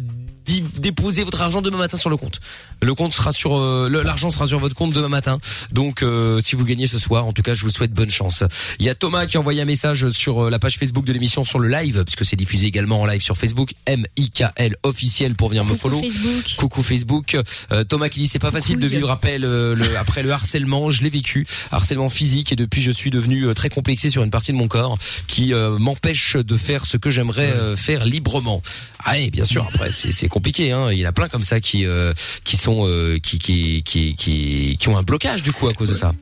Déposez 0.47 1.23
votre 1.23 1.41
argent 1.41 1.61
demain 1.61 1.77
matin 1.77 1.97
sur 1.97 2.09
le 2.09 2.17
compte. 2.17 2.39
Le 2.81 2.95
compte 2.95 3.13
sera 3.13 3.31
sur 3.31 3.57
euh, 3.57 3.89
l'argent 3.89 4.29
sera 4.29 4.47
sur 4.47 4.59
votre 4.59 4.75
compte 4.75 4.93
demain 4.93 5.09
matin. 5.09 5.39
Donc 5.71 6.03
euh, 6.03 6.39
si 6.41 6.55
vous 6.55 6.63
gagnez 6.63 6.87
ce 6.87 6.99
soir, 6.99 7.25
en 7.25 7.33
tout 7.33 7.41
cas, 7.41 7.53
je 7.53 7.63
vous 7.63 7.69
souhaite 7.69 7.91
bonne 7.91 8.09
chance. 8.09 8.43
Il 8.79 8.85
y 8.85 8.89
a 8.89 8.95
Thomas 8.95 9.25
qui 9.25 9.37
a 9.37 9.39
envoyé 9.39 9.61
un 9.61 9.65
message 9.65 10.09
sur 10.09 10.45
euh, 10.45 10.49
la 10.49 10.57
page 10.59 10.77
Facebook 10.77 11.05
de 11.05 11.11
l'émission 11.11 11.43
sur 11.43 11.59
le 11.59 11.67
live 11.67 12.03
puisque 12.05 12.23
c'est 12.23 12.35
diffusé 12.37 12.67
également 12.67 13.01
en 13.01 13.05
live 13.05 13.21
sur 13.21 13.37
Facebook 13.37 13.71
M 13.85 14.05
I 14.15 14.29
K 14.29 14.43
L 14.55 14.75
officiel 14.83 15.35
pour 15.35 15.49
venir 15.49 15.65
me 15.65 15.71
Coucou 15.71 15.81
follow. 15.81 16.01
Facebook. 16.01 16.55
Coucou 16.57 16.81
Facebook. 16.81 17.37
Euh, 17.71 17.83
Thomas 17.83 18.09
qui 18.09 18.19
dit 18.19 18.27
c'est 18.27 18.39
pas 18.39 18.51
facile 18.51 18.79
de 18.79 18.87
vivre 18.87 19.11
après 19.11 19.39
le, 19.39 19.73
le- 19.73 19.97
après 19.97 20.23
le 20.23 20.31
harcèlement. 20.31 20.91
Je 20.91 21.03
l'ai 21.03 21.09
vécu, 21.09 21.45
harcèlement 21.71 22.09
physique 22.09 22.51
et 22.51 22.55
depuis 22.55 22.81
je 22.81 22.91
suis 22.91 23.09
devenu 23.09 23.43
euh, 23.47 23.53
très 23.53 23.69
complexé 23.69 24.09
sur 24.09 24.23
une 24.23 24.31
partie 24.31 24.53
de 24.53 24.57
mon 24.57 24.67
corps 24.67 24.97
qui 25.27 25.53
euh, 25.53 25.77
m'empêche 25.77 26.37
de 26.37 26.57
faire 26.57 26.85
ce 26.85 26.95
que 26.95 27.09
j'aimerais 27.09 27.51
euh, 27.51 27.75
faire 27.75 28.05
librement. 28.05 28.61
Ah 29.03 29.13
oui, 29.15 29.29
bien 29.29 29.43
sûr. 29.43 29.67
Après 29.73 29.91
c'est 29.91 30.11
c'est 30.11 30.29
compliqué. 30.37 30.71
Hein. 30.71 30.91
Il 30.91 30.99
y 30.99 31.05
en 31.05 31.09
a 31.09 31.11
plein 31.11 31.29
comme 31.29 31.41
ça 31.41 31.59
qui 31.59 31.85
euh, 31.85 32.13
qui 32.43 32.57
sont 32.57 32.85
euh, 32.85 33.17
qui, 33.17 33.39
qui 33.39 33.81
qui 33.83 34.77
qui 34.79 34.89
ont 34.89 34.95
un 34.95 35.01
blocage 35.01 35.41
du 35.41 35.51
coup 35.51 35.67
à 35.67 35.73
cause 35.73 35.89
de 35.89 35.95
ça. 35.95 36.13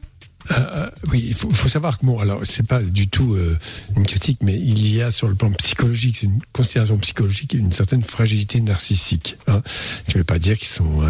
Euh, 0.52 0.90
oui, 1.12 1.26
il 1.28 1.34
faut, 1.34 1.52
savoir 1.68 1.98
que 1.98 2.06
bon, 2.06 2.20
alors 2.20 2.42
c'est 2.44 2.68
pas 2.68 2.80
du 2.80 3.08
tout 3.08 3.36
une 3.98 4.06
critique, 4.06 4.38
mais 4.42 4.54
il 4.54 4.96
y 4.96 5.02
a 5.02 5.10
sur 5.10 5.28
le 5.28 5.34
plan 5.34 5.52
psychologique, 5.54 6.18
c'est 6.18 6.28
une 6.28 6.40
considération 6.54 7.00
psychologique, 7.00 7.54
une 7.56 7.72
certaine 7.72 8.04
fragilité 8.04 8.62
narcissique. 8.62 9.38
Hein. 9.48 9.64
Je 10.08 10.14
ne 10.14 10.20
veux 10.20 10.24
pas 10.24 10.38
dire 10.38 10.56
qu'ils 10.56 10.68
sont 10.68 11.02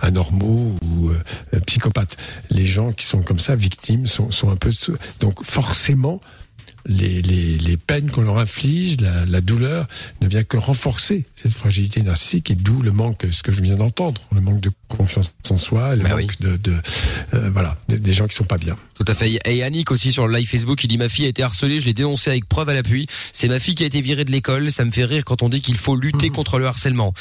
anormaux 0.00 0.74
ou 0.82 1.12
psychopathes. 1.64 2.16
Les 2.50 2.66
gens 2.66 2.92
qui 2.92 3.06
sont 3.06 3.22
comme 3.22 3.38
ça, 3.38 3.54
victimes, 3.54 4.08
sont, 4.08 4.32
sont 4.32 4.50
un 4.50 4.56
peu 4.56 4.72
donc 5.20 5.44
forcément. 5.44 6.20
Les, 6.86 7.22
les, 7.22 7.58
les 7.58 7.76
peines 7.76 8.10
qu'on 8.10 8.22
leur 8.22 8.38
inflige, 8.38 8.96
la, 9.00 9.24
la 9.26 9.40
douleur, 9.40 9.86
ne 10.20 10.26
vient 10.28 10.42
que 10.42 10.56
renforcer 10.56 11.24
cette 11.36 11.52
fragilité 11.52 12.02
narcissique 12.02 12.50
et 12.50 12.54
d'où 12.56 12.82
le 12.82 12.90
manque, 12.90 13.24
ce 13.30 13.42
que 13.44 13.52
je 13.52 13.62
viens 13.62 13.76
d'entendre, 13.76 14.20
le 14.34 14.40
manque 14.40 14.60
de 14.60 14.70
confiance 14.88 15.32
en 15.50 15.58
soi, 15.58 15.94
le 15.94 16.02
Bah 16.02 16.16
manque 16.16 16.40
de, 16.40 16.56
de 16.56 16.74
euh, 17.34 17.50
voilà, 17.52 17.76
des- 17.88 17.98
des 17.98 18.12
gens 18.12 18.26
qui 18.26 18.34
sont 18.34 18.44
pas 18.44 18.58
bien. 18.58 18.76
Tout 18.98 19.04
à 19.06 19.14
fait. 19.14 19.38
Et 19.46 19.62
Annick 19.62 19.90
aussi 19.90 20.12
sur 20.12 20.26
le 20.26 20.36
live 20.36 20.48
Facebook, 20.48 20.82
il 20.84 20.88
dit 20.88 20.98
ma 20.98 21.08
fille 21.08 21.24
a 21.26 21.28
été 21.28 21.42
harcelée, 21.42 21.78
je 21.80 21.86
l'ai 21.86 21.94
dénoncée 21.94 22.30
avec 22.30 22.48
preuve 22.48 22.68
à 22.68 22.74
l'appui. 22.74 23.06
C'est 23.32 23.48
ma 23.48 23.58
fille 23.60 23.74
qui 23.74 23.82
a 23.84 23.86
été 23.86 24.00
virée 24.00 24.24
de 24.24 24.30
l'école. 24.32 24.70
Ça 24.70 24.84
me 24.84 24.90
fait 24.90 25.04
rire 25.04 25.24
quand 25.24 25.42
on 25.42 25.48
dit 25.48 25.60
qu'il 25.60 25.76
faut 25.78 25.96
lutter 25.96 26.30
contre 26.30 26.58
le 26.58 26.66
harcèlement. 26.66 27.14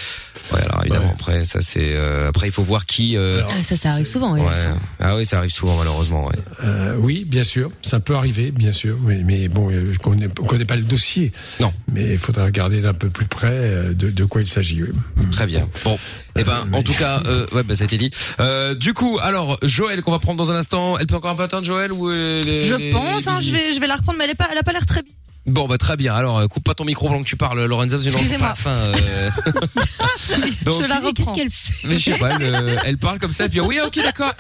Ouais, 0.54 0.62
alors 0.62 0.82
évidemment 0.84 1.12
après 1.14 1.44
ça 1.46 1.62
c'est 1.62 1.94
euh, 1.94 2.28
après 2.30 2.48
il 2.48 2.52
faut 2.52 2.64
voir 2.64 2.86
qui. 2.86 3.16
euh, 3.16 3.42
Ah, 3.50 3.64
ça, 3.64 3.78
ça 3.78 3.92
arrive 3.94 4.06
souvent. 4.06 4.34
oui, 4.34 4.42
ouais. 4.42 4.56
ça. 4.56 4.76
Ah 5.00 5.16
oui, 5.18 5.26
ça 5.26 5.38
arrive 5.38 5.52
souvent 5.52 5.78
malheureusement. 5.78 6.28
Ouais. 6.28 6.36
Euh, 6.64 6.96
oui, 7.00 7.26
bien 7.26 7.44
sûr, 7.44 7.72
ça 7.84 8.00
peut 8.00 8.16
arriver, 8.16 8.52
bien 8.52 8.72
sûr, 8.74 8.98
mais, 9.04 9.22
mais 9.24 9.48
bon, 9.52 9.70
euh, 9.72 9.92
je 9.94 10.00
connais, 10.00 10.28
on 10.40 10.46
connaît 10.46 10.66
pas 10.66 10.76
le 10.76 10.84
dossier. 10.84 11.32
Non. 11.60 11.72
Mais 11.94 12.14
il 12.14 12.18
faudra 12.18 12.46
regarder 12.46 12.82
d'un 12.82 12.94
peu 12.94 13.10
plus 13.10 13.26
près 13.26 13.50
euh, 13.52 13.94
de, 13.94 14.10
de 14.10 14.26
quoi 14.26 14.42
il 14.42 14.48
s'agit. 14.48 14.82
oui. 14.84 14.90
Très 15.32 15.46
bien. 15.46 15.68
Bon, 15.84 15.98
eh 16.36 16.44
ben 16.44 16.68
en 16.74 16.82
tout 16.84 16.94
cas, 16.94 17.22
euh, 17.26 17.46
ouais, 17.52 17.64
bah 17.64 17.76
ça 17.76 17.84
a 17.84 17.86
été 17.86 17.98
dit. 17.98 18.10
Euh, 18.40 18.74
du 18.76 18.94
coup, 18.94 19.20
alors 19.22 19.58
Joël 19.64 20.02
qu'on 20.02 20.12
va 20.12 20.20
prendre 20.20 20.38
dans 20.38 20.52
un 20.52 20.56
instant. 20.56 20.98
Elle 20.98 21.08
peut 21.08 21.16
encore 21.16 21.32
un 21.32 21.36
peu 21.36 21.44
attendre 21.44 21.66
Joël 21.66 21.92
ou 21.92 22.12
elle 22.12 22.48
est- 22.48 22.62
Je 22.64 22.92
pense, 22.92 23.28
hein, 23.28 23.40
je 23.44 23.52
vais, 23.52 23.74
je 23.74 23.80
vais 23.80 23.88
la 23.88 23.96
reprendre, 23.96 24.18
mais 24.18 24.24
elle, 24.26 24.32
est 24.32 24.36
pas, 24.36 24.48
elle 24.52 24.58
a 24.58 24.64
pas 24.64 24.72
l'air 24.74 24.86
très 24.86 25.02
bien. 25.02 25.14
Bon 25.48 25.68
bah 25.68 25.78
très 25.80 25.98
bien. 25.98 26.14
Alors 26.14 26.38
euh, 26.40 26.48
coupe 26.48 26.64
pas 26.64 26.76
ton 26.76 26.86
micro 26.86 27.08
pendant 27.08 27.24
que 27.24 27.28
tu 27.28 27.36
parles, 27.36 27.64
Lorenzo, 27.66 28.00
sinon 28.02 28.16
on 28.16 28.20
Excusez-moi. 28.20 28.48
pas 28.48 28.54
la 28.54 28.56
fin. 28.56 28.70
euh. 28.70 29.30
Donc, 30.64 30.82
je 30.82 30.88
la 30.88 31.00
Mais 31.02 31.14
Qu'est-ce 31.14 31.34
qu'elle 31.34 31.50
fait 31.50 31.74
Mais 31.88 31.96
je 31.98 32.12
sais 32.12 32.18
pas, 32.20 32.30
elle, 32.36 32.44
euh, 32.56 32.78
elle 32.86 32.98
parle 32.98 33.18
comme 33.20 33.32
ça, 33.32 33.46
et 33.46 33.50
puis 33.50 33.60
oui, 33.60 33.80
ok, 33.86 33.96
d'accord. 34.04 34.34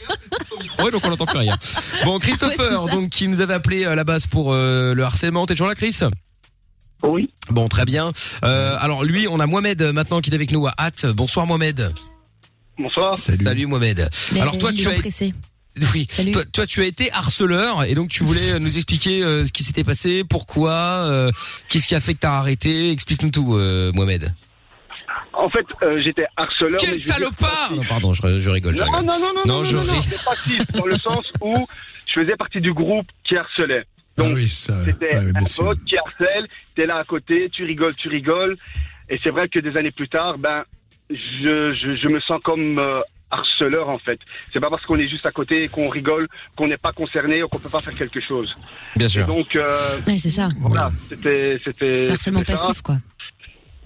Ouais, 0.83 0.91
donc 0.91 1.01
on 1.05 1.09
n'entend 1.09 1.25
plus 1.25 1.39
rien. 1.39 1.57
Bon, 2.05 2.19
Christopher, 2.19 2.85
donc 2.87 3.09
qui 3.09 3.27
nous 3.27 3.41
avait 3.41 3.53
appelé 3.55 3.85
à 3.85 3.95
la 3.95 4.03
base 4.03 4.27
pour 4.27 4.53
euh, 4.53 4.93
le 4.93 5.03
harcèlement, 5.03 5.45
t'es 5.45 5.53
toujours 5.55 5.67
là, 5.67 5.75
Chris? 5.75 5.97
Oui. 7.03 7.29
Bon, 7.49 7.67
très 7.67 7.85
bien. 7.85 8.11
Euh, 8.45 8.75
alors 8.79 9.03
lui, 9.03 9.27
on 9.27 9.39
a 9.39 9.47
Mohamed 9.47 9.81
euh, 9.81 9.91
maintenant 9.93 10.21
qui 10.21 10.29
est 10.29 10.35
avec 10.35 10.51
nous 10.51 10.67
à 10.67 10.73
Hâte. 10.77 11.07
Bonsoir 11.07 11.47
Mohamed. 11.47 11.91
Bonsoir. 12.77 13.17
Salut. 13.17 13.65
Mohamed. 13.65 14.07
Les- 14.31 14.39
alors 14.39 14.57
toi, 14.57 14.71
tu 14.71 14.87
as 14.87 14.91
pressés. 14.93 15.33
Oui, 15.93 16.07
toi, 16.33 16.43
toi, 16.53 16.65
tu 16.65 16.81
as 16.81 16.85
été 16.85 17.11
harceleur 17.11 17.83
et 17.85 17.93
donc 17.95 18.09
tu 18.09 18.23
voulais 18.23 18.51
euh, 18.51 18.59
nous 18.59 18.75
expliquer 18.77 19.23
euh, 19.23 19.43
ce 19.43 19.51
qui 19.53 19.63
s'était 19.63 19.83
passé, 19.83 20.23
pourquoi, 20.29 20.71
euh, 21.05 21.31
qu'est-ce 21.69 21.87
qui 21.87 21.95
a 21.95 22.01
fait 22.01 22.13
que 22.13 22.19
t'as 22.19 22.33
arrêté? 22.37 22.91
Explique-nous 22.91 23.31
tout, 23.31 23.55
euh, 23.55 23.91
Mohamed. 23.93 24.33
En 25.33 25.49
fait, 25.49 25.65
euh, 25.81 26.01
j'étais 26.03 26.25
harceleur. 26.35 26.77
Quel 26.79 26.91
mais 26.91 26.95
salopard. 26.97 27.71
Non, 27.73 27.83
pardon, 27.87 28.11
je, 28.13 28.37
je 28.37 28.49
rigole. 28.49 28.75
je 28.75 28.83
Non, 28.83 28.91
non, 28.91 28.97
rigole. 28.99 29.05
non, 29.13 29.19
non, 29.19 29.33
non, 29.33 29.41
Non, 29.45 29.57
non, 29.59 29.63
je 29.63 29.75
non, 29.77 29.83
non, 29.83 30.01
passif 30.25 30.71
dans 30.73 30.85
le 30.85 30.97
sens 30.97 31.31
où 31.39 31.65
je 32.05 32.19
faisais 32.21 32.35
partie 32.35 32.59
du 32.59 32.73
groupe 32.73 33.07
qui 33.23 33.37
harcelait. 33.37 33.85
Ah 34.17 34.23
Donc, 34.23 34.35
oui, 34.35 34.49
ça, 34.49 34.73
C'était 34.85 35.15
ouais, 35.15 35.31
bien 35.31 35.41
un 35.41 35.63
pote 35.63 35.79
qui 35.85 35.95
harcèle, 35.97 36.47
t'es 36.75 36.85
là 36.85 36.97
à 36.97 37.05
côté, 37.05 37.49
tu 37.53 37.63
rigoles, 37.63 37.95
tu 37.95 38.09
rigoles. 38.09 38.57
Et 39.09 39.19
c'est 39.23 39.29
vrai 39.29 39.47
que 39.47 39.59
des 39.59 39.77
années 39.77 39.91
plus 39.91 40.09
tard, 40.09 40.37
ben, 40.37 40.63
je, 41.09 41.73
je, 41.73 41.95
je 41.95 42.07
me 42.09 42.19
sens 42.19 42.41
comme 42.43 42.77
euh, 42.77 43.01
harceleur 43.31 43.89
en 43.89 43.97
fait. 43.97 44.19
C'est 44.53 44.59
pas 44.59 44.69
parce 44.69 44.85
qu'on 44.85 44.99
est 44.99 45.07
juste 45.07 45.25
à 45.25 45.31
côté 45.31 45.63
et 45.63 45.67
qu'on 45.69 45.89
rigole 45.89 46.27
qu'on 46.57 46.67
n'est 46.67 46.77
pas 46.77 46.91
concerné 46.91 47.41
ou 47.43 47.47
qu'on 47.47 47.59
peut 47.59 47.69
pas 47.69 47.81
faire 47.81 47.95
quelque 47.95 48.21
chose. 48.21 48.55
Bien 48.95 49.07
sûr. 49.07 49.25
Donc 49.25 49.55
euh, 49.55 49.75
Ouais, 50.07 50.17
c'est 50.17 50.29
ça. 50.29 50.49
voilà, 50.59 50.89
c'était 51.09 51.59
c'était 51.63 52.07
Harcèlement 52.09 52.43
passif, 52.43 52.81
quoi. 52.81 52.97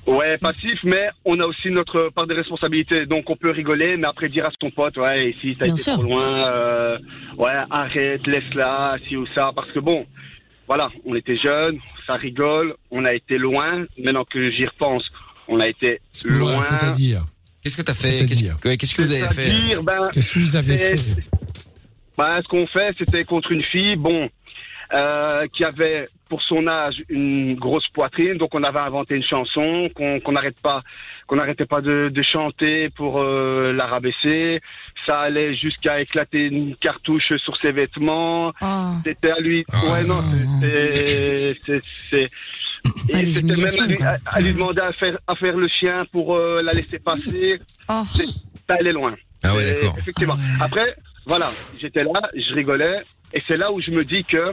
Ouais, 0.07 0.37
passif, 0.37 0.79
mais 0.83 1.07
on 1.25 1.39
a 1.39 1.45
aussi 1.45 1.71
notre 1.71 2.09
part 2.13 2.27
de 2.27 2.35
responsabilité. 2.35 3.07
Donc 3.07 3.27
on 3.29 3.35
peut 3.35 3.49
rigoler, 3.49 3.97
mais 3.97 4.07
après 4.07 4.29
dire 4.29 4.45
à 4.45 4.51
son 4.61 4.69
pote, 4.69 4.97
ouais, 4.97 5.31
ici 5.31 5.55
t'as 5.57 5.65
été 5.65 5.77
sûr. 5.77 5.93
trop 5.93 6.03
loin, 6.03 6.47
euh, 6.47 6.97
ouais, 7.37 7.51
arrête, 7.71 8.25
laisse-la, 8.27 8.95
ci 9.07 9.17
ou 9.17 9.25
ça, 9.33 9.51
parce 9.55 9.71
que 9.71 9.79
bon, 9.79 10.05
voilà, 10.67 10.89
on 11.05 11.15
était 11.15 11.37
jeunes, 11.37 11.79
ça 12.05 12.13
rigole, 12.15 12.75
on 12.91 13.03
a 13.03 13.13
été 13.13 13.39
loin. 13.39 13.85
Maintenant 13.97 14.25
que 14.25 14.51
j'y 14.51 14.65
repense, 14.67 15.03
on 15.47 15.59
a 15.59 15.67
été 15.67 15.99
loin. 16.23 16.61
C'est-à-dire 16.61 17.25
Qu'est-ce 17.65 17.77
que 17.77 17.81
t'as 17.81 17.95
fait 17.95 18.27
Qu'est-ce 18.27 18.67
ouais, 18.67 18.77
que 18.77 19.01
vous 19.01 19.11
avez 19.11 19.33
fait 19.33 19.81
ben, 19.81 20.09
Qu'est-ce 20.13 20.35
que 20.35 20.39
vous 20.39 20.55
avez 20.55 20.77
fait 20.77 20.99
Ben, 22.15 22.39
ce 22.43 22.47
qu'on 22.47 22.67
fait, 22.67 22.95
c'était 22.95 23.23
contre 23.23 23.51
une 23.53 23.63
fille, 23.63 23.95
bon, 23.95 24.29
euh, 24.93 25.47
qui 25.47 25.63
avait 25.63 26.05
pour 26.29 26.43
son 26.43 26.67
âge 26.67 27.01
une 27.09 27.55
grosse 27.55 27.87
poitrine, 27.87 28.37
donc 28.37 28.53
on 28.53 28.61
avait 28.61 28.77
inventé 28.79 29.15
une 29.15 29.23
chanson 29.23 29.89
qu'on 29.95 30.31
n'arrête 30.31 30.61
pas, 30.61 30.83
qu'on 31.25 31.37
n'arrêtait 31.37 31.65
pas 31.65 31.81
de, 31.81 32.09
de 32.09 32.21
chanter 32.21 32.91
pour 32.91 33.19
euh, 33.19 33.73
la 33.73 33.87
rabaisser. 33.87 34.61
Ça 35.07 35.21
allait 35.21 35.55
jusqu'à 35.55 35.99
éclater 36.01 36.45
une 36.45 36.75
cartouche 36.75 37.33
sur 37.37 37.57
ses 37.57 37.71
vêtements. 37.71 38.49
Oh. 38.61 38.91
C'était 39.03 39.31
à 39.31 39.39
lui. 39.39 39.65
ouais, 39.91 40.03
non, 40.03 40.21
c'est, 40.61 41.55
c'est, 41.65 41.81
c'est. 42.11 42.29
Et 43.09 43.13
Ah, 43.13 43.19
c'était 43.31 43.43
même 43.55 43.65
à 43.65 43.85
lui, 43.87 43.95
quoi. 43.97 44.05
à- 44.07 44.17
à 44.37 44.41
lui 44.41 44.53
demander 44.53 44.81
à 44.81 44.93
faire, 44.93 45.17
à 45.27 45.35
faire 45.35 45.55
le 45.55 45.67
chien 45.67 46.05
pour 46.11 46.35
euh, 46.35 46.61
la 46.61 46.71
laisser 46.71 46.99
passer. 46.99 47.59
Oh. 47.89 48.03
Ça 48.67 48.75
allait 48.79 48.91
loin. 48.93 49.13
Ah 49.43 49.53
ouais, 49.55 49.65
d'accord. 49.73 49.95
Effectivement. 49.99 50.37
Après, 50.59 50.95
voilà, 51.25 51.49
j'étais 51.79 52.03
là, 52.03 52.29
je 52.35 52.53
rigolais, 52.53 53.01
et 53.33 53.41
c'est 53.47 53.57
là 53.57 53.71
où 53.71 53.79
je 53.81 53.91
me 53.91 54.03
dis 54.05 54.23
que, 54.23 54.51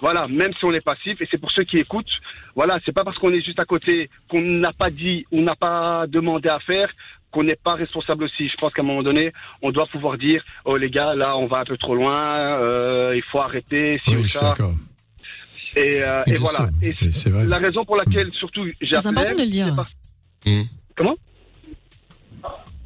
voilà, 0.00 0.26
même 0.28 0.52
si 0.58 0.64
on 0.64 0.72
est 0.72 0.80
passif, 0.80 1.20
et 1.20 1.28
c'est 1.30 1.38
pour 1.38 1.50
ceux 1.52 1.64
qui 1.64 1.78
écoutent, 1.78 2.10
voilà, 2.54 2.78
c'est 2.84 2.92
pas 2.92 3.04
parce 3.04 3.18
qu'on 3.18 3.32
est 3.32 3.40
juste 3.42 3.58
à 3.60 3.64
côté, 3.64 4.10
qu'on 4.28 4.40
n'a 4.40 4.72
pas 4.72 4.90
dit, 4.90 5.24
on 5.32 5.42
n'a 5.42 5.54
pas 5.54 6.06
demandé 6.08 6.48
à 6.48 6.58
faire, 6.60 6.90
qu'on 7.30 7.44
n'est 7.44 7.56
pas 7.56 7.74
responsable 7.74 8.24
aussi. 8.24 8.48
Je 8.48 8.54
pense 8.56 8.72
qu'à 8.74 8.82
un 8.82 8.84
moment 8.84 9.02
donné, 9.02 9.32
on 9.62 9.70
doit 9.70 9.86
pouvoir 9.86 10.18
dire, 10.18 10.42
oh 10.64 10.76
les 10.76 10.90
gars, 10.90 11.14
là, 11.14 11.36
on 11.36 11.46
va 11.46 11.58
un 11.60 11.64
peu 11.64 11.76
trop 11.78 11.94
loin, 11.94 12.58
euh, 12.60 13.12
il 13.16 13.22
faut 13.22 13.40
arrêter, 13.40 14.00
si 14.04 14.10
Oui, 14.10 14.16
ou 14.16 14.22
je 14.22 14.28
suis 14.28 14.38
ça. 14.38 14.54
Et, 15.76 16.02
euh, 16.02 16.22
Oui, 16.26 16.32
et 16.34 16.36
voilà. 16.36 16.68
Et 16.82 16.92
c'est- 16.92 17.30
vrai. 17.30 17.46
la 17.46 17.58
raison 17.58 17.84
pour 17.84 17.96
laquelle, 17.96 18.30
surtout, 18.32 18.64
j'ai 18.80 18.98
C'est 18.98 19.06
important 19.06 19.34
de 19.34 19.40
le 19.42 19.46
dire. 19.50 19.72
parce- 19.74 19.90
Hmm. 20.44 20.62
Comment? 20.96 21.14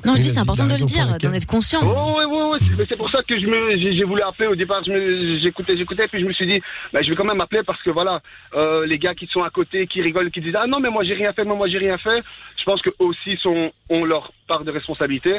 Non, 0.04 0.12
je 0.12 0.18
Oui, 0.18 0.20
dis 0.20 0.28
c'est 0.30 0.38
important 0.38 0.66
de 0.66 0.74
le 0.78 0.84
dire, 0.84 1.18
d'en 1.18 1.32
être 1.32 1.46
conscient. 1.46 1.80
Oh, 1.82 2.16
ouais, 2.18 2.24
ouais, 2.26 2.42
ouais. 2.50 2.58
c'est- 2.60 2.76
mais 2.78 2.86
C'est 2.88 2.96
pour 2.96 3.10
ça 3.10 3.22
que 3.26 3.40
je 3.40 3.46
me, 3.46 3.76
j'ai 3.76 4.04
voulu 4.04 4.22
appeler 4.22 4.46
au 4.46 4.54
départ. 4.54 4.84
je 4.84 5.38
J'écoutais, 5.42 5.76
j'écoutais, 5.76 6.06
puis 6.06 6.20
je 6.20 6.26
me 6.26 6.32
suis 6.32 6.46
dit, 6.46 6.60
bah, 6.92 7.02
je 7.02 7.10
vais 7.10 7.16
quand 7.16 7.24
même 7.24 7.40
appeler 7.40 7.62
parce 7.64 7.82
que 7.82 7.90
voilà, 7.90 8.20
euh, 8.54 8.86
les 8.86 8.98
gars 8.98 9.14
qui 9.16 9.26
sont 9.26 9.42
à 9.42 9.50
côté, 9.50 9.86
qui 9.88 10.00
rigolent, 10.02 10.30
qui 10.30 10.40
disent 10.40 10.54
ah 10.56 10.66
non 10.68 10.78
mais 10.78 10.90
moi 10.90 11.02
j'ai 11.02 11.14
rien 11.14 11.32
fait, 11.32 11.42
moi 11.44 11.56
moi 11.56 11.66
j'ai 11.66 11.78
rien 11.78 11.98
fait. 11.98 12.22
Je 12.58 12.64
pense 12.64 12.80
que 12.82 12.90
aussi 13.00 13.36
sont 13.38 13.72
ont 13.90 14.04
leur 14.04 14.30
part 14.46 14.62
de 14.62 14.70
responsabilité 14.70 15.38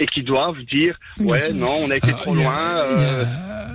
et 0.00 0.06
qui 0.06 0.22
doivent 0.22 0.58
dire 0.70 0.98
ouais 1.20 1.52
non 1.52 1.76
on 1.82 1.90
a 1.90 1.96
été 1.96 2.08
Alors, 2.08 2.22
trop 2.22 2.34
loin. 2.34 2.84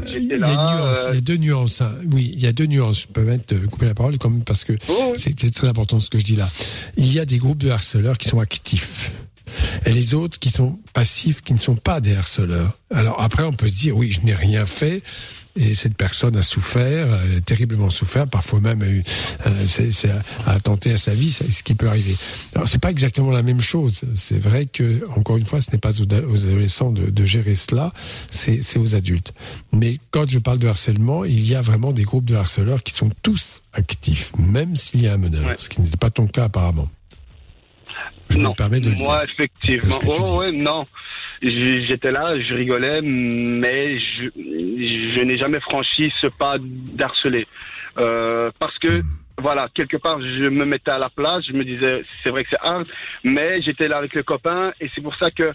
il 0.08 0.28
y 0.28 0.34
a- 0.34 1.22
deux 1.22 1.38
nuances. 1.38 1.82
hein. 1.82 1.92
Oui, 2.12 2.32
il 2.34 2.40
y 2.40 2.48
a 2.48 2.52
deux 2.52 2.66
nuances. 2.66 3.02
Je 3.02 3.08
peux 3.08 3.38
te 3.40 3.56
couper 3.68 3.86
la 3.86 3.94
parole 3.94 4.18
comme 4.18 4.44
parce 4.44 4.64
que 4.66 4.74
Oh, 4.90 5.12
oui. 5.14 5.20
c'est 5.38 5.54
très 5.54 5.68
important 5.68 6.00
ce 6.00 6.10
que 6.10 6.20
je 6.20 6.24
dis 6.26 6.36
là. 6.36 6.50
Il 6.98 7.12
y 7.12 7.20
a 7.20 7.26
des 7.26 7.38
groupes 7.38 7.58
de 7.60 7.70
harceleurs 7.70 8.18
qui 8.18 8.28
sont 8.30 8.40
actifs. 8.40 9.12
Et 9.86 9.92
les 9.92 10.14
autres 10.14 10.38
qui 10.38 10.52
sont 10.52 10.78
passifs, 10.94 11.42
qui 11.42 11.54
ne 11.54 11.60
sont 11.60 11.76
pas 11.76 12.02
des 12.02 12.16
harceleurs. 12.16 12.78
Alors 12.94 13.20
après, 13.22 13.44
on 13.44 13.54
peut 13.54 13.68
se 13.68 13.76
dire, 13.80 13.98
oui, 13.98 14.12
je 14.12 14.20
n'ai 14.22 14.36
rien 14.36 14.66
fait, 14.68 15.02
et 15.60 15.76
cette 15.76 15.96
personne 15.96 16.36
a 16.38 16.42
souffert, 16.42 17.08
euh, 17.12 17.40
terriblement 17.42 17.90
souffert, 17.90 18.26
parfois 18.28 18.60
même 18.62 18.82
a, 18.82 18.88
eu, 18.88 19.04
euh, 19.46 20.20
a 20.48 20.52
attenté 20.52 20.92
à 20.94 20.98
sa 20.98 21.14
vie, 21.14 21.32
ce 21.32 21.62
qui 21.64 21.76
peut 21.76 21.88
arriver. 21.88 22.16
Alors 22.56 22.68
c'est 22.68 22.80
pas 22.80 22.90
exactement 22.92 23.30
la 23.32 23.44
même 23.44 23.62
chose. 23.62 24.02
C'est 24.16 24.40
vrai 24.40 24.66
que, 24.66 25.06
encore 25.18 25.38
une 25.38 25.46
fois, 25.46 25.60
ce 25.62 25.72
n'est 25.72 25.78
pas 25.78 26.00
aux, 26.02 26.06
aux 26.06 26.46
adolescents 26.46 26.92
de, 26.92 27.10
de 27.10 27.26
gérer 27.26 27.56
cela, 27.56 27.92
c'est 28.30 28.78
aux 28.78 28.96
adultes. 28.96 29.34
Mais 29.74 30.00
quand 30.12 30.30
je 30.30 30.40
parle 30.40 30.60
de 30.60 30.68
harcèlement, 30.68 31.26
il 31.26 31.46
y 31.48 31.56
a 31.56 31.62
vraiment 31.62 31.92
des 31.92 32.04
groupes 32.04 32.26
de 32.26 32.36
harceleurs 32.36 32.82
qui 32.84 32.94
sont 32.94 33.10
tous 33.22 33.62
actifs, 33.74 34.32
même 34.40 34.76
s'il 34.76 35.02
y 35.02 35.08
a 35.08 35.14
un 35.14 35.18
meneur, 35.18 35.46
Ouais. 35.46 35.56
ce 35.58 35.70
qui 35.70 35.82
n'était 35.82 35.98
pas 35.98 36.10
ton 36.10 36.26
cas 36.28 36.46
apparemment. 36.46 36.90
Je 38.30 38.38
non. 38.38 38.52
me 38.52 38.56
permets 38.56 38.80
de 38.80 38.90
le 38.90 38.96
Moi, 38.96 39.20
dire. 39.26 39.34
effectivement. 39.34 39.96
Oh, 40.08 40.38
ouais, 40.40 40.52
non. 40.52 40.84
J'étais 41.42 42.12
là, 42.12 42.36
je 42.36 42.54
rigolais, 42.54 43.02
mais 43.02 43.98
je, 44.00 44.30
je 44.36 45.24
n'ai 45.24 45.38
jamais 45.38 45.60
franchi 45.62 46.12
ce 46.22 46.28
pas 46.28 46.58
d'harceler. 46.60 47.48
Euh, 47.98 48.52
parce 48.60 48.78
que, 48.78 49.02
voilà, 49.38 49.68
quelque 49.74 49.98
part, 49.98 50.20
je 50.22 50.50
me 50.50 50.66
mettais 50.66 50.92
à 50.92 50.98
la 51.00 51.10
place, 51.10 51.46
je 51.48 51.54
me 51.54 51.64
disais, 51.64 52.04
c'est 52.24 52.30
vrai 52.30 52.44
que 52.44 52.50
c'est 52.52 52.60
hard, 52.62 52.88
mais 53.24 53.62
j'étais 53.62 53.88
là 53.88 53.98
avec 53.98 54.14
le 54.14 54.24
copain, 54.24 54.74
et 54.82 54.90
c'est 54.94 55.02
pour 55.02 55.16
ça 55.16 55.32
que, 55.32 55.54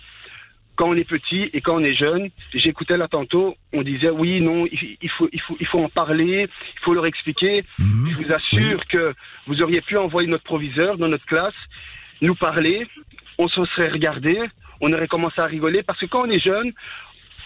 quand 0.76 0.88
on 0.88 0.94
est 0.94 1.08
petit 1.08 1.50
et 1.52 1.60
quand 1.60 1.76
on 1.76 1.80
est 1.84 1.94
jeune, 1.94 2.30
j'écoutais 2.52 2.96
là 2.96 3.06
tantôt, 3.08 3.54
on 3.72 3.82
disait 3.82 4.10
oui, 4.10 4.40
non, 4.40 4.66
il, 4.66 4.96
il 5.00 5.10
faut, 5.10 5.28
il 5.32 5.40
faut, 5.40 5.56
il 5.60 5.66
faut 5.66 5.78
en 5.80 5.88
parler, 5.88 6.48
il 6.48 6.80
faut 6.82 6.94
leur 6.94 7.06
expliquer. 7.06 7.64
Mhm. 7.78 8.10
Je 8.10 8.16
vous 8.26 8.32
assure 8.32 8.86
que 8.88 9.14
vous 9.46 9.62
auriez 9.62 9.80
pu 9.82 9.96
envoyer 9.96 10.28
notre 10.28 10.44
proviseur 10.44 10.98
dans 10.98 11.08
notre 11.08 11.26
classe, 11.26 11.54
nous 12.24 12.34
parler, 12.34 12.86
on 13.38 13.48
se 13.48 13.64
serait 13.66 13.88
regardé, 13.88 14.38
on 14.80 14.92
aurait 14.92 15.08
commencé 15.08 15.40
à 15.40 15.46
rigoler 15.46 15.82
parce 15.82 15.98
que 16.00 16.06
quand 16.06 16.22
on 16.26 16.30
est 16.30 16.38
jeune, 16.40 16.72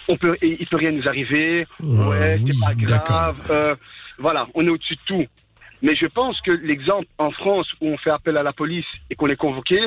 on 0.07 0.17
peut, 0.17 0.35
et 0.41 0.57
il 0.59 0.67
peut 0.67 0.77
rien 0.77 0.91
nous 0.91 1.07
arriver. 1.07 1.67
Ouais, 1.81 2.39
oui, 2.43 2.51
c'est 2.53 2.87
pas 2.89 3.03
grave. 3.05 3.37
euh, 3.51 3.75
voilà, 4.17 4.47
on 4.55 4.65
est 4.65 4.69
au-dessus 4.69 4.95
de 4.95 5.01
tout. 5.05 5.25
Mais 5.81 5.95
je 5.95 6.07
pense 6.07 6.41
que 6.41 6.51
l'exemple 6.51 7.07
en 7.17 7.31
France 7.31 7.67
où 7.79 7.87
on 7.87 7.97
fait 7.97 8.09
appel 8.09 8.35
à 8.37 8.43
la 8.43 8.51
police 8.53 8.85
et 9.09 9.15
qu'on 9.15 9.27
est 9.29 9.35
convoqué, 9.37 9.79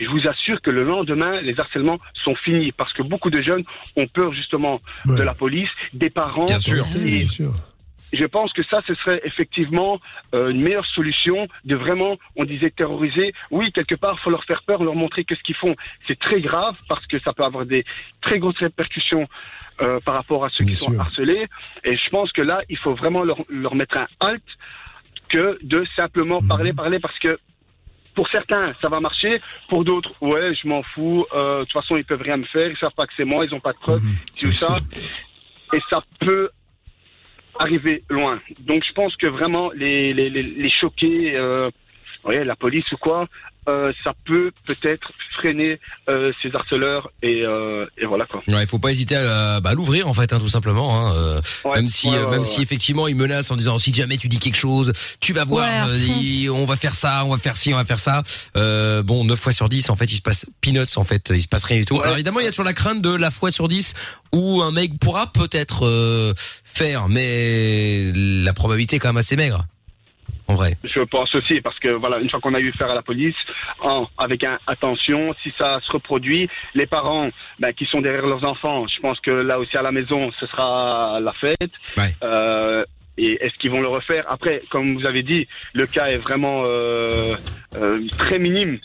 je 0.00 0.06
vous 0.08 0.26
assure 0.28 0.60
que 0.60 0.70
le 0.70 0.82
lendemain, 0.84 1.40
les 1.40 1.58
harcèlements 1.58 1.98
sont 2.24 2.34
finis 2.34 2.72
parce 2.72 2.92
que 2.92 3.02
beaucoup 3.02 3.30
de 3.30 3.40
jeunes 3.40 3.62
ont 3.96 4.06
peur 4.08 4.32
justement 4.34 4.80
Ouais. 5.06 5.18
de 5.18 5.22
la 5.22 5.34
police, 5.34 5.70
des 5.92 6.10
parents. 6.10 6.44
Bien 6.46 6.58
sûr. 6.58 6.84
Et 6.96 7.18
Bien 7.20 7.28
sûr. 7.28 7.52
Je 8.12 8.24
pense 8.24 8.52
que 8.52 8.62
ça, 8.64 8.80
ce 8.86 8.94
serait 8.94 9.20
effectivement 9.24 9.98
euh, 10.34 10.50
une 10.50 10.60
meilleure 10.62 10.86
solution 10.86 11.48
de 11.64 11.74
vraiment, 11.74 12.16
on 12.36 12.44
disait 12.44 12.70
terroriser. 12.70 13.32
Oui, 13.50 13.72
quelque 13.72 13.94
part, 13.94 14.18
faut 14.20 14.30
leur 14.30 14.44
faire 14.44 14.62
peur, 14.62 14.82
leur 14.84 14.94
montrer 14.94 15.24
que 15.24 15.34
ce 15.34 15.42
qu'ils 15.42 15.56
font, 15.56 15.74
c'est 16.06 16.18
très 16.18 16.40
grave 16.40 16.76
parce 16.88 17.06
que 17.06 17.18
ça 17.20 17.32
peut 17.32 17.44
avoir 17.44 17.66
des 17.66 17.84
très 18.22 18.38
grosses 18.38 18.58
répercussions 18.58 19.26
euh, 19.80 20.00
par 20.00 20.14
rapport 20.14 20.44
à 20.44 20.48
ceux 20.50 20.64
Bien 20.64 20.72
qui 20.74 20.76
sont 20.80 20.98
harcelés. 20.98 21.46
Et 21.84 21.96
je 21.96 22.08
pense 22.10 22.32
que 22.32 22.42
là, 22.42 22.62
il 22.68 22.78
faut 22.78 22.94
vraiment 22.94 23.24
leur, 23.24 23.38
leur 23.50 23.74
mettre 23.74 23.96
un 23.98 24.06
halt 24.20 24.42
que 25.28 25.58
de 25.62 25.84
simplement 25.96 26.40
Mhm. 26.40 26.48
parler, 26.48 26.72
parler 26.72 26.98
parce 27.00 27.18
que 27.18 27.38
pour 28.14 28.28
certains, 28.28 28.72
ça 28.80 28.88
va 28.88 29.00
marcher. 29.00 29.42
Pour 29.68 29.84
d'autres, 29.84 30.14
ouais, 30.22 30.54
je 30.54 30.66
m'en 30.66 30.82
fous. 30.82 31.26
Euh, 31.34 31.58
De 31.60 31.64
toute 31.64 31.72
façon, 31.72 31.96
ils 31.96 32.04
peuvent 32.04 32.22
rien 32.22 32.38
me 32.38 32.44
faire. 32.46 32.70
Ils 32.70 32.76
savent 32.78 32.94
pas 32.96 33.06
que 33.06 33.12
c'est 33.16 33.24
moi. 33.26 33.44
Ils 33.44 33.54
ont 33.54 33.60
pas 33.60 33.72
de 33.72 33.78
preuves. 33.78 34.02
Mhm. 34.02 34.16
ci 34.38 34.46
ou 34.46 34.52
ça. 34.52 34.78
Et 35.74 35.80
ça 35.90 36.00
peut 36.20 36.48
arriver 37.58 38.02
loin. 38.08 38.40
Donc, 38.60 38.84
je 38.86 38.92
pense 38.92 39.16
que 39.16 39.26
vraiment, 39.26 39.70
les, 39.72 40.12
les, 40.12 40.30
les, 40.30 40.70
choquer, 40.70 41.36
euh, 41.36 41.70
la 42.24 42.56
police 42.56 42.90
ou 42.92 42.96
quoi, 42.96 43.26
euh, 43.68 43.92
ça 44.04 44.12
peut 44.24 44.50
peut-être 44.66 45.10
freiner 45.36 45.78
euh, 46.08 46.32
ces 46.42 46.54
harceleurs. 46.54 47.10
Et, 47.22 47.42
euh, 47.44 47.86
et 47.98 48.06
voilà, 48.06 48.26
quoi. 48.26 48.42
Ouais, 48.48 48.62
il 48.62 48.66
faut 48.66 48.78
pas 48.78 48.90
hésiter 48.90 49.16
à, 49.16 49.60
bah, 49.60 49.70
à 49.70 49.74
l'ouvrir 49.74 50.08
en 50.08 50.14
fait, 50.14 50.32
hein, 50.32 50.38
tout 50.38 50.48
simplement. 50.48 51.06
Hein, 51.08 51.14
euh, 51.16 51.40
Ouais, 51.64 51.76
même 51.76 51.88
si, 51.88 52.08
ouais, 52.08 52.16
euh, 52.16 52.28
même 52.28 52.40
ouais, 52.40 52.44
si 52.44 52.58
ouais. 52.58 52.62
effectivement 52.62 53.08
il 53.08 53.16
menace 53.16 53.50
en 53.50 53.56
disant 53.56 53.78
si 53.78 53.92
jamais 53.92 54.16
tu 54.16 54.28
dis 54.28 54.38
quelque 54.38 54.56
chose, 54.56 54.92
tu 55.20 55.32
vas 55.32 55.44
voir, 55.44 55.88
euh, 55.88 56.48
on 56.50 56.64
va 56.64 56.76
faire 56.76 56.94
ça, 56.94 57.24
on 57.24 57.30
va 57.30 57.38
faire 57.38 57.56
ci, 57.56 57.72
on 57.74 57.76
va 57.76 57.84
faire 57.84 57.98
ça. 57.98 58.22
Euh, 58.56 59.02
bon, 59.02 59.24
9 59.24 59.38
fois 59.38 59.52
sur 59.52 59.68
10 59.68 59.90
en 59.90 59.96
fait, 59.96 60.06
il 60.06 60.16
se 60.16 60.22
passe 60.22 60.46
peanuts 60.60 60.96
en 60.96 61.04
fait, 61.04 61.30
il 61.34 61.42
se 61.42 61.48
passe 61.48 61.64
rien 61.64 61.78
du 61.78 61.84
tout. 61.84 61.94
Ouais. 61.96 62.02
Alors 62.02 62.14
évidemment, 62.14 62.40
il 62.40 62.44
y 62.44 62.48
a 62.48 62.50
toujours 62.50 62.64
la 62.64 62.72
crainte 62.74 63.02
de 63.02 63.14
la 63.14 63.30
fois 63.30 63.50
sur 63.50 63.68
10 63.68 63.94
où 64.32 64.62
un 64.62 64.72
mec 64.72 64.98
pourra 64.98 65.32
peut-être 65.32 65.86
euh, 65.86 66.34
faire, 66.64 67.08
mais 67.08 68.12
la 68.14 68.52
probabilité 68.52 68.96
est 68.96 68.98
quand 68.98 69.08
même 69.08 69.16
assez 69.16 69.36
maigre. 69.36 69.64
En 70.48 70.54
vrai. 70.54 70.76
Je 70.84 71.00
pense 71.00 71.34
aussi, 71.34 71.60
parce 71.60 71.78
que 71.80 71.88
voilà, 71.88 72.18
une 72.18 72.30
fois 72.30 72.38
qu'on 72.40 72.54
a 72.54 72.60
eu 72.60 72.68
affaire 72.70 72.90
à 72.90 72.94
la 72.94 73.02
police, 73.02 73.34
en, 73.80 74.06
avec 74.16 74.44
un 74.44 74.56
attention, 74.66 75.34
si 75.42 75.52
ça 75.58 75.80
se 75.84 75.90
reproduit, 75.90 76.48
les 76.74 76.86
parents 76.86 77.30
ben, 77.58 77.72
qui 77.72 77.84
sont 77.86 78.00
derrière 78.00 78.26
leurs 78.26 78.44
enfants, 78.44 78.86
je 78.86 79.00
pense 79.00 79.18
que 79.20 79.30
là 79.30 79.58
aussi 79.58 79.76
à 79.76 79.82
la 79.82 79.90
maison, 79.92 80.30
ce 80.38 80.46
sera 80.46 81.18
la 81.20 81.32
fête. 81.32 81.72
Ouais. 81.96 82.14
Euh, 82.22 82.84
et 83.18 83.38
est-ce 83.44 83.54
qu'ils 83.54 83.70
vont 83.70 83.80
le 83.80 83.88
refaire? 83.88 84.24
Après, 84.28 84.62
comme 84.70 84.94
vous 84.96 85.06
avez 85.06 85.22
dit, 85.22 85.48
le 85.72 85.86
cas 85.86 86.06
est 86.10 86.18
vraiment 86.18 86.62
euh, 86.64 87.34
euh, 87.76 88.06
très 88.18 88.38
minime. 88.38 88.78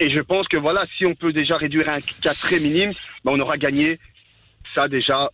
Et 0.00 0.10
je 0.10 0.20
pense 0.20 0.46
que 0.46 0.56
voilà, 0.56 0.84
si 0.96 1.04
on 1.06 1.14
peut 1.16 1.32
déjà 1.32 1.56
réduire 1.56 1.88
un 1.88 1.98
cas 2.22 2.34
très 2.34 2.60
minime, 2.60 2.92
ben, 3.24 3.32
on 3.32 3.40
aura 3.40 3.56
gagné 3.56 3.98
ça 4.74 4.86
déjà 4.86 5.30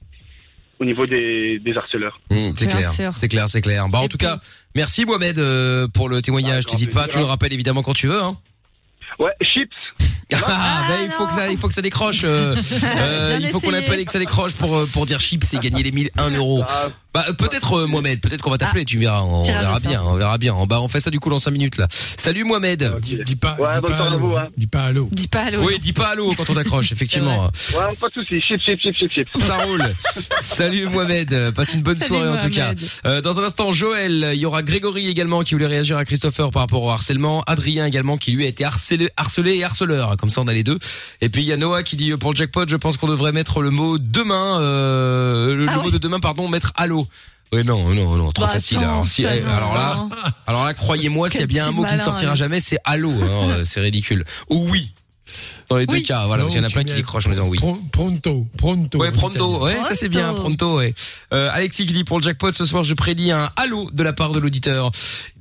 au 0.78 0.84
niveau 0.84 1.06
des, 1.06 1.58
des 1.58 1.76
harceleurs. 1.76 2.18
Mmh, 2.30 2.50
c'est 2.56 2.66
clair, 2.68 3.12
c'est 3.14 3.28
clair, 3.28 3.48
c'est 3.48 3.60
clair. 3.60 3.88
Bah 3.88 3.98
en 3.98 4.04
Et 4.04 4.08
tout 4.08 4.16
puis- 4.18 4.26
cas, 4.26 4.38
merci 4.74 5.04
Mohamed 5.04 5.38
euh, 5.38 5.88
pour 5.88 6.08
le 6.08 6.22
témoignage. 6.22 6.66
T'hésites 6.66 6.94
pas, 6.94 7.08
tu 7.08 7.18
le 7.18 7.24
rappelles 7.24 7.52
évidemment 7.52 7.82
quand 7.82 7.94
tu 7.94 8.08
veux. 8.08 8.22
Hein. 8.22 8.36
Ouais, 9.18 9.32
chips 9.42 9.70
Ah, 10.46 10.82
ben, 10.88 11.04
il 11.04 11.10
faut 11.10 11.26
que 11.26 11.32
ça, 11.32 11.50
il 11.50 11.58
faut 11.58 11.68
que 11.68 11.74
ça 11.74 11.82
décroche. 11.82 12.22
euh, 12.24 12.56
euh, 12.96 13.38
il 13.40 13.46
faut 13.48 13.60
qu'on 13.60 13.72
appelle 13.74 14.00
et 14.00 14.04
que 14.04 14.10
ça 14.10 14.18
décroche 14.18 14.52
pour 14.54 14.74
euh, 14.76 14.86
pour 14.92 15.06
dire 15.06 15.20
chips 15.20 15.52
et 15.52 15.58
gagner 15.58 15.82
les 15.82 15.92
1001 15.92 16.30
euros. 16.30 16.64
Bah 17.12 17.26
euh, 17.28 17.32
peut-être 17.32 17.74
euh, 17.74 17.86
Mohamed, 17.86 18.20
peut-être 18.20 18.42
qu'on 18.42 18.50
va 18.50 18.58
t'appeler, 18.58 18.84
tu 18.84 18.98
verras, 18.98 19.20
on 19.22 19.42
verra 19.42 19.78
bien, 19.78 20.02
on 20.02 20.16
verra 20.16 20.36
bien. 20.38 20.54
Bah 20.66 20.80
on 20.80 20.88
fait 20.88 20.98
ça 20.98 21.10
du 21.10 21.20
coup 21.20 21.30
dans 21.30 21.38
5 21.38 21.52
minutes 21.52 21.76
là. 21.76 21.86
Salut 22.16 22.42
Mohamed. 22.42 22.96
Dis, 23.00 23.18
dis 23.24 23.36
pas, 23.36 23.54
Ouais, 23.60 23.68
dis 23.76 23.80
pas 23.82 24.06
allô. 24.06 24.18
vous, 24.18 24.34
hein. 24.36 24.48
Dis 24.56 24.66
pas 24.66 24.82
allô. 24.84 25.08
Dis 25.12 25.28
pas 25.28 25.42
allô. 25.42 25.60
Oui, 25.62 25.78
dis 25.78 25.92
pas 25.92 26.08
allô 26.08 26.32
quand 26.36 26.50
on 26.50 26.54
t'accroche, 26.54 26.90
effectivement. 26.92 27.44
Ouais, 27.74 27.94
pas 28.00 28.08
de 28.08 28.12
soucis. 28.14 28.40
Chips, 28.40 28.60
chips, 28.60 28.80
chips, 28.80 28.96
chips, 28.98 29.12
chips. 29.12 29.28
Ça 29.38 29.58
roule. 29.58 29.82
Salut 30.40 30.88
Mohamed, 30.88 31.52
passe 31.52 31.72
une 31.74 31.82
bonne 31.82 31.98
Salut, 32.00 32.08
soirée 32.08 32.28
en 32.30 32.38
tout 32.38 32.50
cas. 32.50 32.72
Euh, 33.06 33.20
dans 33.20 33.38
un 33.38 33.44
instant, 33.44 33.70
Joël, 33.70 34.30
il 34.34 34.40
y 34.40 34.46
aura 34.46 34.62
Grégory 34.64 35.06
également 35.08 35.42
qui 35.42 35.54
voulait 35.54 35.66
réagir 35.68 35.96
à 35.96 36.04
Christopher 36.04 36.50
par 36.50 36.62
rapport 36.62 36.82
au 36.82 36.90
harcèlement, 36.90 37.42
Adrien 37.46 37.86
également 37.86 38.16
qui 38.16 38.32
lui 38.32 38.44
a 38.44 38.48
été 38.48 38.64
harcelé, 38.64 39.08
harcelé 39.16 39.54
et 39.54 39.64
harceleur, 39.92 40.16
comme 40.16 40.30
ça 40.30 40.40
on 40.40 40.48
a 40.48 40.52
les 40.52 40.64
deux. 40.64 40.78
Et 41.20 41.28
puis 41.28 41.42
il 41.42 41.46
y 41.46 41.52
a 41.52 41.56
Noah 41.56 41.82
qui 41.82 41.96
dit 41.96 42.10
euh, 42.12 42.16
pour 42.16 42.30
le 42.32 42.36
jackpot, 42.36 42.66
je 42.68 42.76
pense 42.76 42.96
qu'on 42.96 43.06
devrait 43.08 43.32
mettre 43.32 43.60
le 43.62 43.70
mot 43.70 43.98
demain, 43.98 44.60
euh, 44.60 45.54
le 45.54 45.66
Ah 45.68 45.78
mot 45.82 45.90
de 45.90 45.98
demain, 45.98 46.20
pardon, 46.20 46.48
mettre 46.48 46.72
allô. 46.76 47.06
Ouais 47.52 47.62
non 47.62 47.94
non 47.94 48.16
non 48.16 48.32
trop 48.32 48.46
Bah, 48.46 48.52
facile. 48.52 48.78
attends, 48.78 48.86
alors, 48.88 49.08
si, 49.08 49.22
ça, 49.22 49.36
eh, 49.36 49.42
alors 49.44 49.74
là 49.74 50.08
alors 50.46 50.64
là 50.64 50.74
croyez-moi 50.74 51.28
s'il 51.28 51.40
y 51.40 51.44
a 51.44 51.46
bien 51.46 51.66
un 51.68 51.70
mot 51.70 51.84
qui 51.84 51.94
ne 51.94 52.00
sortira 52.00 52.34
jamais 52.34 52.58
c'est 52.58 52.78
allô 52.84 53.12
hein, 53.12 53.50
euh, 53.50 53.62
c'est 53.66 53.80
ridicule. 53.80 54.24
Ou 54.50 54.68
oui. 54.70 54.90
Dans 55.70 55.76
les 55.76 55.86
deux 55.86 55.94
Oui. 55.94 56.02
cas 56.02 56.26
voilà 56.26 56.42
Non, 56.44 56.48
qu'il 56.48 56.58
y 56.58 56.60
en 56.60 56.66
a 56.66 56.70
plein 56.70 56.84
qui 56.84 56.94
décrochent 56.94 57.26
en 57.26 57.30
disant 57.30 57.46
oui. 57.48 57.58
Pro- 57.58 57.78
Pronto, 57.90 58.46
pronto. 58.58 58.98
Ouais, 58.98 59.10
pronto. 59.12 59.62
Ouais, 59.64 59.76
ça 59.86 59.94
c'est 59.94 60.08
bien, 60.08 60.32
pronto. 60.34 60.76
Ouais. 60.78 60.94
Euh, 61.32 61.48
Alexis 61.52 61.86
qui 61.86 61.92
dit 61.92 62.04
pour 62.04 62.18
le 62.18 62.24
jackpot 62.24 62.52
ce 62.52 62.64
soir, 62.64 62.82
je 62.82 62.94
prédis 62.94 63.30
un 63.30 63.50
halo 63.56 63.90
de 63.92 64.02
la 64.02 64.12
part 64.12 64.30
de 64.32 64.38
l'auditeur. 64.38 64.90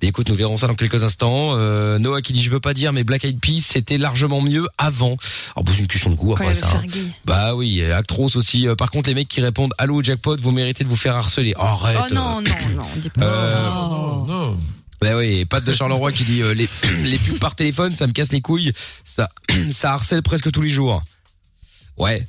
Eh 0.01 0.07
écoute, 0.07 0.29
nous 0.29 0.35
verrons 0.35 0.57
ça 0.57 0.67
dans 0.67 0.75
quelques 0.75 1.03
instants. 1.03 1.51
Euh, 1.55 1.97
Noah 1.99 2.21
qui 2.21 2.33
dit 2.33 2.41
je 2.43 2.49
veux 2.51 2.59
pas 2.59 2.73
dire, 2.73 2.93
mais 2.93 3.03
Black 3.03 3.23
Eyed 3.25 3.39
Peas 3.39 3.61
c'était 3.61 3.97
largement 3.97 4.41
mieux 4.41 4.67
avant. 4.77 5.17
Alors 5.55 5.63
bon, 5.65 5.71
c'est 5.73 5.79
une 5.81 5.87
question 5.87 6.09
de 6.09 6.15
goût 6.15 6.29
il 6.31 6.33
après 6.41 6.53
ça. 6.53 6.67
hein. 6.75 6.81
Bah 7.25 7.55
oui, 7.55 7.83
Actros 7.83 8.35
aussi. 8.35 8.67
Euh, 8.67 8.75
par 8.75 8.91
contre, 8.91 9.09
les 9.09 9.15
mecs 9.15 9.27
qui 9.27 9.41
répondent 9.41 9.73
allô 9.77 9.95
au 9.99 10.03
jackpot, 10.03 10.37
vous 10.39 10.51
méritez 10.51 10.83
de 10.83 10.89
vous 10.89 10.95
faire 10.95 11.15
harceler. 11.15 11.53
Arrête. 11.57 11.97
Oh 12.11 12.13
non, 12.13 12.41
non, 12.41 12.51
non, 12.75 12.85
dis 12.97 13.09
pas. 13.09 13.25
Euh, 13.25 13.69
Oh. 13.75 14.25
Non. 14.27 14.57
Bah 15.03 15.17
oui, 15.17 15.43
Pat 15.43 15.61
de 15.61 15.73
Charleroi 15.73 16.13
qui 16.13 16.23
dit 16.23 16.41
euh, 16.41 16.53
les 16.53 16.69
les 17.03 17.17
pubs 17.17 17.37
par 17.37 17.55
téléphone, 17.55 17.93
ça 17.93 18.07
me 18.07 18.13
casse 18.13 18.31
les 18.31 18.39
couilles. 18.39 18.71
Ça 19.03 19.29
ça 19.71 19.91
harcèle 19.91 20.21
presque 20.23 20.49
tous 20.49 20.61
les 20.61 20.69
jours. 20.69 21.03
Ouais. 21.97 22.25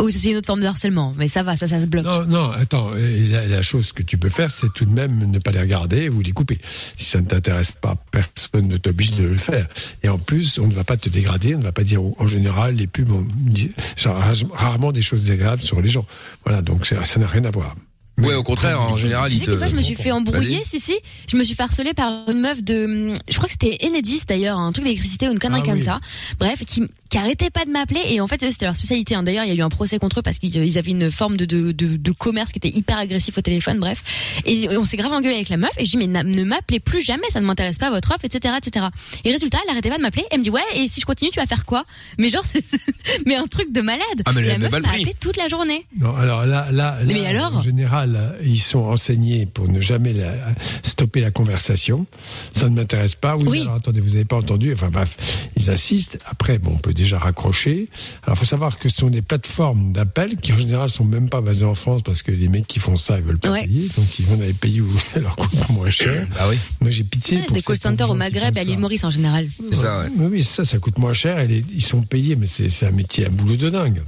Oui, 0.00 0.12
c'est 0.12 0.30
une 0.30 0.36
autre 0.38 0.46
forme 0.46 0.60
de 0.60 0.66
harcèlement, 0.66 1.14
mais 1.16 1.28
ça 1.28 1.42
va, 1.44 1.56
ça, 1.56 1.68
ça 1.68 1.80
se 1.80 1.86
bloque. 1.86 2.04
Non, 2.06 2.24
non, 2.24 2.50
attends. 2.50 2.96
et 2.96 3.28
La, 3.28 3.46
la 3.46 3.62
chose 3.62 3.92
que 3.92 4.02
tu 4.02 4.18
peux 4.18 4.28
faire, 4.28 4.50
c'est 4.50 4.72
tout 4.72 4.86
de 4.86 4.90
même 4.92 5.30
ne 5.30 5.38
pas 5.38 5.50
les 5.52 5.60
regarder 5.60 6.08
ou 6.08 6.20
les 6.20 6.32
couper. 6.32 6.58
Si 6.96 7.04
ça 7.04 7.20
ne 7.20 7.26
t'intéresse 7.26 7.72
pas, 7.72 7.94
personne 8.10 8.66
ne 8.68 8.76
t'oblige 8.76 9.12
de 9.12 9.24
le 9.24 9.36
faire. 9.36 9.68
Et 10.02 10.08
en 10.08 10.18
plus, 10.18 10.58
on 10.58 10.66
ne 10.66 10.74
va 10.74 10.82
pas 10.84 10.96
te 10.96 11.08
dégrader. 11.08 11.54
On 11.54 11.58
ne 11.58 11.64
va 11.64 11.72
pas 11.72 11.84
dire, 11.84 12.00
en 12.02 12.26
général, 12.26 12.74
les 12.74 12.86
pubs 12.88 13.12
ont 13.12 13.26
dit- 13.34 13.72
genre, 13.96 14.20
rarement 14.52 14.90
des 14.90 15.02
choses 15.02 15.22
désagréables 15.22 15.62
sur 15.62 15.80
les 15.80 15.88
gens. 15.88 16.06
Voilà, 16.44 16.60
donc 16.62 16.86
ça 16.86 17.20
n'a 17.20 17.26
rien 17.28 17.44
à 17.44 17.50
voir. 17.50 17.76
Ouais, 18.22 18.34
au 18.34 18.42
contraire, 18.42 18.80
en 18.80 18.96
général, 18.96 19.32
sais 19.32 19.44
te 19.46 19.56
fois, 19.56 19.68
je 19.68 19.74
me 19.76 19.82
suis 19.82 19.94
fait 19.94 20.10
embrouiller, 20.12 20.62
si, 20.64 20.80
si. 20.80 20.94
Je 21.30 21.36
me 21.36 21.44
suis 21.44 21.54
fait 21.54 21.62
harceler 21.62 21.94
par 21.94 22.28
une 22.28 22.40
meuf 22.40 22.62
de, 22.62 23.12
je 23.28 23.34
crois 23.36 23.46
que 23.46 23.52
c'était 23.52 23.78
Enedis 23.86 24.22
d'ailleurs, 24.28 24.58
un 24.58 24.72
truc 24.72 24.84
d'électricité 24.84 25.28
ou 25.28 25.32
une 25.32 25.38
connerie 25.38 25.60
Ah 25.64 25.68
comme 25.68 25.78
oui. 25.78 25.84
ça. 25.84 25.98
Bref, 26.38 26.62
qui, 26.66 26.82
qui 27.08 27.18
arrêtait 27.18 27.50
pas 27.50 27.64
de 27.64 27.70
m'appeler 27.70 28.00
et 28.08 28.20
en 28.20 28.26
fait, 28.26 28.42
eux, 28.44 28.50
c'était 28.50 28.66
leur 28.66 28.76
spécialité. 28.76 29.14
hein. 29.14 29.22
D'ailleurs, 29.22 29.44
il 29.44 29.48
y 29.48 29.52
a 29.52 29.54
eu 29.54 29.62
un 29.62 29.68
procès 29.68 29.98
contre 29.98 30.18
eux 30.20 30.22
parce 30.22 30.38
qu'ils 30.38 30.54
ils 30.56 30.78
avaient 30.78 30.90
une 30.90 31.10
forme 31.10 31.36
de, 31.36 31.44
de, 31.44 31.72
de, 31.72 31.96
de 31.96 32.10
commerce 32.12 32.52
qui 32.52 32.58
était 32.58 32.68
hyper 32.76 32.98
agressif 32.98 33.36
au 33.38 33.40
téléphone, 33.40 33.78
bref. 33.80 34.02
Et 34.44 34.68
on 34.76 34.84
s'est 34.84 34.96
grave 34.96 35.12
engueulé 35.12 35.34
avec 35.36 35.48
la 35.48 35.56
meuf 35.56 35.70
et 35.78 35.84
je 35.84 35.90
dis, 35.90 35.96
mais 35.96 36.06
ne 36.06 36.44
m'appelez 36.44 36.80
plus 36.80 37.00
jamais, 37.02 37.28
ça 37.32 37.40
ne 37.40 37.46
m'intéresse 37.46 37.78
pas 37.78 37.90
votre 37.90 38.10
offre, 38.12 38.24
etc., 38.24 38.54
etc. 38.58 38.86
Et 39.24 39.32
résultat, 39.32 39.58
elle 39.64 39.70
arrêtait 39.70 39.88
pas 39.90 39.96
de 39.98 40.02
m'appeler. 40.02 40.24
Elle 40.30 40.38
me 40.40 40.44
dit, 40.44 40.50
ouais, 40.50 40.60
et 40.74 40.88
si 40.88 41.00
je 41.00 41.06
continue, 41.06 41.30
tu 41.30 41.40
vas 41.40 41.46
faire 41.46 41.64
quoi? 41.64 41.84
Mais 42.18 42.28
genre, 42.30 42.44
c'est- 42.44 42.64
mais 43.26 43.36
un 43.36 43.46
truc 43.46 43.72
de 43.72 43.80
malade. 43.80 44.02
Ah, 44.26 44.32
mais 44.32 44.40
elle 44.42 44.48
la 44.48 44.58
meuf 44.58 44.70
m'a 44.70 44.88
appelé 44.90 45.14
toute 45.18 45.36
la 45.36 45.48
journée. 45.48 45.86
Non, 45.98 46.14
alors 46.14 46.44
là, 46.46 46.68
là, 46.70 46.98
là, 47.02 47.04
Mais 47.06 47.26
alors 47.26 47.56
en 47.56 47.60
général, 47.62 48.09
ils 48.42 48.58
sont 48.60 48.80
enseignés 48.84 49.46
pour 49.46 49.68
ne 49.68 49.80
jamais 49.80 50.12
la- 50.12 50.34
stopper 50.82 51.20
la 51.20 51.30
conversation. 51.30 52.06
Ça 52.54 52.68
ne 52.68 52.74
m'intéresse 52.74 53.14
pas. 53.14 53.36
Oui, 53.36 53.44
Oui. 53.48 53.60
alors 53.62 53.74
attendez, 53.74 54.00
vous 54.00 54.10
n'avez 54.10 54.24
pas 54.24 54.36
entendu. 54.36 54.72
Enfin 54.72 54.90
bref, 54.90 55.16
ils 55.56 55.70
assistent. 55.70 56.18
Après, 56.26 56.58
bon, 56.58 56.72
on 56.74 56.78
peut 56.78 56.94
déjà 56.94 57.18
raccrocher. 57.18 57.88
Alors, 58.24 58.36
faut 58.38 58.44
savoir 58.44 58.78
que 58.78 58.88
ce 58.88 58.96
sont 58.96 59.10
des 59.10 59.22
plateformes 59.22 59.92
d'appel 59.92 60.36
qui 60.36 60.52
en 60.52 60.58
général 60.58 60.88
sont 60.90 61.04
même 61.04 61.28
pas 61.28 61.40
basées 61.40 61.64
en 61.64 61.74
France 61.74 62.02
parce 62.02 62.22
que 62.22 62.32
les 62.32 62.48
mecs 62.48 62.66
qui 62.66 62.78
font 62.78 62.96
ça, 62.96 63.18
ils 63.18 63.24
veulent 63.24 63.38
pas 63.38 63.52
Ouais. 63.52 63.66
payer. 63.66 63.88
Donc 63.96 64.18
ils 64.18 64.26
vont 64.26 64.36
dans 64.36 64.44
les 64.44 64.52
pays 64.52 64.80
où 64.80 64.88
ça 64.98 65.20
leur 65.20 65.36
coûte 65.36 65.68
moins 65.70 65.90
cher. 65.90 66.26
Ah 66.38 66.48
oui. 66.48 66.56
Moi, 66.80 66.90
j'ai 66.90 67.04
pitié. 67.04 67.36
Ouais, 67.36 67.42
pour 67.42 67.48
c'est 67.48 67.54
des 67.54 67.62
call 67.62 67.76
centers 67.78 68.10
au 68.10 68.14
Maghreb 68.14 68.56
et 68.56 68.60
à 68.60 68.64
l'île 68.64 68.78
Maurice 68.78 69.04
en 69.04 69.10
général. 69.10 69.48
C'est 69.70 69.76
ça, 69.76 70.00
ouais. 70.00 70.08
Oui, 70.18 70.42
ça, 70.42 70.64
ça 70.64 70.78
coûte 70.78 70.98
moins 70.98 71.12
cher. 71.14 71.38
Et 71.40 71.46
les- 71.46 71.64
ils 71.72 71.84
sont 71.84 72.02
payés, 72.02 72.36
mais 72.36 72.46
c'est 72.46 72.68
c'est 72.70 72.86
un 72.86 72.90
métier, 72.90 73.26
un 73.26 73.30
boulot 73.30 73.56
de 73.56 73.70
dingue. 73.70 74.02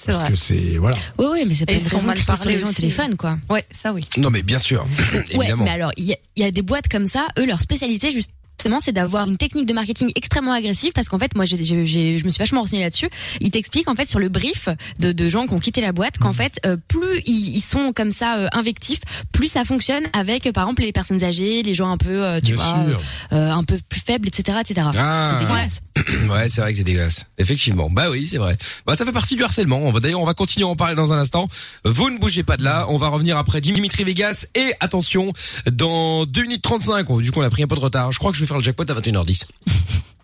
C'est 0.00 0.12
Parce 0.12 0.22
vrai. 0.22 0.30
que 0.30 0.36
c'est 0.36 0.76
voilà. 0.78 0.96
Oui, 1.18 1.26
oui, 1.32 1.44
mais 1.48 1.54
c'est 1.54 1.66
pas 1.66 1.72
une 1.72 1.78
raison 1.80 2.06
mal 2.06 2.16
gens 2.60 2.68
au 2.68 2.72
téléphone, 2.72 3.16
quoi. 3.16 3.36
Ouais, 3.50 3.64
ça 3.72 3.92
oui. 3.92 4.06
Non 4.16 4.30
mais 4.30 4.42
bien 4.42 4.60
sûr, 4.60 4.86
Ouais, 5.12 5.24
évidemment. 5.30 5.64
mais 5.64 5.70
alors, 5.70 5.90
il 5.96 6.04
y 6.04 6.16
y 6.36 6.44
a 6.44 6.52
des 6.52 6.62
boîtes 6.62 6.86
comme 6.86 7.06
ça, 7.06 7.26
eux, 7.36 7.44
leur 7.44 7.60
spécialité, 7.60 8.12
justement, 8.58 8.80
c'est 8.80 8.92
d'avoir 8.92 9.28
une 9.28 9.36
technique 9.36 9.66
de 9.66 9.72
marketing 9.72 10.10
extrêmement 10.16 10.52
agressive 10.52 10.90
parce 10.92 11.08
qu'en 11.08 11.18
fait, 11.18 11.34
moi, 11.36 11.44
j'ai, 11.44 11.62
j'ai- 11.62 11.86
j'ai- 11.86 12.18
je 12.18 12.24
me 12.24 12.30
suis 12.30 12.38
vachement 12.40 12.60
renseignée 12.62 12.82
là-dessus. 12.82 13.08
Ils 13.40 13.50
t'expliquent, 13.52 13.88
en 13.88 13.94
fait, 13.94 14.10
sur 14.10 14.18
le 14.18 14.28
brief 14.28 14.68
de, 14.98 15.12
de 15.12 15.28
gens 15.28 15.46
qui 15.46 15.54
ont 15.54 15.60
quitté 15.60 15.80
la 15.80 15.92
boîte, 15.92 16.18
qu'en 16.18 16.32
fait, 16.32 16.58
euh, 16.66 16.76
plus 16.88 17.22
ils, 17.24 17.56
ils 17.56 17.60
sont 17.60 17.92
comme 17.94 18.10
ça, 18.10 18.36
euh, 18.36 18.48
invectifs, 18.52 19.00
plus 19.32 19.46
ça 19.46 19.64
fonctionne 19.64 20.04
avec, 20.12 20.46
euh, 20.46 20.52
par 20.52 20.64
exemple, 20.64 20.82
les 20.82 20.92
personnes 20.92 21.22
âgées, 21.22 21.62
les 21.62 21.74
gens 21.74 21.90
un 21.90 21.96
peu, 21.98 22.24
euh, 22.24 22.40
tu 22.40 22.54
Bien 22.54 22.62
vois, 22.64 23.00
euh, 23.32 23.50
un 23.52 23.62
peu 23.62 23.78
plus 23.88 24.00
faibles, 24.00 24.26
etc., 24.26 24.58
etc. 24.60 24.88
Ah. 24.96 25.28
C'est 25.38 25.44
dégueulasse. 25.46 25.80
Ouais, 26.28 26.48
c'est 26.48 26.60
vrai 26.60 26.72
que 26.72 26.78
c'est 26.78 26.84
dégueulasse. 26.84 27.26
Effectivement. 27.38 27.90
Bah 27.90 28.08
oui, 28.10 28.28
c'est 28.28 28.38
vrai. 28.38 28.56
Bah 28.86 28.94
ça 28.96 29.04
fait 29.04 29.12
partie 29.12 29.34
du 29.34 29.42
harcèlement. 29.42 29.78
On 29.82 29.90
va 29.90 29.98
d'ailleurs 30.00 30.20
on 30.20 30.24
va 30.24 30.32
continuer 30.34 30.64
à 30.64 30.68
en 30.68 30.76
parler 30.76 30.94
dans 30.94 31.12
un 31.12 31.18
instant. 31.18 31.48
Vous 31.84 32.10
ne 32.10 32.18
bougez 32.18 32.44
pas 32.44 32.56
de 32.56 32.62
là. 32.62 32.86
On 32.88 32.98
va 32.98 33.08
revenir 33.08 33.36
après 33.36 33.60
Dimitri 33.60 34.04
Vegas 34.04 34.46
et 34.54 34.72
attention, 34.80 35.32
dans 35.70 36.24
2 36.24 36.42
minutes 36.42 36.62
35, 36.62 37.06
oh, 37.10 37.20
du 37.20 37.32
coup 37.32 37.40
on 37.40 37.44
a 37.44 37.50
pris 37.50 37.64
un 37.64 37.66
peu 37.66 37.74
de 37.74 37.80
retard. 37.80 38.12
Je 38.12 38.18
crois 38.18 38.30
que 38.30 38.36
je 38.36 38.42
vais 38.42 38.46
faire 38.48 38.56
le 38.56 38.62
jackpot 38.62 38.84
à 38.88 38.94
21h10. 38.94 39.44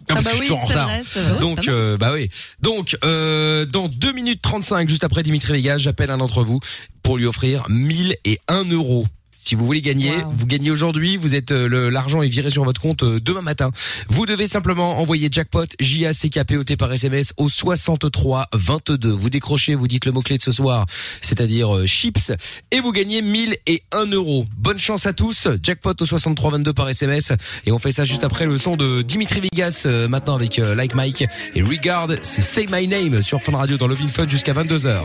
Ah, 0.07 0.14
parce 0.16 0.27
bah 0.27 0.33
que 0.33 0.37
je 0.37 0.45
suis 0.45 0.53
en 0.53 0.59
retard. 0.59 0.87
vrai. 0.89 1.41
Donc 1.41 1.66
euh, 1.66 1.97
bah 1.97 2.12
oui. 2.12 2.29
Donc 2.61 2.95
euh, 3.05 3.64
dans 3.64 3.89
2 3.89 4.12
minutes 4.12 4.43
35 4.43 4.87
juste 4.87 5.03
après 5.03 5.22
Dimitri 5.22 5.55
Vegas, 5.55 5.79
j'appelle 5.79 6.11
un 6.11 6.18
d'entre 6.18 6.45
vous 6.45 6.61
pour 7.03 7.16
lui 7.16 7.25
offrir 7.25 7.64
1001 7.70 8.64
euros. 8.70 9.07
Si 9.45 9.55
vous 9.55 9.66
voulez 9.66 9.82
gagner, 9.82 10.11
Wow. 10.11 10.32
vous 10.36 10.47
gagnez 10.47 10.70
aujourd'hui, 10.70 11.16
vous 11.16 11.34
êtes 11.34 11.53
euh, 11.53 11.68
le- 11.68 11.90
l'argent 11.90 12.22
est 12.22 12.28
viré 12.28 12.49
sur 12.51 12.64
votre 12.64 12.80
compte 12.80 13.03
euh, 13.03 13.20
demain 13.20 13.42
matin. 13.42 13.70
Vous 14.09 14.24
devez 14.26 14.47
simplement 14.49 14.99
envoyer 14.99 15.28
jackpot 15.30 15.66
J 15.80 16.07
A 16.07 16.12
C 16.14 16.30
K 16.30 16.45
P 16.45 16.57
O 16.57 16.64
T 16.64 16.76
par 16.76 16.90
SMS 16.92 17.34
au 17.36 17.49
63 17.49 18.47
22. 18.55 19.11
Vous 19.11 19.28
décrochez, 19.30 19.74
vous 19.74 19.86
dites 19.88 20.07
le 20.07 20.12
mot 20.12 20.22
clé 20.22 20.38
de 20.38 20.42
ce 20.42 20.51
soir, 20.51 20.86
c'est-à-dire 21.20 21.74
euh, 21.76 21.86
chips 21.86 22.32
et 22.70 22.80
vous 22.80 22.92
gagnez 22.92 23.20
1001 23.22 24.07
euros. 24.12 24.47
Bonne 24.57 24.78
chance 24.78 25.05
à 25.07 25.12
tous. 25.12 25.49
Jackpot 25.62 25.92
au 26.01 26.07
63 26.07 26.53
22 26.53 26.72
par 26.72 26.88
SMS 26.88 27.32
et 27.66 27.72
on 27.72 27.78
fait 27.78 27.92
ça 27.92 28.05
juste 28.05 28.24
après 28.24 28.47
le 28.47 28.57
son 28.57 28.76
de 28.76 29.03
Dimitri 29.03 29.40
Vegas 29.40 29.82
euh, 29.86 30.09
maintenant 30.09 30.36
avec 30.36 30.59
euh, 30.59 30.74
Like 30.74 30.95
Mike 30.95 31.24
et 31.55 31.62
Regard, 31.62 32.09
c'est 32.22 32.40
Say 32.42 32.66
My 32.70 32.88
Name 32.88 33.20
sur 33.22 33.42
Fun 33.42 33.57
Radio 33.57 33.76
dans 33.76 33.86
Love 33.86 34.01
in 34.03 34.09
Fun 34.09 34.28
jusqu'à 34.28 34.55
22h. 34.55 35.01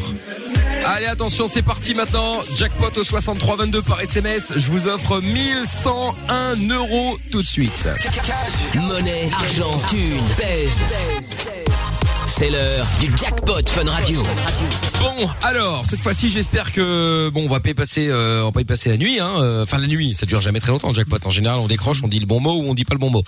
Allez, 0.85 1.07
attention, 1.07 1.47
c'est 1.47 1.61
parti 1.61 1.93
maintenant. 1.93 2.39
Jackpot 2.55 2.87
au 2.97 3.03
6322 3.03 3.81
par 3.81 3.99
SMS. 4.01 4.28
Je 4.37 4.69
vous 4.69 4.87
offre 4.87 5.21
1101 5.21 6.55
euros 6.69 7.17
tout 7.31 7.41
de 7.41 7.47
suite. 7.47 7.89
Monnaie, 8.75 9.27
argent, 9.33 9.81
thune, 9.89 10.21
pèse. 10.37 10.79
C'est 12.27 12.51
l'heure 12.51 12.85
du 12.99 13.11
jackpot 13.17 13.67
Fun 13.67 13.89
Radio. 13.89 14.21
Bon, 14.99 15.27
alors 15.41 15.83
cette 15.87 15.99
fois-ci, 16.01 16.29
j'espère 16.29 16.71
que 16.71 17.29
bon, 17.33 17.45
on 17.45 17.47
va 17.49 17.59
pas 17.59 17.69
y 17.69 17.73
passer, 17.73 18.07
euh, 18.07 18.43
on 18.43 18.45
va 18.45 18.51
pas 18.51 18.61
y 18.61 18.65
passer 18.65 18.89
la 18.89 18.97
nuit. 18.97 19.19
Hein, 19.19 19.33
euh, 19.41 19.63
enfin 19.63 19.79
la 19.79 19.87
nuit, 19.87 20.13
ça 20.13 20.27
dure 20.27 20.41
jamais 20.41 20.59
très 20.59 20.71
longtemps. 20.71 20.89
le 20.89 20.93
Jackpot. 20.93 21.17
En 21.25 21.31
général, 21.31 21.57
on 21.59 21.67
décroche, 21.67 22.03
on 22.03 22.07
dit 22.07 22.19
le 22.19 22.27
bon 22.27 22.39
mot 22.39 22.53
ou 22.53 22.69
on 22.69 22.75
dit 22.75 22.85
pas 22.85 22.93
le 22.93 22.99
bon 22.99 23.09
mot. 23.09 23.23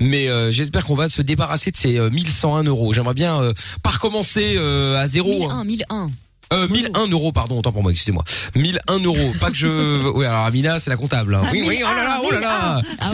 Mais 0.00 0.28
euh, 0.28 0.50
j'espère 0.50 0.84
qu'on 0.86 0.94
va 0.96 1.08
se 1.10 1.20
débarrasser 1.20 1.70
de 1.70 1.76
ces 1.76 1.98
euh, 1.98 2.08
1101 2.08 2.62
euros. 2.64 2.94
J'aimerais 2.94 3.14
bien 3.14 3.42
euh, 3.42 3.52
pas 3.82 3.90
recommencer 3.90 4.54
euh, 4.56 4.96
à 4.98 5.06
zéro. 5.06 5.50
hein. 5.50 5.64
1001, 5.64 6.06
1001. 6.06 6.10
Euh, 6.52 6.68
1001 6.68 7.08
euros, 7.08 7.32
pardon, 7.32 7.58
autant 7.58 7.72
pour 7.72 7.82
moi, 7.82 7.90
excusez-moi. 7.90 8.22
1001 8.54 8.98
euros, 9.00 9.32
pas 9.40 9.50
que 9.50 9.56
je... 9.56 9.66
Oui, 10.16 10.24
alors 10.24 10.44
Amina, 10.44 10.78
c'est 10.78 10.90
la 10.90 10.96
comptable. 10.96 11.34
hein. 11.34 11.42
Oui, 11.52 11.62
oui, 11.66 11.80
oh 11.82 11.86
là 11.96 12.04
là, 12.04 12.20
oh 12.24 12.30
là 12.30 12.40
là 12.40 12.82
Ah 13.00 13.10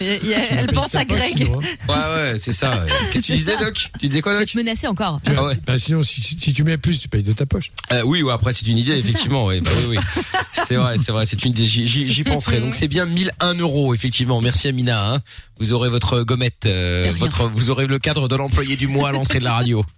ouais, 0.00 0.20
Elle 0.50 0.66
pense 0.72 0.94
à 0.94 1.04
Greg. 1.04 1.48
Ouais, 1.48 1.64
ouais, 1.88 2.34
c'est 2.38 2.52
ça. 2.52 2.84
Qu'est-ce 3.12 3.22
que 3.22 3.26
tu 3.26 3.32
disais, 3.36 3.54
ça. 3.56 3.64
Doc? 3.64 3.88
Tu 4.00 4.08
disais 4.08 4.20
quoi, 4.20 4.38
Doc? 4.38 4.52
Menacé 4.54 4.86
encore. 4.88 5.20
Ah 5.36 5.44
ouais. 5.44 5.54
Ben, 5.66 5.78
sinon, 5.78 6.02
si, 6.02 6.20
si 6.22 6.52
tu 6.52 6.64
mets 6.64 6.76
plus, 6.78 6.98
tu 7.00 7.08
payes 7.08 7.22
de 7.22 7.32
ta 7.32 7.46
poche. 7.46 7.70
Euh, 7.92 8.02
oui, 8.04 8.22
ouais, 8.22 8.32
après 8.32 8.52
c'est 8.52 8.66
une 8.66 8.78
idée, 8.78 8.98
effectivement. 8.98 9.46
Oui, 9.46 9.60
bah 9.60 9.70
oui, 9.88 9.96
oui. 9.96 10.02
C'est 10.66 10.76
vrai, 10.76 10.96
c'est 10.96 11.12
vrai, 11.12 11.26
c'est 11.26 11.44
une 11.44 11.50
idée. 11.50 11.66
J'y, 11.66 11.86
j'y- 11.86 12.08
j'y 12.10 12.24
penserai. 12.24 12.58
Donc 12.58 12.74
c'est 12.74 12.88
bien 12.88 13.04
1001 13.04 13.54
euros, 13.56 13.92
effectivement. 13.92 14.40
Merci 14.40 14.68
Amina. 14.68 15.06
Hein. 15.12 15.20
Vous 15.60 15.72
aurez 15.72 15.88
votre 15.88 16.22
gommette, 16.22 16.66
euh, 16.66 17.12
votre, 17.18 17.46
vous 17.48 17.70
aurez 17.70 17.86
le 17.86 17.98
cadre 17.98 18.26
de 18.28 18.34
l'employé 18.36 18.76
du 18.76 18.88
mois 18.88 19.10
à 19.10 19.12
l'entrée 19.12 19.38
de 19.38 19.44
la 19.44 19.54
radio. 19.54 19.84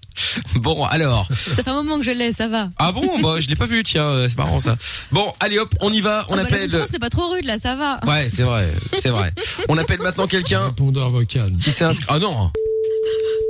Bon, 0.55 0.83
alors. 0.85 1.27
Ça 1.31 1.63
fait 1.63 1.69
un 1.69 1.75
moment 1.75 1.99
que 1.99 2.05
je 2.05 2.11
l'ai, 2.11 2.33
ça 2.33 2.49
va. 2.49 2.71
Ah 2.79 2.91
bon, 2.91 3.21
bah 3.21 3.37
je 3.39 3.49
l'ai 3.49 3.57
pas 3.57 3.67
vu. 3.67 3.83
Tiens, 3.83 4.05
euh, 4.05 4.29
c'est 4.31 4.39
marrant 4.39 4.61
ça. 4.61 4.77
Bon, 5.13 5.31
allez 5.41 5.59
hop, 5.59 5.75
on 5.83 5.93
y 5.93 6.01
va. 6.01 6.25
On 6.31 6.35
Ah 6.35 6.37
bah, 6.37 6.43
appelle. 6.45 6.71
n'est 6.71 6.99
pas 6.99 7.11
trop 7.11 7.29
rude 7.29 7.45
là, 7.45 7.59
ça 7.59 7.77
va. 7.77 8.01
Ouais, 8.07 8.29
c'est 8.31 8.43
vrai, 8.43 8.73
c'est 8.99 9.11
vrai. 9.11 9.33
On 9.69 9.77
appelle 9.77 10.01
maintenant 10.01 10.27
quelqu'un 10.27 10.67
Répondeur 10.69 11.11
vocal. 11.11 11.53
qui 11.61 11.71
s'est 11.71 11.85
inscrit. 11.85 12.07
Ah 12.09 12.19
non. 12.19 12.51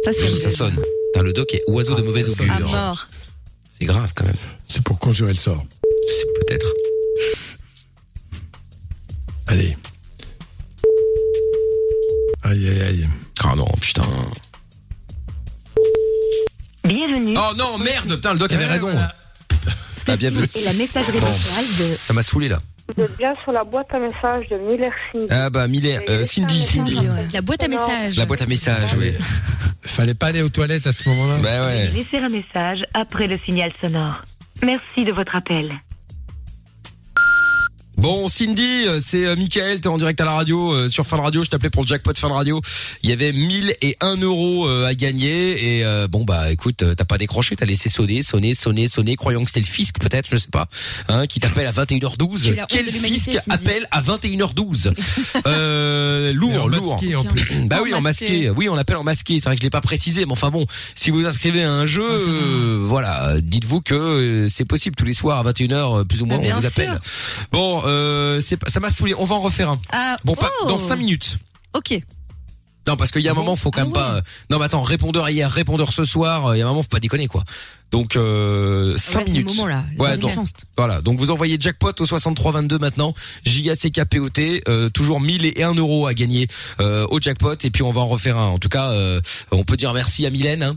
Ça 0.04 0.50
sonne. 0.50 0.74
Putain, 1.12 1.22
le 1.24 1.32
doc 1.32 1.52
est 1.54 1.62
oiseau 1.68 1.94
de 1.94 2.02
mauvaise 2.02 2.28
augure. 2.28 2.68
mort. 2.68 3.06
C'est 3.78 3.84
grave 3.86 4.12
quand 4.14 4.24
même. 4.24 4.34
C'est 4.68 4.82
pour 4.82 4.98
conjurer 4.98 5.32
le 5.32 5.38
sort. 5.38 5.62
C'est 6.08 6.26
peut-être. 6.46 6.66
Allez. 9.46 9.76
Aïe, 12.48 12.68
aïe, 12.68 12.82
aïe. 12.82 13.08
Ah 13.44 13.54
non, 13.56 13.66
putain. 13.80 14.02
Bienvenue. 16.84 17.34
Oh 17.36 17.52
non, 17.58 17.78
merde, 17.78 18.14
putain, 18.14 18.32
le 18.34 18.38
doc 18.38 18.52
avait 18.52 18.66
raison. 18.66 18.90
Ah, 20.06 20.16
bienvenue. 20.16 20.46
Et 20.54 20.62
la 20.62 20.72
messagerie 20.72 21.18
Bon. 21.18 21.26
vocale 21.26 21.64
de 21.80 21.96
Ça 21.96 22.12
m'a 22.14 22.22
saoulé 22.22 22.48
là. 22.48 22.60
Vous 22.96 23.02
êtes 23.02 23.16
bien 23.16 23.34
sur 23.42 23.50
la 23.50 23.64
boîte 23.64 23.92
à 23.92 23.98
messages 23.98 24.48
de 24.48 24.56
Miller 24.58 24.92
Cindy. 25.10 25.26
Ah 25.28 25.50
bah 25.50 25.66
Miller, 25.66 26.00
euh, 26.08 26.22
Cindy, 26.22 26.62
Cindy. 26.62 26.96
La 27.32 27.42
boîte 27.42 27.64
à 27.64 27.68
messages. 27.68 28.16
La 28.16 28.26
boîte 28.26 28.42
à 28.42 28.46
messages, 28.46 28.94
oui. 28.96 29.10
Fallait 29.82 30.14
pas 30.14 30.26
aller 30.28 30.42
aux 30.42 30.48
toilettes 30.48 30.86
à 30.86 30.92
ce 30.92 31.08
moment-là. 31.08 31.38
Bah 31.42 31.66
ouais. 31.66 31.88
laisser 31.88 32.18
un 32.18 32.28
message 32.28 32.84
après 32.94 33.26
le 33.26 33.38
signal 33.44 33.72
sonore. 33.80 34.22
Merci 34.62 35.04
de 35.04 35.10
votre 35.12 35.34
appel. 35.34 35.72
Bon, 37.96 38.28
Cindy, 38.28 38.84
euh, 38.86 39.00
c'est 39.02 39.24
euh, 39.24 39.36
Michael, 39.36 39.80
t'es 39.80 39.88
en 39.88 39.96
direct 39.96 40.20
à 40.20 40.26
la 40.26 40.32
radio, 40.32 40.70
euh, 40.72 40.88
sur 40.88 41.06
Fun 41.06 41.16
Radio, 41.16 41.42
je 41.42 41.48
t'appelais 41.48 41.70
pour 41.70 41.82
le 41.82 41.88
jackpot 41.88 42.12
Fun 42.14 42.28
Radio. 42.28 42.60
Il 43.02 43.08
y 43.08 43.12
avait 43.14 43.32
1001 43.32 44.16
euros 44.18 44.68
euh, 44.68 44.84
à 44.86 44.94
gagner 44.94 45.78
et 45.78 45.84
euh, 45.84 46.06
bon 46.06 46.24
bah 46.24 46.52
écoute, 46.52 46.84
t'as 46.94 47.04
pas 47.06 47.16
décroché, 47.16 47.56
t'as 47.56 47.64
laissé 47.64 47.88
sonner, 47.88 48.20
sonner, 48.20 48.52
sonner, 48.52 48.86
sonner, 48.86 49.16
croyant 49.16 49.40
que 49.42 49.46
c'était 49.48 49.60
le 49.60 49.66
fisc 49.66 49.98
peut-être, 49.98 50.28
je 50.30 50.36
sais 50.36 50.50
pas, 50.52 50.66
hein, 51.08 51.26
qui 51.26 51.40
t'appelle 51.40 51.66
à 51.66 51.72
Tu 51.86 51.94
21h12. 51.94 52.48
es 52.52 52.56
la 52.56 52.62
honte 52.64 52.68
Quel 52.68 52.90
fisc 52.92 53.30
appelle 53.48 53.88
à 53.90 54.02
21h12 54.02 54.92
euh, 55.46 56.32
Lourd, 56.34 56.68
lourd. 56.68 56.92
masqué, 56.96 57.16
en 57.16 57.24
plus. 57.24 57.50
Bah 57.64 57.78
En 57.80 57.84
oui, 57.84 57.94
en 57.94 58.02
masqué. 58.02 58.24
masqué. 58.26 58.50
Oui, 58.50 58.68
on 58.68 58.76
appelle 58.76 58.96
en 58.96 59.04
masqué. 59.04 59.38
C'est 59.38 59.44
vrai 59.46 59.54
que 59.56 59.60
je 59.60 59.66
l'ai 59.66 59.70
pas 59.70 59.80
précisé, 59.80 60.26
mais 60.26 60.32
enfin 60.32 60.50
bon, 60.50 60.66
si 60.94 61.10
vous 61.10 61.24
inscrivez 61.26 61.62
à 61.62 61.72
un 61.72 61.86
jeu, 61.86 62.04
euh, 62.06 62.82
voilà, 62.84 63.36
dites-vous 63.40 63.80
que 63.80 64.48
c'est 64.52 64.66
possible 64.66 64.96
tous 64.96 65.06
les 65.06 65.14
soirs 65.14 65.38
à 65.46 65.50
21h, 65.50 66.04
plus 66.06 66.20
ou 66.20 66.26
moins, 66.26 66.38
Mais 66.38 66.52
on 66.52 66.56
vous 66.56 66.60
sûr. 66.60 66.68
appelle. 66.68 67.00
Bon, 67.52 67.82
euh, 67.86 68.40
c'est 68.40 68.56
pas- 68.56 68.68
ça 68.70 68.80
m'a 68.80 68.90
saoulé. 68.90 69.14
On 69.18 69.24
va 69.24 69.34
en 69.36 69.40
refaire 69.40 69.70
un. 69.70 69.80
Ah, 69.92 70.16
Bon, 70.24 70.34
pas 70.34 70.50
oh. 70.62 70.68
dans 70.68 70.78
5 70.78 70.96
minutes. 70.96 71.38
Ok. 71.74 71.98
Non, 72.88 72.96
parce 72.96 73.10
qu'il 73.10 73.22
y 73.22 73.28
a 73.28 73.32
un 73.32 73.34
moment, 73.34 73.56
faut 73.56 73.72
quand 73.72 73.82
même 73.82 73.92
pas. 73.92 74.14
euh, 74.16 74.20
Non, 74.48 74.60
mais 74.60 74.66
attends, 74.66 74.82
répondeur 74.84 75.28
hier, 75.28 75.50
répondeur 75.50 75.92
ce 75.92 76.04
soir. 76.04 76.46
euh, 76.46 76.56
Il 76.56 76.60
y 76.60 76.62
a 76.62 76.66
un 76.66 76.68
moment, 76.68 76.82
faut 76.82 76.88
pas 76.88 77.00
déconner 77.00 77.26
quoi. 77.26 77.42
Donc 77.90 78.14
euh, 78.14 78.96
5 78.96 79.12
Ah 79.14 79.18
ouais, 79.18 79.24
c'est 79.26 79.32
le 79.32 79.38
minutes. 79.40 79.56
moment, 79.56 79.66
là. 79.68 79.84
Ouais, 79.98 80.16
donc, 80.18 80.30
voilà. 80.76 81.00
Donc 81.00 81.18
vous 81.18 81.32
envoyez 81.32 81.56
jackpot 81.58 81.90
au 81.98 82.06
6322 82.06 82.78
maintenant. 82.78 83.12
JACKPOT, 83.44 84.40
euh, 84.68 84.88
toujours 84.90 85.20
1000 85.20 85.46
et 85.46 85.62
1 85.64 85.74
euros 85.74 86.06
à 86.06 86.14
gagner 86.14 86.46
euh, 86.80 87.06
au 87.10 87.20
jackpot. 87.20 87.54
Et 87.64 87.70
puis 87.70 87.82
on 87.82 87.90
va 87.92 88.02
en 88.02 88.06
refaire 88.08 88.38
un. 88.38 88.46
En 88.46 88.58
tout 88.58 88.68
cas, 88.68 88.90
euh, 88.92 89.20
on 89.50 89.64
peut 89.64 89.76
dire 89.76 89.92
merci 89.92 90.24
à 90.24 90.30
Mylène. 90.30 90.62
Hein. 90.62 90.76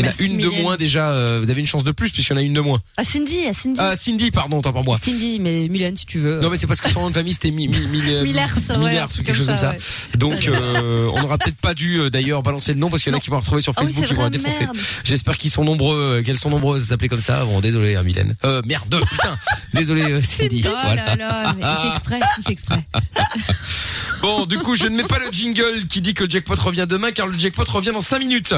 Il 0.00 0.06
y 0.06 0.08
en 0.08 0.12
a 0.12 0.14
une 0.18 0.38
de 0.38 0.48
moins 0.62 0.76
déjà. 0.76 1.10
euh, 1.10 1.40
vous 1.42 1.50
avez 1.50 1.60
une 1.60 1.66
chance 1.66 1.84
de 1.84 1.92
plus 1.92 2.10
puisqu'il 2.10 2.32
y 2.32 2.34
en 2.34 2.38
a 2.38 2.42
une 2.42 2.52
de 2.54 2.60
moins. 2.60 2.80
Ah, 2.96 3.04
Cindy, 3.04 3.38
ah, 3.48 3.52
Cindy. 3.52 3.76
Ah 3.78 3.96
Cindy, 3.96 4.30
pardon, 4.30 4.60
tant 4.60 4.72
pour 4.72 4.84
moi. 4.84 4.98
Cindy, 5.02 5.38
mais 5.40 5.68
Mylène, 5.68 5.96
si 5.96 6.06
tu 6.06 6.18
veux. 6.18 6.40
Non 6.40 6.50
mais 6.50 6.56
c'est 6.56 6.66
parce 6.66 6.80
que 6.80 6.88
son 6.90 7.00
nom 7.02 7.08
de 7.10 7.14
famille 7.14 7.32
c'était 7.32 7.50
Mi- 7.50 7.68
Mi- 7.68 7.86
Mi- 7.86 8.00
Millers, 8.22 8.22
ouais, 8.70 8.76
Millers 8.78 9.06
ou 9.18 9.22
quelque 9.22 9.34
chose 9.34 9.46
comme 9.46 9.58
ça. 9.58 9.74
Donc 10.16 10.46
euh, 10.48 11.08
on 11.14 11.20
n'aura 11.22 11.38
peut-être 11.38 11.56
pas 11.58 11.74
dû 11.74 11.98
euh, 12.00 12.10
d'ailleurs 12.10 12.42
balancer 12.42 12.72
le 12.72 12.78
nom 12.80 12.90
parce 12.90 13.02
qu'il 13.02 13.12
y 13.12 13.14
en 13.14 13.18
a 13.18 13.20
qui 13.20 13.30
vont 13.30 13.38
retrouver 13.40 13.62
sur 13.62 13.72
Ah 13.76 13.80
oui, 13.82 13.86
Facebook 13.88 14.06
qui 14.08 14.14
vont 14.14 14.20
vrai, 14.22 14.30
défoncer. 14.30 14.66
J'espère 15.04 15.38
qu'ils 15.38 15.50
sont 15.50 15.64
nombreux, 15.64 16.22
qu'elles 16.24 16.38
sont 16.38 16.50
nombreuses 16.50 16.84
à 16.84 16.86
s'appeler 16.88 17.08
comme 17.08 17.20
ça. 17.20 17.44
Bon 17.44 17.60
désolé 17.60 17.96
hein, 17.96 18.02
Mylène. 18.02 18.34
Euh 18.44 18.62
merde, 18.64 19.00
putain. 19.10 19.36
désolé 19.74 20.20
Cindy. 20.22 20.62
Oh 20.66 20.70
Voilà. 20.84 21.14
là 21.14 21.16
là, 21.16 21.54
mais 21.56 21.62
il 21.64 21.82
fait 21.82 21.92
exprès, 21.94 22.20
il 22.38 22.44
fait 22.44 22.52
exprès. 22.52 22.80
Bon 24.22 24.46
du 24.46 24.58
coup 24.58 24.74
je 24.76 24.84
ne 24.84 24.96
mets 24.96 25.04
pas 25.04 25.18
le 25.18 25.30
jingle 25.32 25.86
qui 25.88 26.00
dit 26.00 26.14
que 26.14 26.24
le 26.24 26.30
jackpot 26.30 26.54
revient 26.56 26.86
demain 26.88 27.10
car 27.12 27.26
le 27.26 27.38
jackpot 27.38 27.64
revient 27.68 27.92
dans 27.92 28.00
5 28.00 28.18
minutes. 28.18 28.54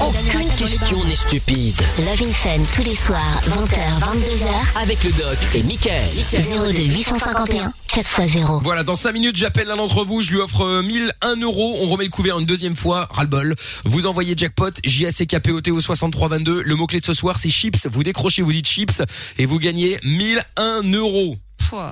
Aucune 0.00 0.48
question 0.56 1.04
n'est 1.04 1.14
stupide. 1.14 1.74
Love 1.98 2.22
in 2.22 2.32
Fun 2.32 2.62
tous 2.74 2.82
les 2.82 2.94
soirs, 2.94 3.40
20h, 3.48 4.00
22h. 4.00 4.82
Avec 4.82 5.04
le 5.04 5.10
doc 5.10 5.36
et 5.54 5.62
Michael. 5.62 6.08
02 6.32 6.82
851 6.82 7.72
4x0. 7.88 8.62
Voilà, 8.62 8.84
dans 8.84 8.94
5 8.94 9.12
minutes, 9.12 9.36
j'appelle 9.36 9.68
l'un 9.68 9.76
d'entre 9.76 10.04
vous, 10.04 10.20
je 10.22 10.32
lui 10.32 10.40
offre 10.40 10.62
euh, 10.62 10.82
1001 10.82 11.36
euros, 11.40 11.78
on 11.82 11.86
remet 11.88 12.04
le 12.04 12.10
couvert 12.10 12.38
une 12.38 12.46
deuxième 12.46 12.76
fois, 12.76 13.06
ras-le-bol. 13.10 13.54
Vous 13.84 14.06
envoyez 14.06 14.34
jackpot, 14.36 14.70
J-A-C-K-P-O-T 14.84 15.70
au 15.70 15.80
6322. 15.80 16.62
Le 16.62 16.74
mot-clé 16.76 17.00
de 17.00 17.06
ce 17.06 17.12
soir, 17.12 17.38
c'est 17.38 17.50
chips. 17.50 17.86
Vous 17.86 18.02
décrochez, 18.02 18.42
vous 18.42 18.52
dites 18.52 18.66
chips, 18.66 19.02
et 19.38 19.46
vous 19.46 19.58
gagnez 19.58 19.98
1001 20.04 20.82
euros. 20.94 21.36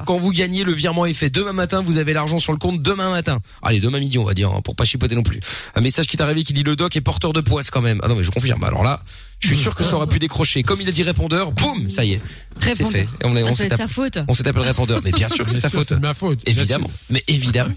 Quand 0.06 0.18
vous 0.18 0.32
gagnez, 0.32 0.64
le 0.64 0.72
virement 0.72 1.06
est 1.06 1.14
fait 1.14 1.30
demain 1.30 1.52
matin, 1.52 1.82
vous 1.82 1.98
avez 1.98 2.12
l'argent 2.12 2.38
sur 2.38 2.52
le 2.52 2.58
compte 2.58 2.82
demain 2.82 3.10
matin. 3.10 3.38
Allez, 3.62 3.80
demain 3.80 3.98
midi, 4.00 4.18
on 4.18 4.24
va 4.24 4.34
dire, 4.34 4.50
hein, 4.50 4.60
pour 4.62 4.76
pas 4.76 4.84
chipoter 4.84 5.14
non 5.14 5.22
plus. 5.22 5.40
Un 5.74 5.80
message 5.80 6.06
qui 6.06 6.16
est 6.16 6.22
arrivé 6.22 6.44
qui 6.44 6.52
dit 6.52 6.62
le 6.62 6.76
doc 6.76 6.94
est 6.96 7.00
porteur 7.00 7.32
de 7.32 7.40
poisse 7.40 7.70
quand 7.70 7.80
même. 7.82 8.00
Ah 8.02 8.08
non, 8.08 8.16
mais 8.16 8.22
je 8.22 8.30
confirme. 8.30 8.62
Alors 8.64 8.82
là, 8.82 9.02
je 9.38 9.48
suis 9.48 9.56
sûr 9.56 9.74
que 9.74 9.82
ça 9.84 9.96
aurait 9.96 10.06
pu 10.06 10.18
décrocher. 10.18 10.62
Comme 10.62 10.80
il 10.80 10.88
a 10.88 10.92
dit 10.92 11.02
répondeur, 11.02 11.52
boum, 11.52 11.88
ça 11.88 12.04
y 12.04 12.12
est. 12.12 12.20
C'est 12.60 12.84
fait. 12.84 13.02
Et 13.22 13.24
on, 13.24 13.34
est- 13.36 13.42
Ça, 13.44 13.48
on 13.48 13.56
ça 13.56 13.68
s'est 13.70 13.76
sa 13.76 13.88
faute. 13.88 14.18
on 14.28 14.34
s'est 14.34 14.42
le 14.52 14.60
répondeur. 14.60 15.00
Mais 15.02 15.12
bien 15.12 15.28
sûr 15.28 15.44
que 15.46 15.50
c'est 15.50 15.60
sa 15.60 15.70
sûr, 15.70 15.78
faute. 15.82 15.92
Ma 16.00 16.12
faute. 16.12 16.40
Évidemment. 16.46 16.90
Mais 17.08 17.24
évidemment. 17.28 17.72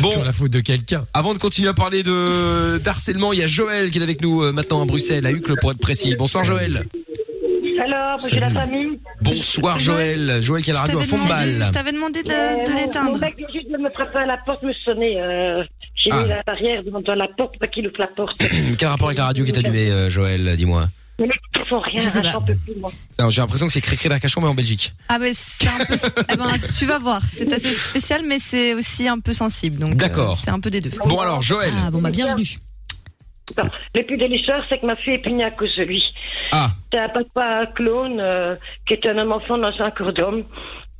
Bon, 0.00 0.12
Sur 0.12 0.24
la 0.24 0.32
faute 0.32 0.52
de 0.52 0.60
quelqu'un. 0.60 1.06
avant 1.14 1.34
de 1.34 1.38
continuer 1.38 1.68
à 1.70 1.74
parler 1.74 2.02
de 2.04 2.80
d'harcèlement, 2.84 3.32
il 3.32 3.40
y 3.40 3.42
a 3.42 3.46
Joël 3.48 3.90
qui 3.90 3.98
est 3.98 4.02
avec 4.02 4.22
nous 4.22 4.42
euh, 4.42 4.52
maintenant 4.52 4.82
à 4.82 4.84
Bruxelles, 4.86 5.26
à 5.26 5.32
Uccle 5.32 5.54
pour 5.60 5.72
être 5.72 5.78
précis. 5.80 6.14
Bonsoir 6.16 6.44
Joël. 6.44 6.86
Alors, 7.82 8.14
monsieur 8.22 8.40
la 8.40 8.50
famille 8.50 8.98
Bonsoir 9.22 9.78
Joël. 9.78 10.38
Joël 10.42 10.62
qui 10.62 10.70
à 10.70 10.74
la 10.74 10.80
radio 10.82 10.98
à 10.98 11.02
t'avais 11.02 11.12
demandé, 11.12 11.28
Fontbal. 11.28 11.64
je 11.66 11.72
t'avais 11.72 11.92
demandé 11.92 12.22
de, 12.22 12.30
Euh, 12.30 12.64
de 12.64 12.76
l'éteindre. 12.78 13.12
Mon 13.12 13.18
mec 13.18 13.36
vient 13.36 13.46
juste 13.52 13.70
de 13.70 13.76
me 13.78 13.90
frapper 13.90 14.18
à 14.18 14.26
la 14.26 14.36
porte, 14.38 14.62
me 14.62 14.72
sonner. 14.84 15.18
Euh, 15.22 15.62
J'ai 15.96 16.10
Ah. 16.12 16.22
mis 16.22 16.28
la 16.28 16.42
barrière 16.44 16.82
devant 16.84 17.00
la 17.14 17.28
porte, 17.36 17.58
pas 17.58 17.66
qu'il 17.66 17.86
ouvre 17.86 17.96
la 17.98 18.06
porte. 18.06 18.36
Quel 18.78 18.88
rapport 18.88 19.08
avec 19.08 19.18
la 19.18 19.26
radio 19.26 19.44
qui 19.44 19.50
est 19.50 19.58
allumée, 19.58 19.90
euh, 19.90 20.08
Joël 20.10 20.54
Dis-moi? 20.56 20.86
Mais 21.20 21.26
les 21.26 21.32
ils 21.60 21.68
font 21.68 21.80
rien, 21.80 22.00
Je 22.00 22.08
sais 22.08 22.22
pas. 22.22 22.30
j'en 22.30 22.40
peux 22.42 22.54
plus, 22.54 22.76
moi. 22.76 22.92
J'ai 23.28 23.40
l'impression 23.40 23.66
que 23.66 23.72
c'est 23.72 23.80
Cricri 23.80 24.08
d'Arcachon 24.08 24.40
mais 24.40 24.46
en 24.46 24.54
Belgique. 24.54 24.92
Ah, 25.08 25.18
mais 25.18 25.32
c'est 25.34 25.66
un 25.68 25.84
peu. 25.84 25.94
eh 26.32 26.36
ben, 26.36 26.46
tu 26.78 26.86
vas 26.86 26.98
voir. 27.00 27.20
C'est 27.34 27.52
assez 27.52 27.74
spécial, 27.74 28.22
mais 28.26 28.38
c'est 28.40 28.74
aussi 28.74 29.08
un 29.08 29.18
peu 29.18 29.32
sensible. 29.32 29.78
Donc, 29.80 29.90
euh, 29.92 29.96
D'accord. 29.96 30.38
c'est 30.42 30.50
un 30.52 30.60
peu 30.60 30.70
des 30.70 30.80
deux. 30.80 30.90
Bon 31.06 31.18
alors 31.20 31.42
Joël. 31.42 31.74
Ah 31.84 31.90
bon, 31.90 32.00
bah 32.00 32.10
bienvenue. 32.10 32.46
Non, 33.56 33.68
Le 33.94 34.02
plus 34.02 34.16
délicieux, 34.16 34.54
c'est 34.68 34.78
que 34.78 34.86
ma 34.86 34.96
fille 34.96 35.14
est 35.14 35.18
punie 35.18 35.42
à 35.44 35.50
cause 35.50 35.74
de 35.76 35.84
lui. 35.84 36.02
Ah. 36.52 36.70
C'est 36.92 36.98
un 36.98 37.08
papa 37.08 37.66
clone 37.74 38.18
euh, 38.20 38.56
qui 38.86 38.94
est 38.94 39.06
un 39.06 39.16
homme 39.18 39.32
enfant 39.32 39.56
dans 39.58 39.72
un 39.80 39.90
corps 39.90 40.12
d'homme. 40.12 40.42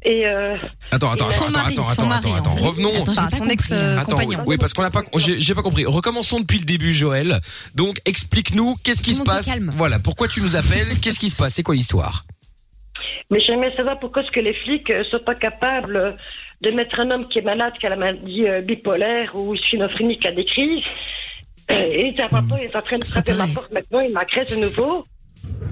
Et 0.05 0.27
euh, 0.27 0.57
Attends, 0.93 1.11
attends, 1.11 1.27
attends, 1.29 1.51
mari, 1.51 1.73
attends, 1.75 1.89
attends, 1.91 2.07
mari, 2.07 2.29
attends, 2.29 2.37
attends. 2.37 2.51
en 2.53 2.57
fait. 2.57 2.63
Revenons. 2.65 3.03
Attends, 3.03 3.15
pas 3.15 3.31
son 3.31 3.39
compris. 3.39 3.53
ex-compagnon. 3.55 3.99
Attends, 4.01 4.17
oui, 4.29 4.37
oui, 4.47 4.57
parce 4.59 4.73
qu'on 4.73 4.83
n'a 4.83 4.91
pas, 4.91 5.03
j'ai 5.17 5.55
pas 5.55 5.63
compris. 5.63 5.85
Recommençons 5.87 6.39
depuis 6.41 6.59
le 6.59 6.65
début, 6.65 6.93
Joël. 6.93 7.41
Donc, 7.75 7.99
explique-nous 8.05 8.77
qu'est-ce 8.85 9.03
qui 9.03 9.15
se 9.15 9.23
passe. 9.23 9.47
calme. 9.47 9.73
Voilà, 9.77 9.99
pourquoi 9.99 10.29
tu 10.29 10.41
nous 10.41 10.55
appelles 10.55 11.01
Qu'est-ce 11.03 11.19
qui 11.19 11.31
se 11.31 11.37
passe 11.37 11.55
C'est 11.55 11.65
quoi 11.65 11.75
l'histoire 11.75 12.25
Mais 13.31 13.41
j'aimerais 13.41 13.75
savoir 13.77 13.99
pourquoi 13.99 14.23
est-ce 14.23 14.31
que 14.31 14.41
les 14.41 14.55
flics 14.55 14.89
ne 14.89 15.03
sont 15.05 15.19
pas 15.19 15.35
capables 15.35 15.97
euh, 15.97 16.13
de 16.61 16.71
mettre 16.71 17.01
un 17.01 17.11
homme 17.11 17.27
qui 17.29 17.41
est 17.41 17.43
malade, 17.43 17.73
qui 17.79 17.87
a 17.87 17.91
la 17.91 17.97
maladie 17.97 18.47
euh, 18.47 18.61
bipolaire 18.61 19.35
ou 19.35 19.57
schizophrénique, 19.57 20.21
qui 20.23 20.29
a 20.29 20.33
des 20.33 20.45
crises. 20.45 20.85
Euh, 21.71 21.75
et 21.75 22.15
un 22.19 22.29
papa 22.29 22.57
il 22.59 22.65
est 22.65 22.77
en 22.77 22.81
train 22.81 22.97
de 22.99 23.03
pas 23.03 23.09
frapper 23.09 23.35
ma 23.35 23.47
porte 23.49 23.71
maintenant, 23.73 24.01
il 24.01 24.13
m'agresse 24.13 24.49
de 24.49 24.57
nouveau. 24.57 25.05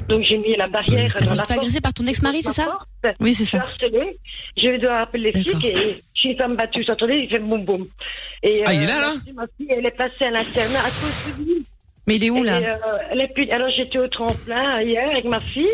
Donc 0.09 0.23
j'ai 0.23 0.39
mis 0.39 0.55
la 0.57 0.69
barrière 0.69 1.11
Attends, 1.17 1.25
dans 1.27 1.33
tu 1.33 1.37
la 1.37 1.43
te 1.43 1.49
fais 1.49 1.55
porte. 1.55 1.59
agresser 1.61 1.81
par 1.81 1.95
ton 1.95 2.07
ex-mari, 2.07 2.43
c'est 2.43 2.53
ça 2.53 2.65
porte. 2.65 3.17
Oui, 3.21 3.35
c'est 3.35 3.45
Je 3.45 3.49
suis 3.49 3.59
ça. 3.59 3.65
harcelée. 3.65 4.17
Je 4.57 4.81
dois 4.81 4.99
appeler 5.01 5.33
les 5.33 5.43
flics 5.43 5.65
et 5.65 5.75
je 5.97 6.01
suis 6.21 6.31
une 6.33 6.37
femme 6.39 6.57
battue. 6.57 6.85
Vous 6.85 6.91
entendez 6.93 7.15
Il 7.25 7.29
fait 7.29 7.39
boum 7.39 7.65
boum. 7.65 7.87
Et, 8.43 8.63
Ah, 8.67 8.73
il 8.75 8.83
est 8.83 8.87
là, 8.87 9.01
là 9.01 9.15
Ma 9.35 9.45
fille, 9.57 9.69
elle 9.71 9.87
est 9.87 9.91
placée 9.91 10.25
à 10.25 10.31
l'internat 10.31 10.79
à 10.81 10.83
cause 10.91 11.35
de 11.39 11.45
lui. 11.45 11.67
Mais 12.07 12.17
il 12.17 12.25
est 12.25 12.31
où, 12.31 12.43
là 12.45 12.61
Et, 12.61 12.67
euh, 12.67 12.77
elle 13.11 13.21
est 13.23 13.51
Alors 13.51 13.69
j'étais 13.77 13.99
au 13.99 14.09
tremplin 14.09 14.81
hier 14.83 15.09
avec 15.11 15.25
ma 15.25 15.41
fille. 15.41 15.67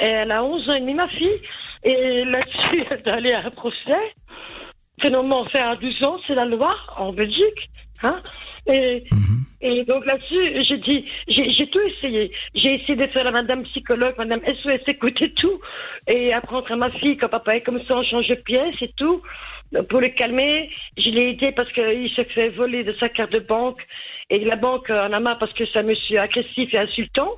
Et 0.00 0.04
elle 0.04 0.32
a 0.32 0.42
11 0.44 0.68
ans 0.68 0.74
et 0.74 0.80
demi, 0.80 0.94
ma 0.94 1.08
fille. 1.08 1.40
Et 1.84 2.24
là-dessus, 2.24 2.84
elle 2.90 3.02
doit 3.02 3.14
aller 3.14 3.32
à 3.32 3.46
un 3.46 3.50
procès. 3.50 4.12
Finalement, 5.00 5.42
faire 5.44 5.70
à 5.70 5.76
12 5.76 6.02
ans, 6.04 6.16
c'est 6.26 6.34
la 6.34 6.44
loi 6.44 6.74
en 6.96 7.12
Belgique. 7.12 7.70
Hein 8.02 8.20
et, 8.66 9.04
et 9.62 9.84
donc 9.84 10.04
là-dessus, 10.06 10.64
j'ai 10.64 10.78
dit, 10.78 11.04
j'ai 11.28 11.66
tout 11.68 11.80
essayé. 11.80 12.32
J'ai 12.54 12.74
essayé 12.74 12.96
de 12.96 13.06
faire 13.06 13.24
la 13.24 13.30
madame 13.30 13.62
psychologue, 13.62 14.14
madame 14.18 14.40
SOS, 14.44 14.80
écouter 14.88 15.32
tout. 15.34 15.60
Et 16.08 16.32
apprendre 16.32 16.72
à 16.72 16.76
ma 16.76 16.90
fille, 16.90 17.16
quand 17.16 17.28
papa 17.28 17.56
est 17.56 17.60
comme 17.60 17.80
ça, 17.84 17.96
on 17.96 18.02
change 18.02 18.26
de 18.26 18.34
pièce 18.34 18.74
et 18.80 18.92
tout. 18.96 19.22
Pour 19.88 20.00
le 20.00 20.08
calmer, 20.08 20.68
je 20.98 21.10
l'ai 21.10 21.30
aidé 21.30 21.52
parce 21.52 21.72
qu'il 21.72 22.10
se 22.10 22.24
fait 22.24 22.48
voler 22.48 22.82
de 22.82 22.92
sa 22.94 23.08
carte 23.08 23.32
de 23.32 23.38
banque. 23.38 23.86
Et 24.30 24.44
la 24.44 24.56
banque 24.56 24.90
en 24.90 25.12
a 25.12 25.20
marre 25.20 25.38
parce 25.38 25.52
que 25.52 25.64
c'est 25.64 25.78
un 25.78 25.84
monsieur 25.84 26.18
agressif 26.18 26.74
et 26.74 26.78
insultant. 26.78 27.30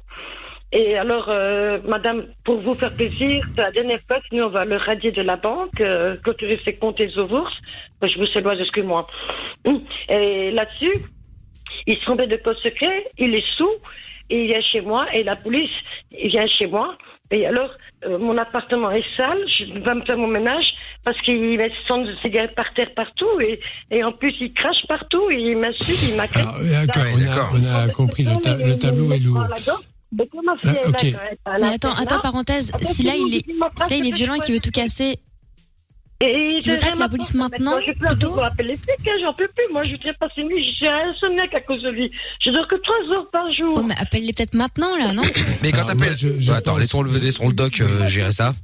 Et 0.73 0.97
alors, 0.97 1.29
euh, 1.29 1.79
madame, 1.87 2.27
pour 2.43 2.61
vous 2.61 2.75
faire 2.75 2.93
plaisir, 2.93 3.47
la 3.57 3.71
dernière 3.71 4.01
fois, 4.09 4.19
sinon 4.29 4.47
on 4.47 4.49
va 4.49 4.65
le 4.65 4.77
radier 4.77 5.13
de 5.13 5.23
la 5.23 5.37
banque, 5.37 5.81
euh, 5.81 6.17
clôturer 6.17 6.59
ses 6.65 6.75
comptes 6.75 6.99
et 6.99 7.17
aux 7.17 7.27
bourses. 7.27 7.57
Moi, 8.01 8.11
je 8.11 8.19
vous 8.19 8.27
sais 8.27 8.41
loin, 8.41 8.59
excuse-moi. 8.59 9.07
Et 10.09 10.51
là-dessus, 10.51 11.01
il 11.87 11.97
se 11.97 12.03
trompait 12.03 12.27
de 12.27 12.37
code 12.37 12.57
secret, 12.59 13.07
il 13.19 13.35
est 13.35 13.45
sous, 13.57 13.71
et 14.31 14.43
il 14.43 14.47
vient 14.49 14.63
chez 14.63 14.81
moi, 14.81 15.07
et 15.15 15.23
la 15.23 15.37
police, 15.37 15.71
il 16.19 16.31
vient 16.31 16.47
chez 16.47 16.67
moi. 16.67 16.97
Et 17.31 17.47
alors, 17.47 17.71
euh, 18.07 18.19
mon 18.19 18.37
appartement 18.39 18.91
est 18.91 19.05
sale, 19.17 19.39
je 19.49 19.65
vais 19.73 19.95
me 19.95 20.03
faire 20.05 20.17
mon 20.19 20.27
ménage, 20.29 20.67
parce 21.05 21.21
qu'il 21.23 21.41
met 21.59 21.71
son 21.89 22.07
cigarette 22.23 22.55
par 22.55 22.73
terre 22.75 22.91
partout 22.95 23.41
et, 23.41 23.59
et 23.91 24.05
en 24.05 24.13
plus 24.13 24.35
il 24.41 24.53
crache 24.53 24.87
partout 24.89 25.31
et 25.31 25.37
il 25.37 25.57
m'insulte, 25.59 26.03
il 26.11 26.17
m'a 26.17 26.27
Alors, 26.35 26.57
euh, 26.61 26.87
d'accord, 26.87 27.49
on, 27.55 27.65
a, 27.67 27.85
on 27.85 27.89
a 27.89 27.93
compris, 27.93 28.25
le, 28.25 28.37
ta- 28.37 28.57
le 28.57 28.77
tableau 28.79 29.13
est 29.13 29.19
lourd. 29.19 29.45
Mais 30.17 30.27
comment 30.29 30.55
Ah, 30.65 30.69
elle 31.47 31.61
Mais 31.61 31.67
attends, 31.75 31.93
attends, 31.95 32.21
parenthèse, 32.21 32.71
Ah, 32.75 32.79
si 32.79 33.03
là 33.03 33.15
il 33.17 33.35
est, 33.37 33.45
si 33.85 33.91
là 33.91 33.97
il 33.97 34.07
est 34.07 34.15
violent 34.15 34.35
et 34.35 34.41
qu'il 34.41 34.55
veut 34.55 34.61
tout 34.61 34.71
casser, 34.71 35.19
Et 36.21 36.59
Tu 36.63 36.71
veux 36.71 36.77
je 36.77 36.81
pas 36.81 36.93
que 36.93 36.99
la 36.99 37.09
police 37.09 37.35
maintenant, 37.35 37.73
Je 37.85 37.93
peux 37.93 38.07
plutôt 38.07 38.41
appeler 38.41 38.75
flics, 38.77 39.09
hein, 39.09 39.13
j'en 39.21 39.35
peux 39.35 39.49
plus. 39.49 39.65
Moi, 39.73 39.83
je 39.83 39.91
voudrais 39.93 40.15
passer 40.15 40.41
une 40.43 40.49
nuit. 40.49 40.75
J'ai 40.81 40.87
un 40.87 41.11
insomniaque 41.11 41.53
à 41.55 41.61
cause 41.61 41.83
de 41.83 41.91
lui. 41.91 42.11
Je 42.43 42.51
dors 42.51 42.67
que 42.69 42.77
trois 42.77 43.17
heures 43.17 43.29
par 43.31 43.53
jour. 43.53 43.75
oh 43.77 43.83
mais 43.83 43.95
appelle-les 43.99 44.33
peut-être 44.33 44.55
maintenant 44.55 44.97
là, 44.97 45.13
non 45.13 45.23
Mais 45.63 45.73
quand 45.73 45.85
t'appelles, 45.85 46.17
je- 46.17 46.39
je 46.39 46.51
Bah, 46.51 46.59
attends, 46.59 46.79
laissons 46.79 47.03
le, 47.03 47.19
laissons 47.19 47.49
le 47.49 47.53
doc 47.55 47.81
euh, 47.81 48.07
gérer 48.07 48.33
ça. 48.33 48.55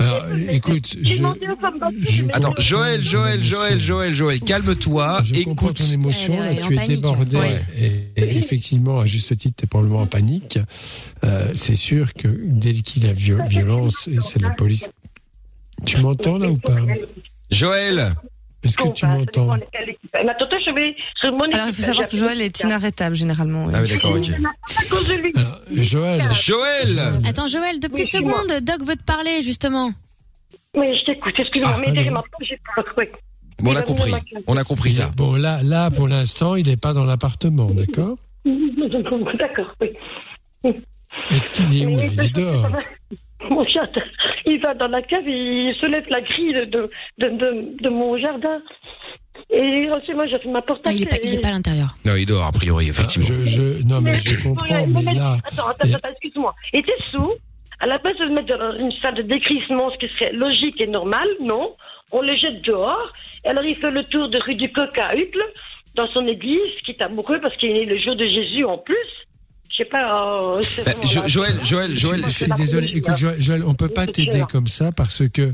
Alors, 0.00 0.24
écoute, 0.50 0.96
J'ai 1.00 1.16
je, 1.18 2.24
Attends, 2.32 2.54
Joël, 2.58 3.00
Joël, 3.02 3.40
Joël, 3.40 3.78
Joël, 3.78 4.12
Joël, 4.12 4.40
calme-toi, 4.40 5.20
écoute. 5.34 5.76
ton 5.76 5.84
émotion, 5.92 6.38
là, 6.38 6.56
tu 6.56 6.76
es 6.76 6.86
débordé 6.86 7.36
Ouais. 7.36 7.60
et, 7.76 7.86
et 8.16 8.36
effectivement, 8.38 8.98
à 9.00 9.06
juste 9.06 9.36
titre, 9.36 9.54
tu 9.56 9.64
es 9.64 9.68
probablement 9.68 10.00
en 10.00 10.06
panique. 10.06 10.58
Euh, 11.24 11.48
c'est 11.54 11.76
sûr 11.76 12.12
que 12.12 12.26
dès 12.28 12.74
qu'il 12.74 13.06
y 13.06 13.08
a 13.08 13.12
viol- 13.12 13.46
violence, 13.46 14.08
c'est 14.22 14.42
la 14.42 14.50
police. 14.50 14.90
Tu 15.86 15.98
m'entends 15.98 16.38
là 16.38 16.48
ou 16.48 16.56
pas 16.56 16.76
Joël, 17.50 18.14
Est-ce 18.62 18.76
que 18.76 18.84
Bon, 18.84 18.90
tu 18.90 19.06
bah, 19.06 19.16
m'entends 19.16 19.46
mon 19.46 21.44
Alors 21.52 21.66
il 21.68 21.72
faut 21.72 21.82
savoir 21.82 22.08
que 22.08 22.16
Joël 22.16 22.40
est 22.40 22.60
inarrêtable 22.60 23.16
généralement. 23.16 23.68
Ah 23.72 23.82
oui, 23.82 23.88
d'accord, 23.88 24.16
ok. 24.16 24.26
Lui. 24.26 25.32
Alors, 25.36 25.60
Joël, 25.72 26.32
Joël, 26.32 27.00
Attends 27.26 27.46
Joël, 27.46 27.80
deux 27.80 27.88
petites 27.88 28.10
secondes, 28.10 28.52
Doc 28.62 28.82
veut 28.86 28.96
te 28.96 29.04
parler 29.04 29.42
justement. 29.42 29.92
Mais 30.76 30.96
je 30.96 31.04
t'écoute, 31.04 31.34
excuse-moi. 31.36 31.72
Ah, 31.76 31.80
mais 31.84 31.92
derrière 31.92 32.22
j'ai 32.40 32.58
peur. 32.74 32.84
Bon, 33.58 33.72
on 33.72 33.76
a 33.76 33.82
compris, 33.82 34.12
on 34.46 34.56
a 34.56 34.64
compris 34.64 34.90
ça. 34.90 35.10
bon 35.16 35.34
là, 35.34 35.62
là 35.62 35.90
pour 35.90 36.08
l'instant, 36.08 36.56
il 36.56 36.66
n'est 36.66 36.76
pas 36.76 36.92
dans 36.92 37.04
l'appartement, 37.04 37.70
d'accord 37.70 38.16
D'accord, 39.38 39.74
oui. 39.80 39.90
Est-ce 41.30 41.52
qu'il 41.52 41.82
est 41.82 41.86
où 41.86 42.00
Il 42.00 42.20
est 42.20 42.34
dehors. 42.34 42.72
Mon 43.50 43.64
jardin. 43.66 44.02
Il 44.46 44.60
va 44.60 44.74
dans 44.74 44.88
la 44.88 45.02
cave, 45.02 45.26
il 45.26 45.74
se 45.80 45.86
lève 45.86 46.06
la 46.08 46.20
grille 46.20 46.52
de, 46.54 46.64
de, 47.18 47.28
de, 47.28 47.82
de 47.82 47.88
mon 47.88 48.16
jardin. 48.16 48.60
Et 49.50 49.90
ensuite, 49.90 50.14
moi, 50.14 50.26
j'ai 50.26 50.38
fait 50.38 50.48
ma 50.48 50.62
porte 50.62 50.82
Ah, 50.84 50.92
il 50.92 51.02
est 51.02 51.06
pas, 51.06 51.16
il 51.22 51.34
est 51.34 51.40
pas 51.40 51.48
à 51.48 51.52
l'intérieur. 51.52 51.96
Non, 52.04 52.16
il 52.16 52.26
dort 52.26 52.44
a 52.46 52.52
priori, 52.52 52.88
effectivement. 52.88 53.26
Je, 53.26 53.44
je, 53.44 53.86
non 53.86 54.00
mais 54.00 54.14
je 54.14 54.42
comprends, 54.42 54.86
mais 54.86 55.14
là, 55.14 55.36
Attends, 55.44 55.68
attends, 55.68 55.94
attends, 55.94 56.08
excuse-moi. 56.10 56.54
Et 56.72 56.82
t'es 56.82 56.92
sous 57.10 57.32
À 57.80 57.86
la 57.86 57.98
place 57.98 58.16
de 58.18 58.24
le 58.24 58.30
mettre 58.30 58.56
dans 58.56 58.76
une 58.78 58.92
salle 59.02 59.14
de 59.14 59.22
décrissement, 59.22 59.90
ce 59.90 59.98
qui 59.98 60.08
serait 60.14 60.32
logique 60.32 60.80
et 60.80 60.86
normal, 60.86 61.28
non. 61.40 61.74
On 62.12 62.20
le 62.22 62.34
jette 62.36 62.62
dehors. 62.62 63.12
Et 63.44 63.48
alors, 63.48 63.64
il 63.64 63.76
fait 63.76 63.90
le 63.90 64.04
tour 64.04 64.28
de 64.28 64.38
rue 64.38 64.54
du 64.54 64.70
Coq 64.70 64.96
à 64.98 65.14
Hucle, 65.16 65.42
dans 65.96 66.06
son 66.08 66.26
église, 66.26 66.60
qui 66.84 66.92
est 66.92 67.02
amoureux 67.02 67.38
parce 67.40 67.56
qu'il 67.56 67.76
est 67.76 67.84
le 67.86 67.98
jour 67.98 68.16
de 68.16 68.24
Jésus 68.26 68.64
en 68.64 68.78
plus. 68.78 68.96
Sais 69.82 69.88
pas. 69.90 70.56
euh, 70.56 70.60
Bah, 70.84 70.92
Jo- 71.04 71.20
là. 71.22 71.26
Joël, 71.26 71.58
Joël, 71.64 71.94
Joël, 71.96 72.24
Je 72.26 72.54
désolé. 72.56 72.90
Écoute, 72.94 73.16
Joël, 73.16 73.40
Joël, 73.40 73.64
on 73.64 73.74
peut 73.74 73.88
pas 73.88 74.06
t'aider 74.06 74.44
comme 74.50 74.66
ça 74.66 74.92
parce 74.92 75.22
que 75.28 75.52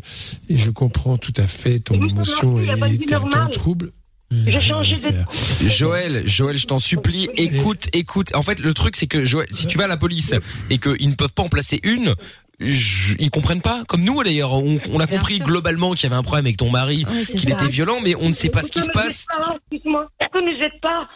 et 0.48 0.58
je 0.58 0.70
comprends 0.70 1.16
tout 1.18 1.32
à 1.36 1.46
fait 1.46 1.78
ton 1.80 1.94
émotion 1.94 2.58
et 2.60 2.98
ton, 3.06 3.28
trouble. 3.52 3.92
J'ai 4.30 4.60
changé 4.60 4.96
de. 4.96 5.68
Joël, 5.68 6.22
Joël, 6.26 6.58
je 6.58 6.66
t'en 6.66 6.78
supplie, 6.78 7.28
écoute, 7.36 7.88
écoute. 7.94 8.34
En 8.34 8.42
fait, 8.42 8.58
le 8.60 8.74
truc, 8.74 8.96
c'est 8.96 9.06
que 9.06 9.24
Joël, 9.24 9.46
si 9.50 9.66
tu 9.66 9.78
vas 9.78 9.84
à 9.84 9.88
la 9.88 9.96
police 9.96 10.34
et 10.68 10.76
qu'ils 10.78 11.08
ne 11.08 11.14
peuvent 11.14 11.32
pas 11.32 11.42
en 11.44 11.48
placer 11.48 11.80
une, 11.82 12.14
je- 12.60 13.14
ils 13.18 13.30
comprennent 13.30 13.62
pas. 13.62 13.84
Comme 13.88 14.02
nous, 14.02 14.22
d'ailleurs, 14.22 14.52
on, 14.52 14.78
on 14.92 15.00
a 15.00 15.06
compris 15.06 15.38
globalement 15.38 15.92
qu'il 15.94 16.02
y 16.04 16.06
avait 16.12 16.16
un 16.18 16.22
problème 16.22 16.44
avec 16.44 16.58
ton 16.58 16.68
mari, 16.70 17.06
Oui, 17.10 17.24
qu'il 17.24 17.48
était 17.50 17.68
violent, 17.68 18.00
mais 18.04 18.14
on 18.16 18.28
ne 18.28 18.34
sait 18.34 18.50
pas 18.50 18.62
ce 18.62 18.70
qui 18.70 18.82
se 18.82 18.90
passe. 18.92 19.26
Excuse-moi, 19.72 20.10
pourquoi 20.20 20.40
nous 20.42 20.62
êtes 20.62 20.78
pas 20.82 21.06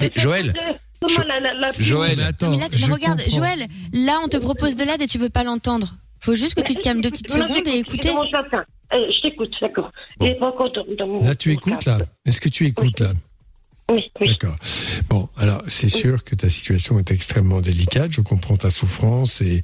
Mais 0.00 0.10
Joël, 0.16 0.54
Comment 1.02 1.22
Jo- 1.22 1.28
la- 1.28 1.40
la- 1.40 1.54
la- 1.54 1.72
Joël, 1.78 2.16
Mais 2.16 2.22
attends, 2.24 2.50
mais 2.50 2.58
là, 2.58 2.68
tu 2.68 2.78
je 2.78 2.86
mais 2.86 2.92
regarde, 2.94 3.20
comprends. 3.22 3.36
Joël, 3.36 3.66
là 3.92 4.18
on 4.24 4.28
te 4.28 4.36
propose 4.36 4.76
de 4.76 4.84
l'aide 4.84 5.02
et 5.02 5.06
tu 5.08 5.18
veux 5.18 5.28
pas 5.30 5.44
l'entendre. 5.44 5.94
Faut 6.20 6.34
juste 6.34 6.54
que 6.54 6.60
tu 6.62 6.74
te 6.74 6.80
calmes 6.82 7.00
deux 7.00 7.10
petites 7.10 7.34
Non, 7.36 7.42
secondes 7.42 7.66
et 7.66 7.72
j'écoute, 7.72 8.04
écouter. 8.04 8.10
je. 8.30 8.56
Eh, 8.94 9.12
Je 9.12 9.20
t'écoute, 9.22 9.50
d'accord. 9.60 9.90
Bon. 10.18 10.26
Il 10.26 10.32
est 10.32 10.34
pas 10.34 10.48
encore 10.48 10.70
dans, 10.72 10.84
dans 10.98 11.06
mon- 11.08 11.24
Là, 11.24 11.34
tu 11.34 11.50
écoutes 11.52 11.84
là. 11.84 11.98
Est-ce 12.26 12.40
que 12.40 12.48
tu 12.48 12.66
écoutes 12.66 13.00
là? 13.00 13.12
Oui, 13.92 14.10
oui. 14.20 14.28
D'accord. 14.28 14.56
Bon, 15.08 15.28
alors 15.36 15.62
c'est 15.68 15.88
sûr 15.88 16.24
que 16.24 16.34
ta 16.34 16.48
situation 16.48 16.98
est 16.98 17.10
extrêmement 17.10 17.60
délicate. 17.60 18.10
Je 18.12 18.20
comprends 18.22 18.56
ta 18.56 18.70
souffrance 18.70 19.42
et 19.42 19.62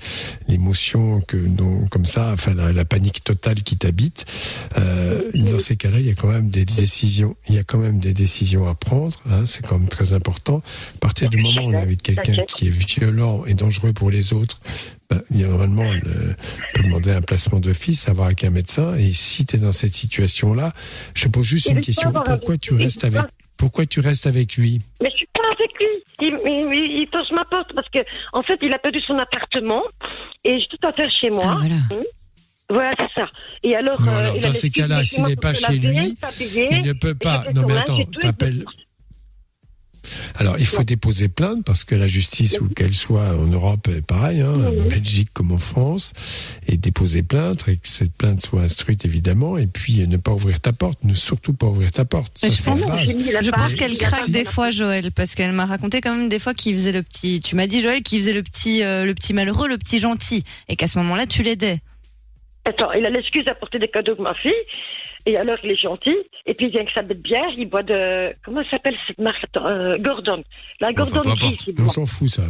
l'émotion 0.49 1.21
que, 1.23 1.47
comme 1.89 2.05
ça, 2.05 2.33
enfin 2.33 2.53
la, 2.55 2.73
la 2.73 2.85
panique 2.85 3.25
totale 3.25 3.63
qui 3.63 3.77
t'habite. 3.77 4.27
Euh, 4.77 5.31
dans 5.35 5.59
ces 5.59 5.77
cas-là, 5.77 6.01
il 6.01 6.07
y 6.07 6.11
a 6.11 6.15
quand 6.15 6.29
même 6.29 6.51
des 6.51 6.65
décisions. 6.65 7.37
Il 7.49 7.55
y 7.55 7.59
a 7.59 7.65
quand 7.65 7.79
même 7.79 7.99
des 7.99 8.13
décisions 8.13 8.69
à 8.69 8.75
prendre. 8.75 9.19
Hein, 9.31 9.45
c'est 9.47 9.65
quand 9.65 9.79
même 9.79 9.89
très 9.89 10.13
important. 10.13 10.63
À 10.97 10.99
partir 10.99 11.31
du 11.31 11.39
moment 11.39 11.65
où 11.65 11.73
on 11.73 11.79
avec 11.79 12.03
quelqu'un 12.03 12.45
qui 12.47 12.69
est 12.69 12.71
violent 12.71 13.45
et 13.47 13.55
dangereux 13.55 13.93
pour 13.93 14.11
les 14.11 14.33
autres, 14.33 14.61
ben, 15.11 15.23
a 15.31 15.35
normalement, 15.35 15.91
le, 15.91 16.35
on 16.37 16.73
peut 16.75 16.83
demander 16.83 17.13
un 17.13 17.23
placement 17.23 17.61
d'office, 17.61 18.09
avoir 18.09 18.27
avec 18.27 18.45
un 18.45 18.51
médecin. 18.51 18.95
Et 18.97 19.13
si 19.15 19.47
tu 19.47 19.57
es 19.57 19.59
dans 19.59 19.73
cette 19.73 19.95
situation-là, 19.95 20.73
je 21.15 21.29
pose 21.29 21.47
juste 21.47 21.67
une 21.67 21.81
question. 21.81 22.13
Pourquoi 22.13 22.59
tu 22.59 22.75
restes 22.75 23.05
avec 23.05 23.23
pourquoi 23.59 23.85
tu 23.85 24.01
restes 24.01 24.27
avec 24.27 24.57
lui 24.57 24.81
Mais 25.03 25.11
je 25.11 25.17
suis 25.17 25.29
pas 25.35 25.43
avec 25.53 25.71
lui. 25.79 25.87
Il, 26.21 26.39
il, 26.47 26.73
il, 26.73 27.01
il 27.03 27.09
force 27.13 27.31
ma 27.33 27.45
porte 27.45 27.73
parce 27.75 27.89
que, 27.91 27.99
en 28.33 28.43
fait, 28.43 28.59
il 28.63 28.73
a 28.73 28.79
perdu 28.79 29.01
son 29.03 29.19
appartement 29.19 29.83
et 30.45 30.59
j'ai 30.59 30.67
tout 30.69 30.87
à 30.87 30.93
faire 30.93 31.11
chez 31.11 31.31
moi. 31.31 31.45
Ah, 31.47 31.57
voilà. 31.61 31.75
Hum. 31.91 32.05
Voilà, 32.71 32.95
c'est 32.99 33.21
ça. 33.21 33.29
Et 33.63 33.75
alors, 33.75 34.01
Non, 34.01 34.13
euh, 34.13 34.19
alors, 34.19 34.39
dans 34.41 34.53
ces 34.53 34.71
cas-là, 34.71 35.05
s'il 35.05 35.23
n'est 35.25 35.37
pas 35.37 35.55
chez 35.55 35.79
lui. 35.79 36.17
Il 36.55 36.83
ne 36.83 36.93
peut 36.93 37.15
pas. 37.15 37.45
Non, 37.55 37.65
mais 37.67 37.79
attends, 37.79 37.99
t'appelles. 38.21 38.65
Alors, 40.37 40.57
il 40.59 40.67
faut 40.67 40.85
déposer 40.85 41.29
plainte 41.29 41.65
parce 41.65 41.85
que 41.85 41.95
la 41.95 42.07
justice, 42.07 42.61
où 42.61 42.69
qu'elle 42.69 42.93
soit 42.93 43.37
en 43.37 43.47
Europe, 43.47 43.89
est 43.89 44.05
pareil, 44.05 44.41
hein, 44.41 44.53
en 44.55 44.89
Belgique 44.89 45.31
comme 45.33 45.53
en 45.53 45.59
France, 45.59 46.13
et 46.67 46.77
déposer 46.77 47.23
plainte 47.23 47.65
et 47.69 47.77
que 47.77 47.89
cette 47.89 48.13
plainte 48.13 48.45
soit 48.45 48.63
instruite 48.63 49.05
évidemment, 49.05 49.57
et 49.59 49.67
puis 49.67 50.01
euh, 50.03 50.07
ne 50.07 50.17
pas 50.17 50.33
ouvrir 50.33 50.61
ta 50.61 50.73
porte, 50.73 51.03
ne 51.05 51.15
surtout 51.15 51.53
pas 51.53 51.67
ouvrir 51.67 51.93
ta 51.93 52.05
porte. 52.05 52.39
Ça, 52.39 52.47
Mais 52.47 52.53
je 52.53 52.57
c'est 52.57 52.65
pense, 52.65 52.87
la 52.87 52.95
base. 52.95 53.45
je 53.45 53.51
pense 53.51 53.77
qu'elle 53.77 53.97
craque 53.97 54.31
des 54.31 54.45
fois, 54.45 54.71
Joël, 54.71 55.11
parce 55.13 55.35
qu'elle 55.35 55.53
m'a 55.53 55.67
raconté 55.67 56.01
quand 56.01 56.15
même 56.15 56.29
des 56.29 56.39
fois 56.39 56.55
qu'il 56.55 56.75
faisait 56.77 56.93
le 56.93 57.03
petit. 57.03 57.41
Tu 57.41 57.57
m'as 57.57 57.67
dit 57.67 57.81
Joël 57.81 58.03
qu'il 58.03 58.21
faisait 58.21 58.33
le 58.35 58.43
petit, 58.43 58.83
euh, 58.83 59.05
le 59.05 59.15
petit 59.15 59.33
malheureux, 59.35 59.69
le 59.69 59.79
petit 59.79 59.99
gentil, 59.99 60.45
et 60.69 60.77
qu'à 60.77 60.87
ce 60.87 60.99
moment-là, 60.99 61.27
tu 61.27 61.43
l'aidais. 61.43 61.81
Attends, 62.65 62.93
il 62.93 63.05
a 63.07 63.11
l'excuse 63.11 63.45
d'apporter 63.45 63.79
des 63.79 63.89
cadeaux 63.89 64.15
de 64.15 64.23
ma 64.23 64.35
fille. 64.35 64.53
Et 65.27 65.37
alors, 65.37 65.57
il 65.63 65.71
est 65.73 65.77
gentil. 65.81 66.15
Et 66.47 66.55
puis, 66.55 66.67
il 66.67 66.71
vient 66.73 66.81
avec 66.81 66.93
sa 66.95 67.03
bête 67.03 67.21
bière. 67.21 67.49
Il 67.57 67.69
boit 67.69 67.83
de. 67.83 68.33
Comment 68.45 68.63
ça 68.65 68.71
s'appelle 68.73 68.97
cette 69.07 69.19
marque 69.19 69.45
euh, 69.57 69.99
Gordon. 69.99 70.43
La 70.81 70.93
Gordon 70.93 71.21
peu 71.23 71.35
Gris, 71.35 71.59
il 71.67 71.75
On 71.79 71.83
boit. 71.85 71.93
s'en 71.93 72.07
fout 72.07 72.29
ça. 72.29 72.43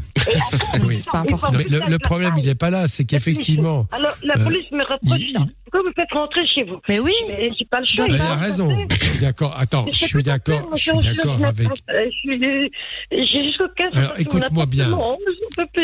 oui. 0.85 1.03
pas 1.11 1.21
important. 1.21 1.53
Mais 1.57 1.64
le, 1.64 1.81
le 1.89 1.99
problème, 1.99 2.35
il 2.39 2.47
n'est 2.47 2.55
pas 2.55 2.71
là, 2.71 2.87
c'est 2.89 3.05
qu'effectivement. 3.05 3.87
Alors, 3.93 4.14
la 4.23 4.37
euh, 4.39 4.45
police 4.45 4.71
me 4.71 4.83
reproche 4.85 5.33
ça. 5.33 5.41
Pourquoi 5.71 5.89
vous 5.91 5.95
faites 5.95 6.12
rentrer 6.12 6.47
chez 6.47 6.64
vous 6.64 6.81
Mais 6.89 6.99
oui. 6.99 7.12
Mais 7.29 7.51
j'ai 7.59 7.64
pas 7.66 7.81
le 7.81 7.87
choix. 7.87 8.07
Elle 8.09 8.21
a 8.21 8.35
raison. 8.37 8.69
Je 8.91 9.05
suis 9.05 9.19
d'accord. 9.19 9.55
Attends, 9.59 9.87
je 9.93 10.07
suis 10.07 10.23
d'accord. 10.23 10.71
Je 10.77 10.83
suis 10.83 10.99
d'accord 11.16 11.45
avec. 11.45 11.69
Euh, 11.91 12.11
suis- 12.21 12.71
J'ai 13.11 13.45
jusqu'au 13.45 13.69
15. 13.77 13.95
Alors, 13.97 14.12
écoute-moi 14.19 14.66
bien. 14.66 14.89
Non, 14.89 15.16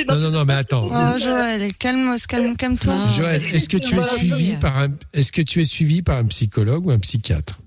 non, 0.09 0.31
non, 0.31 0.45
mais 0.45 0.55
attends. 0.55 0.89
Oh, 0.91 1.19
Joël, 1.19 1.73
calme, 1.75 2.15
calme, 2.29 2.57
calme-toi. 2.57 2.95
Joël, 3.17 3.43
est-ce 3.53 3.69
que 3.69 3.77
tu 3.77 3.95
es 3.95 4.03
suivi 4.03 4.55
par 4.61 4.79
un, 4.79 4.89
est-ce 5.13 5.33
que 5.33 5.43
tu 5.43 5.61
es 5.61 5.65
suivi 5.65 6.03
par 6.03 6.19
un 6.19 6.27
psychologue 6.27 6.87
ou 6.87 6.91
un 6.91 6.99
psychiatre? 6.99 7.59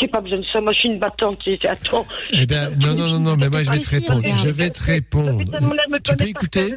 J'ai 0.00 0.08
pas 0.08 0.20
besoin 0.20 0.38
de 0.38 0.44
ça. 0.46 0.60
Moi, 0.60 0.72
je 0.72 0.78
suis 0.80 0.88
une 0.88 0.98
battante. 0.98 1.38
Attends. 1.68 2.06
Eh 2.32 2.46
ben, 2.46 2.70
non, 2.78 2.94
non, 2.94 3.08
non, 3.08 3.18
non, 3.20 3.36
mais 3.36 3.48
moi 3.48 3.62
je 3.62 3.70
vais 3.70 3.78
te 3.80 3.90
répondre. 3.90 4.22
Je 4.42 4.48
vais 4.48 4.70
te 4.70 4.82
répondre. 4.82 5.44
Tu 6.04 6.16
peux 6.16 6.24
écouter? 6.26 6.74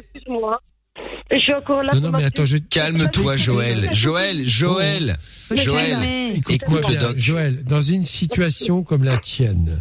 Je 1.30 1.38
suis 1.38 1.54
encore 1.54 1.82
là. 1.82 1.92
Non, 1.94 2.00
non, 2.00 2.10
mais 2.12 2.20
ma 2.22 2.26
attends, 2.26 2.46
je. 2.46 2.56
calme-toi, 2.56 3.36
Joël. 3.36 3.88
Joël, 3.92 4.46
Joël, 4.46 5.16
Joël. 5.54 5.98
Écoute-moi 6.34 6.78
Écoute 6.80 6.88
le 6.90 6.98
bien, 6.98 7.00
doc. 7.08 7.18
Joël, 7.18 7.64
dans 7.64 7.82
une 7.82 8.04
situation 8.04 8.82
comme 8.82 9.04
la 9.04 9.18
tienne, 9.18 9.80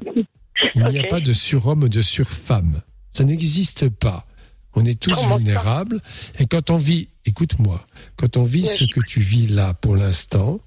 il 0.76 0.86
n'y 0.86 0.99
a 0.99 1.03
pas 1.03 1.20
de 1.20 1.34
surhomme 1.34 1.84
ou 1.84 1.89
de 1.89 2.01
surfemme. 2.01 2.82
Ça 3.11 3.24
n'existe 3.24 3.89
pas. 3.89 4.26
On 4.74 4.84
est 4.86 4.99
tous 4.99 5.16
vulnérables. 5.36 6.01
Et 6.39 6.47
quand 6.47 6.70
on 6.70 6.78
vit, 6.78 7.07
écoute-moi, 7.26 7.84
quand 8.18 8.36
on 8.38 8.43
vit 8.43 8.63
Oui. 8.63 8.78
ce 8.78 8.84
que 8.86 8.99
tu 9.05 9.22
vis 9.22 9.47
là 9.47 9.74
pour 9.74 9.95
l'instant, 9.95 10.59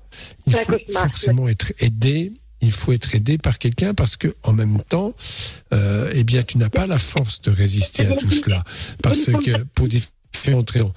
il 0.46 0.54
faut 0.54 0.78
forcément 0.92 1.48
être 1.48 1.72
aidé. 1.80 2.32
Il 2.60 2.72
faut 2.72 2.92
être 2.92 3.14
aidé 3.14 3.38
par 3.38 3.58
quelqu'un 3.58 3.94
parce 3.94 4.16
que 4.16 4.34
en 4.42 4.52
même 4.52 4.82
temps, 4.88 5.14
euh, 5.72 6.10
eh 6.12 6.24
bien, 6.24 6.42
tu 6.42 6.58
n'as 6.58 6.70
pas 6.70 6.86
la 6.86 6.98
force 6.98 7.40
de 7.42 7.50
résister 7.50 8.06
à 8.06 8.12
tout 8.14 8.30
cela. 8.30 8.64
Parce 9.02 9.26
que 9.26 9.62
pour 9.74 9.86
différentes 10.38 10.70
raisons. 10.70 10.92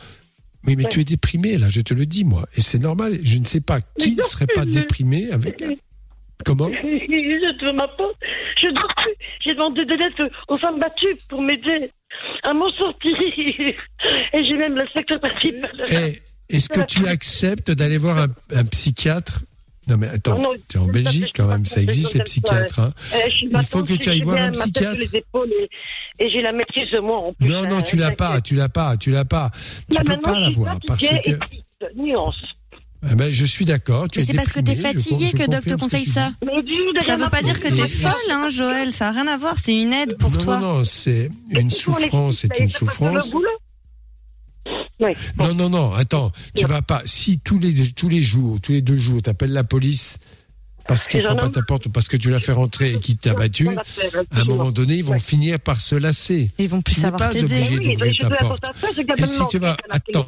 Oui, 0.68 0.76
mais 0.76 0.84
tu 0.86 1.00
es 1.02 1.04
déprimé 1.04 1.58
là, 1.58 1.68
je 1.70 1.82
te 1.82 1.94
le 1.94 2.06
dis 2.06 2.24
moi, 2.24 2.48
et 2.56 2.62
c'est 2.62 2.78
normal. 2.78 3.20
Je 3.24 3.38
ne 3.38 3.46
sais 3.46 3.62
pas 3.62 3.80
qui 3.98 4.16
ne 4.16 4.22
serait 4.22 4.48
pas 4.48 4.66
déprimé 4.66 5.32
avec. 5.32 5.64
Comment 6.46 6.70
Je 6.72 7.58
te 7.60 7.76
ma 7.76 7.88
porte. 7.88 8.16
Je. 8.58 8.68
J'ai 9.44 9.54
demandé 9.54 9.86
de 9.86 9.94
l'aide 9.94 10.32
aux 10.48 10.58
femmes 10.58 10.80
battues 10.80 11.18
pour 11.30 11.42
m'aider 11.42 11.92
à 12.44 12.54
m'en 12.54 12.72
sortir. 12.72 13.12
Et 14.34 14.46
j'ai 14.46 14.54
même 14.54 14.76
l'inspecteur 14.76 15.20
principal. 15.20 15.72
Eh, 15.90 16.22
Est-ce 16.56 16.70
que 16.70 16.82
tu 16.82 17.08
acceptes 17.08 17.72
d'aller 17.72 17.98
voir 17.98 18.18
un, 18.20 18.28
un 18.56 18.66
psychiatre 18.66 19.42
Non 19.88 19.98
mais 19.98 20.08
attends, 20.08 20.40
tu 20.68 20.78
es 20.78 20.80
en 20.80 20.86
Belgique 20.86 21.34
quand 21.36 21.48
même, 21.48 21.66
ça 21.66 21.82
existe 21.82 22.14
les 22.14 22.24
psychiatres. 22.24 22.80
Hein. 22.80 22.94
Euh, 23.16 23.18
Il 23.42 23.66
faut 23.66 23.84
que 23.84 23.94
tu 23.94 24.10
ailles 24.10 24.22
voir 24.22 24.38
un 24.38 24.52
psychiatre. 24.52 24.92
sur 24.92 25.12
les 25.12 25.18
épaules 25.18 25.50
et, 26.20 26.30
j'ai 26.30 26.42
la 26.42 26.52
maîtrise 26.52 26.92
de 26.92 27.00
moi 27.00 27.18
en 27.18 27.34
plus. 27.34 27.48
Non, 27.48 27.64
non, 27.64 27.78
hein, 27.78 27.82
tu 27.82 27.96
l'as 27.96 28.12
pas, 28.12 28.42
tu 28.42 28.54
l'as 28.56 28.70
pas, 28.70 28.96
tu 28.98 29.10
l'as 29.10 29.26
pas. 29.26 29.50
Tu 29.90 29.98
Là, 29.98 30.04
peux 30.04 30.22
pas 30.22 30.40
l'avoir 30.40 30.78
parce 30.86 31.02
que. 31.02 31.38
Nuance. 31.96 32.38
Ah 33.04 33.16
ben, 33.16 33.32
je 33.32 33.46
suis 33.46 33.66
d'accord. 33.66 34.08
C'est 34.14 34.36
parce 34.36 34.54
que 34.54 34.60
t'es 34.60 34.76
fatigué 34.76 35.32
que 35.32 35.50
Doc 35.50 35.66
te 35.66 35.74
conseille 35.74 36.06
ça. 36.06 36.34
Ça 36.40 37.16
derrière 37.16 37.18
veut 37.18 37.30
pas 37.32 37.42
dire 37.42 37.60
que 37.60 37.68
t'es 37.68 37.88
folle, 37.88 38.12
hein, 38.30 38.50
Joël. 38.50 38.92
Ça 38.92 39.08
a 39.08 39.12
rien 39.12 39.28
à 39.28 39.38
voir. 39.38 39.56
C'est 39.58 39.76
une 39.76 39.92
aide 39.92 40.18
pour 40.18 40.30
non, 40.30 40.38
toi. 40.38 40.60
non, 40.60 40.76
non, 40.76 40.84
c'est 40.84 41.30
une 41.50 41.72
souffrance, 41.72 42.36
c'est 42.42 42.60
une 42.60 42.70
souffrance. 42.70 43.34
Non, 45.38 45.54
non, 45.54 45.70
non, 45.70 45.94
attends, 45.94 46.32
tu 46.56 46.66
vas 46.66 46.82
pas. 46.82 47.02
Si 47.06 47.40
tous 47.40 47.60
les 47.60 47.74
tous 47.94 48.10
les 48.10 48.22
jours, 48.22 48.60
tous 48.62 48.72
les 48.74 48.82
deux 48.82 48.98
jours, 48.98 49.22
t'appelles 49.22 49.52
la 49.54 49.64
police 49.64 50.18
parce 50.88 51.08
qu'ils 51.08 51.22
C'est 51.22 51.28
font 51.28 51.36
pas 51.36 51.50
ta 51.50 51.62
porte 51.62 51.86
ou 51.86 51.90
parce 51.90 52.08
que 52.08 52.18
tu 52.18 52.30
l'as 52.30 52.40
fait 52.40 52.52
rentrer 52.52 52.94
et 52.94 53.00
qu'ils 53.00 53.18
t'a 53.18 53.34
battu, 53.34 53.68
à 53.70 54.42
un 54.42 54.44
moment 54.46 54.72
donné, 54.72 54.96
ils 54.96 55.04
vont 55.04 55.14
Ouais. 55.14 55.20
finir 55.20 55.60
par 55.60 55.80
se 55.82 55.96
lasser. 55.96 56.52
Ils 56.58 56.68
vont 56.70 56.82
plus 56.82 56.96
Tu 56.96 57.02
savoir 57.02 57.20
pas 57.20 57.30
t'aider. 57.30 57.46
obligé 57.56 57.78
Oui, 57.78 57.94
d'ouvrir 57.96 58.14
ta 58.20 58.30
porte. 58.38 58.64
Et 59.18 59.28
si 59.28 59.42
tu 59.50 59.58
vas, 59.60 59.78
attends, 59.90 60.26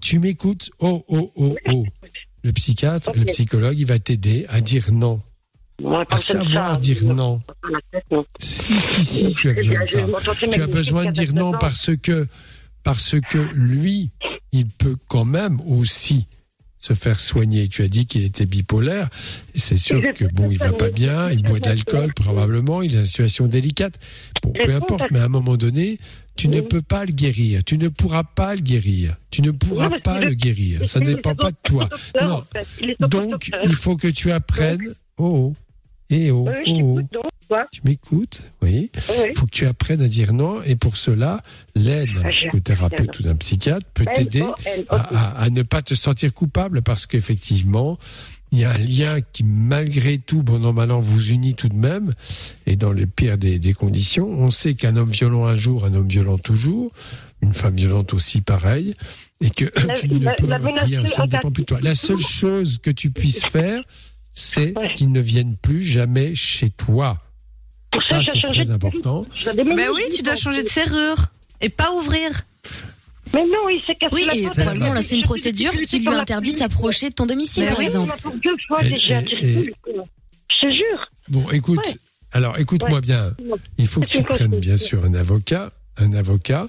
tu 0.00 0.18
m'écoutes, 0.18 0.70
oh, 0.78 1.04
oh, 1.08 1.30
oh, 1.36 1.56
oh. 1.70 1.84
Le 2.44 2.52
psychiatre, 2.52 3.10
le 3.16 3.24
psychologue, 3.24 3.76
il 3.78 3.86
va 3.86 3.98
t'aider 3.98 4.46
à 4.48 4.60
dire 4.60 4.92
non. 4.92 5.20
On 5.82 5.90
va 5.90 6.00
À 6.02 6.04
pas 6.06 6.16
savoir 6.18 6.74
ça. 6.74 6.76
dire 6.78 7.04
non. 7.04 7.42
Non. 8.10 8.24
Si, 8.38 8.80
si, 8.80 9.04
si, 9.04 9.34
tu 9.34 9.50
as 9.50 9.52
besoin 9.54 9.80
de 9.80 9.84
ça. 9.84 9.98
Tu 10.52 10.62
as 10.62 10.66
besoin 10.68 11.04
de 11.06 11.10
dire 11.10 11.34
non 11.34 11.50
14 11.50 11.54
ans. 11.54 11.58
parce 11.58 11.90
que, 12.00 12.26
parce 12.86 13.16
que 13.28 13.38
lui, 13.52 14.10
il 14.52 14.68
peut 14.68 14.94
quand 15.08 15.24
même 15.24 15.60
aussi 15.66 16.26
se 16.78 16.92
faire 16.92 17.18
soigner. 17.18 17.66
Tu 17.66 17.82
as 17.82 17.88
dit 17.88 18.06
qu'il 18.06 18.22
était 18.22 18.46
bipolaire. 18.46 19.08
C'est 19.56 19.76
sûr 19.76 20.00
que 20.14 20.24
bon, 20.26 20.52
il 20.52 20.58
va 20.58 20.72
pas 20.72 20.90
bien, 20.90 21.32
il 21.32 21.42
boit 21.42 21.58
de 21.58 21.68
l'alcool 21.68 22.14
probablement, 22.14 22.82
il 22.82 22.92
est 22.92 22.94
dans 22.94 23.00
une 23.00 23.06
situation 23.06 23.46
délicate. 23.48 23.94
Bon, 24.40 24.52
peu 24.52 24.72
importe, 24.72 25.06
mais 25.10 25.18
à 25.18 25.24
un 25.24 25.28
moment 25.28 25.56
donné, 25.56 25.98
tu 26.36 26.46
ne 26.46 26.60
peux 26.60 26.80
pas 26.80 27.04
le 27.04 27.10
guérir. 27.12 27.64
Tu 27.64 27.76
ne 27.76 27.88
pourras 27.88 28.22
pas 28.22 28.54
le 28.54 28.60
guérir. 28.60 29.16
Tu 29.32 29.42
ne 29.42 29.50
pourras 29.50 29.88
Non, 29.88 30.00
pas 30.04 30.20
le 30.20 30.34
guérir. 30.34 30.86
Ça 30.86 31.00
ne 31.00 31.06
dépend 31.06 31.34
pas 31.34 31.50
de 31.50 31.56
toi. 31.64 31.88
Non. 32.22 32.44
Donc, 33.00 33.50
il 33.64 33.74
faut 33.74 33.96
que 33.96 34.06
tu 34.06 34.30
apprennes. 34.30 34.94
Oh, 35.18 35.50
oh. 35.50 35.56
Eh 36.10 36.30
oh, 36.30 36.48
Oui, 36.66 36.80
oh, 36.82 36.98
oh. 37.00 37.02
donc. 37.12 37.24
Tu 37.70 37.80
m'écoutes, 37.84 38.42
oui. 38.60 38.90
Oui. 39.08 39.14
Il 39.30 39.36
faut 39.38 39.46
que 39.46 39.50
tu 39.52 39.66
apprennes 39.66 40.02
à 40.02 40.08
dire 40.08 40.32
non. 40.32 40.62
Et 40.64 40.74
pour 40.74 40.96
cela, 40.96 41.40
l'aide 41.76 42.12
d'un 42.12 42.22
Ah, 42.24 42.30
psychothérapeute 42.30 43.20
ou 43.20 43.22
d'un 43.22 43.36
psychiatre 43.36 43.86
peut 43.94 44.04
t'aider 44.12 44.42
à, 44.42 44.48
ok. 44.50 44.56
à- 44.90 45.42
à 45.42 45.50
ne 45.50 45.62
pas 45.62 45.80
te 45.80 45.94
sentir 45.94 46.34
coupable 46.34 46.82
parce 46.82 47.06
qu'effectivement, 47.06 47.98
il 48.50 48.58
y 48.58 48.64
a 48.64 48.72
un 48.72 48.78
lien 48.78 49.20
qui, 49.32 49.44
malgré 49.44 50.18
tout, 50.18 50.42
bon 50.42 50.64
an, 50.64 50.72
mal 50.72 50.90
an, 50.90 51.00
vous 51.00 51.30
unit 51.30 51.54
tout 51.54 51.68
de 51.68 51.76
même. 51.76 52.14
Et 52.66 52.74
dans 52.74 52.92
le 52.92 53.06
pire 53.06 53.38
des, 53.38 53.60
des 53.60 53.74
conditions, 53.74 54.28
on 54.28 54.50
sait 54.50 54.74
qu'un 54.74 54.96
homme 54.96 55.10
violent 55.10 55.46
un 55.46 55.56
jour, 55.56 55.84
un 55.84 55.94
homme 55.94 56.08
violent 56.08 56.38
toujours, 56.38 56.90
une 57.42 57.54
femme 57.54 57.76
violente 57.76 58.12
aussi 58.12 58.40
pareil, 58.40 58.92
et 59.40 59.50
que 59.50 59.66
La- 59.86 59.94
tu 60.00 60.08
ne 60.08 60.18
la- 60.24 60.34
peux 60.34 60.46
la 60.48 60.56
rien, 60.58 61.06
ça 61.06 61.22
ne 61.26 61.28
dépend 61.30 61.52
plus 61.52 61.62
de 61.62 61.66
toi. 61.66 61.78
La 61.80 61.94
seule 61.94 62.18
chose 62.18 62.78
que 62.82 62.90
tu 62.90 63.10
puisses 63.12 63.44
faire, 63.44 63.82
c'est 64.38 64.78
Ouais. 64.78 64.92
qu'ils 64.94 65.10
ne 65.10 65.20
viennent 65.20 65.56
plus 65.56 65.82
jamais 65.82 66.34
chez 66.34 66.68
toi. 66.70 67.16
Pour 67.90 68.02
ça, 68.02 68.20
c'est 68.22 68.40
très 68.42 68.70
important. 68.70 69.24
Ben 69.54 69.88
oui, 69.94 70.02
tu 70.14 70.22
dois 70.22 70.36
changer 70.36 70.62
de 70.62 70.68
serrure 70.68 71.26
et 71.62 71.70
pas 71.70 71.90
ouvrir. 71.94 72.30
Mais 73.32 73.40
non, 73.44 73.68
il 73.70 73.82
s'est 73.86 73.94
cassé 73.96 74.14
Oui, 74.14 74.24
la 74.26 74.36
et 74.36 74.42
porte. 74.42 74.56
probablement 74.56 74.92
là, 74.92 75.00
c'est 75.02 75.16
une 75.16 75.22
procédure 75.24 75.72
qui 75.88 75.98
lui 76.00 76.08
interdit 76.08 76.52
de 76.52 76.58
s'approcher 76.58 77.08
de 77.08 77.14
ton 77.14 77.24
domicile, 77.26 77.64
Mais 77.64 77.70
par 77.70 77.78
oui, 77.78 77.84
exemple. 77.86 78.14
Pour 78.22 78.34
deux 78.34 78.56
fois 78.68 78.84
Et- 78.84 78.90
déjà, 78.90 79.20
et- 79.20 79.24
tu 79.24 79.34
et- 79.34 79.40
sais, 79.40 79.72
Je 80.48 80.66
te 80.66 80.72
jure. 80.72 81.10
Bon, 81.28 81.50
écoute, 81.50 81.78
Ouais. 81.78 81.94
alors 82.32 82.58
écoute-moi 82.58 82.96
Ouais. 82.96 83.00
bien. 83.00 83.32
Il 83.78 83.86
faut 83.88 84.00
que 84.00 84.06
tu 84.06 84.22
prennes 84.22 84.58
bien 84.60 84.76
sûr 84.76 85.04
un 85.04 85.14
avocat, 85.14 85.70
un 85.98 86.12
avocat 86.12 86.68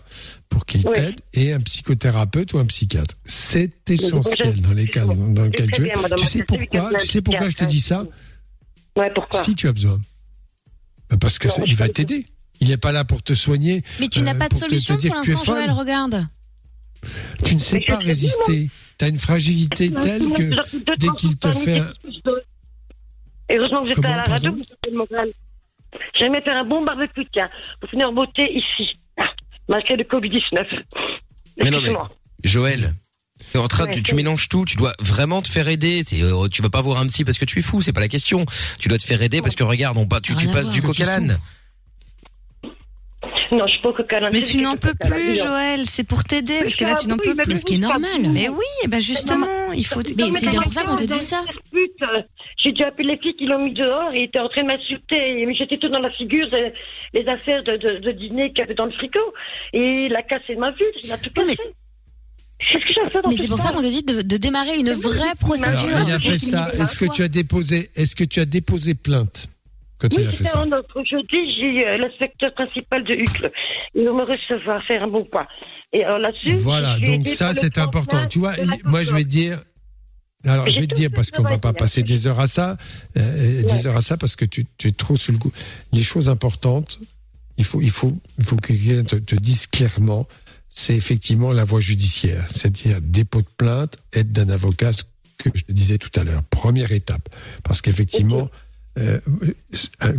pour 0.50 0.66
qu'il 0.66 0.84
t'aide 0.84 1.20
et 1.34 1.54
un 1.54 1.60
psychothérapeute 1.60 2.54
ou 2.54 2.60
un 2.60 2.66
psychiatre. 2.66 3.16
C'est 3.26 3.90
essentiel 3.90 4.62
dans 4.62 4.74
les 4.74 4.88
cas 4.88 5.06
dans, 5.06 5.44
lesquels 5.46 5.72
tu 5.72 5.82
es. 5.88 5.90
bien, 5.90 5.98
Tu 6.18 6.26
sais 6.26 6.44
pourquoi 6.44 6.90
plein 6.90 7.00
Tu 7.00 7.08
de 7.08 7.12
sais 7.12 7.22
pourquoi 7.22 7.50
je 7.50 7.56
te 7.56 7.66
dis 7.66 7.82
ça? 7.82 8.06
Ouais, 8.96 9.12
pourquoi? 9.14 9.44
Si 9.44 9.54
tu 9.56 9.68
as 9.68 9.74
besoin. 9.74 10.00
Bah, 11.10 11.18
Parce 11.20 11.40
que 11.40 11.48
Non, 11.48 11.54
ça- 11.56 11.62
je 11.66 11.70
il 11.72 11.76
va 11.76 11.90
t'aider. 11.90 12.26
Il 12.60 12.70
n'est 12.70 12.78
pas 12.78 12.92
là 12.92 13.04
pour 13.06 13.22
te 13.22 13.34
soigner. 13.34 13.82
Mais 14.00 14.08
tu 14.08 14.22
n'as 14.22 14.34
euh, 14.34 14.38
pas 14.38 14.50
de 14.50 14.56
pour 14.56 14.62
te- 14.62 14.66
te 14.66 14.70
solution 14.70 14.96
pour 14.96 15.02
que 15.04 15.08
tu 15.08 15.08
es 15.08 15.16
l'instant, 15.34 15.44
folle. 15.46 15.56
Joël, 15.58 15.72
regarde. 15.72 16.28
Tu 17.46 17.54
ne 17.54 17.60
sais 17.60 17.78
Mais 17.80 17.86
pas 17.86 17.98
résister. 17.98 18.70
Tu 18.98 19.06
as 19.06 19.08
une 19.10 19.20
fragilité 19.20 19.92
telle 19.92 20.28
que 20.34 20.50
dès 20.98 21.08
qu'il 21.18 21.38
te 21.38 21.52
fait 21.52 21.80
un- 21.80 21.94
Heureusement 23.50 23.84
que 23.84 23.90
j'étais 23.90 24.08
à 24.08 24.18
la 24.18 24.24
radio. 24.24 24.58
J'aimais 26.16 26.42
faire 26.42 26.58
un 26.58 26.66
bon 26.66 26.84
barbecue, 26.84 27.26
tiens, 27.32 27.50
pour 27.80 27.90
finir 27.90 28.10
en 28.10 28.14
beauté 28.14 28.44
ici, 28.52 28.92
malgré 29.68 29.96
le 29.96 30.04
Covid-19. 30.04 30.66
Mais 31.64 31.70
non, 31.70 31.82
mais. 31.82 31.94
Joël, 32.44 32.94
t'es 33.52 33.58
en 33.58 33.68
train, 33.68 33.86
Ouais, 33.86 34.02
tu, 34.02 34.16
mélanges 34.16 34.50
tout. 34.50 34.66
Tu 34.66 34.78
dois 34.78 34.94
vraiment 35.00 35.42
te 35.42 35.50
faire 35.50 35.68
aider. 35.68 36.04
Euh, 36.14 36.48
tu 36.50 36.62
vas 36.62 36.70
pas 36.70 36.82
voir 36.82 37.00
un 37.00 37.08
psy 37.08 37.24
parce 37.26 37.38
que 37.38 37.46
tu 37.46 37.60
es 37.60 37.62
fou. 37.62 37.82
C'est 37.82 37.94
pas 37.94 38.00
la 38.00 38.08
question. 38.08 38.46
Tu 38.80 38.90
dois 38.90 38.98
te 38.98 39.04
faire 39.04 39.22
aider 39.22 39.42
parce 39.42 39.56
que 39.56 39.64
regarde, 39.64 39.98
on 39.98 40.06
pas, 40.06 40.22
tu, 40.22 40.36
tu 40.36 40.50
à 40.50 40.54
passes 40.54 40.64
voir, 40.64 40.74
du 40.74 40.82
coq 40.82 40.92
à 41.00 41.04
tu 41.04 41.04
l'âne. 41.04 41.30
souffres. 41.32 41.42
Non, 43.52 43.66
je 43.68 43.72
suis 43.74 43.82
pas 43.82 43.90
au 43.90 43.94
coq 43.94 44.12
à 44.14 44.20
l'âne, 44.20 44.32
Mais 44.34 44.42
tu 44.42 44.58
n'en 44.58 44.76
peux 44.76 44.94
plus. 44.94 45.36
Joël. 45.36 45.82
C'est 45.90 46.04
pour 46.06 46.24
t'aider 46.24 46.60
parce 46.62 46.76
que 46.76 46.84
là, 46.86 46.96
tu 47.02 47.08
n'en 47.08 47.18
peux 47.18 47.34
plus. 47.36 47.44
Mais 47.48 47.56
ce 47.58 47.66
qui 47.66 47.76
est 47.76 47.80
normal. 47.80 48.30
Mais 48.32 48.50
oui, 48.50 48.66
eh 48.84 48.88
ben 48.88 49.00
justement, 49.00 49.48
il 49.76 49.86
faut. 49.86 50.02
Mais 50.18 50.32
c'est 50.32 50.50
bien 50.50 50.62
pour 50.62 50.74
ça 50.74 50.84
qu'on 50.84 50.96
te 50.96 51.04
dit 51.04 51.14
ça. 51.20 51.44
Euh, 51.74 52.22
J'ai 52.62 52.72
dû 52.74 52.84
appeler 52.84 53.10
les 53.10 53.18
filles 53.18 53.36
qui 53.36 53.46
l'ont 53.46 53.64
mis 53.64 53.74
dehors 53.74 54.12
et 54.14 54.24
étaient 54.24 54.40
en 54.40 54.50
train 54.50 54.64
de 54.64 54.68
m'insulter. 54.68 55.46
Jeter 55.58 55.78
tout 55.80 55.90
dans 55.90 56.00
la 56.00 56.12
figure 56.12 56.48
les, 56.52 56.74
les 57.14 57.28
affaires 57.28 57.64
de, 57.64 57.78
de, 57.78 58.00
de 58.00 58.12
dîner 58.12 58.50
qu'il 58.50 58.60
y 58.60 58.62
avait 58.62 58.76
dans 58.76 58.86
le 58.86 58.92
frigo. 58.92 59.20
Et 59.74 60.06
il 60.08 60.16
a 60.16 60.22
cassé 60.24 60.56
ma 60.56 60.72
vue, 60.72 60.84
il 61.04 61.12
a 61.12 61.18
tout 61.18 61.30
mais- 61.38 61.56
cassé. 61.56 61.58
Qu'est-ce 62.60 62.86
que 62.86 62.94
j'ai 63.06 63.10
fait 63.12 63.22
dans 63.22 63.30
Mais 63.30 63.36
c'est 63.38 63.48
pour 63.48 63.60
ça 63.60 63.72
qu'on 63.72 63.82
te 63.84 63.88
dit 63.88 64.02
de, 64.04 64.24
de 64.24 64.38
démarrer 64.38 64.80
une 64.80 64.92
vraie 64.92 65.36
procédure. 65.40 65.96
Alors, 65.96 66.08
il 66.10 66.14
a 66.14 66.20
fait 66.20 66.40
ça. 66.40 66.72
Est-ce 66.74 67.00
que 67.00 67.06
par 67.06 67.16
tu 67.16 67.22
as 67.24 67.28
déposé, 67.28 67.92
est-ce 67.96 68.16
que 68.16 68.24
tu 68.24 68.40
as 68.40 68.46
déposé 68.46 68.96
plainte 68.96 69.48
quand 70.00 70.14
Oui, 70.16 70.24
il 70.24 70.28
a 70.28 70.32
fait 70.32 70.44
ça 70.44 70.62
en 70.62 70.72
autre. 70.72 71.04
Jeudi, 71.04 71.54
j'ai 71.60 71.88
euh, 71.88 71.98
l'inspecteur 71.98 72.54
principal 72.54 73.04
de 73.04 73.14
Hucle. 73.14 73.52
Il 73.96 74.04
va 74.06 74.14
me 74.14 74.24
recevoir, 74.24 74.84
faire 74.84 75.04
un 75.04 75.08
bon 75.08 75.26
pas. 75.26 75.48
Et 75.94 76.04
alors 76.04 76.20
là-dessus. 76.20 76.56
Voilà, 76.58 77.00
donc 77.00 77.28
ça 77.28 77.54
c'est 77.54 77.78
important. 77.78 78.26
Tu 78.28 78.40
vois, 78.40 78.54
moi 78.84 79.04
je 79.04 79.12
vais 79.14 79.24
te 79.24 79.30
dire. 79.30 79.62
Alors 80.46 80.70
je 80.70 80.80
vais 80.80 80.88
te 80.88 80.94
dire 80.94 81.10
parce 81.14 81.32
qu'on 81.32 81.42
va 81.42 81.58
travail, 81.58 81.62
pas 81.62 81.74
passer 81.74 82.04
des 82.04 82.28
heures 82.28 82.40
à 82.40 82.48
ça, 82.48 82.78
euh, 83.18 83.64
des 83.64 83.74
Ouais. 83.74 83.88
heures 83.88 83.98
à 83.98 84.02
ça 84.02 84.18
parce 84.18 84.36
que 84.36 84.46
tu, 84.46 84.66
tu 84.78 84.90
es 84.90 84.92
trop 84.92 85.16
sur 85.18 85.34
le 85.34 85.40
coup. 85.40 85.52
Les 85.92 86.04
choses 86.04 86.30
importantes, 86.30 87.00
il 87.58 87.66
faut 87.66 87.82
il 87.82 87.90
faut 87.90 88.16
il 88.38 88.46
faut 88.46 88.56
que 88.56 88.68
quelqu'un 88.68 89.04
te, 89.04 89.16
te 89.16 89.36
dise 89.36 89.66
clairement. 89.68 90.28
C'est 90.70 90.96
effectivement 90.96 91.52
la 91.52 91.64
voie 91.64 91.80
judiciaire, 91.82 92.46
c'est-à-dire 92.50 93.00
dépôt 93.02 93.42
de 93.42 93.48
plainte, 93.58 93.98
aide 94.14 94.32
d'un 94.32 94.50
avocat, 94.50 94.94
ce 94.94 95.04
que 95.40 95.50
je 95.56 95.64
te 95.64 95.72
disais 95.72 95.98
tout 95.98 96.12
à 96.20 96.24
l'heure. 96.24 96.44
Première 96.52 96.92
étape, 96.92 97.28
parce 97.64 97.82
qu'effectivement. 97.82 98.42
Euh, 98.42 98.58
euh, 98.98 99.20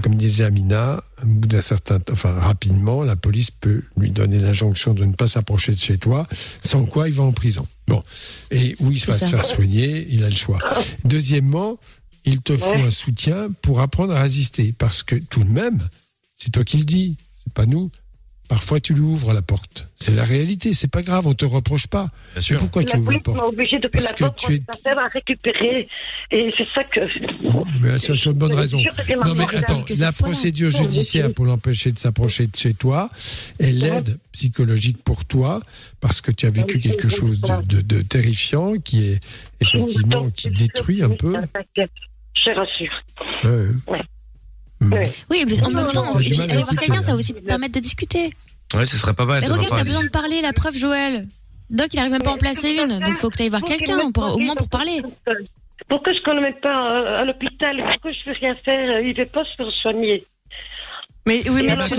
comme 0.02 0.14
disait 0.14 0.44
Amina, 0.44 1.02
au 1.22 1.26
bout 1.26 1.48
d'un 1.48 1.60
certain 1.60 1.98
temps, 1.98 2.12
enfin 2.12 2.32
rapidement, 2.32 3.02
la 3.02 3.16
police 3.16 3.50
peut 3.50 3.82
lui 3.96 4.10
donner 4.10 4.38
l'injonction 4.38 4.94
de 4.94 5.04
ne 5.04 5.12
pas 5.12 5.28
s'approcher 5.28 5.72
de 5.72 5.78
chez 5.78 5.98
toi, 5.98 6.26
sans 6.62 6.84
quoi 6.84 7.08
il 7.08 7.14
va 7.14 7.24
en 7.24 7.32
prison. 7.32 7.66
Bon, 7.88 8.02
et 8.50 8.76
où 8.80 8.90
il 8.90 8.98
va 9.04 9.14
se 9.14 9.24
faire 9.24 9.44
soigner, 9.44 10.06
il 10.10 10.22
a 10.22 10.28
le 10.28 10.36
choix. 10.36 10.58
Deuxièmement, 11.04 11.78
il 12.24 12.40
te 12.40 12.56
faut 12.56 12.78
un 12.78 12.90
soutien 12.90 13.48
pour 13.62 13.80
apprendre 13.80 14.14
à 14.14 14.22
résister, 14.22 14.74
parce 14.76 15.02
que 15.02 15.16
tout 15.16 15.44
de 15.44 15.50
même, 15.50 15.88
c'est 16.36 16.50
toi 16.50 16.64
qui 16.64 16.76
le 16.76 16.84
dis, 16.84 17.16
c'est 17.42 17.52
pas 17.52 17.66
nous. 17.66 17.90
Parfois, 18.49 18.80
tu 18.80 18.94
lui 18.94 19.03
ouvres 19.03 19.34
la 19.34 19.42
porte. 19.42 19.88
C'est 19.96 20.14
la 20.14 20.24
réalité. 20.24 20.72
C'est 20.72 20.88
pas 20.90 21.03
grave. 21.03 21.26
On 21.26 21.34
te 21.34 21.44
reproche 21.44 21.86
pas. 21.86 22.05
Bien 22.05 22.11
Mais 22.36 22.40
sûr. 22.40 22.59
pourquoi 22.61 22.82
tu 22.82 22.94
La 22.96 23.01
ouvres 23.01 23.12
la 23.12 23.18
porte 23.20 23.42
obligé 23.42 23.78
de 23.78 23.88
Parce 23.88 24.05
la 24.07 24.12
que 24.12 24.18
porte 24.24 24.38
tu 24.38 24.55
es- 24.55 24.62
à 24.88 25.09
récupérer. 25.12 25.86
Et 26.30 26.51
c'est 26.57 26.66
ça 26.74 26.82
que. 26.84 27.01
Mais 27.82 27.99
c'est 27.99 28.24
une 28.24 28.32
bonne 28.32 28.55
raison. 28.55 28.78
Non 29.26 29.34
mais 29.34 29.44
attends, 29.55 29.84
la 29.99 30.12
procédure 30.12 30.70
judiciaire 30.70 31.32
pour 31.34 31.44
l'empêcher 31.44 31.92
de 31.92 31.99
s'approcher 31.99 32.46
de 32.46 32.57
chez 32.57 32.72
toi 32.74 33.11
est 33.61 33.70
l'aide 33.72 34.18
psychologique 34.32 35.03
pour 35.05 35.24
toi 35.26 35.61
parce 36.01 36.20
que 36.22 36.30
tu 36.30 36.46
as 36.46 36.51
vécu 36.51 36.78
quelque 36.78 37.09
chose 37.09 37.40
de, 37.40 37.62
de- 37.76 37.80
de 37.82 38.03
terrifiant 38.03 38.74
qui 38.78 39.05
est 39.11 39.20
effectivement 39.61 40.30
qui 40.30 40.49
détruit 40.51 41.03
un 41.03 41.11
peu. 41.11 41.34
Je 42.34 42.51
rassure. 42.55 43.05
Ouais. 43.88 44.01
Ouais. 44.80 44.88
Ouais. 44.88 45.12
Oui, 45.30 45.44
mais 45.46 45.62
en 45.62 45.70
Non, 45.70 45.82
même 45.82 45.92
temps, 45.92 46.04
non, 46.04 46.14
puis 46.14 46.40
aller 46.40 46.54
voir 46.54 46.72
écouté, 46.72 46.86
quelqu'un, 46.86 47.02
ça 47.02 47.10
hein. 47.10 47.14
va 47.14 47.18
aussi 47.18 47.34
te 47.34 47.40
permettre 47.40 47.74
de 47.74 47.80
discuter. 47.80 48.32
Ouais, 48.74 48.86
ce 48.86 48.96
serait 48.96 49.14
pas 49.14 49.24
mal. 49.24 49.40
Mais 49.40 49.48
regarde, 49.48 49.68
t'as 49.70 49.84
besoin 49.84 50.04
de 50.04 50.08
parler, 50.08 50.40
la 50.40 50.52
preuve, 50.52 50.76
Joël. 50.76 51.26
Doc, 51.70 51.88
il 51.92 51.98
arrive 51.98 52.12
même 52.12 52.22
pas 52.22 52.30
à 52.30 52.34
en 52.34 52.38
placer 52.38 52.70
une, 52.70 53.00
donc 53.00 53.14
faut 53.16 53.28
que 53.28 53.36
tu 53.36 53.42
ailles 53.42 53.48
voir 53.50 53.62
quelqu'un, 53.62 53.98
au 53.98 54.38
moins 54.38 54.54
pour 54.54 54.68
parler. 54.68 55.02
Pourquoi 55.88 56.12
je 56.12 56.30
ne 56.30 56.34
le 56.36 56.42
mets 56.42 56.56
pas 56.60 56.92
euh, 56.92 57.22
à 57.22 57.24
l'hôpital 57.24 57.76
Pourquoi 57.92 58.12
je 58.12 58.18
ne 58.28 58.34
veux 58.34 58.38
rien 58.40 58.54
faire 58.64 59.00
Il 59.00 59.12
ne 59.12 59.18
veut 59.18 59.26
pas 59.26 59.44
se 59.44 59.54
faire 59.56 59.70
soigner. 59.82 60.26
Mais 61.26 61.42
oui, 61.48 61.62
mais 61.62 61.76
c'est 61.82 61.94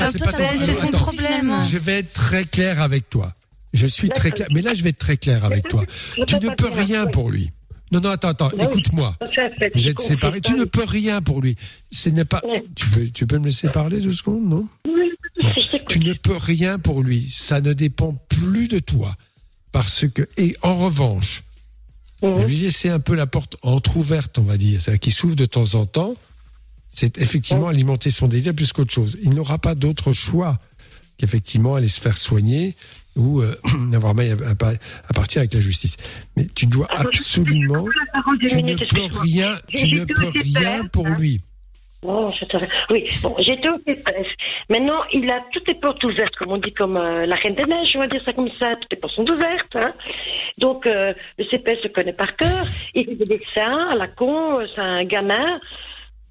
son 0.73 0.87
attends. 0.87 0.97
problème. 0.97 1.55
Je 1.69 1.77
vais 1.77 1.99
être 1.99 2.13
très 2.13 2.45
clair 2.45 2.81
avec 2.81 3.09
toi. 3.09 3.33
Je 3.73 3.85
suis 3.87 4.09
très 4.09 4.31
clair. 4.31 4.47
Mais 4.51 4.61
là, 4.61 4.73
je 4.73 4.83
vais 4.83 4.89
être 4.89 4.97
très 4.97 5.17
clair 5.17 5.45
avec 5.45 5.67
toi. 5.67 5.83
Tu 6.27 6.35
ne 6.35 6.49
peux 6.49 6.69
rien 6.69 7.05
pour 7.07 7.29
lui. 7.29 7.51
Non, 7.91 7.99
non, 8.01 8.09
attends, 8.09 8.29
attends, 8.29 8.51
écoute-moi. 8.51 9.17
Vous 9.73 9.87
êtes 9.87 9.99
séparés. 9.99 10.41
Tu 10.41 10.53
ne 10.53 10.65
peux 10.65 10.83
rien 10.83 11.21
pour 11.21 11.41
lui. 11.41 11.55
Ce 11.91 12.09
n'est 12.09 12.25
pas. 12.25 12.41
Tu 12.75 12.89
peux, 12.89 13.07
tu 13.09 13.27
peux 13.27 13.39
me 13.39 13.45
laisser 13.45 13.69
parler 13.69 13.99
deux 13.99 14.13
secondes, 14.13 14.47
non 14.47 14.67
Oui, 14.85 15.09
Bon. 15.41 15.49
Tu 15.87 15.99
ne 15.99 16.13
peux 16.13 16.35
rien 16.35 16.79
pour 16.79 17.01
lui. 17.01 17.29
Ça 17.31 17.61
ne 17.61 17.73
dépend 17.73 18.13
plus 18.29 18.67
de 18.67 18.79
toi. 18.79 19.15
Parce 19.71 20.07
que, 20.07 20.27
et 20.37 20.55
en 20.61 20.75
revanche, 20.75 21.43
lui 22.21 22.57
laisser 22.57 22.89
un 22.89 22.99
peu 22.99 23.15
la 23.15 23.27
porte 23.27 23.57
entrouverte, 23.61 24.37
on 24.39 24.43
va 24.43 24.57
dire, 24.57 24.81
c'est-à-dire 24.81 24.99
qu'il 24.99 25.13
s'ouvre 25.13 25.35
de 25.35 25.45
temps 25.45 25.75
en 25.75 25.85
temps, 25.85 26.15
c'est 26.89 27.17
effectivement 27.19 27.67
alimenter 27.67 28.11
son 28.11 28.27
désir 28.27 28.53
plus 28.53 28.73
qu'autre 28.73 28.93
chose. 28.93 29.17
Il 29.21 29.31
n'aura 29.31 29.59
pas 29.59 29.75
d'autre 29.75 30.11
choix 30.11 30.59
qu'effectivement 31.17 31.75
aller 31.75 31.87
se 31.87 32.01
faire 32.01 32.17
soigner 32.17 32.75
ou 33.15 33.41
euh, 33.41 33.55
avoir 33.93 34.15
maille 34.15 34.31
à, 34.31 34.65
à- 34.65 34.71
à 35.09 35.13
partir 35.13 35.39
avec 35.39 35.53
la 35.53 35.59
justice. 35.59 35.97
Mais 36.35 36.45
tu 36.55 36.65
dois 36.65 36.87
absolument, 36.89 37.85
parole 38.13 38.37
d'une 38.39 38.49
tu 38.49 38.63
ne 38.63 38.75
peux 38.75 39.21
rien, 39.21 39.57
tu 39.67 39.93
ne 39.93 40.05
peux 40.05 40.29
rien 40.43 40.85
pour 40.91 41.07
hein. 41.07 41.15
lui. 41.19 41.41
Te... 42.01 42.57
Oui, 42.93 43.07
bon, 43.21 43.35
j'étais 43.39 43.67
au 43.67 43.77
CPS. 43.85 44.27
Maintenant, 44.69 45.01
il 45.11 45.29
a 45.29 45.41
toutes 45.51 45.67
les 45.67 45.73
portes 45.75 46.01
ouvertes, 46.05 46.33
comme 46.37 46.51
on 46.51 46.57
dit, 46.57 46.71
comme 46.71 46.95
euh, 46.95 47.25
la 47.25 47.35
Reine 47.35 47.55
des 47.55 47.65
Neiges, 47.65 47.91
on 47.95 47.99
va 47.99 48.07
dire 48.07 48.21
ça 48.23 48.31
comme 48.31 48.49
ça. 48.57 48.75
Toutes 48.77 48.91
les 48.91 48.97
portes 48.97 49.13
sont 49.15 49.29
ouvertes. 49.29 49.75
Hein. 49.75 49.91
Donc, 50.57 50.87
euh, 50.87 51.13
le 51.37 51.43
CPS 51.45 51.83
le 51.83 51.89
connaît 51.89 52.13
par 52.13 52.35
cœur. 52.37 52.65
Il 52.95 53.05
fait 53.05 53.15
des 53.15 53.25
dessins 53.25 53.89
à 53.91 53.95
la 53.95 54.07
con, 54.07 54.59
euh, 54.61 54.65
c'est 54.73 54.81
un 54.81 55.03
gamin. 55.03 55.59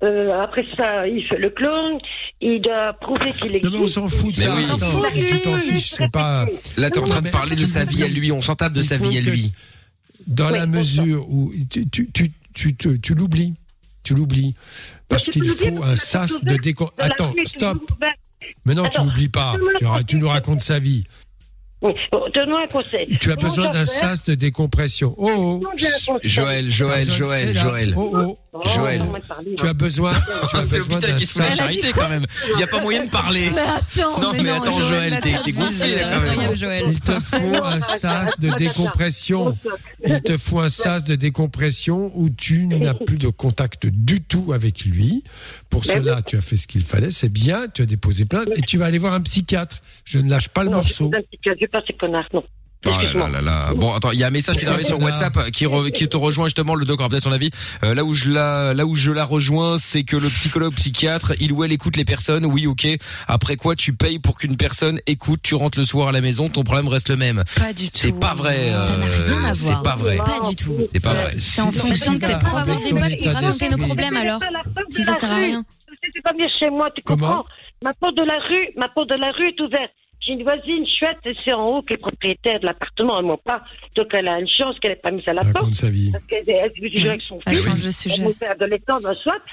Euh, 0.05 0.41
après 0.41 0.65
ça, 0.77 1.09
il 1.09 1.25
fait 1.27 1.39
le 1.39 1.51
clone. 1.51 1.99
Il 2.41 2.61
doit 2.61 2.93
prouver 3.01 3.33
qu'il 3.33 3.57
existe. 3.57 3.65
Non, 3.65 3.71
mais 3.79 3.85
on 3.85 3.89
s'en 3.89 4.09
fout 4.09 4.35
de 4.35 4.41
Mais 4.41 4.47
ça. 4.47 4.55
oui. 4.57 4.65
Attends, 4.71 5.03
tu 5.13 5.41
t'en 5.41 5.57
fiches, 5.59 5.91
c'est 5.91 6.11
pas. 6.11 6.47
Là, 6.77 6.91
t'es 6.91 6.99
en 6.99 7.03
Non, 7.03 7.09
train 7.09 7.19
de 7.21 7.25
mais 7.25 7.31
parler 7.31 7.57
de 7.57 7.65
sa 7.65 7.85
vie 7.85 8.05
à 8.05 8.09
lui. 8.09 8.31
On 8.31 8.41
s'en 8.43 8.55
tape 8.55 8.73
de 8.73 8.81
Il 8.81 8.85
sa 8.87 8.97
vie 8.97 9.19
à 9.19 9.21
lui. 9.21 9.53
Dans 10.27 10.47
Oui, 10.53 10.59
la 10.59 10.67
mesure 10.67 11.29
où 11.29 11.53
tu, 11.71 11.89
tu, 11.89 12.11
tu, 12.13 12.31
tu, 12.55 12.77
tu, 12.77 13.01
tu 13.01 13.15
l'oublies. 13.15 13.55
Tu 14.05 14.15
l'oublies. 14.15 14.55
Parce 15.09 15.25
qu'il 15.25 15.45
faut 15.45 15.83
un 15.83 15.97
sas 15.97 16.43
de 16.45 16.51
la 16.51 17.05
Attends, 17.05 17.35
stop. 17.45 17.79
ouverte. 17.91 18.19
Maintenant, 18.65 18.89
tu 18.89 19.01
n'oublies 19.01 19.29
pas. 19.29 19.57
Tu, 20.07 20.17
nous 20.17 20.29
racontes 20.29 20.61
sa 20.61 20.79
vie. 20.79 21.05
Bon, 21.81 21.95
donne-moi 22.35 22.63
un 22.65 22.67
conseil. 22.67 23.19
Tu 23.21 23.31
as 23.31 23.37
besoin 23.37 23.69
d'un 23.71 23.85
sas 23.85 24.25
de 24.25 24.35
décompression. 24.35 25.15
Oh, 25.17 25.31
oh. 25.37 25.61
Non. 25.63 25.71
Joël, 26.25 26.69
Joël, 26.69 27.11
Joël, 27.11 27.55
Joël. 27.57 27.95
Oh, 27.97 28.11
oh. 28.15 28.39
Oh, 28.65 28.69
Joël. 28.69 29.03
parlé, 29.27 29.55
Tu 29.57 29.67
as 29.67 29.73
besoin, 29.75 30.13
C'est 30.65 30.79
l'hôpital 30.79 31.15
qui 31.17 31.27
se 31.27 31.33
fout 31.33 31.43
la 31.43 31.55
charité 31.55 31.93
quand 31.93 32.09
même. 32.09 32.25
Il 32.55 32.61
y 32.61 32.63
a 32.63 32.67
pas 32.67 32.81
moyen 32.81 33.05
de 33.05 33.11
parler. 33.11 33.51
Mais 33.55 33.61
attends, 33.61 34.21
Non, 34.21 34.33
mais 34.43 34.51
attends, 34.51 34.81
Joël, 34.81 35.21
t'es 35.21 35.53
gonflé 35.53 35.97
là 35.97 36.21
quand 36.27 36.37
même. 36.37 36.55
Joël. 36.55 36.85
Il 36.89 37.01
te 37.01 37.13
faut 37.21 37.65
un 37.65 37.81
sas 37.99 38.31
de 38.39 38.51
décompression. 38.57 39.57
Il 40.07 40.21
te 40.23 40.37
faut 40.37 40.61
un 40.61 40.71
sas 40.71 41.05
de 41.05 41.15
décompression 41.15 42.11
où 42.15 42.31
tu 42.31 42.67
n'as 42.67 42.95
plus 42.95 43.19
de 43.19 43.29
contact 43.29 43.87
du 43.87 44.23
tout 44.23 44.53
avec 44.53 44.85
lui. 44.85 45.23
Pour 45.71 45.83
Mais 45.87 45.95
cela, 45.95 46.23
tu 46.23 46.37
as 46.37 46.41
fait 46.41 46.57
ce 46.57 46.67
qu'il 46.67 46.85
fallait. 46.85 47.11
C'est 47.11 47.29
bien. 47.29 47.67
Tu 47.73 47.83
as 47.83 47.87
déposé 47.87 48.25
plainte 48.25 48.49
et 48.57 48.61
tu 48.63 48.79
vas 48.79 48.87
aller 48.87 48.99
voir 48.99 49.13
un 49.15 49.21
psychiatre. 49.21 49.79
Je 50.05 50.19
ne 50.19 50.31
lâche 50.31 50.49
pas 50.49 50.65
le 50.65 50.71
Non, 50.71 50.77
morceau. 50.77 51.11
je 51.45 51.55
suis 51.55 51.67
pas 51.69 51.83
ces 51.87 51.93
connards, 51.95 52.29
non. 52.33 52.43
Oh 52.87 52.91
là 52.91 53.13
là 53.13 53.29
là 53.29 53.41
là. 53.43 53.75
Bon, 53.75 53.93
attends, 53.93 54.13
il 54.13 54.19
y 54.21 54.25
a 54.25 54.29
un 54.29 54.31
message 54.31 54.57
qui 54.57 54.65
est 54.65 54.69
arrivé 54.69 54.85
sur 54.85 55.01
WhatsApp 55.01 55.51
qui, 55.51 55.67
re- 55.67 55.91
qui 55.91 56.09
te 56.09 56.17
rejoint 56.17 56.47
justement 56.47 56.75
le 56.77 56.87
doc. 56.87 57.01
Alors 57.01 57.11
peut-être 57.11 57.25
son 57.25 57.33
avis. 57.33 57.51
Euh, 57.83 57.93
là 57.93 58.05
où 58.05 58.15
je 58.15 58.31
la, 58.31 58.73
là 58.73 58.87
où 58.87 58.95
je 58.95 59.11
la 59.11 59.25
rejoins, 59.25 59.77
c'est 59.79 60.05
que 60.05 60.17
le 60.17 60.29
psychologue 60.29 60.73
psychiatre, 60.75 61.33
il 61.41 61.53
ou 61.53 61.65
elle 61.65 61.73
écoute 61.73 61.97
les 61.97 62.05
personnes. 62.05 62.47
Oui, 62.47 62.67
ok. 62.69 62.87
Après 63.27 63.57
quoi, 63.57 63.75
tu 63.75 63.93
payes 63.95 64.21
pour 64.21 64.39
qu'une 64.39 64.57
personne 64.57 65.01
écoute. 65.07 65.41
Tu 65.43 65.55
rentres 65.57 65.79
le 65.79 65.85
soir 65.85 66.09
à 66.09 66.13
la 66.13 66.21
maison, 66.21 66.49
ton 66.49 66.63
problème 66.63 66.87
reste 66.89 67.09
le 67.09 67.17
même. 67.17 67.43
Pas 67.57 67.73
du 67.73 67.87
tout. 67.89 67.97
C'est 67.97 68.19
pas 68.19 68.35
vrai. 68.35 68.71
Ça 68.71 68.97
n'a 68.97 69.07
euh, 69.07 69.25
rien 69.27 69.45
à 69.45 69.55
C'est 69.55 69.65
voir. 69.65 69.83
pas 69.83 69.97
vrai. 69.97 70.17
Pas 70.19 70.49
du 70.49 70.57
tout. 70.57 70.77
C'est 70.93 71.01
pas 71.03 71.15
vrai. 71.15 71.35
C'est 71.39 71.61
en 71.63 71.73
fonction 71.73 72.13
de 72.13 72.19
tes 72.19 72.27
on 72.27 72.39
va 72.55 72.61
avoir 72.61 72.79
des 72.81 73.17
qui 73.17 73.25
état 73.25 73.41
racontent 73.41 73.69
nos 73.77 73.85
problèmes 73.85 74.17
alors. 74.17 74.41
Si 74.91 75.03
ça 75.03 75.15
sert 75.15 75.31
à 75.31 75.37
rien. 75.37 75.65
C'est 76.15 76.23
pas 76.23 76.33
venir 76.33 76.49
chez 76.61 76.71
moi, 76.71 76.89
tu 76.95 77.03
Comment? 77.03 77.27
comprends? 77.27 77.45
Ma 77.83 77.93
porte 77.95 78.17
de 78.17 78.23
la 78.23 78.39
rue, 78.39 78.69
ma 78.77 78.89
porte 78.89 79.11
de 79.11 79.15
la 79.15 79.31
rue 79.33 79.49
est 79.49 79.61
ouverte. 79.61 79.93
J'ai 80.21 80.33
une 80.33 80.43
voisine 80.43 80.85
chouette, 80.99 81.19
et 81.25 81.35
c'est 81.45 81.53
en 81.53 81.65
haut 81.65 81.83
qui 81.83 81.95
est 81.95 81.97
propriétaire 81.97 82.59
de 82.59 82.67
l'appartement, 82.67 83.21
et 83.21 83.23
moi 83.23 83.39
pas. 83.43 83.63
Donc 83.95 84.09
elle 84.13 84.27
a 84.27 84.41
une 84.41 84.49
chance 84.49 84.77
qu'elle 84.81 84.91
n'ait 84.91 84.97
pas 84.97 85.13
mis 85.13 85.23
à 85.29 85.33
la 85.33 85.43
porte. 85.43 85.55
Raconte 85.59 85.75
sa 85.77 85.89
vie. 85.89 86.11
Parce 86.11 86.25
qu'elle 86.25 86.43
elle 86.49 86.73
toujours 86.73 87.09
avec 87.11 87.23
son 87.23 87.39
Elle 87.47 87.57
change 87.57 87.85
de 87.87 87.91
sujet. 87.91 88.23
Elle 88.61 88.73
est. 88.73 88.81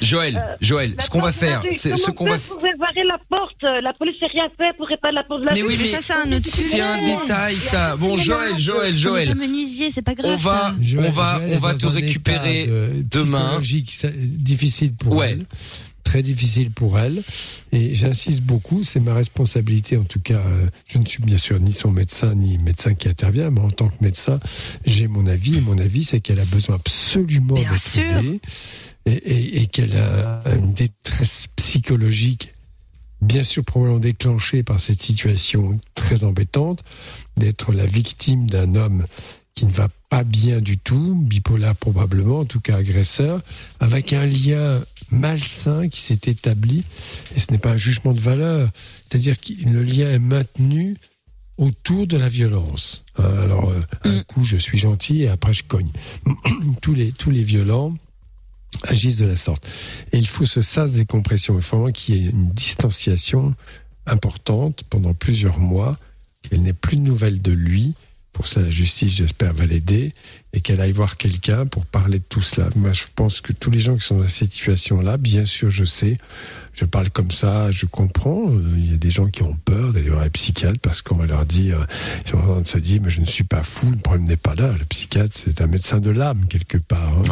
Joël, 0.01 0.35
Euh, 0.43 0.55
Joël, 0.61 0.95
ce 0.99 1.09
qu'on 1.09 1.19
va 1.21 1.31
faire, 1.33 1.61
c'est 1.69 1.95
ce 1.95 2.09
qu'on 2.09 2.25
va. 2.25 2.39
faire 2.39 2.55
pour 2.55 2.63
réparer 2.63 3.03
la 3.05 3.19
porte? 3.29 3.61
La 3.61 3.93
police 3.93 4.19
n'a 4.19 4.27
rien 4.27 4.47
fait 4.57 4.75
pour 4.75 4.87
réparer 4.87 5.13
la 5.13 5.23
porte 5.23 5.41
de 5.41 5.45
la 5.45 5.53
Mais 5.53 5.61
rue. 5.61 5.67
oui, 5.67 5.77
mais 5.79 5.87
ça, 5.89 5.99
c'est 6.01 6.13
un 6.27 6.31
autre 6.35 6.47
c'est 6.47 6.61
sujet. 6.63 6.81
un 6.81 7.19
détail 7.21 7.55
ça. 7.57 7.95
Bon, 7.95 8.15
Joël, 8.17 8.57
Joël, 8.57 8.93
est 8.95 8.97
Joël. 8.97 9.35
menuisier, 9.35 9.91
c'est 9.91 10.01
pas 10.01 10.15
grave. 10.15 10.31
On 10.33 10.37
va, 10.37 10.73
on 10.97 11.11
va, 11.11 11.35
Joël 11.35 11.49
on 11.51 11.53
est 11.53 11.59
va 11.59 11.73
te 11.75 11.85
récupérer 11.85 12.67
demain. 13.03 13.61
difficile 13.61 14.95
pour 14.95 15.15
Ouais. 15.15 15.37
Très 16.05 16.23
difficile 16.23 16.71
pour 16.71 16.97
elle. 16.97 17.21
Et 17.73 17.93
j'insiste 17.95 18.41
beaucoup, 18.41 18.83
c'est 18.85 19.01
ma 19.01 19.13
responsabilité 19.13 19.97
en 19.97 20.05
tout 20.05 20.21
cas. 20.21 20.39
euh, 20.39 20.67
Je 20.87 20.97
ne 20.99 21.05
suis 21.05 21.21
bien 21.21 21.37
sûr 21.37 21.59
ni 21.59 21.73
son 21.73 21.91
médecin, 21.91 22.33
ni 22.35 22.57
médecin 22.57 22.93
qui 22.93 23.09
intervient, 23.09 23.49
mais 23.51 23.59
en 23.59 23.71
tant 23.71 23.89
que 23.89 24.01
médecin, 24.01 24.39
j'ai 24.85 25.07
mon 25.09 25.25
avis. 25.27 25.57
Et 25.57 25.61
mon 25.61 25.77
avis, 25.77 26.05
c'est 26.05 26.21
qu'elle 26.21 26.39
a 26.39 26.45
besoin 26.45 26.75
absolument 26.75 27.55
d'être 27.55 27.75
aidée. 28.19 28.39
Et, 29.07 29.11
et- 29.13 29.61
et 29.63 29.67
qu'elle 29.67 29.95
a 29.97 30.41
une 30.55 30.73
détresse 30.73 31.47
psychologique, 31.57 32.53
bien 33.21 33.43
sûr 33.43 33.63
probablement 33.65 33.99
déclenchée 33.99 34.63
par 34.63 34.79
cette 34.79 35.01
situation 35.01 35.79
très 35.95 36.23
embêtante, 36.23 36.83
d'être 37.37 37.73
la 37.73 37.85
victime 37.85 38.49
d'un 38.49 38.75
homme 38.75 39.03
qui 39.53 39.65
ne 39.65 39.71
va 39.71 39.87
pas 40.09 40.23
bien 40.23 40.59
du 40.59 40.77
tout, 40.77 41.15
bipolaire 41.15 41.75
probablement, 41.75 42.39
en 42.39 42.45
tout 42.45 42.59
cas 42.59 42.77
agresseur, 42.77 43.41
avec 43.79 44.11
un 44.11 44.25
lien 44.25 44.83
malsain 45.11 45.87
qui 45.89 46.01
s'est 46.01 46.21
établi, 46.25 46.83
et 47.35 47.39
ce 47.39 47.51
n'est 47.51 47.57
pas 47.57 47.71
un 47.71 47.77
jugement 47.77 48.13
de 48.13 48.19
valeur, 48.19 48.69
c'est-à-dire 49.07 49.39
que 49.39 49.53
le 49.65 49.83
lien 49.83 50.09
est 50.09 50.19
maintenu 50.19 50.95
autour 51.57 52.07
de 52.07 52.17
la 52.17 52.29
violence. 52.29 53.03
Hein, 53.17 53.33
Alors, 53.43 53.69
euh, 53.69 53.81
un 54.03 54.23
coup, 54.23 54.43
je 54.43 54.57
suis 54.57 54.77
gentil 54.77 55.23
et 55.23 55.27
après, 55.27 55.53
je 55.53 55.63
cogne. 55.63 55.91
tous, 56.81 56.93
les, 56.93 57.11
tous 57.11 57.31
les 57.31 57.43
violents 57.43 57.95
agissent 58.83 59.17
de 59.17 59.25
la 59.25 59.35
sorte. 59.35 59.67
Et 60.11 60.17
il 60.17 60.27
faut 60.27 60.45
ce 60.45 60.61
sas 60.61 60.91
des 60.91 61.05
compressions. 61.05 61.55
Il 61.55 61.61
faut 61.61 61.77
vraiment 61.77 61.91
qu'il 61.91 62.15
y 62.15 62.25
ait 62.25 62.29
une 62.29 62.49
distanciation 62.49 63.55
importante 64.05 64.83
pendant 64.89 65.13
plusieurs 65.13 65.59
mois, 65.59 65.95
qu'elle 66.41 66.61
n'ait 66.61 66.73
plus 66.73 66.97
de 66.97 67.01
nouvelles 67.01 67.41
de 67.41 67.51
lui. 67.51 67.95
Pour 68.33 68.47
cela, 68.47 68.65
la 68.65 68.71
justice, 68.71 69.15
j'espère, 69.15 69.53
va 69.53 69.65
l'aider 69.65 70.13
et 70.55 70.61
qu'elle 70.61 70.79
aille 70.79 70.93
voir 70.93 71.17
quelqu'un 71.17 71.65
pour 71.65 71.85
parler 71.85 72.19
de 72.19 72.23
tout 72.27 72.41
cela. 72.41 72.69
Moi, 72.77 72.93
je 72.93 73.03
pense 73.13 73.41
que 73.41 73.51
tous 73.51 73.69
les 73.69 73.79
gens 73.79 73.95
qui 73.95 74.05
sont 74.05 74.19
dans 74.19 74.27
cette 74.27 74.53
situation-là, 74.53 75.17
bien 75.17 75.43
sûr, 75.43 75.69
je 75.69 75.83
sais, 75.83 76.15
je 76.73 76.85
parle 76.85 77.09
comme 77.09 77.29
ça, 77.31 77.71
je 77.71 77.85
comprends. 77.85 78.49
euh, 78.49 78.61
Il 78.77 78.91
y 78.91 78.93
a 78.93 78.97
des 78.97 79.09
gens 79.09 79.27
qui 79.27 79.43
ont 79.43 79.53
peur 79.65 79.91
d'aller 79.91 80.09
voir 80.09 80.23
les 80.23 80.29
psychiatres 80.29 80.79
parce 80.81 81.01
qu'on 81.01 81.15
va 81.15 81.25
leur 81.25 81.45
dire, 81.45 81.85
ils 82.25 82.31
sont 82.31 82.37
en 82.37 82.41
train 82.53 82.61
de 82.61 82.67
se 82.67 82.77
dire, 82.77 83.01
mais 83.03 83.09
je 83.09 83.19
ne 83.19 83.25
suis 83.25 83.43
pas 83.43 83.63
fou, 83.63 83.91
le 83.91 83.97
problème 83.97 84.25
n'est 84.27 84.37
pas 84.37 84.55
là. 84.55 84.73
Le 84.79 84.85
psychiatre, 84.85 85.33
c'est 85.33 85.59
un 85.61 85.67
médecin 85.67 85.99
de 85.99 86.09
l'âme, 86.09 86.45
quelque 86.47 86.77
part, 86.77 87.19
hein, 87.19 87.23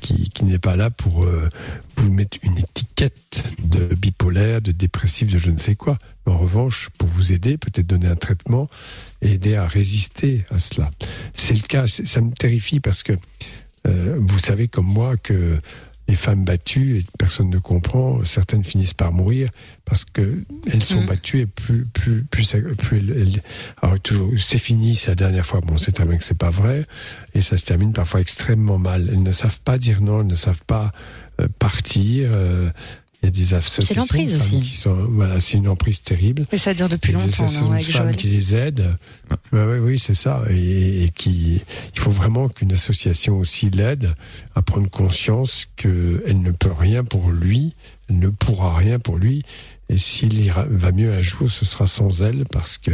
qui, 0.00 0.30
qui 0.30 0.44
n'est 0.44 0.58
pas 0.60 0.76
là 0.76 0.90
pour 0.90 1.24
euh, 1.24 1.48
vous 1.96 2.12
mettre 2.12 2.38
une 2.42 2.58
étiquette 2.58 3.42
de 3.64 3.92
bipolaire, 3.96 4.60
de 4.62 4.70
dépressif, 4.70 5.32
de 5.32 5.38
je 5.38 5.50
ne 5.50 5.58
sais 5.58 5.74
quoi. 5.74 5.98
Mais 6.26 6.32
en 6.32 6.38
revanche, 6.38 6.88
pour 6.98 7.08
vous 7.08 7.32
aider, 7.32 7.58
peut-être 7.58 7.86
donner 7.86 8.06
un 8.08 8.16
traitement 8.16 8.68
et 9.22 9.32
aider 9.32 9.56
à 9.56 9.66
résister 9.66 10.44
à 10.50 10.58
cela. 10.58 10.90
C'est 11.34 11.54
le 11.54 11.62
cas, 11.66 11.86
ça 11.88 12.20
me 12.20 12.32
terrifie 12.32 12.80
parce 12.80 13.02
que 13.02 13.12
euh, 13.88 14.18
vous 14.20 14.38
savez 14.38 14.68
comme 14.68 14.86
moi 14.86 15.16
que 15.16 15.58
les 16.08 16.16
femmes 16.16 16.44
battues, 16.44 16.98
et 16.98 17.04
personne 17.16 17.48
ne 17.48 17.58
comprend, 17.58 18.24
certaines 18.24 18.64
finissent 18.64 18.92
par 18.92 19.12
mourir 19.12 19.48
parce 19.84 20.04
que 20.04 20.42
elles 20.70 20.82
sont 20.82 21.00
Mhm. 21.00 21.06
battues 21.06 21.40
et 21.40 21.46
plus, 21.46 21.84
plus, 21.86 22.24
plus, 22.24 22.54
elles, 22.54 22.74
elles- 22.92 23.42
alors 23.80 23.98
toujours, 24.00 24.32
c'est 24.36 24.58
fini, 24.58 24.96
c'est 24.96 25.08
la 25.10 25.14
dernière 25.14 25.46
fois. 25.46 25.60
Bon, 25.60 25.78
c'est 25.78 25.96
bien 26.04 26.16
que 26.16 26.24
c'est 26.24 26.36
pas 26.36 26.50
vrai 26.50 26.82
et 27.34 27.40
ça 27.40 27.56
se 27.56 27.64
termine 27.64 27.92
parfois 27.92 28.20
extrêmement 28.20 28.78
mal. 28.78 29.08
Elles 29.12 29.22
ne 29.22 29.32
savent 29.32 29.60
pas 29.64 29.78
dire 29.78 30.00
non, 30.02 30.20
elles 30.20 30.26
ne 30.26 30.34
savent 30.34 30.64
pas 30.66 30.90
euh, 31.40 31.46
partir. 31.58 32.30
euh, 32.32 32.68
il 33.22 33.26
y 33.26 33.28
a 33.28 33.30
des 33.30 33.54
associations 33.54 33.94
l'emprise 34.00 34.32
de 34.34 34.38
femmes 34.38 34.58
aussi. 34.58 34.60
qui 34.62 34.76
sont, 34.76 34.94
voilà, 35.10 35.38
c'est 35.40 35.56
une 35.56 35.68
emprise 35.68 36.02
terrible. 36.02 36.44
Et 36.50 36.56
ça 36.56 36.74
dure 36.74 36.88
depuis 36.88 37.12
Il 37.12 37.18
y 37.18 37.22
a 37.22 37.24
des 37.24 37.30
longtemps, 37.30 37.44
associations 37.44 37.64
non, 37.66 37.70
de 37.70 37.74
avec 37.74 37.86
femmes 37.90 38.02
Joël. 38.04 38.16
qui 38.16 38.28
les 38.28 38.54
aident. 38.54 38.96
Ouais, 39.52 39.64
ouais, 39.64 39.78
oui, 39.78 39.98
c'est 39.98 40.14
ça. 40.14 40.42
Et, 40.50 41.04
et 41.04 41.10
qui, 41.10 41.60
il 41.94 42.00
faut 42.00 42.10
vraiment 42.10 42.48
qu'une 42.48 42.72
association 42.72 43.38
aussi 43.38 43.70
l'aide 43.70 44.12
à 44.54 44.62
prendre 44.62 44.90
conscience 44.90 45.66
qu'elle 45.76 46.42
ne 46.42 46.50
peut 46.50 46.72
rien 46.72 47.04
pour 47.04 47.30
lui 47.30 47.74
ne 48.10 48.28
pourra 48.28 48.76
rien 48.76 48.98
pour 48.98 49.16
lui. 49.16 49.42
Et 49.88 49.98
s'il 49.98 50.32
ira, 50.42 50.64
va 50.70 50.90
mieux 50.90 51.12
un 51.12 51.20
jour, 51.20 51.50
ce 51.50 51.66
sera 51.66 51.86
sans 51.86 52.22
elle 52.22 52.44
parce 52.50 52.78
que 52.78 52.92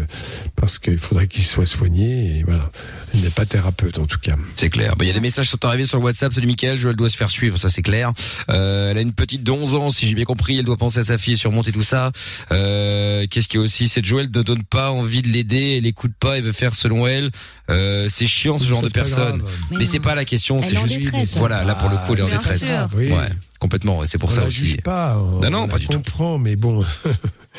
parce 0.57 0.81
qu'il 0.81 0.99
faudrait 0.99 1.29
qu'il 1.29 1.45
soit 1.45 1.67
soigné. 1.67 2.39
Et 2.39 2.43
voilà, 2.43 2.71
il 3.15 3.21
n'est 3.21 3.31
pas 3.31 3.47
thérapeute 3.47 3.99
en 4.01 4.07
tout 4.07 4.19
cas. 4.19 4.35
C'est 4.57 4.69
clair. 4.69 4.97
Bah, 4.97 5.05
Il 5.05 5.09
y 5.09 5.11
a 5.11 5.15
des 5.15 5.21
messages 5.21 5.45
qui 5.47 5.53
sont 5.53 5.65
arrivés 5.65 5.85
sur 5.85 5.99
le 5.99 6.05
WhatsApp, 6.05 6.33
celui 6.33 6.47
de 6.47 6.51
Mickaël, 6.51 6.77
Joël 6.77 6.97
doit 6.97 7.09
se 7.09 7.17
faire 7.17 7.31
suivre, 7.31 7.57
ça 7.57 7.69
c'est 7.69 7.83
clair. 7.83 8.11
Euh, 8.51 8.91
elle 8.91 8.99
a 8.99 9.01
une 9.01 9.13
petite 9.13 9.45
de 9.45 9.53
11 9.53 9.77
ans, 9.77 9.91
si 9.91 10.09
j'ai 10.09 10.15
bien 10.15 10.25
compris, 10.25 10.59
elle 10.59 10.65
doit 10.65 10.77
penser 10.77 10.99
à 10.99 11.05
sa 11.05 11.19
fille, 11.19 11.37
surmonter 11.37 11.71
tout 11.71 11.83
ça. 11.85 12.11
Euh, 12.51 13.27
Qu'est-ce 13.31 13.47
qu'il 13.49 13.61
y 13.61 13.63
a 13.63 13.65
aussi? 13.65 13.87
Cette 13.87 14.05
Joël 14.05 14.27
ne 14.35 14.43
donne 14.43 14.65
pas 14.65 14.91
envie 14.91 15.23
de 15.23 15.29
l'aider, 15.29 15.77
elle 15.79 15.87
écoute 15.87 16.13
pas, 16.19 16.39
elle 16.39 16.45
veut 16.45 16.53
faire 16.53 16.75
selon 16.75 17.07
elle. 17.07 17.31
Euh, 17.71 18.07
c'est 18.09 18.27
chiant 18.27 18.59
ce 18.59 18.67
genre 18.67 18.83
de 18.83 18.89
c'est 18.89 18.95
personne. 18.95 19.43
Mais, 19.71 19.79
Mais 19.79 19.85
c'est 19.85 20.01
pas 20.01 20.17
la 20.17 20.25
question, 20.25 20.63
c'est 20.63 20.77
juste 20.77 20.99
détresse. 20.99 21.37
voilà, 21.37 21.63
là 21.63 21.77
pour 21.77 21.91
le 21.91 21.97
coup 21.99 22.15
elle 22.15 22.21
est 22.21 22.23
en 22.23 22.27
Bien 22.29 22.39
détresse. 22.39 22.65
Ouais, 22.97 23.29
complètement, 23.59 24.03
c'est 24.05 24.19
pour 24.19 24.31
on 24.31 24.33
ça 24.33 24.41
la 24.43 24.47
aussi. 24.49 24.65
juge 24.65 24.77
pas. 24.83 25.19
On, 25.19 25.41
Non, 25.41 25.51
non, 25.51 25.59
on 25.63 25.67
pas 25.69 25.75
la 25.75 25.79
du 25.81 25.87
tout. 25.89 25.99
comprend, 25.99 26.39
mais 26.39 26.57
bon. 26.57 26.85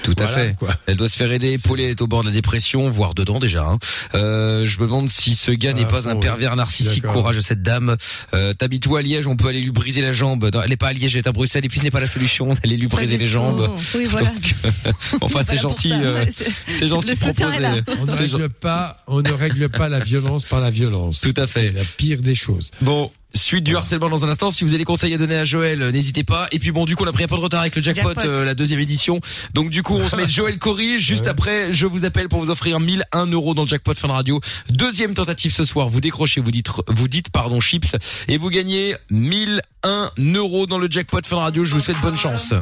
Tout 0.04 0.16
à 0.20 0.28
Voilà, 0.28 0.48
fait. 0.50 0.56
quoi. 0.56 0.70
Elle 0.86 0.96
doit 0.96 1.10
se 1.10 1.18
faire 1.18 1.30
aider, 1.30 1.52
épauler, 1.54 1.84
elle 1.84 1.90
est 1.90 2.02
au 2.02 2.08
bord 2.08 2.22
de 2.22 2.28
la 2.28 2.34
dépression, 2.34 2.90
voire 2.90 3.14
dedans 3.16 3.40
déjà. 3.40 3.64
hein. 3.66 3.80
Euh, 4.16 4.66
je 4.66 4.80
me 4.80 4.86
demande 4.86 5.10
si 5.10 5.36
ce 5.36 5.52
gars 5.52 5.74
n'est 5.74 5.84
Ah, 5.84 5.92
pas 5.92 6.02
fond, 6.04 6.10
un 6.12 6.16
pervers 6.16 6.56
narcissique. 6.56 7.04
Courage 7.06 7.36
à 7.36 7.42
cette 7.42 7.62
dame. 7.64 7.98
Euh, 8.34 8.54
T'habites 8.54 8.88
où 8.88 8.96
à 8.96 9.02
Liège? 9.02 9.28
On 9.28 9.36
peut 9.36 9.50
aller 9.50 9.60
lui 9.60 9.72
briser 9.72 10.02
la 10.02 10.14
jambe. 10.14 10.50
Non, 10.54 10.62
elle 10.62 10.70
n'est 10.70 10.78
pas 10.78 10.88
à 10.90 10.94
Liège, 10.94 11.16
elle 11.18 11.24
est 11.24 11.28
à 11.28 11.34
Bruxelles. 11.34 11.66
Et 11.66 11.68
puis 11.68 11.80
ce 11.80 11.84
n'est 11.84 11.92
pas 11.92 12.00
la 12.00 12.08
solution 12.08 12.54
d'aller 12.64 12.78
lui 12.78 12.88
briser 12.88 13.18
les 13.18 13.28
jambes. 13.28 13.70
Oui, 13.96 14.06
voilà. 14.06 14.30
Donc, 14.34 14.56
euh, 14.86 14.92
enfin, 15.20 15.42
c'est 15.44 15.58
gentil. 15.58 15.92
euh, 15.92 16.24
c'est 16.70 16.88
gentil 16.88 17.16
là. 17.60 17.76
On 18.00 18.06
ne 18.06 18.12
règle 18.12 18.50
pas, 18.50 18.98
on 19.08 19.22
ne 19.22 19.32
règle 19.32 19.68
pas 19.68 19.90
la 19.90 20.00
violence 20.00 20.46
par 20.46 20.62
la 20.62 20.70
violence. 20.72 21.20
Tout 21.20 21.34
à 21.36 21.46
fait. 21.46 21.72
La 21.72 21.84
pire 21.84 22.22
des 22.22 22.36
choses. 22.36 22.72
Bon, 22.82 23.12
suite 23.34 23.64
du 23.64 23.76
harcèlement 23.76 24.10
dans 24.10 24.26
un 24.26 24.30
instant. 24.30 24.52
Si 24.52 24.64
vous 24.64 24.72
avez 24.72 24.80
des 24.80 24.86
conseils 24.86 25.14
à 25.14 25.18
donner 25.18 25.36
à 25.38 25.46
Joël, 25.46 25.82
euh, 25.82 25.92
n'hésitez 25.92 26.24
pas. 26.24 26.48
Et 26.52 26.60
puis 26.60 26.72
bon, 26.72 26.86
du 26.86 26.96
coup, 26.96 27.04
on 27.04 27.08
a 27.08 27.14
pris 27.14 27.24
un 27.24 27.28
peu 27.28 27.36
de 27.36 27.42
retard 27.42 27.62
avec 27.62 27.76
le 27.76 27.82
jackpot, 27.82 28.10
Jackpot. 28.10 28.28
euh, 28.28 28.46
la 28.46 28.54
deuxième 28.56 28.80
édition. 28.80 29.20
Donc 29.54 29.70
du 29.70 29.84
coup, 29.84 29.96
on 29.96 30.08
se 30.08 30.16
met 30.16 30.28
Joël 30.30 30.58
Corry. 30.58 31.00
Juste 31.00 31.28
après, 31.28 31.74
je 31.74 31.86
vous 31.86 32.06
appelle 32.06 32.30
pour 32.30 32.40
vous 32.40 32.50
offrir 32.50 32.80
1001 32.80 33.28
euros 33.28 33.54
dans 33.54 33.64
le 33.64 33.68
jackpot 33.68 33.94
Fun 33.96 34.10
Radio. 34.10 34.40
Deuxième 34.70 35.14
tentative 35.14 35.54
ce 35.54 35.64
soir. 35.64 35.90
Vous 35.90 36.02
décrochez, 36.02 36.42
vous 36.42 36.52
dites, 36.52 36.70
vous 36.88 37.08
dites 37.08 37.30
pardon 37.30 37.60
chips 37.60 37.96
et 38.28 38.38
vous 38.38 38.50
gagnez 38.50 38.96
1001 39.10 40.12
euros 40.36 40.66
dans 40.68 40.78
le 40.78 40.88
jackpot 40.90 41.22
Fun 41.26 41.38
Radio. 41.38 41.66
Je 41.66 41.74
vous 41.74 41.80
souhaite 41.80 42.00
bonne 42.02 42.18
chance. 42.18 42.54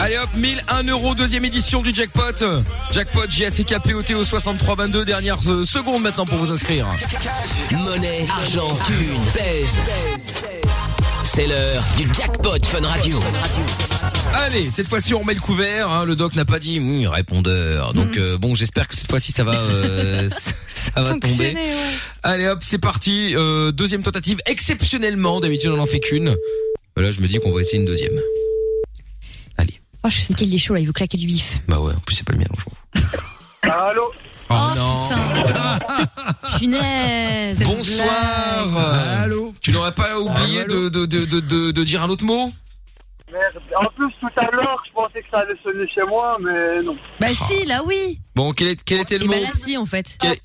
Allez 0.00 0.18
hop, 0.18 0.28
1001 0.36 0.82
euros, 0.84 1.14
deuxième 1.14 1.44
édition 1.44 1.82
du 1.82 1.92
jackpot. 1.94 2.22
Jackpot 2.92 3.26
au 4.14 4.24
6322, 4.24 5.04
dernière 5.04 5.38
euh, 5.46 5.64
seconde 5.64 6.02
maintenant 6.02 6.26
pour 6.26 6.38
vous 6.38 6.52
inscrire. 6.52 6.88
Monnaie, 7.72 8.26
argent, 8.30 8.78
thune, 8.86 9.18
pèse. 9.36 9.78
C'est 11.24 11.46
l'heure 11.46 11.82
du 11.98 12.08
jackpot 12.14 12.64
Fun 12.64 12.80
Radio. 12.86 13.18
Allez, 14.32 14.70
cette 14.70 14.88
fois-ci 14.88 15.12
on 15.14 15.18
remet 15.20 15.34
le 15.34 15.40
couvert. 15.40 15.90
hein. 15.90 16.04
Le 16.04 16.16
doc 16.16 16.34
n'a 16.36 16.44
pas 16.44 16.58
dit 16.58 16.78
oui, 16.80 17.06
répondeur. 17.06 17.92
Donc 17.92 18.16
euh, 18.16 18.38
bon, 18.38 18.54
j'espère 18.54 18.88
que 18.88 18.96
cette 18.96 19.10
fois-ci 19.10 19.32
ça 19.32 19.44
va, 19.44 19.54
euh, 19.54 20.28
ça, 20.30 20.52
ça 20.68 21.02
va 21.02 21.14
tomber. 21.14 21.54
Allez 22.22 22.46
hop, 22.48 22.60
c'est 22.62 22.78
parti. 22.78 23.34
Euh, 23.36 23.72
deuxième 23.72 24.02
tentative. 24.02 24.38
Exceptionnellement, 24.46 25.40
d'habitude 25.40 25.70
on 25.70 25.78
en 25.78 25.86
fait 25.86 26.00
qu'une. 26.00 26.28
Euh, 26.28 26.36
Là, 27.02 27.10
je 27.10 27.20
me 27.20 27.28
dis 27.28 27.36
qu'on 27.38 27.52
va 27.52 27.60
essayer 27.60 27.78
une 27.78 27.84
deuxième. 27.84 28.18
Oh, 30.04 30.08
je 30.08 30.22
sais 30.22 30.34
qu'il 30.34 30.54
est 30.54 30.58
chaud 30.58 30.72
là, 30.72 30.78
il 30.78 30.86
veut 30.86 30.92
claquer 30.92 31.18
du 31.18 31.26
bif. 31.26 31.58
Bah 31.66 31.80
ouais, 31.80 31.92
en 31.92 31.98
plus 31.98 32.14
c'est 32.14 32.24
pas 32.24 32.32
le 32.32 32.38
mien, 32.38 32.44
donc 32.48 32.60
je 32.60 32.64
m'en 33.00 33.10
fous. 33.10 33.18
Allô 33.70 34.12
Oh, 34.48 34.54
non. 34.76 35.08
Punaise. 36.58 37.58
Bonsoir. 37.64 38.76
Allô. 39.22 39.52
Tu 39.60 39.72
n'aurais 39.72 39.92
pas 39.92 40.16
oublié 40.20 40.64
de, 40.64 40.88
de, 40.88 41.04
de, 41.06 41.24
de, 41.24 41.40
de, 41.40 41.70
de 41.72 41.84
dire 41.84 42.02
un 42.02 42.08
autre 42.10 42.24
mot 42.24 42.52
Merde. 43.32 43.60
En 43.76 43.86
plus, 43.96 44.12
tout 44.20 44.28
à 44.40 44.44
l'heure, 44.52 44.80
je 44.86 44.92
pensais 44.92 45.20
que 45.20 45.28
ça 45.32 45.38
allait 45.40 45.58
sonner 45.64 45.88
chez 45.92 46.02
moi, 46.08 46.36
mais 46.40 46.80
non. 46.84 46.96
Bah 47.20 47.26
si, 47.28 47.66
là 47.66 47.82
oui. 47.84 48.20
Bon, 48.36 48.52
quel, 48.52 48.68
est, 48.68 48.84
quel 48.84 49.00
était 49.00 49.18
le 49.18 49.24
Et 49.24 49.26
mot 49.26 49.32
bah 49.34 49.40
là, 49.40 49.50
si, 49.52 49.76
en 49.76 49.84
fait. 49.84 50.16
quel, 50.20 50.36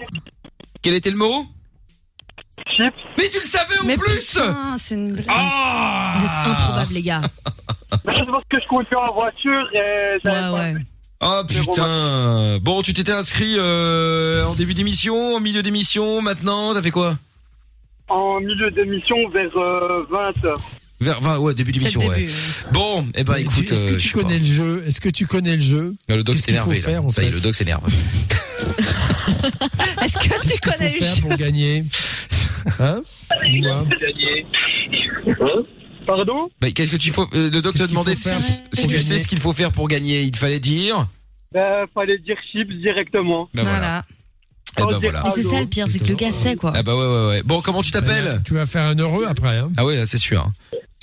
quel 0.81 0.95
était 0.95 1.11
le 1.11 1.17
mot 1.17 1.45
Chips. 2.75 2.93
Mais 3.19 3.29
tu 3.29 3.37
le 3.37 3.43
savais 3.45 3.77
en 3.81 3.85
Mais 3.85 3.97
plus 3.97 4.17
putain, 4.35 4.77
c'est 4.79 4.95
une 4.95 5.13
blague. 5.13 5.25
Ah 5.29 6.13
Vous 6.17 6.25
êtes 6.25 6.47
improbables, 6.57 6.93
les 6.93 7.01
gars. 7.03 7.21
Mais 8.05 8.13
c'est 8.17 8.25
parce 8.25 8.45
que 8.49 8.59
je 8.59 8.67
conduis 8.67 8.95
en 8.95 9.13
voiture 9.13 9.67
et 9.73 10.17
j'avais 10.25 10.35
Ouais, 10.37 10.41
pas 10.41 10.51
ouais. 10.53 10.73
vu. 10.73 10.85
Oh 11.23 11.41
putain. 11.47 12.57
Bon, 12.61 12.81
tu 12.81 12.93
t'étais 12.93 13.11
inscrit 13.11 13.55
euh, 13.57 14.43
en 14.45 14.55
début 14.55 14.73
d'émission, 14.73 15.35
en 15.35 15.39
milieu 15.39 15.61
d'émission, 15.61 16.19
maintenant, 16.21 16.73
t'as 16.73 16.81
fait 16.81 16.89
quoi? 16.91 17.17
En 18.09 18.39
milieu 18.39 18.71
d'émission, 18.71 19.15
vers 19.29 19.55
euh, 19.55 20.03
20h. 20.11 20.55
Vers 20.99 21.21
20, 21.21 21.37
ouais, 21.39 21.53
début 21.53 21.71
d'émission, 21.71 22.01
ouais. 22.01 22.25
Bon, 22.71 23.07
eh 23.15 23.23
ben 23.23 23.33
Mais 23.35 23.41
écoute, 23.41 23.71
Est-ce 23.71 23.85
euh, 23.85 23.89
que 23.91 23.97
je 23.97 24.07
tu 24.09 24.13
pas. 24.15 24.21
connais 24.23 24.39
le 24.39 24.45
jeu? 24.45 24.83
Est-ce 24.87 24.99
que 25.01 25.09
tu 25.09 25.25
connais 25.27 25.55
le 25.55 25.61
jeu? 25.61 25.95
Ah, 26.09 26.15
Le 26.15 26.23
doc 26.23 26.35
en 26.37 27.09
Ça 27.09 27.23
y 27.23 27.27
est, 27.27 27.31
le 27.31 27.39
doc 27.39 27.55
s'énerve. 27.55 27.87
Est-ce 30.03 30.17
que 30.17 30.47
tu 30.47 30.59
connais 30.59 30.89
faut 30.89 30.95
le 30.99 31.05
faire 31.05 31.15
jeu? 31.15 31.21
pour 31.21 31.37
gagner? 31.37 31.85
Hein? 32.79 33.01
Dis-moi. 33.49 33.85
Pardon 36.05 36.49
Bah, 36.59 36.71
Qu'est-ce 36.71 36.91
que 36.91 36.95
tu 36.97 37.11
faut 37.11 37.27
euh, 37.33 37.49
Le 37.51 37.61
doc 37.61 37.75
te 37.75 37.83
demandait 37.83 38.15
si, 38.15 38.29
tu 38.73 38.99
sais 38.99 39.17
ce 39.19 39.27
qu'il 39.27 39.39
faut 39.39 39.53
faire 39.53 39.71
pour 39.71 39.87
gagner. 39.87 40.21
Il 40.23 40.35
fallait 40.35 40.59
dire. 40.59 41.07
Ben, 41.53 41.85
fallait 41.93 42.17
dire 42.19 42.37
chips 42.51 42.71
directement. 42.81 43.49
Ben 43.53 43.63
voilà. 43.63 43.79
Voilà. 43.79 44.03
Eh 44.77 44.81
ben 44.83 44.99
dire 44.99 45.11
voilà. 45.11 45.27
Et 45.27 45.31
c'est 45.31 45.43
ça 45.43 45.59
le 45.61 45.67
pire, 45.67 45.87
c'est 45.89 45.99
que 45.99 46.05
le 46.05 46.15
gars 46.15 46.31
sait, 46.31 46.55
quoi. 46.55 46.71
Ah 46.75 46.81
bah 46.83 46.95
ouais 46.95 47.05
ouais 47.05 47.27
ouais. 47.27 47.43
Bon, 47.43 47.61
comment 47.61 47.81
tu 47.81 47.91
t'appelles 47.91 48.41
Tu 48.45 48.53
vas 48.53 48.65
faire 48.65 48.85
un 48.85 48.95
heureux 48.95 49.25
après. 49.27 49.57
Hein 49.57 49.69
Ah 49.77 49.85
ouais, 49.85 50.05
c'est 50.05 50.17
sûr. 50.17 50.49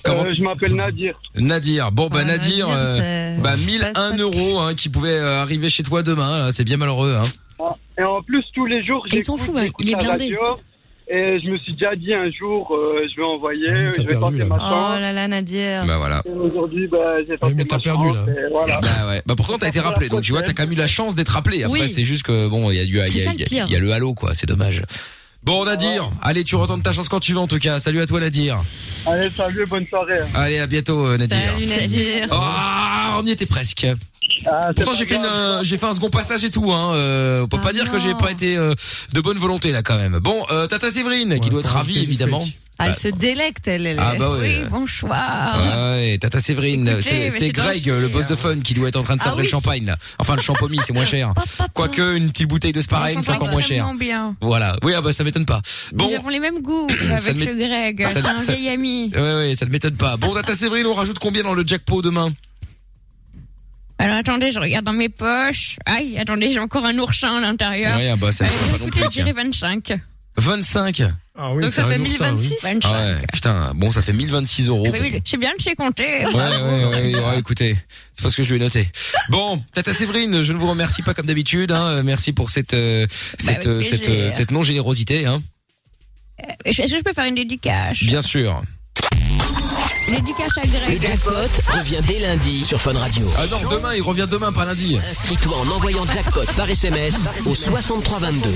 Comment 0.05 0.23
Euh, 0.25 0.31
je 0.35 0.43
m'appelle 0.43 0.75
Nadir. 0.75 1.21
Nadir. 1.37 1.93
Bon 1.93 2.09
bah 2.09 2.21
Ah, 2.23 2.25
Nadir, 2.25 2.69
Nadir, 2.69 2.71
euh, 2.71 2.97
c'est- 3.37 3.43
bah 3.43 3.57
1001 3.57 4.17
euros 4.17 4.59
hein, 4.61 4.75
qui 4.75 4.89
pouvaient 4.89 5.19
euh, 5.19 5.43
arriver 5.43 5.69
chez 5.69 5.83
toi 5.83 6.03
demain. 6.03 6.51
C'est 6.53 6.65
bien 6.65 6.77
malheureux. 6.79 7.17
Hein. 7.17 7.29
Ah, 7.61 7.75
Et 7.99 8.03
en 8.05 8.23
plus, 8.23 8.45
tous 8.55 8.65
les 8.65 8.83
jours, 8.87 9.05
Et 9.13 9.17
il 9.17 9.23
s'en 9.25 9.37
j'écoute- 9.37 9.47
fout, 9.51 9.57
hein, 9.59 9.65
j'écoute 9.65 9.85
il 9.87 9.91
est 9.91 9.97
blindé. 9.97 10.25
radio, 10.25 10.39
Et 11.11 11.39
je 11.43 11.51
me 11.51 11.57
suis 11.59 11.73
déjà 11.73 11.97
dit 11.97 12.13
un 12.13 12.31
jour, 12.31 12.69
euh, 12.77 13.03
je 13.11 13.17
vais 13.17 13.27
envoyer, 13.27 13.67
Ah, 13.71 13.93
je 13.97 14.03
vais 14.03 14.09
perdu, 14.09 14.21
tenter 14.21 14.39
là. 14.41 14.45
ma 14.45 14.55
Oh 14.57 14.59
chance. 14.59 15.01
là 15.01 15.13
là, 15.13 15.27
Nadir. 15.29 15.87
Bah 15.87 15.97
voilà. 15.97 16.23
Aujourd'hui, 16.27 16.87
bah, 16.87 16.99
j'ai 17.27 17.39
tenté 17.39 17.55
mais 17.55 17.65
t'as 17.65 17.77
ma 17.77 17.83
perdu, 17.83 18.07
chance, 18.09 18.27
là. 18.27 18.33
et 18.33 18.51
voilà. 18.53 18.81
Bah 18.83 19.09
ouais. 19.09 19.23
Bah 19.25 19.35
pourtant 19.35 19.57
t'as 19.59 19.69
été 19.69 19.81
rappelé. 19.81 20.09
Donc 20.11 20.21
tu 20.21 20.33
vois, 20.33 20.43
t'as 20.43 20.53
quand 20.53 20.65
même 20.65 20.73
eu 20.73 20.77
la 20.77 20.87
chance 20.87 21.15
d'être 21.15 21.31
rappelé. 21.31 21.65
Après 21.65 21.81
Oui. 21.81 21.91
c'est 21.91 22.05
juste 22.05 22.25
que 22.25 22.49
bon, 22.49 22.71
il 22.71 22.77
y 22.77 22.81
a 22.81 22.85
du, 22.85 22.99
il 22.99 23.17
y 23.17 23.25
y 23.27 23.45
il 23.51 23.71
y 23.73 23.77
a 23.77 23.79
le 23.81 23.93
halo 23.93 24.13
quoi. 24.13 24.35
C'est 24.35 24.47
dommage. 24.47 24.83
Bon 25.45 25.65
Nadir, 25.65 26.11
allez 26.21 26.43
tu 26.45 26.57
retentes 26.57 26.83
ta 26.83 26.93
chance 26.93 27.09
quand 27.09 27.21
tu 27.21 27.33
veux 27.33 27.39
en 27.39 27.47
tout 27.47 27.59
cas. 27.61 27.79
Salut 27.79 28.01
à 28.01 28.07
toi 28.07 28.21
Nadir. 28.21 28.61
Allez, 29.07 29.31
salut, 29.31 29.65
bonne 29.67 29.87
soirée. 29.87 30.19
Allez 30.35 30.59
à 30.59 30.67
bientôt 30.67 31.07
euh, 31.07 31.17
Nadir. 31.17 31.39
Salut 31.55 31.67
Nadir. 31.67 32.27
Ah, 32.33 33.17
on 33.19 33.25
y 33.25 33.31
était 33.31 33.47
presque. 33.47 33.87
Ah, 34.47 34.71
Pourtant 34.75 34.93
j'ai 34.93 35.07
fait 35.07 35.17
une, 35.17 35.25
euh, 35.25 35.63
j'ai 35.63 35.79
fait 35.79 35.87
un 35.87 35.95
second 35.95 36.11
passage 36.11 36.45
et 36.45 36.51
tout. 36.51 36.71
Hein. 36.73 36.95
Euh, 36.95 37.43
on 37.43 37.49
peut 37.49 37.57
Ah 37.61 37.65
pas 37.67 37.73
dire 37.73 37.91
que 37.91 37.99
j'ai 37.99 38.15
pas 38.15 38.31
été 38.31 38.57
euh, 38.57 38.75
de 39.13 39.21
bonne 39.21 39.39
volonté 39.39 39.73
là 39.73 39.83
quand 39.83 39.97
même. 39.97 40.19
Bon, 40.21 40.45
euh, 40.51 40.67
Tata 40.67 40.91
Séverine 40.91 41.41
qui 41.41 41.51
doit 41.51 41.61
être 41.61 41.73
ravie 41.73 42.03
évidemment. 42.03 42.45
Ah, 42.81 42.87
elle 42.87 42.93
Bah, 42.93 42.99
se 42.99 43.09
délecte, 43.09 43.67
elle. 43.67 43.89
elle 43.89 43.99
Ah 43.99 44.15
bah 44.17 44.29
Oui, 44.35 44.39
ouais. 44.39 44.65
bonsoir. 44.71 45.59
Ouais, 45.97 46.17
Tata 46.21 46.39
Séverine, 46.41 46.99
c'est 47.03 47.51
Greg, 47.51 47.85
le 47.89 48.09
boss 48.09 48.27
de 48.27 48.37
fun, 48.37 48.61
qui 48.61 48.73
doit 48.75 48.87
être 48.89 48.95
en 48.97 49.03
train 49.03 49.17
de 49.17 49.21
Ah 49.23 49.31
sabrer 49.31 49.43
le 49.43 49.47
oui. 49.47 49.51
champagne 49.51 49.85
là. 49.87 49.97
Enfin 50.21 50.37
le 50.37 50.41
champomis, 50.43 50.79
c'est 50.87 50.93
moins 50.93 51.05
cher. 51.05 51.33
Quoique 51.75 52.17
une 52.17 52.31
petite 52.31 52.47
bouteille 52.49 52.73
de 52.73 52.81
Sparring, 52.81 53.21
c'est 53.21 53.33
encore 53.33 53.51
moins 53.51 53.61
cher. 53.61 53.85
bien. 53.99 54.37
Voilà. 54.41 54.77
Oui, 54.85 54.93
ah 54.97 55.01
bah 55.01 55.13
ça 55.13 55.25
m'étonne 55.25 55.47
pas. 55.47 55.61
Bon, 55.93 56.09
Nous 56.09 56.15
avons 56.17 56.29
les 56.29 56.39
mêmes 56.39 56.63
goûts 56.63 56.87
avec 57.11 57.37
Greg. 57.57 58.07
C'est 58.07 58.25
un 58.25 58.35
vieil 58.35 58.69
ami. 58.69 59.11
ouais 59.13 59.21
ouais, 59.21 59.55
ça 59.59 59.67
ne 59.67 59.71
m'étonne 59.73 59.97
pas. 59.97 60.17
Bon, 60.17 60.33
Tata 60.35 60.55
Séverine, 60.55 60.87
on 60.87 60.95
rajoute 60.95 61.19
combien 61.19 61.43
dans 61.43 61.55
le 61.55 61.65
jackpot 61.67 62.01
demain? 62.03 62.31
Alors 63.99 64.17
attendez, 64.17 64.53
je 64.53 64.61
regarde 64.61 64.85
dans 64.85 64.93
mes 64.93 65.09
poches. 65.09 65.77
Aïe, 65.85 66.19
attendez, 66.19 66.53
j'ai 66.53 66.61
encore 66.61 66.85
un 66.85 66.97
oursin 66.99 67.39
à 67.39 67.41
l'intérieur. 67.41 67.97
Ouais, 67.99 68.11
ah 68.11 68.17
bah 68.17 68.31
ça 68.33 68.47
fait 68.47 68.71
pas 68.71 68.79
non 68.79 68.87
écoutez, 68.87 68.91
plus. 69.01 69.05
je 69.05 69.09
dirais 69.09 69.35
tiens. 69.51 69.73
25. 69.73 70.01
25. 70.37 71.03
Ah 71.41 71.53
oui, 71.53 71.65
Donc 71.65 71.73
ça 71.73 71.85
fait 71.89 71.99
oursin, 71.99 72.35
oui. 72.37 72.49
1026 72.49 72.55
Ah 72.63 72.69
25. 72.75 72.93
ouais, 72.93 73.17
putain. 73.33 73.73
Bon, 73.75 73.91
ça 73.91 74.03
fait 74.03 74.13
1026 74.13 74.69
euros. 74.69 74.85
Ah 74.87 74.91
bah 74.93 74.99
oui, 75.01 75.21
j'ai 75.25 75.37
bien 75.37 75.51
le 75.57 75.61
sais 75.63 75.75
compter. 75.75 76.25
Ouais, 76.27 76.33
ouais, 76.33 76.85
ouais, 77.13 77.21
ouais, 77.21 77.39
écoutez, 77.41 77.77
c'est 78.13 78.23
pas 78.23 78.31
ce 78.31 78.37
que 78.37 78.45
je 78.45 78.51
lui 78.55 78.61
ai 78.61 78.65
noté. 78.65 78.87
Bon, 79.31 79.63
Tata 79.75 79.93
Séverine, 79.93 80.43
je 80.43 80.53
ne 80.53 80.59
vous 80.59 80.69
remercie 80.71 81.03
pas 81.03 81.15
comme 81.15 81.27
d'habitude. 81.27 81.73
Hein. 81.73 81.87
Euh, 81.89 82.03
Merci 82.05 82.33
pour 82.33 82.51
cette 82.51 82.75
euh, 82.75 83.07
cette 83.39 83.47
Bah, 83.47 83.53
avec 83.53 83.67
euh, 83.67 83.81
cette, 83.81 84.09
euh, 84.09 84.31
cette 84.31 84.51
non 84.53 84.63
générosité. 84.63 85.27
Hein. 85.27 85.43
Est-ce 86.65 86.83
que 86.93 86.99
je 86.99 87.03
peux 87.03 87.13
faire 87.13 87.25
une 87.25 87.35
dédicace? 87.35 87.99
Bien 88.05 88.21
sûr. 88.21 88.63
Dédicace 90.09 90.57
à 90.57 90.61
Le 90.63 90.69
Greg. 90.97 91.07
jackpot 91.07 91.77
revient 91.79 92.01
dès 92.07 92.19
lundi 92.21 92.65
sur 92.65 92.81
Fun 92.81 92.95
Radio. 92.95 93.27
Ah 93.37 93.47
non, 93.51 93.69
demain, 93.71 93.95
il 93.95 94.03
revient 94.03 94.27
demain, 94.31 94.53
pas 94.53 94.65
lundi. 94.65 94.99
Inscris-toi 95.11 95.57
en 95.57 95.69
envoyant 95.71 96.07
jackpot 96.07 96.45
par 96.57 96.69
SMS 96.69 97.29
au 97.47 97.55
6322. 97.55 98.49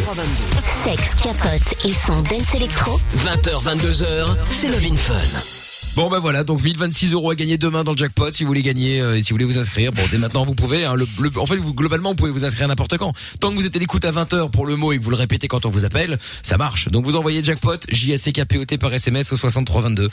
Sexe, 0.85 1.11
capote 1.23 1.85
et 1.85 1.93
son 2.07 2.23
dance 2.23 2.55
électro. 2.55 2.99
20h, 3.19 3.62
22h, 3.62 4.37
c'est 4.51 4.69
Love 4.69 4.87
in 4.91 4.97
Fun. 4.97 5.61
Bon 5.94 6.09
bah 6.09 6.20
voilà, 6.20 6.43
donc 6.43 6.62
1026 6.64 7.12
euros 7.12 7.31
à 7.31 7.35
gagner 7.35 7.59
demain 7.59 7.85
dans 7.85 7.93
le 7.93 7.98
jackpot 7.98 8.32
si 8.32 8.44
vous 8.44 8.48
voulez 8.48 8.62
gagner 8.62 9.02
euh, 9.02 9.19
et 9.19 9.23
si 9.23 9.28
vous 9.28 9.35
voulez 9.35 9.44
vous 9.44 9.59
inscrire. 9.59 9.93
Bon 9.93 10.01
dès 10.10 10.16
maintenant 10.16 10.43
vous 10.43 10.55
pouvez. 10.55 10.86
hein, 10.86 10.94
le, 10.94 11.06
le- 11.20 11.31
en 11.39 11.44
fait 11.44 11.56
vous, 11.56 11.74
globalement 11.74 12.09
vous 12.10 12.14
pouvez 12.16 12.31
vous 12.31 12.47
inscrire 12.47 12.66
n'importe 12.66 12.97
quand. 12.97 13.12
Tant 13.40 13.51
que 13.51 13.56
vous 13.56 13.66
êtes 13.66 13.77
à 13.77 13.78
l'écoute 13.78 14.02
à 14.06 14.10
20h 14.10 14.51
pour 14.51 14.64
le 14.64 14.77
mot 14.77 14.93
et 14.94 14.98
que 14.98 15.05
vous 15.05 15.10
le 15.10 15.16
répétez 15.16 15.48
quand 15.48 15.66
on 15.66 15.70
vous 15.70 15.85
appelle, 15.85 16.19
ça 16.43 16.56
marche. 16.56 16.89
Donc 16.89 17.05
vous 17.05 17.14
envoyez 17.16 17.44
jackpot 17.44 17.77
J 17.90 18.14
A 18.14 18.16
C 18.16 18.32
K 18.32 18.47
P 18.47 18.56
O 18.56 18.64
T 18.64 18.78
par 18.78 18.94
SMS 18.94 19.31
au 19.32 19.36
6322. 19.36 20.09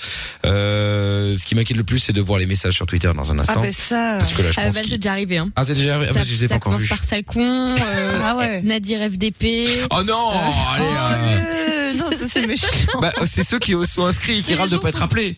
Euh, 0.45 1.37
ce 1.39 1.45
qui 1.45 1.55
m'inquiète 1.55 1.77
le 1.77 1.85
plus 1.85 1.99
c'est 1.99 2.11
de 2.13 2.19
voir 2.21 2.39
les 2.39 2.45
messages 2.45 2.73
sur 2.73 2.85
Twitter 2.85 3.11
dans 3.15 3.31
un 3.31 3.37
Ah 3.39 3.41
instant. 3.43 3.61
ben 3.61 3.71
ça. 3.71 4.15
Parce 4.19 4.33
que 4.33 4.41
là 4.41 4.51
je 4.51 4.59
Ah 4.59 4.63
pense 4.65 4.73
bah 4.75 4.81
qu'il- 4.81 4.89
c'est 4.89 4.97
déjà 4.97 5.11
arrivé 5.13 5.37
hein. 5.37 5.49
Ah 5.55 5.63
c'est 5.65 5.75
déjà 5.75 5.95
arrivé. 5.95 6.07
Ah, 6.09 6.13
ça 6.13 6.19
bah, 6.19 6.25
je 6.27 6.33
ai 6.33 6.37
ça 6.39 6.47
pas 6.49 6.55
encore 6.55 6.71
commence 6.73 6.81
vus. 6.81 6.89
par 6.89 7.03
sale 7.05 7.23
con, 7.23 7.39
euh, 7.79 8.19
Ah 8.25 8.35
ouais. 8.35 8.61
Nadir 8.63 8.99
FDP. 9.09 9.65
Oh 9.91 10.03
non, 10.03 10.29
allez. 10.73 10.83
euh, 10.83 11.55
Euh, 11.89 11.93
non, 11.97 12.09
ça 12.11 12.25
c'est 12.31 12.45
méchant. 12.45 12.67
bah, 13.01 13.11
c'est 13.25 13.43
ceux 13.43 13.57
qui 13.59 13.73
sont 13.87 14.05
inscrits 14.05 14.39
et 14.39 14.43
qui 14.43 14.53
râlent 14.55 14.69
de 14.69 14.77
pas 14.77 14.89
être 14.89 15.01
appelés. 15.01 15.35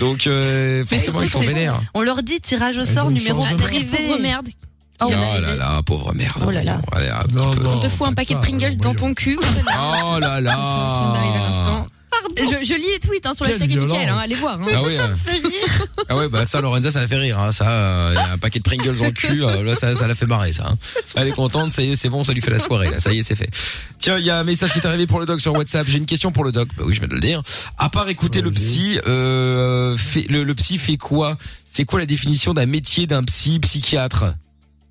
Donc 0.00 0.26
euh, 0.26 0.84
forcément 0.86 1.20
ils 1.22 1.30
sont 1.30 1.40
vénères. 1.40 1.80
On 1.94 2.02
leur 2.02 2.22
dit 2.22 2.40
tirage 2.40 2.76
au 2.78 2.84
sort 2.84 3.10
numéro 3.10 3.44
privé. 3.58 3.96
pauvre 4.08 4.18
merde. 4.20 4.48
Oh, 5.00 5.06
Oh 5.10 5.10
là 5.40 5.56
là, 5.56 5.82
pauvre 5.82 6.14
merde. 6.14 6.42
Oh 6.46 6.50
là 6.50 6.62
là. 6.62 6.76
Bon, 6.76 6.96
allez, 6.96 7.08
un 7.08 7.22
petit 7.24 7.34
Non, 7.34 7.50
peu. 7.52 7.62
non. 7.62 7.72
On 7.72 7.80
te 7.80 7.88
fout 7.88 8.06
un 8.06 8.12
paquet 8.12 8.34
de 8.34 8.40
Pringles 8.40 8.76
dans 8.76 8.94
ton 8.94 9.14
cul. 9.14 9.38
Oh 9.40 10.18
là 10.20 10.40
là. 10.40 11.82
Je, 12.36 12.64
je 12.64 12.74
lis 12.74 12.86
les 12.92 12.98
tweets 13.00 13.26
hein, 13.26 13.34
sur 13.34 13.46
Quelle 13.46 13.58
l'hashtag 13.58 13.78
Mickaël, 13.78 14.08
hein, 14.08 14.18
allez 14.22 14.34
voir. 14.34 14.58
Hein. 14.60 14.66
Ah 14.74 14.82
oui, 14.82 14.96
ah 16.08 16.16
ouais, 16.16 16.28
bah 16.28 16.44
ça, 16.44 16.60
Lorenza, 16.60 16.90
ça 16.90 17.00
la 17.00 17.08
fait 17.08 17.16
rire. 17.16 17.38
Hein. 17.38 17.52
Ça, 17.52 17.70
euh, 17.70 18.12
y 18.14 18.18
a 18.18 18.32
un 18.32 18.38
paquet 18.38 18.58
de 18.58 18.64
Pringles 18.64 18.96
dans 18.96 19.04
le 19.04 19.10
cul, 19.10 19.44
euh, 19.44 19.62
là, 19.62 19.74
ça, 19.74 19.94
ça 19.94 20.06
la 20.06 20.14
fait 20.14 20.26
marrer, 20.26 20.52
ça. 20.52 20.68
hein. 20.68 20.78
Elle 21.16 21.28
est 21.28 21.32
contente, 21.32 21.70
ça 21.70 21.82
y 21.82 21.92
est, 21.92 21.96
c'est 21.96 22.08
bon, 22.08 22.24
ça 22.24 22.32
lui 22.32 22.40
fait 22.40 22.50
la 22.50 22.58
soirée. 22.58 22.90
Là. 22.90 23.00
Ça 23.00 23.12
y 23.12 23.18
est, 23.18 23.22
c'est 23.22 23.36
fait. 23.36 23.50
Tiens, 23.98 24.18
il 24.18 24.24
y 24.24 24.30
a 24.30 24.38
un 24.38 24.44
message 24.44 24.72
qui 24.72 24.78
est 24.78 24.86
arrivé 24.86 25.06
pour 25.06 25.20
le 25.20 25.26
doc 25.26 25.40
sur 25.40 25.52
WhatsApp. 25.54 25.86
J'ai 25.88 25.98
une 25.98 26.06
question 26.06 26.32
pour 26.32 26.44
le 26.44 26.52
doc. 26.52 26.68
Bah 26.76 26.84
oui, 26.86 26.92
je 26.92 27.00
viens 27.00 27.08
de 27.08 27.14
le 27.14 27.20
dire. 27.20 27.42
À 27.78 27.88
part 27.90 28.08
écouter 28.08 28.40
le 28.40 28.50
psy, 28.50 28.98
euh, 29.06 29.96
fait, 29.96 30.26
le, 30.28 30.44
le 30.44 30.54
psy 30.54 30.78
fait 30.78 30.96
quoi? 30.96 31.36
C'est 31.64 31.84
quoi 31.84 32.00
la 32.00 32.06
définition 32.06 32.54
d'un 32.54 32.66
métier 32.66 33.06
d'un 33.06 33.22
psy 33.24 33.58
psychiatre? 33.60 34.34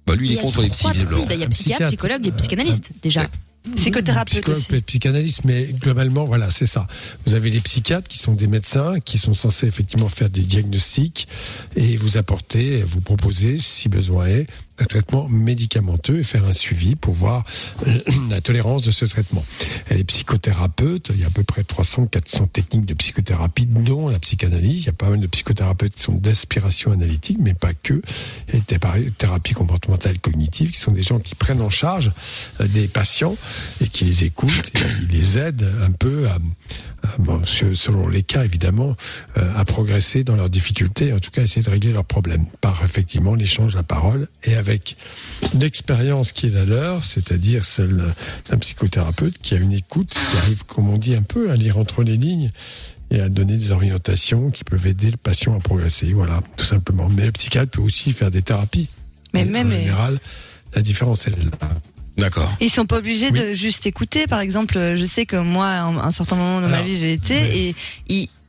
Bah 0.08 0.16
lui, 0.16 0.30
il, 0.30 0.34
est 0.34 0.42
contre 0.42 0.62
les 0.62 0.70
bah, 0.70 0.76
il 0.82 1.40
y 1.40 1.44
a 1.44 1.48
psychiatre, 1.48 1.50
psychiatre. 1.50 1.88
psychologue 1.88 2.28
et 2.28 2.32
psychanalyste 2.32 2.92
déjà. 3.04 3.28
Psychothérapeute 3.76 4.50
aussi. 4.50 4.82
psychanalyste, 4.82 5.42
mais 5.46 5.68
globalement, 5.68 6.26
voilà, 6.26 6.50
c'est 6.50 6.66
ça. 6.66 6.88
Vous 7.26 7.36
avez 7.36 7.52
les 7.52 7.60
psychiatres 7.60 8.08
qui 8.08 8.18
sont 8.18 8.34
des 8.34 8.48
médecins, 8.48 9.00
qui 9.00 9.20
sont 9.20 9.34
censés 9.34 9.68
effectivement 9.68 10.10
faire 10.10 10.30
des 10.30 10.42
diagnostics 10.42 11.28
et 11.76 11.96
vous 11.96 12.18
apporter, 12.18 12.82
vous 12.82 13.02
proposer, 13.02 13.58
si 13.60 13.88
besoin 13.88 14.28
est, 14.28 14.48
un 14.82 14.86
traitement 14.86 15.28
médicamenteux 15.30 16.20
et 16.20 16.24
faire 16.24 16.46
un 16.46 16.54
suivi 16.54 16.96
pour 16.96 17.14
voir 17.14 17.44
euh, 17.88 18.00
la 18.30 18.42
tolérance 18.42 18.84
de 18.84 18.92
ce 18.92 19.06
traitement. 19.06 19.46
Elle 19.90 20.00
est 20.00 20.04
psychothérapeute, 20.04 21.12
il 21.14 21.22
y 21.22 21.24
a 21.24 21.28
à 21.28 21.30
peu 21.30 21.44
près 21.44 21.64
300, 21.64 22.08
400 22.08 22.48
techniques 22.48 22.86
de 22.86 22.94
psychothérapie, 22.94 23.66
dont 23.66 24.10
la 24.10 24.20
psychanalyse. 24.20 24.82
Il 24.82 24.86
y 24.88 24.90
a 24.90 24.94
pas 24.94 25.10
mal 25.10 25.20
de 25.20 25.28
psychothérapeutes 25.28 25.96
qui 25.96 26.04
sont 26.04 26.14
d'aspiration 26.16 26.92
analytique, 26.92 27.38
mais 27.40 27.54
pas 27.54 27.74
que. 27.74 28.02
Il 28.50 28.56
y 28.56 28.58
a 28.58 28.98
des 29.00 29.12
thérapies 29.12 29.54
comportementales 29.54 30.20
cognitives, 30.20 30.72
qui 30.72 30.80
sont 30.80 30.92
des 30.92 31.04
gens 31.04 31.20
qui 31.20 31.36
prennent 31.36 31.62
en 31.62 31.70
charge 31.70 32.12
euh, 32.60 32.68
des 32.68 32.88
patients 32.88 33.36
et 33.82 33.88
qui 33.88 34.06
les 34.06 34.24
écoutent 34.24 34.72
et 34.74 34.80
qui 34.80 35.08
les 35.12 35.38
aident 35.38 35.72
un 35.82 35.92
peu 35.92 36.28
à- 36.28 36.38
bon, 37.20 37.42
selon 37.46 38.08
les 38.08 38.24
cas 38.24 38.44
évidemment, 38.46 38.96
euh, 39.38 39.54
à 39.56 39.66
progresser 39.66 40.24
dans 40.24 40.36
leurs 40.36 40.50
difficultés, 40.50 41.14
en 41.14 41.20
tout 41.20 41.32
cas 41.32 41.44
essayer 41.44 41.62
de 41.64 41.70
régler 41.70 41.92
leurs 41.94 42.06
problèmes 42.06 42.46
par 42.62 42.84
effectivement 42.84 43.36
l'échange 43.36 43.74
de 43.74 43.78
la 43.78 43.84
parole 43.84 44.28
et 44.44 44.56
avec 44.56 44.98
l'expérience 45.54 46.32
qui 46.32 46.48
est 46.48 46.52
la 46.52 46.66
leur, 46.66 47.04
c'est-à-dire 47.04 47.64
celle 47.64 48.04
d'un 48.50 48.58
psychothérapeute 48.58 49.38
qui 49.42 49.54
a 49.56 49.58
une 49.58 49.74
écoute, 49.74 50.10
qui 50.32 50.38
arrive, 50.38 50.66
comme 50.66 50.90
on 50.90 50.98
dit 50.98 51.16
un 51.16 51.22
peu, 51.24 51.52
à 51.52 51.56
lire 51.56 51.78
entre 51.78 52.04
les 52.04 52.18
lignes 52.18 52.52
et 53.10 53.20
à 53.20 53.30
donner 53.30 53.58
des 53.58 53.72
orientations 53.72 54.50
qui 54.52 54.64
peuvent 54.64 54.88
aider 54.88 55.12
le 55.12 55.18
patient 55.18 55.56
à 55.56 55.60
progresser. 55.60 56.12
Voilà, 56.14 56.42
tout 56.56 56.66
simplement. 56.66 57.10
Mais 57.10 57.26
le 57.26 57.32
psychiatre 57.32 57.72
peut 57.72 57.82
aussi 57.82 58.14
faire 58.14 58.32
des 58.32 58.42
thérapies. 58.42 58.88
Mais 59.34 59.46
même- 59.46 59.68
en 59.68 59.72
général, 59.72 60.20
la 60.74 60.82
différence 60.82 61.28
elle 61.28 61.34
est 61.34 61.44
là. 61.44 61.70
D'accord. 62.22 62.56
Ils 62.62 62.70
sont 62.70 62.86
pas 62.86 62.98
obligés 62.98 63.30
Oui. 63.34 63.40
de 63.40 63.54
juste 63.54 63.86
écouter. 63.86 64.28
Par 64.28 64.40
exemple, 64.40 64.78
euh, 64.78 64.96
je 64.96 65.04
sais 65.06 65.26
que 65.26 65.36
moi, 65.36 65.68
à 65.68 65.82
un, 65.84 66.12
certain 66.12 66.36
moment 66.38 66.62
dans 66.62 66.70
ma 66.70 66.82
vie, 66.82 66.98
j'ai 66.98 67.12
été 67.14 67.68
et, 67.68 67.76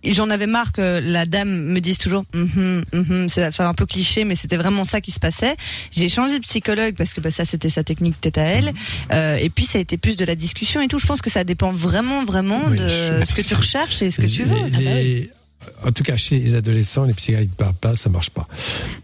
et 0.04 0.12
j'en 0.12 0.30
avais 0.30 0.46
marre 0.46 0.72
que 0.72 1.00
la 1.02 1.26
dame 1.26 1.48
me 1.72 1.80
dise 1.80 1.96
toujours 1.98 2.24
Mhm, 2.34 2.84
mhm 2.92 3.28
c'est 3.28 3.46
enfin, 3.46 3.68
un 3.68 3.74
peu 3.74 3.86
cliché 3.86 4.24
mais 4.24 4.34
c'était 4.34 4.56
vraiment 4.56 4.84
ça 4.84 5.00
qui 5.00 5.10
se 5.10 5.20
passait. 5.20 5.56
J'ai 5.92 6.08
changé 6.08 6.38
de 6.38 6.42
psychologue 6.44 6.94
parce 6.96 7.14
que 7.14 7.20
bah, 7.20 7.30
ça 7.30 7.44
c'était 7.44 7.68
sa 7.68 7.82
technique 7.84 8.20
tête 8.20 8.36
à 8.38 8.42
elle. 8.42 8.72
Euh, 9.12 9.36
et 9.36 9.48
puis 9.48 9.64
ça 9.64 9.78
a 9.78 9.80
été 9.80 9.96
plus 9.98 10.16
de 10.16 10.24
la 10.24 10.34
discussion 10.34 10.80
et 10.80 10.88
tout. 10.88 10.98
Je 10.98 11.06
pense 11.06 11.22
que 11.22 11.30
ça 11.30 11.44
dépend 11.44 11.72
vraiment 11.72 12.24
vraiment 12.24 12.62
Oui, 12.68 12.76
de 12.78 12.88
ce 13.24 13.34
que 13.34 13.42
tu 13.42 13.54
recherches 13.54 14.02
et 14.02 14.10
ce 14.10 14.20
que 14.20 14.26
tu 14.26 14.44
Les- 14.44 14.50
veux 14.50 14.70
bah 14.70 15.32
En 15.84 15.90
tout 15.92 16.04
cas, 16.04 16.16
chez 16.16 16.38
les 16.38 16.54
adolescents, 16.54 17.04
les 17.04 17.14
psychiatres 17.14 17.44
ne 17.50 17.54
parlent 17.54 17.74
pas, 17.74 17.96
ça 17.96 18.08
marche 18.08 18.30
pas. 18.30 18.46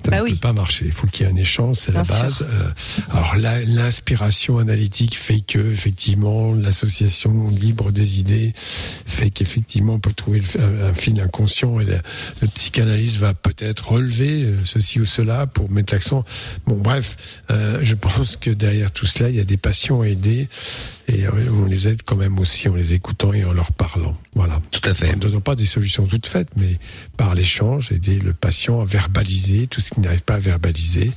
Ça 0.04 0.10
Bah 0.10 0.18
ne 0.18 0.22
oui. 0.22 0.32
peut 0.34 0.38
pas 0.38 0.52
marcher. 0.52 0.84
Il 0.86 0.92
faut 0.92 1.06
qu'il 1.08 1.26
y 1.26 1.28
ait 1.28 1.32
un 1.32 1.36
échange, 1.36 1.76
c'est 1.80 1.92
la 1.92 2.04
base. 2.04 2.42
Euh, 2.42 2.70
alors 3.10 3.34
l'inspiration 3.66 4.58
analytique 4.58 5.16
fait 5.16 5.40
que, 5.40 5.58
effectivement, 5.72 6.52
l'association 6.54 7.48
libre 7.48 7.90
des 7.90 8.20
idées 8.20 8.52
fait 9.06 9.30
qu'effectivement, 9.30 9.94
on 9.94 9.98
peut 9.98 10.12
trouver 10.12 10.42
un, 10.58 10.86
un 10.88 10.94
fil 10.94 11.20
inconscient 11.20 11.80
et 11.80 11.84
le, 11.84 11.98
le 12.42 12.48
psychanalyste 12.48 13.16
va 13.16 13.34
peut-être 13.34 13.92
relever 13.92 14.44
euh, 14.44 14.56
ceci 14.64 15.00
ou 15.00 15.04
cela 15.04 15.46
pour 15.46 15.70
mettre 15.70 15.92
l'accent. 15.94 16.24
Bon, 16.66 16.76
bref, 16.76 17.16
euh, 17.50 17.78
je 17.82 17.94
pense 17.94 18.36
que 18.36 18.50
derrière 18.50 18.92
tout 18.92 19.06
cela, 19.06 19.30
il 19.30 19.36
y 19.36 19.40
a 19.40 19.44
des 19.44 19.56
patients 19.56 20.02
à 20.02 20.06
aider 20.08 20.48
et 21.08 21.26
on 21.28 21.64
les 21.64 21.88
aide 21.88 22.02
quand 22.04 22.16
même 22.16 22.38
aussi 22.38 22.68
en 22.68 22.74
les 22.74 22.94
écoutant 22.94 23.32
et 23.32 23.44
en 23.44 23.52
leur 23.52 23.72
parlant. 23.72 24.16
Voilà. 24.34 24.60
Tout 24.70 24.82
à 24.84 24.94
fait. 24.94 25.10
En 25.10 25.16
ne 25.16 25.20
donnant 25.20 25.40
pas 25.40 25.56
des 25.56 25.64
solutions 25.64 26.06
toutes 26.06 26.26
faites, 26.26 26.50
mais 26.56 26.78
par 27.18 27.34
l'échange, 27.34 27.92
aider 27.92 28.18
le 28.18 28.32
patient 28.32 28.80
à 28.80 28.84
verbaliser 28.84 29.66
tout 29.66 29.80
ce 29.80 29.90
qu'il 29.90 30.02
n'arrive 30.04 30.22
pas 30.22 30.36
à 30.36 30.38
verbaliser, 30.38 31.10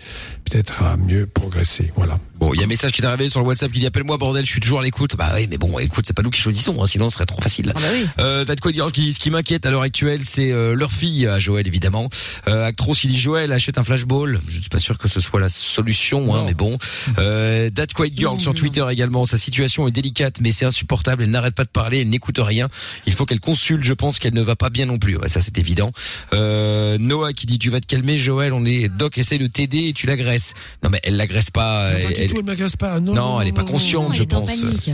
peut-être 0.44 0.82
à 0.82 0.98
mieux 0.98 1.28
progresser. 1.28 1.94
Voilà. 1.96 2.20
Bon, 2.40 2.56
il 2.56 2.58
y 2.58 2.62
a 2.62 2.66
un 2.66 2.68
message 2.68 2.92
qui 2.92 3.04
est 3.04 3.06
arrivé 3.06 3.30
sur 3.30 3.40
le 3.40 3.46
WhatsApp 3.46 3.72
qui 3.72 3.80
dit 3.80 3.86
appelle-moi 3.86 4.18
bordel, 4.18 4.44
je 4.44 4.50
suis 4.50 4.60
toujours 4.60 4.80
à 4.80 4.84
l'écoute. 4.84 5.16
Bah 5.16 5.32
oui, 5.36 5.46
mais 5.48 5.60
bon, 5.60 5.78
écoute, 5.78 6.06
c'est 6.08 6.16
pas 6.16 6.24
nous 6.24 6.32
qui 6.32 6.42
choisissons, 6.42 6.82
hein, 6.82 6.88
sinon 6.88 7.08
ce 7.10 7.14
serait 7.14 7.28
trop 7.28 7.40
facile. 7.40 7.72
Ah 7.76 7.80
bah 7.80 7.88
oui. 7.94 8.08
Euh, 8.18 8.44
t'as 8.44 8.56
de 8.56 8.62
quoi 8.62 8.72
dire 8.72 8.92
qui, 8.92 9.14
ce 9.14 9.20
qui 9.20 9.30
m'inquiète 9.30 9.64
à 9.68 9.70
l'heure 9.70 9.84
actuelle, 9.84 10.22
c'est 10.26 10.52
euh, 10.52 10.74
leur 10.74 10.92
fille 10.92 11.28
à 11.28 11.38
Joël 11.38 11.68
évidemment. 11.68 12.10
Euh, 12.48 12.66
Actros 12.66 12.96
qui 12.96 13.06
dit 13.06 13.20
Joël 13.20 13.52
achète 13.52 13.78
un 13.78 13.84
flashball. 13.84 14.42
Je 14.48 14.56
ne 14.58 14.62
suis 14.62 14.72
pas 14.72 14.80
sûr 14.80 14.98
que 14.98 15.08
ce 15.08 15.20
soit 15.20 15.40
la 15.40 15.50
solution, 15.50 16.34
hein, 16.34 16.46
mais 16.48 16.56
bon. 16.56 16.80
Euh, 17.20 17.70
That 17.70 17.88
Quiet 17.94 18.12
Girl 18.16 18.34
Non, 18.34 18.40
sur 18.40 18.54
non. 18.56 18.60
Twitter 18.60 18.86
également. 18.90 19.26
Sa 19.26 19.38
situation 19.38 19.88
est 19.88 19.92
délicate, 19.92 20.42
mais 20.42 20.52
c'est 20.52 20.66
insupportable. 20.66 21.22
Elle 21.22 21.30
n'arrête 21.30 21.54
pas 21.54 21.66
de 21.66 21.70
parler, 21.70 22.02
elle 22.02 22.10
n'écoute 22.10 22.40
rien. 22.40 22.70
Il 23.06 23.14
faut 23.14 23.28
qu'elle 23.28 23.40
consulte. 23.40 23.84
Je 23.84 23.94
pense 23.94 24.18
qu'elle 24.18 24.34
ne 24.34 24.42
va 24.42 24.56
pas 24.56 24.72
bien 24.72 24.88
non 24.88 24.98
plus. 24.98 25.16
Ouais, 25.16 25.30
ça 25.30 25.42
c'est 25.42 25.60
évident. 25.60 25.91
Euh, 26.34 26.98
Noah 26.98 27.34
qui 27.34 27.46
dit 27.46 27.60
tu 27.60 27.70
vas 27.70 27.80
te 27.82 27.86
calmer, 27.88 28.20
Joël. 28.20 28.54
On 28.54 28.66
est 28.66 28.90
Doc 28.90 29.18
essaie 29.18 29.38
de 29.38 29.48
t'aider 29.48 29.88
et 29.90 29.94
tu 29.94 30.08
l'agresses. 30.08 30.54
Non 30.84 30.90
mais 30.90 31.00
elle 31.04 31.18
l'agresse 31.18 31.50
pas. 31.52 31.92
Non, 31.92 31.98
elle- 31.98 32.04
pas 32.04 32.12
elle- 32.22 32.30
tout, 32.30 32.38
elle 32.40 32.46
m'agresse 32.46 32.76
pas. 32.76 33.00
Non, 33.00 33.14
non, 33.14 33.42
elle 33.42 33.48
est 33.48 33.52
pas 33.54 33.64
consciente, 33.64 34.14
je 34.16 34.24
pense. 34.24 34.50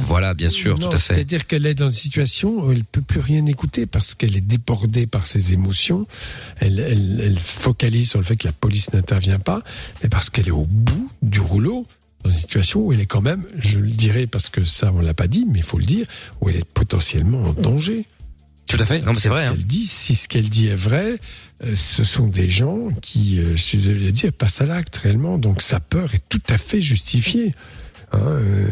Voilà, 0.07 0.33
bien 0.33 0.49
sûr, 0.49 0.77
tout 0.79 0.87
à 0.87 0.97
fait. 0.97 1.15
C'est-à-dire 1.15 1.47
qu'elle 1.47 1.65
est 1.65 1.73
dans 1.75 1.89
une 1.89 1.95
situation 1.95 2.49
où 2.65 2.71
elle 2.71 2.83
peut 2.83 3.01
plus 3.01 3.19
rien 3.19 3.45
écouter 3.45 3.85
parce 3.85 4.13
qu'elle 4.15 4.35
est 4.35 4.41
débordée 4.41 5.07
par 5.07 5.25
ses 5.27 5.53
émotions. 5.53 6.05
Elle, 6.59 6.79
elle, 6.79 7.21
elle 7.23 7.39
focalise 7.39 8.09
sur 8.09 8.19
le 8.19 8.25
fait 8.25 8.35
que 8.35 8.47
la 8.47 8.53
police 8.53 8.91
n'intervient 8.93 9.39
pas, 9.39 9.61
mais 10.03 10.09
parce 10.09 10.29
qu'elle 10.29 10.47
est 10.47 10.51
au 10.51 10.65
bout 10.65 11.09
du 11.21 11.39
rouleau 11.39 11.85
dans 12.23 12.31
une 12.31 12.37
situation 12.37 12.81
où 12.81 12.91
elle 12.93 12.99
est 12.99 13.05
quand 13.05 13.21
même, 13.21 13.43
je 13.57 13.77
le 13.79 13.89
dirais 13.91 14.27
parce 14.27 14.49
que 14.49 14.65
ça 14.65 14.91
on 14.93 15.01
l'a 15.01 15.13
pas 15.13 15.27
dit, 15.27 15.45
mais 15.49 15.59
il 15.59 15.63
faut 15.65 15.77
le 15.77 15.85
dire, 15.85 16.07
où 16.41 16.49
elle 16.49 16.55
est 16.57 16.65
potentiellement 16.65 17.43
en 17.43 17.53
danger. 17.53 18.03
Tout 18.67 18.77
à 18.79 18.85
fait. 18.85 18.99
Non, 19.01 19.13
mais 19.13 19.19
c'est 19.19 19.29
vrai. 19.29 19.43
Ce 19.43 19.47
Hein. 19.47 19.51
qu'elle 19.55 19.65
dit, 19.65 19.87
si 19.87 20.15
ce 20.15 20.27
qu'elle 20.27 20.49
dit 20.49 20.67
est 20.67 20.75
vrai, 20.75 21.17
euh, 21.63 21.75
ce 21.75 22.03
sont 22.03 22.27
des 22.27 22.49
gens 22.49 22.89
qui, 23.01 23.39
euh, 23.39 23.51
je 23.55 23.61
suis 23.61 23.77
désolé 23.77 24.11
dire, 24.11 24.31
passent 24.33 24.61
à 24.61 24.65
l'acte 24.65 24.95
réellement. 24.97 25.37
Donc 25.37 25.61
sa 25.61 25.79
peur 25.79 26.13
est 26.13 26.23
tout 26.29 26.41
à 26.49 26.57
fait 26.57 26.81
justifiée. 26.81 27.53
Hein, 28.13 28.19
euh, 28.21 28.69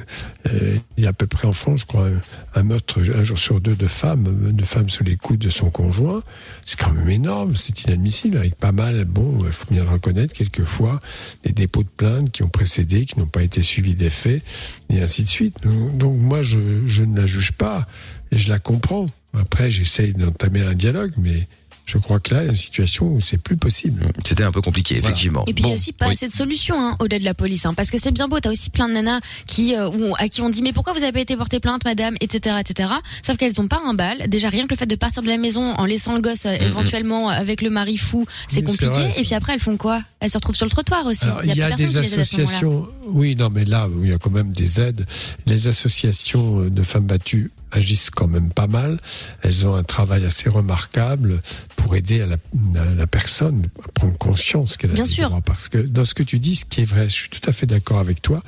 euh, 0.47 0.77
il 0.95 1.03
y 1.03 1.07
a 1.07 1.09
à 1.09 1.13
peu 1.13 1.27
près 1.27 1.45
en 1.45 1.51
France, 1.51 1.81
je 1.81 1.85
crois, 1.85 2.07
un, 2.07 2.22
un 2.59 2.63
meurtre 2.63 3.01
un 3.13 3.23
jour 3.23 3.38
sur 3.38 3.59
deux 3.59 3.76
de 3.76 3.88
femmes, 3.88 4.53
de 4.53 4.63
femmes 4.63 4.89
sous 4.89 5.03
les 5.03 5.17
coups 5.17 5.38
de 5.39 5.49
son 5.49 5.69
conjoint. 5.69 6.23
C'est 6.65 6.80
quand 6.80 6.93
même 6.93 7.09
énorme, 7.09 7.53
c'est 7.53 7.84
inadmissible, 7.84 8.38
avec 8.38 8.55
pas 8.55 8.72
mal, 8.72 9.03
bon, 9.03 9.39
il 9.45 9.51
faut 9.51 9.65
bien 9.69 9.84
le 9.84 9.89
reconnaître, 9.89 10.34
quelquefois, 10.34 11.01
des 11.43 11.51
dépôts 11.51 11.84
de 11.84 11.89
plaintes 11.89 12.31
qui 12.31 12.43
ont 12.43 12.49
précédé, 12.49 13.05
qui 13.05 13.19
n'ont 13.19 13.27
pas 13.27 13.43
été 13.43 13.61
suivis 13.61 13.95
des 13.95 14.09
faits, 14.09 14.41
et 14.89 15.01
ainsi 15.01 15.23
de 15.26 15.30
suite. 15.30 15.57
Donc, 15.63 15.97
donc 15.97 16.17
moi, 16.17 16.41
je, 16.41 16.59
je 16.88 17.03
ne 17.03 17.17
la 17.19 17.26
juge 17.26 17.51
pas, 17.51 17.88
et 18.31 18.38
je 18.38 18.47
la 18.49 18.59
comprends. 18.59 19.07
Après, 19.40 19.72
j'essaye 19.72 20.14
d'entamer 20.14 20.62
un 20.62 20.74
dialogue, 20.74 21.14
mais 21.18 21.48
je 21.88 21.99
crois 21.99 22.20
que 22.20 22.34
là, 22.34 22.41
il 22.41 22.45
y 22.45 22.48
a 22.48 22.52
une 22.52 22.57
situation 22.57 23.06
où 23.14 23.22
c'est 23.22 23.38
plus 23.38 23.57
possible. 23.57 24.07
C'était 24.26 24.44
un 24.44 24.52
peu 24.52 24.60
compliqué, 24.62 24.95
Voilà. 24.95 25.10
effectivement. 25.10 25.44
Et 25.45 25.53
puis 25.53 25.62
il 25.64 25.68
y 25.68 25.70
Bon, 25.70 25.74
a 25.74 25.76
aussi 25.76 25.91
pas 25.94 26.07
oui. 26.07 26.14
assez 26.14 26.28
de 26.28 26.34
solutions 26.34 26.80
hein, 26.80 26.95
au-delà 26.99 27.20
de 27.20 27.24
la 27.26 27.36
police, 27.36 27.64
hein, 27.68 27.76
parce 27.76 27.91
que 27.91 27.99
c'est 27.99 28.10
bien 28.12 28.28
beau, 28.28 28.40
t'as 28.40 28.49
aussi 28.49 28.72
plein 28.72 28.88
de 28.88 28.94
nanas 28.94 29.20
qui 29.45 29.76
euh, 29.76 29.91
à 30.18 30.28
qui 30.28 30.41
on 30.41 30.49
dit 30.49 30.64
mais 30.64 30.74
pourquoi 30.74 30.94
vous 30.94 31.03
avez 31.03 31.12
pas 31.12 31.20
été 31.20 31.38
porter 31.38 31.60
plainte, 31.60 31.86
madame, 31.86 32.16
etc., 32.22 32.56
etc. 32.60 32.90
Sauf 33.22 33.38
qu'elles 33.38 33.62
ont 33.62 33.68
pas 33.68 33.80
un 33.86 33.94
bal. 33.94 34.28
Déjà 34.30 34.49
rien 34.49 34.66
que 34.66 34.72
le 34.74 34.78
fait 34.78 34.88
de 34.88 34.95
partir 34.95 35.22
de 35.22 35.28
la 35.28 35.38
maison 35.38 35.74
en 35.76 35.86
laissant 35.86 36.16
le 36.16 36.22
gosse 36.22 36.48
euh, 36.48 36.57
Mhm. 36.57 36.64
éventuellement 36.66 37.30
avec 37.30 37.62
le 37.62 37.70
mari 37.70 37.98
fou, 37.98 38.26
c'est 38.48 38.64
compliqué. 38.64 38.88
vrai, 38.91 39.12
et 39.20 39.22
puis 39.22 39.36
après 39.36 39.53
elles 39.53 39.60
font 39.60 39.78
quoi? 39.78 40.02
Elles 40.22 40.32
se 40.32 40.38
retrouvent 40.40 40.56
sur 40.56 40.66
le 40.66 40.72
trottoir 40.72 41.06
aussi. 41.06 41.26
Il 41.44 41.52
y 41.52 41.53
plus 41.53 41.62
a 41.62 41.68
personne 41.68 41.86
des 41.86 41.94
qui 41.94 41.99
les 41.99 42.14
aide 42.16 42.20
à 42.20 42.24
ce 42.26 42.36
moment-là. 42.38 42.56
associations. 42.56 42.88
Oui, 43.10 43.36
non, 43.36 43.52
mais 43.52 43.64
là, 43.66 43.88
il 44.02 44.10
y 44.10 44.14
a 44.14 44.18
quand 44.18 44.32
même 44.32 44.49
des 44.52 44.82
aides. 44.82 45.06
Les 45.45 45.68
associations 45.68 46.62
euh, 46.62 46.70
de 46.72 46.82
femmes 46.82 47.06
battues 47.06 47.52
agissent 47.76 48.10
quand 48.10 48.27
même 48.27 48.49
pas 48.52 48.68
mal. 48.68 48.99
Elles 49.43 49.68
ont 49.68 49.76
un 49.76 49.84
travail 49.84 50.26
assez 50.26 50.49
remarquable 50.49 51.41
pour 51.76 51.95
aider 51.95 52.22
à 52.22 52.26
la, 52.27 52.35
à 52.81 52.85
la 52.85 53.07
personne 53.07 53.68
à 53.84 53.91
prendre 53.91 54.18
conscience 54.18 54.77
qu'elle 54.77 54.91
a 54.91 54.93
Bien 54.93 55.03
des 55.03 55.10
sûr. 55.10 55.30
droits. 55.30 55.41
Parce 55.41 55.69
que 55.69 55.77
dans 55.77 56.06
ce 56.06 56.14
que 56.14 56.23
tu 56.23 56.39
dis, 56.39 56.56
ce 56.56 56.65
qui 56.65 56.81
est 56.81 56.85
vrai, 56.85 57.10
je 57.10 57.14
suis 57.14 57.30
tout 57.30 57.47
à 57.49 57.53
fait 57.53 57.65
d'accord 57.65 57.99
avec 57.99 58.22
toi, 58.22 58.41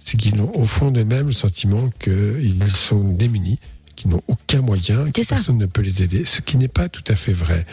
c'est 0.00 0.16
qu'ils 0.16 0.40
ont 0.40 0.54
au 0.54 0.64
fond 0.64 0.90
d'eux-mêmes 0.90 1.26
le 1.26 1.32
sentiment 1.32 1.90
qu'ils 2.00 2.58
sont 2.74 3.04
démunis, 3.04 3.58
qu'ils 3.96 4.10
n'ont 4.10 4.22
aucun 4.28 4.60
moyen, 4.62 5.10
que 5.10 5.26
personne 5.26 5.58
ne 5.58 5.66
peut 5.66 5.82
les 5.82 6.02
aider. 6.02 6.24
Ce 6.24 6.40
qui 6.40 6.56
n'est 6.56 6.68
pas 6.68 6.88
tout 6.88 7.04
à 7.08 7.14
fait 7.14 7.32
vrai. 7.32 7.66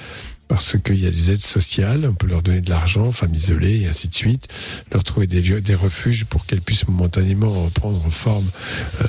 Parce 0.49 0.77
qu'il 0.83 0.99
y 0.99 1.05
a 1.05 1.11
des 1.11 1.29
aides 1.29 1.43
sociales, 1.43 2.07
on 2.09 2.15
peut 2.15 2.25
leur 2.25 2.41
donner 2.41 2.61
de 2.61 2.71
l'argent, 2.71 3.11
femmes 3.11 3.35
isolées 3.35 3.81
et 3.81 3.87
ainsi 3.87 4.07
de 4.07 4.15
suite, 4.15 4.47
leur 4.91 5.03
trouver 5.03 5.27
des, 5.27 5.75
refuges 5.75 6.25
pour 6.25 6.47
qu'elles 6.47 6.61
puissent 6.61 6.87
momentanément 6.87 7.65
reprendre 7.65 8.01
forme, 8.09 8.49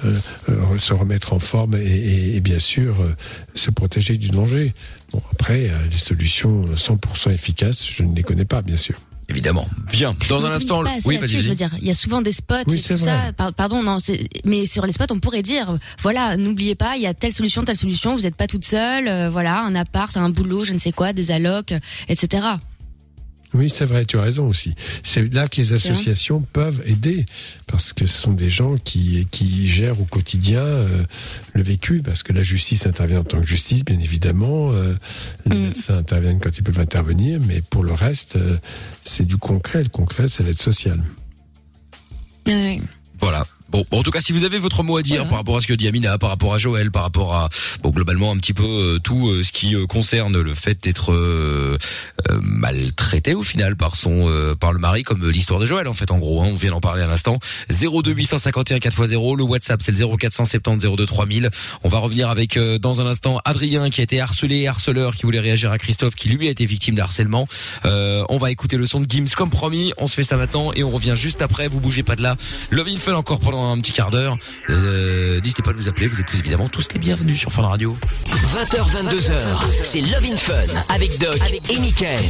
euh, 0.05 0.19
euh, 0.51 0.79
se 0.79 0.93
remettre 0.93 1.33
en 1.33 1.39
forme 1.39 1.77
et, 1.77 2.39
bien 2.41 2.59
sûr 2.59 3.01
euh, 3.01 3.17
se 3.55 3.71
protéger 3.71 4.19
du 4.19 4.29
danger. 4.29 4.75
Bon, 5.13 5.23
après, 5.33 5.71
les 5.91 5.97
solutions 5.97 6.67
100% 6.75 7.33
efficaces, 7.33 7.89
je 7.91 8.05
ne 8.05 8.15
les 8.15 8.23
connais 8.23 8.45
pas, 8.45 8.61
bien 8.61 8.77
sûr. 8.77 9.01
Évidemment. 9.31 9.69
Bien. 9.93 10.17
Dans 10.29 10.45
un 10.45 10.51
instant, 10.51 10.83
pas 10.83 10.91
oui, 11.07 11.19
je 11.25 11.39
veux 11.39 11.55
dire, 11.55 11.71
il 11.81 11.87
y 11.87 11.91
a 11.91 11.95
souvent 11.95 12.21
des 12.21 12.33
spots 12.33 12.55
Oui, 12.67 12.75
et 12.75 12.79
c'est 12.79 12.95
tout 12.97 13.01
vrai. 13.01 13.11
ça. 13.27 13.33
Par- 13.33 13.53
pardon, 13.55 13.81
non, 13.83 13.99
c'est- 14.01 14.29
mais 14.45 14.67
sur 14.67 14.85
les 14.85 14.93
spots, 14.93 15.05
on 15.13 15.21
pourrait 15.21 15.43
dire, 15.43 15.79
voilà, 16.01 16.37
n'oubliez 16.37 16.75
pas, 16.75 16.97
il 16.97 17.03
y 17.03 17.07
a 17.07 17.15
telle 17.15 17.33
solution, 17.33 17.65
telle 17.65 17.77
solution, 17.77 18.15
vous 18.17 18.23
n'êtes 18.23 18.35
pas 18.35 18.49
toute 18.49 18.65
seule, 18.65 19.07
euh, 19.07 19.31
voilà, 19.31 19.61
un 19.63 19.75
appart, 19.77 20.15
un 20.17 20.31
boulot, 20.31 20.65
je 20.65 20.73
ne 20.73 20.79
sais 20.79 20.91
quoi, 20.93 21.13
des 21.13 21.31
allocs, 21.31 21.73
etc. 22.09 22.43
Oui, 23.53 23.69
c'est 23.69 23.85
vrai, 23.85 24.05
tu 24.05 24.17
as 24.17 24.23
raison 24.23 24.47
aussi. 24.47 24.75
C'est 25.03 25.33
là 25.35 25.49
que 25.49 25.57
les 25.57 25.73
associations 25.73 26.41
peuvent 26.53 26.83
aider, 26.87 27.27
parce 27.67 27.93
que 27.93 28.07
ce 28.07 28.23
sont 28.23 28.33
des 28.33 28.51
gens 28.51 28.77
qui, 28.77 29.27
qui 29.31 29.69
gèrent 29.69 30.01
au 30.01 30.05
quotidien 30.05 30.61
euh, 30.61 31.03
le 31.55 31.63
vécu, 31.63 32.01
parce 32.01 32.23
que 32.23 32.33
la 32.33 32.45
justice 32.45 32.87
intervient 32.87 33.21
en 33.21 33.25
tant 33.25 33.41
que 33.41 33.47
justice, 33.47 33.85
bien 33.85 33.99
évidemment, 33.99 34.71
euh, 34.73 34.95
les 35.47 35.57
médecins 35.57 35.99
interviennent 35.99 36.39
quand 36.39 36.57
ils 36.57 36.63
peuvent 36.63 36.79
intervenir, 36.79 37.41
mais 37.45 37.61
pour 37.61 37.83
le 37.83 37.93
reste, 37.93 38.37
euh, 38.37 38.59
c'est 39.03 39.27
du 39.27 39.37
concret. 39.37 39.83
Le 39.83 39.89
concret, 39.89 40.29
c'est 40.29 40.45
l'aide 40.45 40.61
sociale. 40.61 41.03
Voilà. 43.19 43.47
Bon, 43.71 43.85
en 43.93 44.03
tout 44.03 44.11
cas, 44.11 44.21
si 44.21 44.33
vous 44.33 44.45
avez 44.45 44.59
votre 44.59 44.83
mot 44.83 44.97
à 44.97 45.03
dire 45.03 45.29
par 45.29 45.39
rapport 45.39 45.57
à 45.57 45.61
ce 45.61 45.67
que 45.69 45.75
dit 45.75 45.87
Amina, 45.87 46.19
par 46.19 46.31
rapport 46.31 46.55
à 46.55 46.59
Joël, 46.59 46.91
par 46.91 47.03
rapport 47.03 47.35
à 47.35 47.49
bon 47.83 47.91
globalement 47.91 48.33
un 48.33 48.37
petit 48.37 48.53
peu 48.53 48.65
euh, 48.65 48.99
tout 48.99 49.29
euh, 49.29 49.43
ce 49.45 49.53
qui 49.53 49.77
euh, 49.77 49.87
concerne 49.87 50.41
le 50.41 50.55
fait 50.55 50.83
d'être 50.83 51.13
euh, 51.13 51.79
euh, 52.31 52.41
maltraité 52.43 53.35
au 53.35 53.45
final 53.45 53.77
par 53.77 53.95
son 53.95 54.29
euh, 54.29 54.55
par 54.57 54.73
le 54.73 54.81
mari, 54.81 55.05
comme 55.05 55.29
l'histoire 55.31 55.61
de 55.61 55.67
Joël 55.67 55.87
en 55.87 55.93
fait 55.93 56.11
en 56.11 56.19
gros. 56.19 56.43
Hein, 56.43 56.49
on 56.51 56.57
vient 56.57 56.71
d'en 56.71 56.81
parler 56.81 57.03
à 57.03 57.07
l'instant. 57.07 57.39
02 57.71 58.13
851 58.13 58.79
4x0, 58.79 59.37
le 59.37 59.45
WhatsApp 59.45 59.81
c'est 59.83 59.93
le 59.97 60.17
0470 60.17 60.87
02 60.97 61.07
3000. 61.07 61.51
On 61.85 61.89
va 61.89 61.99
revenir 61.99 62.29
avec 62.29 62.57
euh, 62.57 62.79
dans 62.79 63.01
un 63.01 63.07
instant 63.07 63.41
Adrien 63.45 63.89
qui 63.91 64.01
a 64.01 64.05
été 64.05 64.21
harcelé, 64.21 64.67
harceleur, 64.67 65.15
qui 65.15 65.23
voulait 65.23 65.39
réagir 65.41 65.71
à 65.71 65.79
Christophe, 65.79 66.17
qui 66.17 66.29
lui 66.29 66.49
a 66.49 66.51
été 66.51 66.67
victime 66.67 66.97
de 66.97 67.03
harcèlement. 67.03 67.47
Euh, 67.85 68.25
on 68.31 68.39
va 68.39 68.51
écouter 68.51 68.77
le 68.77 68.87
son 68.87 69.01
de 69.01 69.09
Gims 69.09 69.27
comme 69.37 69.51
promis. 69.51 69.93
On 69.97 70.09
se 70.09 70.15
fait 70.15 70.25
ça 70.25 70.37
maintenant 70.37 70.73
et 70.73 70.83
on 70.83 70.91
revient 70.91 71.15
juste 71.15 71.41
après. 71.41 71.69
Vous 71.69 71.81
bougez 71.81 72.03
pas 72.03 72.17
de 72.17 72.23
là. 72.23 72.37
Love 72.71 72.89
in 72.89 72.97
Fun 72.97 73.15
encore 73.15 73.39
pendant 73.39 73.60
un 73.63 73.79
petit 73.81 73.93
quart 73.93 74.11
d'heure. 74.11 74.37
Euh, 74.71 75.41
N'hésitez 75.41 75.63
pas 75.63 75.71
à 75.71 75.75
nous 75.75 75.89
appeler. 75.89 76.07
Vous 76.09 76.21
êtes 76.21 76.27
tous 76.27 76.39
évidemment 76.39 76.69
tous 76.69 76.89
les 76.93 76.99
bienvenus 76.99 77.39
sur 77.39 77.53
Fun 77.53 77.63
Radio. 77.63 77.97
20h, 78.27 79.07
22h, 79.07 79.33
c'est 79.85 80.01
Love 80.01 80.25
in 80.33 80.37
Fun 80.37 80.55
avec 80.89 81.19
Doc 81.19 81.37
et 81.71 81.79
Michael. 81.79 82.21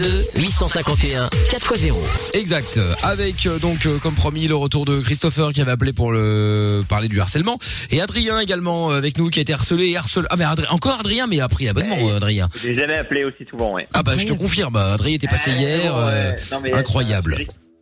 02 0.00 0.40
851 0.40 1.26
4x0. 1.50 1.94
Exact. 2.34 2.78
Avec 3.02 3.46
euh, 3.46 3.58
donc 3.58 3.86
euh, 3.86 3.98
comme 3.98 4.14
promis 4.14 4.46
le 4.48 4.54
retour 4.56 4.84
de 4.84 5.00
Christopher 5.00 5.52
qui 5.52 5.60
avait 5.60 5.70
appelé 5.72 5.92
pour 5.92 6.12
le 6.12 6.82
parler 6.88 7.08
du 7.08 7.20
harcèlement 7.20 7.58
et 7.90 8.00
Adrien 8.00 8.38
également 8.40 8.90
avec 8.90 9.18
nous 9.18 9.28
qui 9.30 9.38
a 9.38 9.42
été 9.42 9.52
harcelé 9.52 9.88
et 9.88 9.96
harcelé. 9.96 10.26
Ah 10.30 10.36
mais 10.36 10.44
Adrien- 10.44 10.70
encore 10.70 11.00
Adrien 11.00 11.26
mais 11.26 11.40
a 11.40 11.48
pris 11.48 11.68
abonnement 11.68 12.14
Adrien. 12.14 12.48
J'ai 12.62 12.74
jamais 12.76 12.96
appelé 12.96 13.24
aussi 13.24 13.44
souvent, 13.50 13.74
ouais. 13.74 13.86
Ah 13.92 14.02
bah 14.02 14.12
je 14.16 14.26
te 14.26 14.32
confirme. 14.32 14.76
Adrien 14.76 15.14
était 15.14 15.26
passé 15.28 15.50
hier. 15.52 15.96
euh, 15.96 16.30
Ouais, 16.30 16.36
non, 16.52 16.60
mais 16.60 16.74
incroyable. 16.74 17.36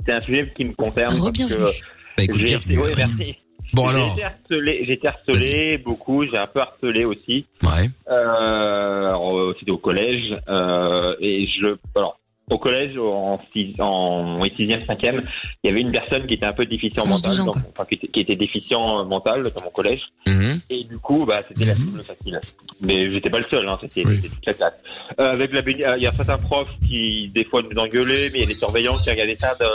C'est 0.06 0.12
un 0.12 0.20
sujet 0.22 0.52
qui 0.56 0.64
me 0.64 0.72
concerne. 0.74 1.08
parce 1.08 1.20
Re-bienvenue. 1.20 1.56
que 1.58 1.70
Bah, 2.18 2.24
écoute, 2.24 2.40
j'ai- 2.40 2.46
bienvenue, 2.46 2.78
oui, 2.80 2.88
Adrien. 2.90 3.06
merci. 3.16 3.36
Bon, 3.74 3.88
J'ai 3.90 3.94
alors. 3.94 4.12
été 4.14 4.24
harcelé, 4.24 4.84
j'ai 4.86 4.92
été 4.94 5.06
harcelé 5.08 5.78
beaucoup, 5.78 6.24
j'ai 6.26 6.36
un 6.36 6.46
peu 6.48 6.60
harcelé 6.60 7.04
aussi. 7.04 7.46
Ouais. 7.62 7.88
Euh, 8.10 9.04
alors, 9.04 9.38
euh, 9.38 9.54
c'était 9.58 9.70
au 9.70 9.78
collège 9.78 10.36
euh, 10.48 11.14
et 11.20 11.46
je 11.46 11.76
alors 11.94 12.18
au 12.50 12.58
collège 12.58 12.96
en 12.98 13.38
six, 13.52 13.74
en 13.78 14.36
oui, 14.40 14.50
sixième, 14.56 14.84
cinquième, 14.86 15.22
il 15.62 15.68
y 15.68 15.70
avait 15.70 15.82
une 15.82 15.92
personne 15.92 16.26
qui 16.26 16.34
était 16.34 16.46
un 16.46 16.54
peu 16.54 16.64
déficient 16.66 17.02
11, 17.04 17.10
mental, 17.10 17.30
12 17.30 17.40
ans, 17.40 17.44
dans- 17.44 17.52
enfin, 17.70 17.84
qui, 17.84 17.94
était, 17.96 18.08
qui 18.08 18.20
était 18.20 18.36
déficient 18.36 19.04
mental 19.04 19.42
dans 19.54 19.62
mon 19.62 19.70
collège. 19.70 20.00
Mhm. 20.26 20.60
Et 20.70 20.82
du 20.84 20.98
coup, 20.98 21.24
bah, 21.26 21.42
c'était 21.46 21.66
la 21.66 21.74
cible 21.76 22.02
facile. 22.02 22.40
Mais 22.80 23.12
j'étais 23.12 23.28
pas 23.30 23.38
le 23.40 23.46
seul, 23.50 23.68
hein, 23.68 23.78
c'était 23.82 24.02
c'était 24.02 24.28
toute 24.30 24.46
la 24.46 24.54
classe. 24.54 24.74
Euh, 25.20 25.30
avec 25.32 25.52
la, 25.52 25.60
il 25.96 26.02
y 26.02 26.06
a 26.06 26.12
certains 26.14 26.38
profs 26.38 26.68
qui, 26.88 27.28
des 27.34 27.44
fois, 27.44 27.62
nous 27.62 27.78
engueulaient, 27.78 28.28
mais 28.32 28.38
il 28.38 28.40
y 28.40 28.44
a 28.44 28.46
des 28.46 28.54
surveillants 28.56 28.96
qui 28.98 29.10
regardaient 29.10 29.36
ça, 29.36 29.54
de, 29.60 29.66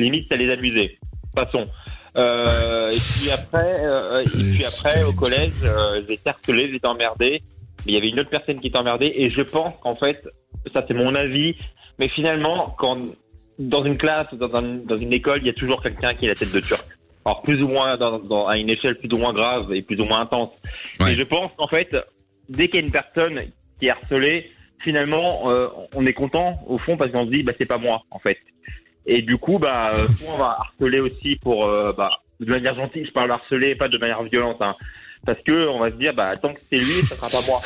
limite, 0.00 0.28
ça 0.28 0.36
les 0.36 0.50
amusait. 0.52 0.98
Passons. 1.34 1.68
Euh, 2.16 2.90
et 2.90 2.96
puis 2.96 3.30
après, 3.30 3.84
euh, 3.84 4.22
et 4.22 4.24
puis 4.28 4.64
après, 4.64 5.02
au 5.04 5.12
collège, 5.12 5.52
euh, 5.62 6.02
j'ai 6.06 6.14
été 6.14 6.28
harcelé, 6.30 6.68
j'ai 6.70 6.76
été 6.76 6.86
emmerdé. 6.86 7.42
Mais 7.86 7.92
il 7.92 7.94
y 7.94 7.96
avait 7.98 8.08
une 8.08 8.20
autre 8.20 8.30
personne 8.30 8.60
qui 8.60 8.66
était 8.68 8.76
emmerdée, 8.78 9.12
et 9.16 9.30
je 9.30 9.40
pense 9.42 9.74
qu'en 9.80 9.94
fait, 9.96 10.22
ça 10.74 10.84
c'est 10.86 10.92
mon 10.94 11.14
avis, 11.14 11.56
mais 11.98 12.08
finalement, 12.08 12.74
quand 12.78 12.98
dans 13.58 13.84
une 13.84 13.96
classe, 13.96 14.26
dans, 14.34 14.52
un- 14.54 14.78
dans 14.84 14.98
une 14.98 15.12
école, 15.12 15.40
il 15.42 15.46
y 15.46 15.50
a 15.50 15.54
toujours 15.54 15.82
quelqu'un 15.82 16.14
qui 16.14 16.26
a 16.26 16.28
la 16.30 16.34
tête 16.34 16.52
de 16.52 16.60
turc. 16.60 16.84
Alors 17.24 17.42
plus 17.42 17.62
ou 17.62 17.68
moins 17.68 17.96
dans, 17.96 18.18
dans- 18.18 18.46
à 18.48 18.56
une 18.58 18.70
échelle 18.70 18.96
plus 18.98 19.10
ou 19.12 19.16
moins 19.18 19.32
grave 19.32 19.72
et 19.72 19.82
plus 19.82 20.00
ou 20.00 20.04
moins 20.04 20.20
intense. 20.22 20.50
Et 21.12 21.14
je 21.14 21.22
pense 21.22 21.50
qu'en 21.56 21.68
fait, 21.68 21.94
dès 22.48 22.68
qu'il 22.68 22.80
y 22.80 22.82
a 22.82 22.86
une 22.86 22.92
personne 22.92 23.40
qui 23.78 23.86
est 23.86 23.90
harcelée, 23.90 24.50
finalement, 24.82 25.50
euh, 25.50 25.68
on 25.94 26.06
est 26.06 26.14
content 26.14 26.58
au 26.66 26.78
fond 26.78 26.96
parce 26.96 27.12
qu'on 27.12 27.26
se 27.26 27.30
dit, 27.30 27.42
bah 27.42 27.52
c'est 27.58 27.68
pas 27.68 27.78
moi 27.78 28.02
en 28.10 28.18
fait. 28.18 28.38
Et 29.12 29.22
du 29.22 29.38
coup, 29.38 29.58
bah 29.58 29.90
euh, 29.92 30.06
on 30.28 30.36
va 30.36 30.56
harceler 30.60 31.00
aussi 31.00 31.34
pour, 31.42 31.66
euh, 31.66 31.92
bah 31.92 32.10
de 32.38 32.46
manière 32.46 32.76
gentille, 32.76 33.04
je 33.04 33.10
parle 33.10 33.32
harceler, 33.32 33.74
pas 33.74 33.88
de 33.88 33.98
manière 33.98 34.22
violente, 34.22 34.58
hein, 34.60 34.76
parce 35.26 35.40
que 35.42 35.66
on 35.68 35.80
va 35.80 35.90
se 35.90 35.96
dire, 35.96 36.14
bah 36.14 36.36
tant 36.36 36.54
que 36.54 36.60
c'est 36.70 36.78
lui, 36.78 37.02
ça 37.02 37.16
sera 37.16 37.28
pas 37.28 37.44
moi. 37.44 37.60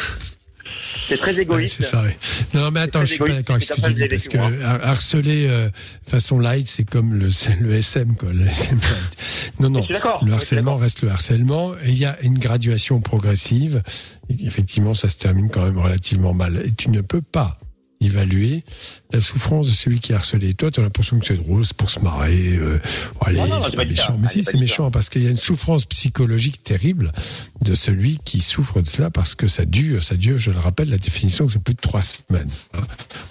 C'est 0.65 1.19
très 1.19 1.39
égoïste. 1.39 1.83
C'est 1.83 1.91
ça, 1.91 2.03
oui. 2.03 2.13
Non, 2.55 2.71
mais 2.71 2.81
attends, 2.81 3.01
je 3.01 3.13
suis 3.13 3.19
pas 3.19 3.27
d'accord 3.27 3.57
avec 3.57 3.65
ce 3.65 3.75
que 3.75 3.81
tu 3.83 3.93
dis, 3.93 4.09
parce 4.09 4.25
je 4.25 4.29
que 4.31 4.65
harceler 4.65 5.47
euh, 5.51 5.69
façon 6.09 6.39
light, 6.39 6.67
c'est 6.67 6.89
comme 6.89 7.13
le, 7.13 7.27
SM, 7.75 8.17
quoi. 8.17 8.31
Le 8.33 8.47
SM 8.47 8.79
light. 8.79 9.61
Non, 9.61 9.69
non. 9.69 9.87
Le 10.23 10.33
harcèlement 10.33 10.77
reste 10.77 11.03
le 11.03 11.11
harcèlement, 11.11 11.75
et 11.83 11.91
il 11.91 11.99
y 11.99 12.07
a 12.07 12.17
une 12.23 12.39
graduation 12.39 13.03
progressive. 13.03 13.83
Et 14.31 14.47
effectivement, 14.47 14.95
ça 14.95 15.11
se 15.11 15.19
termine 15.19 15.51
quand 15.51 15.65
même 15.65 15.79
relativement 15.79 16.33
mal. 16.33 16.63
Et 16.65 16.73
tu 16.73 16.89
ne 16.89 17.03
peux 17.03 17.21
pas 17.21 17.59
évaluer 18.05 18.65
la 19.13 19.21
souffrance 19.21 19.67
de 19.69 19.73
celui 19.73 20.01
qui 20.01 20.13
est 20.13 20.15
harcelé. 20.15 20.55
Toi, 20.55 20.71
tu 20.71 20.81
as 20.81 20.83
l'impression 20.83 21.19
que 21.19 21.27
c'est 21.27 21.37
drôle, 21.37 21.65
c'est 21.65 21.77
pour 21.77 21.91
se 21.91 22.01
marrer. 22.01 22.57
Euh, 22.57 22.81
oh, 23.21 23.25
allez, 23.27 23.41
c'est 23.63 23.77
pas 23.77 23.85
méchant. 23.85 24.19
Mais 24.21 24.29
si, 24.29 24.43
c'est 24.43 24.57
méchant, 24.57 24.91
parce 24.91 25.09
qu'il 25.09 25.23
y 25.23 25.27
a 25.27 25.31
une 25.31 25.37
souffrance 25.37 25.85
psychologique 25.87 26.63
terrible 26.65 27.13
de 27.61 27.75
celui 27.75 28.19
qui 28.25 28.41
souffre 28.41 28.81
de 28.81 28.87
cela, 28.87 29.11
parce 29.11 29.35
que 29.35 29.47
ça 29.47 29.65
dure, 29.65 30.03
ça 30.03 30.17
dure, 30.17 30.39
je 30.39 30.51
le 30.51 30.59
rappelle, 30.59 30.91
la 30.91 30.99
définition, 30.99 31.49
c'est 31.49 31.63
plus 31.63 31.75
de 31.75 31.81
trois 31.81 32.03
semaines. 32.03 32.51
hein. 32.75 32.81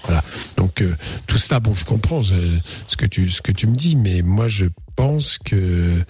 Voilà. 0.06 0.24
Donc, 0.58 0.82
euh, 0.82 0.96
tout 1.28 1.38
cela, 1.38 1.60
bon, 1.60 1.74
je 1.74 1.86
comprends 1.86 2.22
euh, 2.32 2.60
ce 2.88 2.96
que 2.96 3.06
tu, 3.06 3.30
ce 3.30 3.42
que 3.42 3.52
tu 3.52 3.68
me 3.68 3.76
dis, 3.76 3.96
mais 3.96 4.22
moi, 4.22 4.48
je 4.48 4.66
pense 4.96 5.40
que 5.40 6.04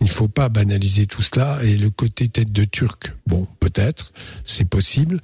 il 0.00 0.08
faut 0.08 0.28
pas 0.28 0.48
banaliser 0.48 1.06
tout 1.06 1.22
cela 1.22 1.58
et 1.62 1.76
le 1.76 1.90
côté 1.90 2.28
tête 2.28 2.52
de 2.52 2.64
turc. 2.64 3.12
Bon, 3.26 3.42
peut-être, 3.58 4.12
c'est 4.46 4.64
possible, 4.64 5.20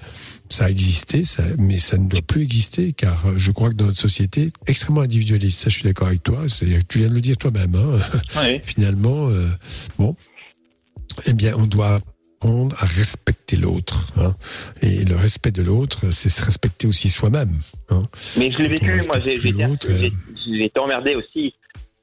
ça 0.54 0.66
a 0.66 0.70
existé, 0.70 1.24
ça, 1.24 1.42
mais 1.58 1.78
ça 1.78 1.98
ne 1.98 2.08
doit 2.08 2.22
plus 2.22 2.42
exister 2.42 2.92
car 2.92 3.26
euh, 3.26 3.32
je 3.36 3.50
crois 3.50 3.70
que 3.70 3.74
dans 3.74 3.86
notre 3.86 3.98
société 3.98 4.52
extrêmement 4.68 5.00
individualiste, 5.00 5.60
ça 5.60 5.68
je 5.68 5.74
suis 5.74 5.82
d'accord 5.82 6.06
avec 6.06 6.22
toi, 6.22 6.44
c'est 6.46 6.66
tu 6.88 6.98
viens 6.98 7.08
de 7.08 7.14
le 7.14 7.20
dire 7.20 7.36
toi-même. 7.36 7.74
Hein, 7.74 7.98
Oui. 8.36 8.60
Finalement, 8.62 9.28
euh, 9.30 9.48
bon, 9.98 10.14
eh 11.26 11.32
bien, 11.32 11.54
on 11.56 11.66
doit 11.66 11.98
apprendre 12.40 12.76
à 12.78 12.86
respecter 12.86 13.56
l'autre. 13.56 14.12
Hein, 14.16 14.36
et 14.80 15.04
le 15.04 15.16
respect 15.16 15.50
de 15.50 15.62
l'autre, 15.62 16.12
c'est 16.12 16.28
se 16.28 16.44
respecter 16.44 16.86
aussi 16.86 17.10
soi-même. 17.10 17.52
Hein. 17.88 18.04
Mais 18.36 18.52
je 18.52 18.58
l'ai 18.58 18.68
vécu, 18.68 19.02
moi, 19.06 19.16
euh, 19.16 20.10
j'ai 20.46 20.64
été 20.66 20.78
emmerdé 20.78 21.16
aussi. 21.16 21.52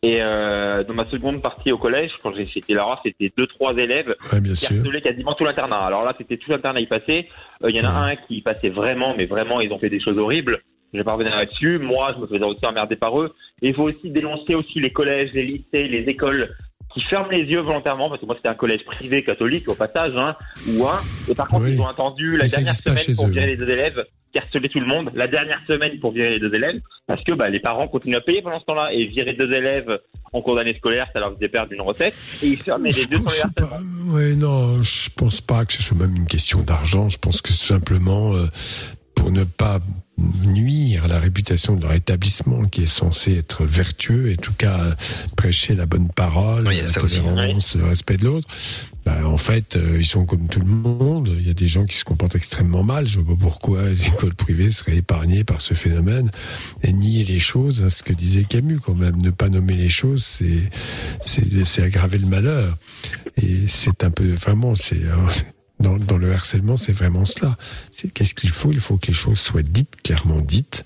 Et 0.03 0.17
euh, 0.19 0.83
dans 0.83 0.95
ma 0.95 1.05
seconde 1.11 1.43
partie 1.43 1.71
au 1.71 1.77
collège, 1.77 2.09
quand 2.23 2.33
j'ai- 2.33 2.47
j'étais 2.47 2.73
là, 2.73 2.99
c'était 3.05 3.31
deux 3.37 3.45
trois 3.45 3.73
élèves 3.75 4.15
Ouais, 4.33 4.41
bien 4.41 4.53
qui 4.53 4.65
sûr. 4.65 4.77
harcelaient 4.79 5.01
quasiment 5.01 5.35
tout 5.35 5.43
l'internat. 5.45 5.77
Alors 5.77 6.03
là, 6.03 6.15
c'était 6.17 6.37
tout 6.37 6.49
l'internat 6.49 6.79
y 6.79 6.87
passait. 6.87 7.27
Euh, 7.63 7.69
Il 7.69 7.75
y 7.75 7.81
en 7.81 7.85
a 7.85 7.93
un 7.93 8.15
qui 8.15 8.41
passait 8.41 8.69
vraiment, 8.69 9.13
mais 9.15 9.25
vraiment, 9.27 9.61
ils 9.61 9.71
ont 9.71 9.77
fait 9.77 9.89
des 9.91 9.99
choses 9.99 10.17
horribles. 10.17 10.61
Je 10.91 10.97
vais 10.97 11.03
pas 11.03 11.13
revenir 11.13 11.35
là-dessus. 11.35 11.77
Moi, 11.77 12.13
je 12.15 12.21
me 12.21 12.25
faisais 12.27 12.43
aussi 12.43 12.65
emmerder 12.65 12.95
par 12.95 13.19
eux. 13.21 13.33
Et 13.61 13.69
il 13.69 13.75
faut 13.75 13.83
aussi 13.83 14.09
dénoncer 14.09 14.55
aussi 14.55 14.79
les 14.79 14.91
collèges, 14.91 15.29
les 15.33 15.43
lycées, 15.43 15.87
les 15.87 16.03
écoles 16.09 16.49
qui 16.93 17.01
ferment 17.01 17.29
les 17.29 17.43
yeux 17.43 17.61
volontairement, 17.61 18.09
parce 18.09 18.19
que 18.21 18.25
moi 18.25 18.35
c'était 18.35 18.49
un 18.49 18.55
collège 18.55 18.83
privé 18.85 19.23
catholique 19.23 19.67
au 19.69 19.75
passage, 19.75 20.13
hein, 20.15 20.35
ou 20.67 20.85
un, 20.87 20.99
et 21.29 21.35
par 21.35 21.47
contre 21.47 21.65
Oui. 21.65 21.73
ils 21.73 21.81
ont 21.81 21.87
attendu 21.87 22.37
la 22.37 22.43
Mais 22.45 22.49
dernière 22.49 22.73
semaine 22.73 23.15
pour 23.15 23.27
eux. 23.27 23.31
virer 23.31 23.47
les 23.47 23.57
deux 23.57 23.69
élèves, 23.69 24.05
harcelaient 24.35 24.69
tout 24.69 24.79
le 24.79 24.85
monde, 24.85 25.11
la 25.13 25.27
dernière 25.27 25.59
semaine 25.67 25.99
pour 25.99 26.11
virer 26.11 26.31
les 26.31 26.39
deux 26.39 26.53
élèves, 26.53 26.79
parce 27.07 27.23
que 27.23 27.33
bah, 27.33 27.49
les 27.49 27.59
parents 27.59 27.87
continuent 27.87 28.15
à 28.15 28.21
payer 28.21 28.41
pendant 28.41 28.59
ce 28.59 28.65
temps-là, 28.65 28.93
et 28.93 29.05
virer 29.05 29.33
deux 29.33 29.51
élèves 29.51 29.99
en 30.33 30.41
cours 30.41 30.55
d'année 30.55 30.73
scolaire, 30.77 31.07
ça 31.13 31.19
leur 31.19 31.33
faisait 31.35 31.49
perdre 31.49 31.73
une 31.73 31.81
recette, 31.81 32.13
et 32.41 32.47
ils 32.47 32.61
ferment 32.61 32.85
les 32.85 32.91
harcèlements. 32.91 33.77
Oui, 34.07 34.35
non, 34.35 34.81
je 34.81 35.09
pense 35.15 35.41
pas 35.41 35.65
que 35.65 35.73
ce 35.73 35.81
soit 35.83 35.97
même 35.97 36.15
une 36.15 36.27
question 36.27 36.61
d'argent. 36.61 37.09
Je 37.09 37.17
pense 37.17 37.41
que 37.41 37.51
simplement 37.51 38.33
euh, 38.33 38.47
pour 39.21 39.31
ne 39.31 39.43
pas 39.43 39.79
nuire 40.17 41.05
à 41.05 41.07
la 41.07 41.19
réputation 41.19 41.75
de 41.75 41.83
leur 41.83 41.93
établissement 41.93 42.65
qui 42.65 42.81
est 42.83 42.87
censé 42.87 43.37
être 43.37 43.65
vertueux 43.65 44.31
et 44.31 44.33
en 44.33 44.41
tout 44.41 44.53
cas 44.53 44.95
prêcher 45.35 45.75
la 45.75 45.85
bonne 45.85 46.09
parole, 46.09 46.67
Oui, 46.67 46.77
la 46.77 46.87
ça 46.87 47.03
aussi. 47.03 47.19
le 47.19 47.85
respect 47.85 48.17
de 48.17 48.25
l'autre. 48.25 48.47
Bah, 49.05 49.17
en 49.23 49.37
fait, 49.37 49.75
euh, 49.75 49.99
ils 49.99 50.07
sont 50.07 50.25
comme 50.25 50.47
tout 50.47 50.59
le 50.59 50.65
monde. 50.65 51.29
Il 51.39 51.45
y 51.45 51.51
a 51.51 51.53
des 51.53 51.67
gens 51.67 51.85
qui 51.85 51.97
se 51.97 52.03
comportent 52.03 52.35
extrêmement 52.35 52.81
mal. 52.81 53.05
Je 53.05 53.19
vois 53.19 53.35
pas 53.35 53.41
pourquoi 53.41 53.83
les 53.89 54.07
écoles 54.07 54.33
privées 54.33 54.71
seraient 54.71 54.97
épargnées 54.97 55.43
par 55.43 55.61
ce 55.61 55.75
phénomène. 55.75 56.31
Et 56.81 56.91
nier 56.91 57.23
les 57.23 57.39
choses, 57.39 57.83
hein, 57.83 57.91
ce 57.91 58.01
que 58.01 58.13
disait 58.13 58.43
Camus 58.43 58.79
quand 58.79 58.95
même, 58.95 59.21
ne 59.21 59.29
pas 59.29 59.49
nommer 59.49 59.75
les 59.75 59.89
choses, 59.89 60.25
c'est 60.25 60.69
c'est 61.27 61.63
c'est 61.65 61.83
aggraver 61.83 62.17
le 62.17 62.27
malheur. 62.27 62.75
Et 63.37 63.67
c'est 63.67 64.03
un 64.03 64.11
peu 64.11 64.31
vraiment, 64.31 64.73
c'est 64.73 65.03
euh, 65.03 65.15
dans, 65.81 65.97
dans 65.97 66.17
le 66.17 66.33
harcèlement, 66.33 66.77
c'est 66.77 66.93
vraiment 66.93 67.25
cela. 67.25 67.57
Qu'est-ce 68.13 68.35
qu'il 68.35 68.49
faut? 68.49 68.71
Il 68.71 68.79
faut 68.79 68.97
que 68.97 69.07
les 69.07 69.13
choses 69.13 69.39
soient 69.39 69.63
dites, 69.63 70.01
clairement 70.03 70.39
dites. 70.39 70.83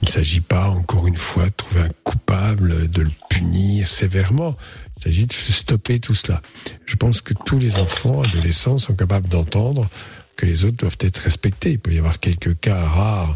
Il 0.00 0.06
ne 0.06 0.10
s'agit 0.10 0.40
pas, 0.40 0.68
encore 0.68 1.08
une 1.08 1.16
fois, 1.16 1.46
de 1.46 1.54
trouver 1.56 1.80
un 1.80 1.90
coupable, 2.04 2.88
de 2.88 3.02
le 3.02 3.10
punir 3.28 3.88
sévèrement. 3.88 4.54
Il 4.96 5.02
s'agit 5.02 5.26
de 5.26 5.32
stopper 5.32 5.98
tout 5.98 6.14
cela. 6.14 6.40
Je 6.86 6.96
pense 6.96 7.20
que 7.20 7.34
tous 7.44 7.58
les 7.58 7.78
enfants, 7.78 8.22
adolescents, 8.22 8.78
sont 8.78 8.94
capables 8.94 9.28
d'entendre 9.28 9.88
que 10.36 10.46
les 10.46 10.64
autres 10.64 10.76
doivent 10.76 10.98
être 11.00 11.18
respectés. 11.18 11.72
Il 11.72 11.78
peut 11.80 11.92
y 11.92 11.98
avoir 11.98 12.20
quelques 12.20 12.58
cas 12.60 12.84
rares 12.84 13.34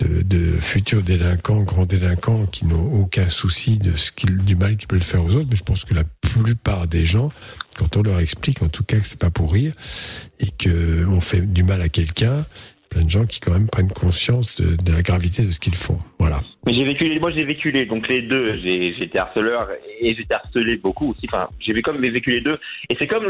de, 0.00 0.22
de 0.22 0.58
futurs 0.60 1.02
délinquants, 1.02 1.62
grands 1.62 1.84
délinquants, 1.84 2.46
qui 2.46 2.64
n'ont 2.64 2.90
aucun 3.00 3.28
souci 3.28 3.78
de 3.78 3.94
ce 3.94 4.10
du 4.26 4.56
mal 4.56 4.78
qu'ils 4.78 4.88
peuvent 4.88 5.02
faire 5.02 5.22
aux 5.22 5.34
autres. 5.34 5.48
Mais 5.50 5.56
je 5.56 5.64
pense 5.64 5.84
que 5.84 5.92
la 5.92 6.04
plupart 6.04 6.86
des 6.86 7.04
gens, 7.04 7.30
quand 7.78 7.96
on 7.96 8.02
leur 8.02 8.18
explique, 8.20 8.62
en 8.62 8.68
tout 8.68 8.84
cas, 8.84 8.98
que 8.98 9.06
c'est 9.06 9.20
pas 9.20 9.30
pour 9.30 9.52
rire 9.52 9.72
et 10.40 10.46
que 10.50 11.06
on 11.06 11.20
fait 11.20 11.40
du 11.40 11.62
mal 11.62 11.80
à 11.80 11.88
quelqu'un, 11.88 12.44
plein 12.90 13.04
de 13.04 13.10
gens 13.10 13.26
qui 13.26 13.38
quand 13.40 13.52
même 13.52 13.68
prennent 13.68 13.92
conscience 13.92 14.60
de, 14.60 14.92
la 14.92 15.02
gravité 15.02 15.44
de 15.44 15.50
ce 15.50 15.60
qu'ils 15.60 15.74
font. 15.74 15.98
Voilà. 16.18 16.40
Mais 16.66 16.74
j'ai 16.74 16.84
vécu 16.84 17.18
moi 17.20 17.30
j'ai 17.30 17.44
vécu 17.44 17.70
les, 17.70 17.86
donc 17.86 18.08
les 18.08 18.22
deux. 18.22 18.56
J'étais 18.58 19.18
harceleur 19.18 19.68
et 20.00 20.14
j'étais 20.14 20.34
harcelé 20.34 20.76
beaucoup 20.76 21.10
aussi. 21.10 21.26
Enfin, 21.26 21.48
j'ai 21.60 21.80
comme 21.82 21.98
vécu 21.98 22.30
les 22.30 22.40
deux. 22.40 22.56
Et 22.88 22.96
c'est 22.98 23.06
comme 23.06 23.26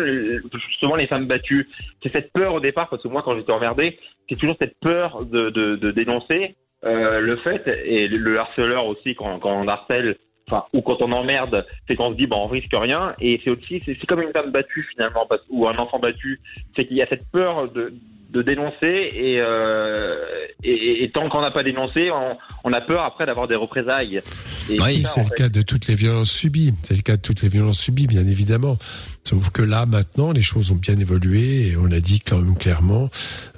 justement 0.69 0.97
les 0.97 1.07
femmes 1.07 1.27
battues. 1.27 1.69
C'est 2.03 2.13
cette 2.13 2.33
peur 2.33 2.55
au 2.55 2.61
départ 2.61 2.89
parce 2.89 3.03
que 3.03 3.09
moi 3.09 3.23
quand 3.23 3.37
j'étais 3.37 3.53
emmerdé, 3.53 3.99
c'est 4.29 4.39
toujours 4.39 4.57
cette 4.61 4.79
peur 4.81 5.25
de, 5.25 5.51
de, 5.51 5.91
dénoncer 5.91 6.55
euh, 6.85 7.21
le 7.21 7.37
fait 7.39 7.67
et 7.85 8.07
le, 8.09 8.19
le 8.19 8.39
harceleur 8.39 8.87
aussi 8.87 9.15
quand, 9.15 9.39
quand 9.39 9.53
on 9.53 9.69
harcèle. 9.69 10.17
Enfin, 10.51 10.65
ou 10.73 10.81
quand 10.81 11.03
on 11.03 11.13
emmerde, 11.13 11.67
c'est 11.87 11.95
qu'on 11.95 12.13
se 12.13 12.17
dit 12.17 12.27
bon 12.27 12.45
on 12.45 12.47
risque 12.47 12.73
rien 12.73 13.15
et 13.21 13.41
c'est 13.45 13.51
aussi 13.51 13.83
c'est, 13.85 14.07
comme 14.07 14.23
une 14.23 14.33
femme 14.33 14.51
battue 14.51 14.87
finalement 14.91 15.27
parce, 15.29 15.43
ou 15.51 15.69
un 15.69 15.77
enfant 15.77 15.99
battu, 15.99 16.41
c'est 16.75 16.87
qu'il 16.87 16.97
y 16.97 17.03
a 17.03 17.07
cette 17.07 17.31
peur 17.31 17.71
de 17.71 17.93
de 18.31 18.43
dénoncer 18.43 19.09
et, 19.15 19.41
euh, 19.41 20.17
et, 20.63 21.11
tant 21.15 21.29
qu'on 21.31 21.41
n'a 21.41 21.51
pas 21.51 21.63
dénoncé, 21.63 22.11
on, 22.11 22.37
on 22.65 22.73
a 22.75 22.81
peur 22.83 23.03
après 23.03 23.25
d'avoir 23.25 23.49
des 23.49 23.55
représailles. 23.55 24.21
Et 24.69 24.79
Oui, 24.81 25.03
c'est 25.07 25.23
le 25.23 25.29
fait, 25.29 25.35
cas 25.35 25.49
de 25.49 25.63
toutes 25.63 25.87
les 25.87 25.95
violences 25.95 26.31
subies. 26.31 26.75
C'est 26.83 26.95
le 26.95 27.01
cas 27.01 27.17
de 27.17 27.23
toutes 27.23 27.41
les 27.41 27.49
violences 27.49 27.81
subies, 27.81 28.07
bien 28.07 28.27
évidemment. 28.27 28.77
Sauf 29.25 29.51
que 29.51 29.63
là, 29.63 29.87
maintenant, 29.87 30.33
les 30.33 30.43
choses 30.43 30.71
ont 30.73 30.77
bien 30.77 30.99
évolué 30.99 31.69
et 31.69 31.77
on 31.79 31.87
l'a 31.87 32.01
dit 32.01 32.21
quand 32.21 32.39
même 32.39 32.59
clairement, 32.59 33.09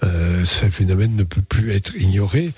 euh, 0.05 0.45
ce 0.45 0.67
phénomène 0.67 1.17
ne 1.17 1.25
peut 1.25 1.43
plus 1.43 1.73
être 1.73 1.97
ignoré. 1.97 2.53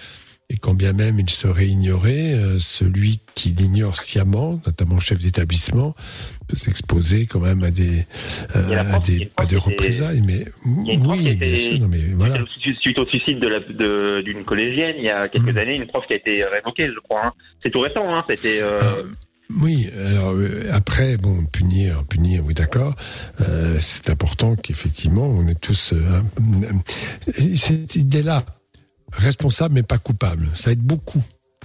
Et 0.53 0.57
quand 0.59 0.75
bien 0.75 0.93
même 0.93 1.19
il 1.19 1.31
serait 1.31 1.67
ignoré, 1.67 2.35
euh, 2.35 2.59
celui 2.59 3.21
qui 3.35 3.51
l'ignore 3.51 3.97
sciemment, 3.97 4.61
notamment 4.67 5.01
chef 5.01 5.19
d'établissement, 5.19 5.95
peut 6.47 6.57
s'exposer 6.57 7.25
quand 7.25 7.41
même 7.41 7.63
à 7.65 7.71
des, 7.71 8.07
euh, 8.55 8.79
à 8.79 8.85
prof 8.85 9.07
des 9.07 9.27
pas 9.27 9.45
de 9.47 9.49
qui 9.49 9.55
était- 9.55 9.65
représailles, 9.71 10.21
mais 10.21 10.45
oui, 10.67 11.35
bien 11.37 11.57
sûr. 11.57 11.79
Non, 11.79 11.89
mais 11.89 12.03
voilà. 12.15 12.45
suite- 12.83 12.99
au 12.99 13.07
suicide 13.07 13.39
de 13.41 14.21
d'une 14.23 14.45
collégienne 14.45 14.97
il 14.99 15.05
y 15.05 15.09
a 15.09 15.25
Mmh. 15.25 15.31
quelques 15.31 15.57
années, 15.57 15.77
une 15.77 15.87
prof 15.87 16.05
qui 16.07 16.13
a 16.13 16.17
été 16.17 16.45
révoquée, 16.45 16.89
je 16.95 17.01
crois. 17.01 17.27
hein. 17.29 17.33
C'est 17.63 17.71
tout 17.71 17.81
récent, 17.81 18.05
hein. 18.15 18.23
C'était. 18.29 18.61
euh, 18.61 19.05
Oui, 19.61 19.89
alors 20.07 20.33
euh, 20.33 20.69
après, 20.73 21.17
bon, 21.17 21.45
punir, 21.47 22.05
punir, 22.09 22.43
oui, 22.45 22.55
d'accord. 22.55 22.95
Euh, 23.41 23.77
c'est 23.81 24.11
important 24.11 24.55
qu'effectivement, 24.57 25.27
on 25.27 25.47
est 25.47 25.61
tous 25.61 25.93
euh, 25.95 26.21
cette 27.57 27.97
idée-là, 27.97 28.45
responsable 29.13 29.75
mais 29.75 29.83
pas 29.83 29.99
coupable, 29.99 30.49
ça 30.55 30.73
aide 30.73 30.81
beaucoup 30.81 31.23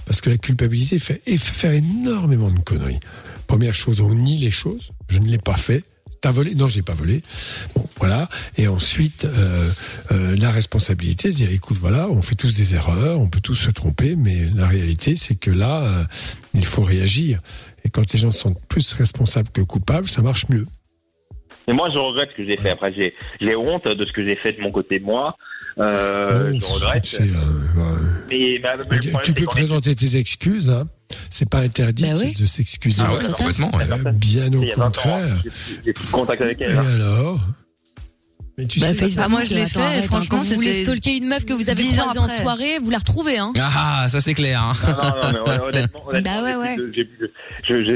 parce 0.08 0.22
que 0.22 0.30
la 0.30 0.38
culpabilité 0.38 1.00
fait, 1.00 1.22
faire 1.38 1.74
énormément 1.74 2.50
de 2.50 2.60
conneries. 2.60 3.00
Première 3.46 3.76
chose, 3.76 4.00
on 4.00 4.16
nie 4.16 4.38
les 4.38 4.52
choses. 4.52 4.92
Je 5.10 5.20
ne 5.20 5.28
l'ai 5.28 5.38
pas 5.38 5.58
fait. 5.58 5.84
T'as 6.22 6.32
volé? 6.32 6.56
Non, 6.56 6.70
j'ai 6.70 6.82
pas 6.82 6.94
volé. 6.94 7.22
Bon, 7.76 7.86
voilà. 7.98 8.30
Et 8.58 8.68
ensuite, 8.68 9.26
euh, 9.26 9.70
euh, 10.12 10.36
la 10.38 10.50
responsabilité, 10.50 11.32
c'est 11.32 11.38
dire, 11.38 11.52
écoute, 11.52 11.78
voilà, 11.78 12.08
on 12.10 12.22
fait 12.22 12.36
tous 12.36 12.56
des 12.56 12.74
erreurs, 12.74 13.20
on 13.20 13.30
peut 13.30 13.42
tous 13.42 13.56
se 13.56 13.70
tromper, 13.70 14.16
mais 14.16 14.48
la 14.56 14.68
réalité, 14.68 15.16
c'est 15.16 15.36
que 15.36 15.52
là, 15.52 15.84
euh, 15.84 16.04
il 16.54 16.66
faut 16.66 16.84
réagir. 16.84 17.42
Et 17.84 17.90
quand 17.90 18.12
les 18.12 18.20
gens 18.20 18.32
sentent 18.32 18.66
plus 18.68 18.94
responsables 18.94 19.50
que 19.50 19.62
coupables, 19.62 20.08
ça 20.08 20.22
marche 20.22 20.48
mieux. 20.50 20.66
Et 21.68 21.74
moi, 21.74 21.90
je 21.94 21.98
regrette 21.98 22.30
ce 22.32 22.38
que 22.38 22.46
j'ai 22.46 22.58
fait. 22.58 22.70
Après, 22.70 22.94
j'ai 22.94 23.56
honte 23.56 23.88
de 23.88 24.06
ce 24.06 24.14
que 24.14 24.26
j'ai 24.26 24.38
fait 24.38 24.54
de 24.54 24.62
mon 24.62 24.72
côté, 24.72 25.00
moi. 25.00 25.36
Euh, 25.80 26.54
je 26.60 26.66
regrette. 26.66 27.18
Euh, 27.20 27.26
Mais, 28.30 28.60
bah, 28.60 28.74
mais 28.90 29.00
tu 29.00 29.10
problème, 29.10 29.22
c'est 29.26 29.34
peux 29.34 29.46
présenter 29.46 29.96
tes 29.96 30.18
excuses, 30.18 30.70
hein. 30.70 30.88
C'est 31.30 31.50
pas 31.50 31.60
interdit 31.60 32.04
Bah 32.04 32.14
de- 32.14 32.20
oui. 32.20 32.34
de 32.34 32.46
s'excuser. 32.46 33.02
Ah 33.06 33.14
ouais, 33.14 33.24
complètement, 33.32 33.74
ouais. 33.76 33.86
Euh, 33.90 34.12
bien 34.12 34.52
au 34.54 34.62
Il 34.64 34.70
y 34.70 34.72
a 34.72 34.76
20 34.76 34.84
ans, 34.86 34.86
contraire. 34.92 35.38
j'ai- 35.86 35.94
plus 35.94 36.06
de 36.06 36.12
contact 36.12 36.42
avec 36.42 36.60
Et 36.62 36.66
elle. 36.66 36.78
hein. 36.78 36.86
alors? 36.96 37.40
Mais 38.58 38.66
tu 38.66 38.80
Bah, 38.80 38.88
sais, 38.88 38.96
Facebook, 38.96 39.24
Ah, 39.24 39.30
moi, 39.30 39.44
je 39.44 39.54
l'ai 39.54 39.66
fait, 39.68 39.80
arrête, 39.80 40.04
hein. 40.04 40.08
franchement, 40.08 40.38
quand 40.40 40.44
vous 40.44 40.56
voulez 40.56 40.82
stalker 40.84 41.16
une 41.18 41.28
meuf 41.28 41.46
que 41.46 41.54
vous 41.54 41.70
avez 41.70 41.84
10 41.84 42.00
ans 42.00 42.08
croisée 42.08 42.20
en 42.20 42.28
soirée, 42.28 42.80
vous 42.82 42.90
la 42.90 42.98
retrouvez, 42.98 43.38
hein. 43.38 43.54
Ah, 43.60 44.08
ça 44.10 44.20
c'est 44.20 44.34
clair. 44.34 44.62
Hein. 44.62 44.74
Non, 44.84 44.94
non, 44.94 45.32
non, 45.32 45.44
mais 45.46 45.60
honnêtement, 45.60 46.02
honnêtement, 46.10 46.42
Bah 46.42 46.44
ouais, 46.60 46.76
j'ai 46.96 47.04
ouais. 47.04 47.88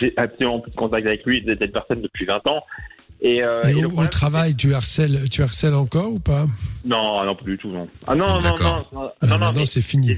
j'ai 0.00 0.14
absolument 0.18 0.60
plus 0.60 0.70
de 0.72 0.76
contact 0.76 1.06
avec 1.06 1.24
lui, 1.24 1.42
cette 1.46 1.72
personne 1.72 2.02
depuis 2.02 2.26
20 2.26 2.46
ans. 2.46 2.62
Et, 3.26 3.42
euh, 3.42 3.62
Et 3.64 3.70
et 3.70 3.72
le 3.72 3.78
au, 3.80 3.84
au 3.84 3.88
problème, 3.92 4.10
travail, 4.10 4.54
tu 4.54 4.74
harcèles, 4.74 5.30
tu 5.30 5.40
harcèles 5.42 5.72
encore 5.74 6.12
ou 6.12 6.20
pas? 6.20 6.46
Non, 6.84 7.24
non, 7.24 7.34
plus 7.34 7.52
du 7.52 7.58
tout, 7.58 7.70
non. 7.70 7.88
Ah 8.06 8.14
non, 8.14 8.26
non, 8.26 8.40
non, 8.42 8.84
non, 8.92 9.10
non, 9.22 9.38
maintenant, 9.38 9.64
c'est 9.64 9.80
fini. 9.80 10.14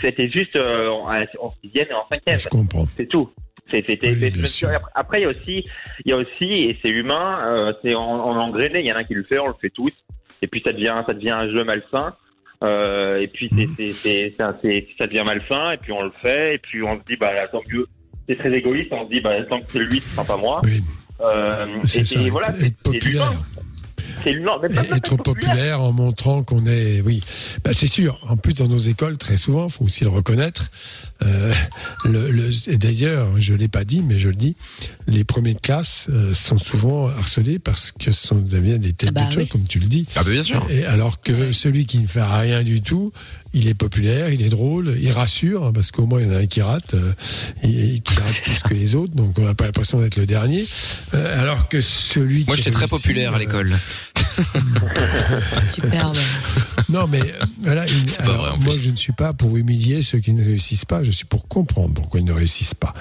c'était 0.00 0.30
juste- 0.30 0.56
euh, 0.56 0.88
en, 0.88 1.52
sixième 1.62 1.88
et 1.90 1.92
en 1.92 2.06
cinquième. 2.08 2.38
Je 2.38 2.48
comprends. 2.48 2.86
C'est 2.96 3.06
tout. 3.06 3.28
C'est- 3.70 3.84
C'était. 3.86 4.12
Oui, 4.12 4.32
c'est- 4.46 4.66
après- 4.94 5.20
il 5.20 5.24
y 5.24 5.26
a 5.26 5.28
aussi, 5.28 5.66
il 6.06 6.10
y 6.10 6.12
a 6.12 6.16
aussi, 6.16 6.44
et 6.44 6.78
c'est 6.82 6.88
humain, 6.88 7.40
euh, 7.46 7.72
c'est 7.82 7.94
en, 7.94 8.00
en 8.02 8.36
engrainé. 8.38 8.80
Il 8.80 8.86
y 8.86 8.92
en 8.92 8.96
a 8.96 9.00
un 9.00 9.04
qui 9.04 9.14
le 9.14 9.22
fait, 9.22 9.38
on 9.38 9.46
le 9.48 9.54
fait 9.60 9.70
tous. 9.70 9.92
Et 10.42 10.46
puis 10.46 10.62
ça 10.64 10.72
devient, 10.72 11.02
ça 11.06 11.12
devient 11.12 11.30
un 11.30 11.46
jeu 11.52 11.62
malsain. 11.62 12.14
Euh, 12.64 13.20
et 13.20 13.28
puis 13.28 13.50
c'est, 13.54 13.68
c'est, 13.76 13.92
c'est, 13.92 14.34
c'est 14.38 14.44
c'est- 14.62 14.86
ça 14.98 15.06
devient 15.06 15.22
malsain. 15.26 15.72
Et 15.72 15.76
puis 15.76 15.92
on 15.92 16.02
le 16.02 16.12
fait. 16.22 16.54
Et 16.54 16.58
puis 16.58 16.82
on 16.82 16.96
se 16.98 17.04
dit, 17.06 17.16
bah 17.16 17.30
tant 17.52 17.60
mieux. 17.70 17.86
C'est 18.28 18.36
très 18.38 18.52
égoïste. 18.52 18.88
On 18.92 19.04
se 19.06 19.10
dit, 19.12 19.20
bah 19.20 19.40
tant 19.44 19.60
que 19.60 19.66
c'est 19.70 19.78
lui, 19.78 20.00
ce 20.00 20.08
sera 20.16 20.24
pas 20.24 20.36
moi. 20.38 20.62
Euh, 20.64 20.68
C'est 21.84 22.00
et 22.00 22.04
ça, 22.04 22.20
et 22.20 22.30
voilà, 22.30 22.48
être- 22.48 22.56
c'est- 22.58 22.64
c'est 22.68 22.82
populaire. 22.82 23.32
C'est 24.22 24.32
être 24.96 25.16
populaire 25.16 25.80
en 25.80 25.92
montrant 25.92 26.42
qu'on 26.42 26.66
est, 26.66 27.00
oui, 27.00 27.22
bah, 27.64 27.70
c'est 27.72 27.86
sûr. 27.86 28.18
En 28.28 28.36
plus, 28.36 28.52
dans 28.54 28.68
nos 28.68 28.78
écoles, 28.78 29.16
très 29.16 29.38
souvent, 29.38 29.70
faut 29.70 29.84
aussi 29.84 30.04
le 30.04 30.10
reconnaître. 30.10 30.70
Euh, 31.24 31.52
le, 32.04 32.30
le- 32.30 32.50
et 32.70 32.76
d'ailleurs, 32.76 33.28
je 33.38 33.54
l'ai 33.54 33.68
pas 33.68 33.84
dit, 33.84 34.02
mais 34.02 34.18
je 34.18 34.28
le 34.28 34.34
dis, 34.34 34.56
les 35.06 35.24
premiers 35.24 35.54
de 35.54 35.60
classe 35.60 36.06
euh, 36.10 36.34
sont 36.34 36.58
souvent 36.58 37.08
harcelés 37.08 37.58
parce 37.58 37.92
que 37.92 38.10
ce 38.12 38.26
sont 38.26 38.36
des 38.36 38.92
têtes 38.92 39.12
bah 39.14 39.24
de 39.30 39.36
oui. 39.38 39.48
comme 39.48 39.64
tu 39.64 39.78
le 39.78 39.86
dis. 39.86 40.06
Ah 40.16 40.22
bah 40.22 40.30
bien 40.30 40.42
sûr. 40.42 40.66
Et 40.68 40.84
alors 40.84 41.20
que 41.22 41.52
celui 41.52 41.86
qui 41.86 41.98
ne 41.98 42.06
fait 42.06 42.22
rien 42.22 42.62
du 42.62 42.82
tout, 42.82 43.12
il 43.52 43.68
est 43.68 43.74
populaire, 43.74 44.30
il 44.30 44.42
est 44.42 44.48
drôle, 44.48 44.96
il 45.00 45.10
rassure, 45.12 45.64
hein, 45.66 45.72
parce 45.72 45.90
qu'au 45.90 46.06
moins 46.06 46.20
il 46.20 46.26
y 46.26 46.30
en 46.30 46.34
a 46.34 46.38
un 46.38 46.46
qui 46.46 46.62
rate, 46.62 46.94
euh, 46.94 47.12
et, 47.62 47.94
et 47.96 48.00
qui 48.00 48.14
rate 48.14 48.32
plus 48.44 48.58
que 48.68 48.74
les 48.74 48.94
autres, 48.94 49.14
donc 49.14 49.38
on 49.38 49.44
n'a 49.44 49.54
pas 49.54 49.64
l'impression 49.64 50.00
d'être 50.00 50.16
le 50.16 50.26
dernier. 50.26 50.64
Euh, 51.14 51.40
alors 51.40 51.68
que 51.68 51.80
celui 51.80 52.44
Moi 52.46 52.56
qui 52.56 52.62
j'étais 52.62 52.74
très 52.74 52.86
populaire 52.86 53.32
à 53.32 53.36
euh, 53.36 53.38
l'école. 53.38 53.76
Superbe. 55.74 56.16
Non, 56.88 57.06
mais 57.06 57.20
voilà, 57.60 57.84
pas 58.18 58.24
vrai, 58.24 58.50
en 58.50 58.56
moi 58.58 58.74
plus. 58.74 58.82
je 58.82 58.90
ne 58.90 58.96
suis 58.96 59.12
pas 59.12 59.32
pour 59.32 59.56
humilier 59.56 60.02
ceux 60.02 60.18
qui 60.18 60.32
ne 60.32 60.44
réussissent 60.44 60.84
pas, 60.84 61.02
je 61.02 61.10
suis 61.10 61.26
pour 61.26 61.48
comprendre 61.48 61.94
pourquoi 61.94 62.20
ils 62.20 62.26
ne 62.26 62.32
réussissent 62.32 62.74
pas. 62.74 62.94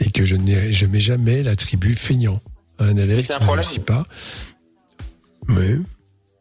Et 0.00 0.10
que 0.10 0.24
je 0.24 0.36
n'ai 0.36 0.72
je 0.72 0.86
mets 0.86 1.00
jamais 1.00 1.42
l'attribut 1.42 1.94
feignant 1.94 2.40
à 2.78 2.84
un 2.84 2.96
élève 2.96 3.26
qui 3.26 3.32
un 3.32 3.38
ne 3.40 3.44
problème. 3.44 3.64
réussit 3.64 3.84
pas. 3.84 4.06
Mais 5.48 5.76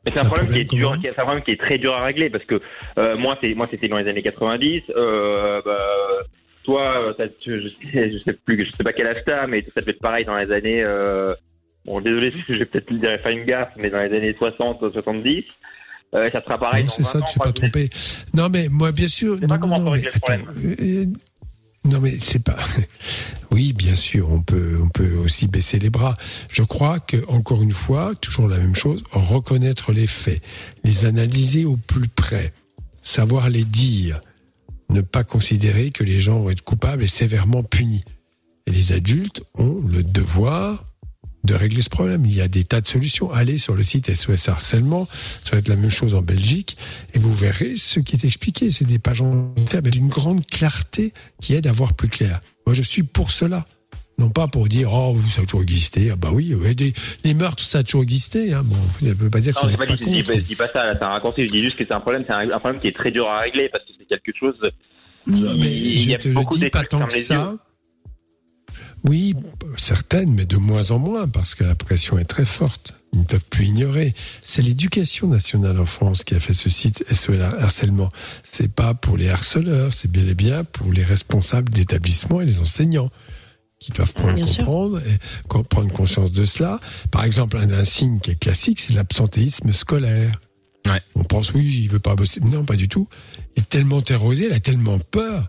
c'est 0.07 0.19
un 0.19 0.25
problème, 0.25 0.47
qui 0.47 0.59
est 0.59 0.63
dur, 0.75 0.97
qui 0.99 1.07
est- 1.07 1.11
c'est 1.13 1.19
un 1.19 1.23
problème 1.23 1.43
qui 1.43 1.51
est 1.51 1.59
très 1.59 1.77
dur 1.77 1.93
à 1.93 2.03
régler 2.05 2.29
parce 2.29 2.43
que 2.45 2.59
euh, 2.97 3.17
moi, 3.17 3.37
c'est 3.41 3.53
moi, 3.53 3.67
c'était 3.67 3.87
dans 3.87 3.97
les 3.97 4.07
années 4.09 4.21
90. 4.23 4.83
Euh, 4.95 5.61
bah, 5.63 5.77
toi, 6.63 7.13
euh, 7.19 7.27
je 7.45 7.69
sais, 7.91 8.11
je 8.11 8.17
sais 8.23 8.33
plus, 8.33 8.65
je 8.65 8.71
sais 8.75 8.83
pas 8.83 8.93
quel 8.93 9.07
âge 9.07 9.21
t'as, 9.25 9.47
mais 9.47 9.61
ça 9.63 9.81
devait 9.81 9.91
être 9.91 9.99
pareil 9.99 10.25
dans 10.25 10.37
les 10.37 10.51
années. 10.51 10.83
Euh, 10.83 11.33
bon, 11.85 12.01
désolé, 12.01 12.33
je 12.49 12.53
vais 12.53 12.65
peut-être 12.65 12.91
me 12.91 12.99
dire 12.99 13.19
faire 13.21 13.31
une 13.31 13.45
gaffe, 13.45 13.73
mais 13.77 13.89
dans 13.89 13.99
les 14.01 14.15
années 14.15 14.35
60, 14.37 14.79
70, 14.91 15.43
euh, 16.13 16.29
ça 16.31 16.41
sera 16.43 16.57
pareil. 16.57 16.85
C'est 16.89 17.03
20 17.03 17.07
ça, 17.09 17.21
tu 17.31 17.39
pas 17.39 17.51
trompé. 17.51 17.89
Non, 18.35 18.49
mais 18.49 18.67
moi, 18.69 18.91
bien 18.91 19.07
sûr. 19.07 19.37
Non, 19.41 19.57
non, 19.57 19.67
non, 19.79 19.91
mais 19.91 20.07
attends, 20.07 20.43
non, 21.83 21.99
mais 21.99 22.17
c'est 22.19 22.43
pas. 22.43 22.57
Oui, 23.53 23.73
bien 23.73 23.95
sûr, 23.95 24.29
on 24.31 24.41
peut, 24.41 24.79
on 24.81 24.87
peut 24.87 25.17
aussi 25.17 25.45
baisser 25.45 25.77
les 25.77 25.89
bras. 25.89 26.15
Je 26.49 26.63
crois 26.63 27.01
que, 27.01 27.27
encore 27.27 27.61
une 27.61 27.73
fois, 27.73 28.15
toujours 28.15 28.47
la 28.47 28.57
même 28.57 28.75
chose, 28.75 29.03
reconnaître 29.11 29.91
les 29.91 30.07
faits, 30.07 30.41
les 30.85 31.05
analyser 31.05 31.65
au 31.65 31.75
plus 31.75 32.07
près, 32.07 32.53
savoir 33.01 33.49
les 33.49 33.65
dire, 33.65 34.21
ne 34.87 35.01
pas 35.01 35.25
considérer 35.25 35.89
que 35.89 36.05
les 36.05 36.21
gens 36.21 36.39
vont 36.39 36.49
être 36.49 36.63
coupables 36.63 37.03
et 37.03 37.07
sévèrement 37.07 37.61
punis. 37.61 38.05
Les 38.67 38.93
adultes 38.93 39.43
ont 39.55 39.81
le 39.85 40.01
devoir 40.01 40.85
de 41.43 41.55
régler 41.55 41.81
ce 41.81 41.89
problème. 41.89 42.25
Il 42.25 42.33
y 42.33 42.41
a 42.41 42.47
des 42.47 42.63
tas 42.63 42.81
de 42.81 42.87
solutions. 42.87 43.31
Allez 43.31 43.57
sur 43.57 43.75
le 43.75 43.83
site 43.83 44.13
SOS 44.13 44.49
Harcèlement, 44.49 45.05
ça 45.43 45.51
va 45.53 45.57
être 45.57 45.67
la 45.69 45.75
même 45.75 45.89
chose 45.89 46.13
en 46.15 46.21
Belgique, 46.21 46.77
et 47.13 47.19
vous 47.19 47.33
verrez 47.33 47.75
ce 47.75 47.99
qui 47.99 48.15
est 48.15 48.25
expliqué. 48.25 48.69
C'est 48.71 48.85
des 48.85 48.99
pages 48.99 49.21
entières, 49.21 49.81
mais 49.83 49.89
d'une 49.89 50.09
grande 50.09 50.45
clarté 50.45 51.13
qui 51.41 51.53
aide 51.55 51.67
à 51.67 51.71
voir 51.71 51.93
plus 51.93 52.09
clair. 52.09 52.39
Moi, 52.65 52.73
je 52.73 52.81
suis 52.81 53.03
pour 53.03 53.31
cela. 53.31 53.65
Non 54.19 54.29
pas 54.29 54.47
pour 54.47 54.67
dire, 54.67 54.93
oh, 54.93 55.17
ça 55.31 55.41
a 55.41 55.45
toujours 55.45 55.63
existé. 55.63 56.11
Ah 56.11 56.15
bah 56.15 56.29
oui, 56.31 56.53
ouais, 56.53 56.75
des- 56.75 56.93
les 57.23 57.33
meurtres, 57.33 57.63
ça 57.63 57.79
a 57.79 57.83
toujours 57.83 58.03
existé. 58.03 58.53
Hein. 58.53 58.61
Bon, 58.63 58.75
je 59.01 59.07
ne 59.07 59.13
peux 59.13 59.31
pas 59.31 59.39
dire 59.39 59.57
Non, 59.63 59.67
n'est 59.69 59.77
pas 59.77 59.87
pas 59.87 59.95
dit, 59.95 60.03
je 60.23 60.31
dis, 60.33 60.51
je 60.51 60.55
pas 60.57 60.67
ça, 60.71 60.93
c'est 60.95 61.03
un 61.03 61.07
raccourci, 61.09 61.47
je 61.47 61.51
dis 61.51 61.63
juste 61.63 61.75
que 61.75 61.83
c'est 61.87 61.93
un 61.93 62.01
problème, 62.01 62.23
c'est 62.27 62.33
un, 62.33 62.51
un 62.51 62.59
problème 62.59 62.79
qui 62.79 62.87
est 62.87 62.95
très 62.95 63.09
dur 63.09 63.27
à 63.27 63.39
régler 63.39 63.67
parce 63.69 63.83
que 63.85 63.91
c'est 63.97 64.05
quelque 64.05 64.31
chose. 64.37 64.53
Non, 65.25 65.55
mais 65.57 65.71
il 65.75 65.99
y 65.99 66.03
je 66.03 66.13
a 66.13 66.17
te 66.19 66.27
le 66.27 66.35
dis 66.59 66.69
pas 66.69 66.83
tant 66.83 67.07
que 67.07 67.13
ça. 67.17 67.55
Oui, 69.07 69.35
certaines, 69.77 70.33
mais 70.33 70.45
de 70.45 70.57
moins 70.57 70.91
en 70.91 70.99
moins, 70.99 71.27
parce 71.27 71.55
que 71.55 71.63
la 71.63 71.75
pression 71.75 72.19
est 72.19 72.25
très 72.25 72.45
forte. 72.45 72.93
Ils 73.13 73.19
ne 73.19 73.25
peuvent 73.25 73.45
plus 73.49 73.65
ignorer. 73.65 74.13
C'est 74.41 74.61
l'éducation 74.61 75.27
nationale 75.27 75.79
en 75.79 75.85
France 75.85 76.23
qui 76.23 76.33
a 76.35 76.39
fait 76.39 76.53
ce 76.53 76.69
site 76.69 77.03
SOS 77.11 77.41
Harcèlement. 77.59 78.09
C'est 78.43 78.71
pas 78.71 78.93
pour 78.93 79.17
les 79.17 79.29
harceleurs, 79.29 79.91
c'est 79.91 80.09
bien 80.09 80.25
et 80.27 80.35
bien 80.35 80.63
pour 80.63 80.91
les 80.93 81.03
responsables 81.03 81.71
d'établissements 81.73 82.41
et 82.41 82.45
les 82.45 82.59
enseignants 82.59 83.09
qui 83.79 83.91
doivent 83.91 84.13
prendre, 84.13 84.35
Bien 84.35 84.45
sûr. 84.45 84.63
comprendre 84.63 85.01
et 85.05 85.17
prendre 85.47 85.91
conscience 85.91 86.31
de 86.31 86.45
cela. 86.45 86.79
Par 87.09 87.25
exemple, 87.25 87.57
un, 87.57 87.69
un 87.71 87.83
signe 87.83 88.19
qui 88.19 88.31
est 88.31 88.39
classique, 88.39 88.79
c'est 88.79 88.93
l'absentéisme 88.93 89.73
scolaire. 89.73 90.39
On 91.15 91.23
pense, 91.23 91.53
oui, 91.53 91.79
il 91.83 91.89
veut 91.89 91.99
pas 91.99 92.15
bosser. 92.15 92.39
Non, 92.41 92.65
pas 92.65 92.75
du 92.75 92.87
tout. 92.87 93.07
Il 93.55 93.61
est 93.63 93.69
tellement 93.69 94.01
terrorisé, 94.01 94.45
il 94.47 94.53
a 94.53 94.59
tellement 94.59 94.99
peur 94.99 95.47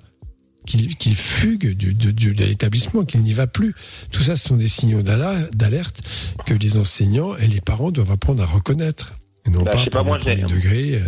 qu'il 0.64 1.16
fugue 1.16 1.74
du, 1.76 1.92
du- 1.94 2.12
du- 2.12 2.34
de 2.34 2.44
l'établissement, 2.44 3.04
qu'il 3.04 3.22
n'y 3.22 3.32
va 3.32 3.46
plus. 3.46 3.74
Tout 4.12 4.20
ça, 4.20 4.36
ce 4.36 4.48
sont 4.48 4.56
des 4.56 4.68
signaux 4.68 5.02
d'alerte 5.02 6.00
que 6.46 6.54
les 6.54 6.78
enseignants 6.78 7.34
et 7.36 7.46
les 7.46 7.60
parents 7.60 7.90
doivent 7.90 8.12
apprendre 8.12 8.42
à 8.42 8.46
reconnaître. 8.46 9.12
Et 9.46 9.50
non 9.50 9.62
Bah, 9.62 9.70
je 9.72 9.76
pas 9.78 9.84
sais 9.84 9.90
pas, 9.90 9.98
par 9.98 10.04
moi, 10.04 10.18
le 10.18 10.46
degré. 10.46 10.94
euh. 10.96 11.00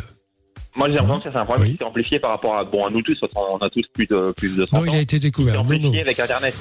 Moi, 0.77 0.89
j'ai 0.89 0.95
l'impression 0.95 1.19
que 1.19 1.25
ça, 1.25 1.31
c'est 1.33 1.39
un 1.39 1.45
problème 1.45 1.71
qui 1.71 1.77
s'est 1.79 1.85
amplifié 1.85 2.19
par 2.19 2.31
rapport 2.31 2.57
à, 2.57 2.65
bon, 2.65 2.85
à 2.85 2.91
nous 2.91 3.01
tous, 3.03 3.17
parce 3.21 3.33
qu'on 3.33 3.59
a 3.59 3.71
tous 3.71 3.85
plus 3.93 4.07
de, 4.09 4.33
plus 4.37 4.57
de 4.57 4.65
30 4.65 4.73
Non, 4.85 4.89
ans. 4.89 4.93
il 4.93 4.99
a 4.99 5.01
été 5.03 5.21
découvert. 5.21 5.55
C'est 5.55 5.59
Non, 5.63 5.65
non. 5.69 5.75
amplifié 5.77 6.01
avec 6.01 6.19
Internet. 6.19 6.55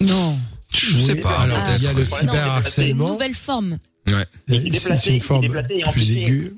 Non. 0.00 0.38
Je 0.72 0.92
sais 0.94 1.12
Oui, 1.14 1.20
pas. 1.20 1.40
alors, 1.40 1.58
Ah, 1.60 1.76
il 1.76 1.82
y 1.82 1.86
a 1.88 1.92
le 1.92 2.04
c'est- 2.04 2.14
c'est- 2.14 2.22
une 2.22 2.28
cyberharcèlement. 2.28 3.08
nouvelle 3.08 3.34
forme. 3.34 3.78
Ouais. 4.06 4.24
Il 4.46 4.54
est 4.54 4.58
C'est 4.64 4.70
déplacé, 4.70 5.10
une 5.10 5.20
forme 5.20 5.40
déplacé 5.42 5.74
et 5.74 5.80
plus 5.82 5.88
amplifié. 5.88 6.22
aiguë. 6.22 6.54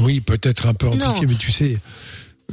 Oui, 0.00 0.20
peut-être 0.20 0.66
un 0.66 0.74
peu 0.74 0.88
Non. 0.88 1.06
amplifié, 1.06 1.26
mais 1.26 1.34
tu 1.36 1.50
sais, 1.52 1.78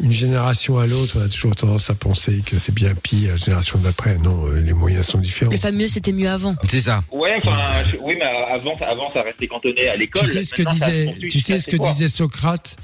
une 0.02 0.12
génération 0.12 0.80
à 0.80 0.88
l'autre, 0.88 1.18
on 1.20 1.26
a 1.26 1.30
toujours 1.30 1.56
tendance 1.56 1.90
à 1.90 1.96
penser 1.96 2.42
que 2.46 2.58
c'est 2.58 2.74
bien 2.74 2.94
pire, 2.96 3.32
la 3.32 3.36
génération 3.36 3.78
d'après. 3.80 4.18
Non, 4.18 4.48
euh, 4.48 4.60
les 4.60 4.74
moyens 4.74 5.06
sont 5.08 5.20
différents. 5.20 5.52
Le 5.52 5.58
fameux 5.58 5.88
c'était 5.88 6.12
mieux 6.12 6.30
avant. 6.30 6.56
C'est 6.68 6.80
ça. 6.82 7.04
Ouais, 7.12 7.36
enfin, 7.44 7.84
je- 7.84 7.98
oui, 7.98 8.16
mais 8.18 8.26
avant, 8.26 8.78
ça- 8.80 8.88
avant, 8.90 9.14
ça 9.14 9.22
restait 9.22 9.48
cantonné 9.48 9.88
à 9.90 9.96
l'école. 9.96 10.24
Tu 10.26 10.34
sais 10.34 10.44
ce 10.44 10.54
que 10.56 10.64
disait, 10.64 11.16
tu 11.30 11.40
sais 11.40 11.60
ce 11.60 11.68
que 11.68 11.78
disait 11.78 12.10
Socrate? 12.10 12.76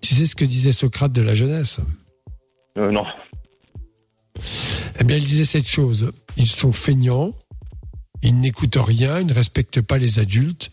Tu 0.00 0.14
sais 0.14 0.26
ce 0.26 0.34
que 0.34 0.44
disait 0.44 0.72
Socrate 0.72 1.12
de 1.12 1.22
la 1.22 1.34
jeunesse? 1.34 1.78
Euh, 2.78 2.90
non. 2.90 3.04
Eh 5.00 5.04
bien, 5.04 5.16
il 5.16 5.24
disait 5.24 5.44
cette 5.44 5.68
chose. 5.68 6.10
Ils 6.36 6.46
sont 6.46 6.72
feignants, 6.72 7.30
ils 8.22 8.38
n'écoutent 8.38 8.76
rien, 8.78 9.20
ils 9.20 9.26
ne 9.26 9.32
respectent 9.34 9.80
pas 9.80 9.98
les 9.98 10.18
adultes. 10.18 10.70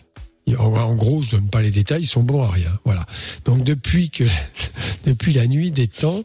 En, 0.57 0.65
en 0.75 0.95
gros, 0.95 1.21
je 1.21 1.31
donne 1.31 1.49
pas 1.49 1.61
les 1.61 1.71
détails, 1.71 2.03
ils 2.03 2.07
sont 2.07 2.23
bons 2.23 2.43
à 2.43 2.49
rien. 2.49 2.71
Voilà. 2.85 3.05
Donc, 3.45 3.63
depuis 3.63 4.09
que, 4.09 4.23
depuis 5.05 5.33
la 5.33 5.47
nuit 5.47 5.71
des 5.71 5.87
temps, 5.87 6.21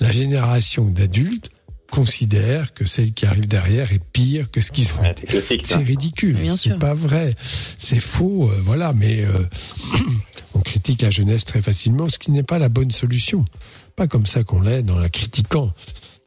la 0.00 0.10
génération 0.10 0.84
d'adultes 0.86 1.50
considère 1.90 2.74
que 2.74 2.84
celle 2.84 3.12
qui 3.12 3.24
arrive 3.24 3.46
derrière 3.46 3.92
est 3.92 4.02
pire 4.12 4.50
que 4.50 4.60
ce 4.60 4.70
qu'ils 4.72 4.92
ont 4.94 5.04
été. 5.04 5.40
C'est 5.64 5.76
ridicule. 5.76 6.36
Bien 6.36 6.54
C'est 6.56 6.78
pas 6.78 6.92
vrai. 6.94 7.34
C'est 7.78 8.00
faux. 8.00 8.50
euh, 8.50 8.60
voilà. 8.62 8.92
Mais 8.92 9.24
euh, 9.24 9.46
on 10.54 10.60
critique 10.60 11.02
la 11.02 11.10
jeunesse 11.10 11.44
très 11.44 11.62
facilement, 11.62 12.08
ce 12.08 12.18
qui 12.18 12.30
n'est 12.30 12.42
pas 12.42 12.58
la 12.58 12.68
bonne 12.68 12.90
solution. 12.90 13.44
Pas 13.96 14.06
comme 14.06 14.26
ça 14.26 14.44
qu'on 14.44 14.60
l'est 14.60 14.82
dans 14.82 14.98
la 14.98 15.08
critiquant. 15.08 15.72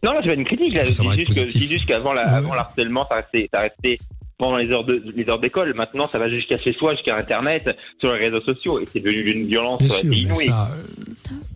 Non, 0.03 0.13
là, 0.13 0.19
c'est 0.23 0.30
pas 0.30 0.34
une 0.35 0.45
critique. 0.45 0.73
Là, 0.73 0.84
je 0.84 0.89
dis 0.89 0.95
juste, 0.95 1.27
que, 1.27 1.34
je 1.34 1.41
positif. 1.41 1.61
dis 1.61 1.68
juste 1.68 1.85
qu'avant 1.85 2.13
Ouais, 2.15 2.23
ouais. 2.49 2.55
l'harcèlement, 2.55 3.05
ça 3.07 3.15
restait, 3.18 3.47
ça 3.53 3.59
restait 3.61 3.99
pendant 4.41 4.57
les 4.57 4.72
heures 4.72 4.84
de, 4.84 5.03
les 5.15 5.30
heures 5.30 5.39
d'école. 5.39 5.72
Maintenant, 5.76 6.09
ça 6.11 6.18
va 6.18 6.27
jusqu'à 6.27 6.57
chez 6.57 6.73
soi, 6.73 6.95
jusqu'à 6.95 7.15
Internet, 7.15 7.69
sur 7.99 8.11
les 8.11 8.18
réseaux 8.18 8.41
sociaux, 8.41 8.80
et 8.80 8.88
c'est 8.91 8.99
devenu 8.99 9.23
d'une 9.23 9.45
violence 9.45 9.84
Bien 9.84 9.93
euh, 9.93 9.97
sûr, 9.99 10.09
mais 10.09 10.18
inouïe. 10.18 10.47
ça, 10.47 10.72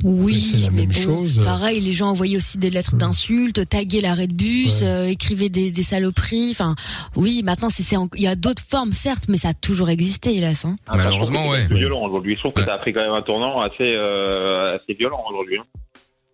Oui, 0.04 0.36
c'est 0.36 0.58
la 0.62 0.70
mais 0.70 0.82
même 0.82 0.92
bon, 0.92 0.94
chose. 0.94 1.42
Pareil, 1.44 1.82
les 1.82 1.94
gens 1.94 2.10
envoyaient 2.10 2.38
aussi 2.38 2.60
des 2.60 2.70
lettres 2.70 2.96
d'insultes, 2.96 3.68
taguaient 3.68 4.02
l'arrêt 4.02 4.28
de 4.28 4.34
bus, 4.34 4.82
euh, 4.84 5.06
écrivaient 5.08 5.50
des, 5.50 5.72
des 5.72 5.82
saloperies. 5.82 6.50
Enfin, 6.52 6.76
oui, 7.16 7.42
maintenant 7.44 7.70
c'est, 7.72 7.84
il 8.16 8.22
y 8.22 8.28
a 8.28 8.36
d'autres 8.36 8.64
formes 8.64 8.92
certes, 8.92 9.26
mais 9.30 9.38
ça 9.38 9.50
a 9.50 9.54
toujours 9.56 9.90
existé, 9.90 10.36
hélas. 10.36 10.66
Hein. 10.66 10.76
Ah, 10.86 10.98
que 10.98 11.26
c'est 11.26 11.68
plus 11.68 11.78
violent 11.78 12.04
aujourd'hui. 12.06 12.36
Je 12.36 12.40
trouve 12.42 12.54
que 12.54 12.64
ça 12.64 12.76
a 12.76 12.78
pris 12.78 12.94
quand 12.94 13.02
même 13.02 13.14
un 13.14 13.24
tournant 13.24 13.62
assez, 13.62 13.76
euh, 13.82 14.76
assez 14.76 14.94
violent 14.94 15.24
aujourd'hui. 15.28 15.58
hein. 15.58 15.66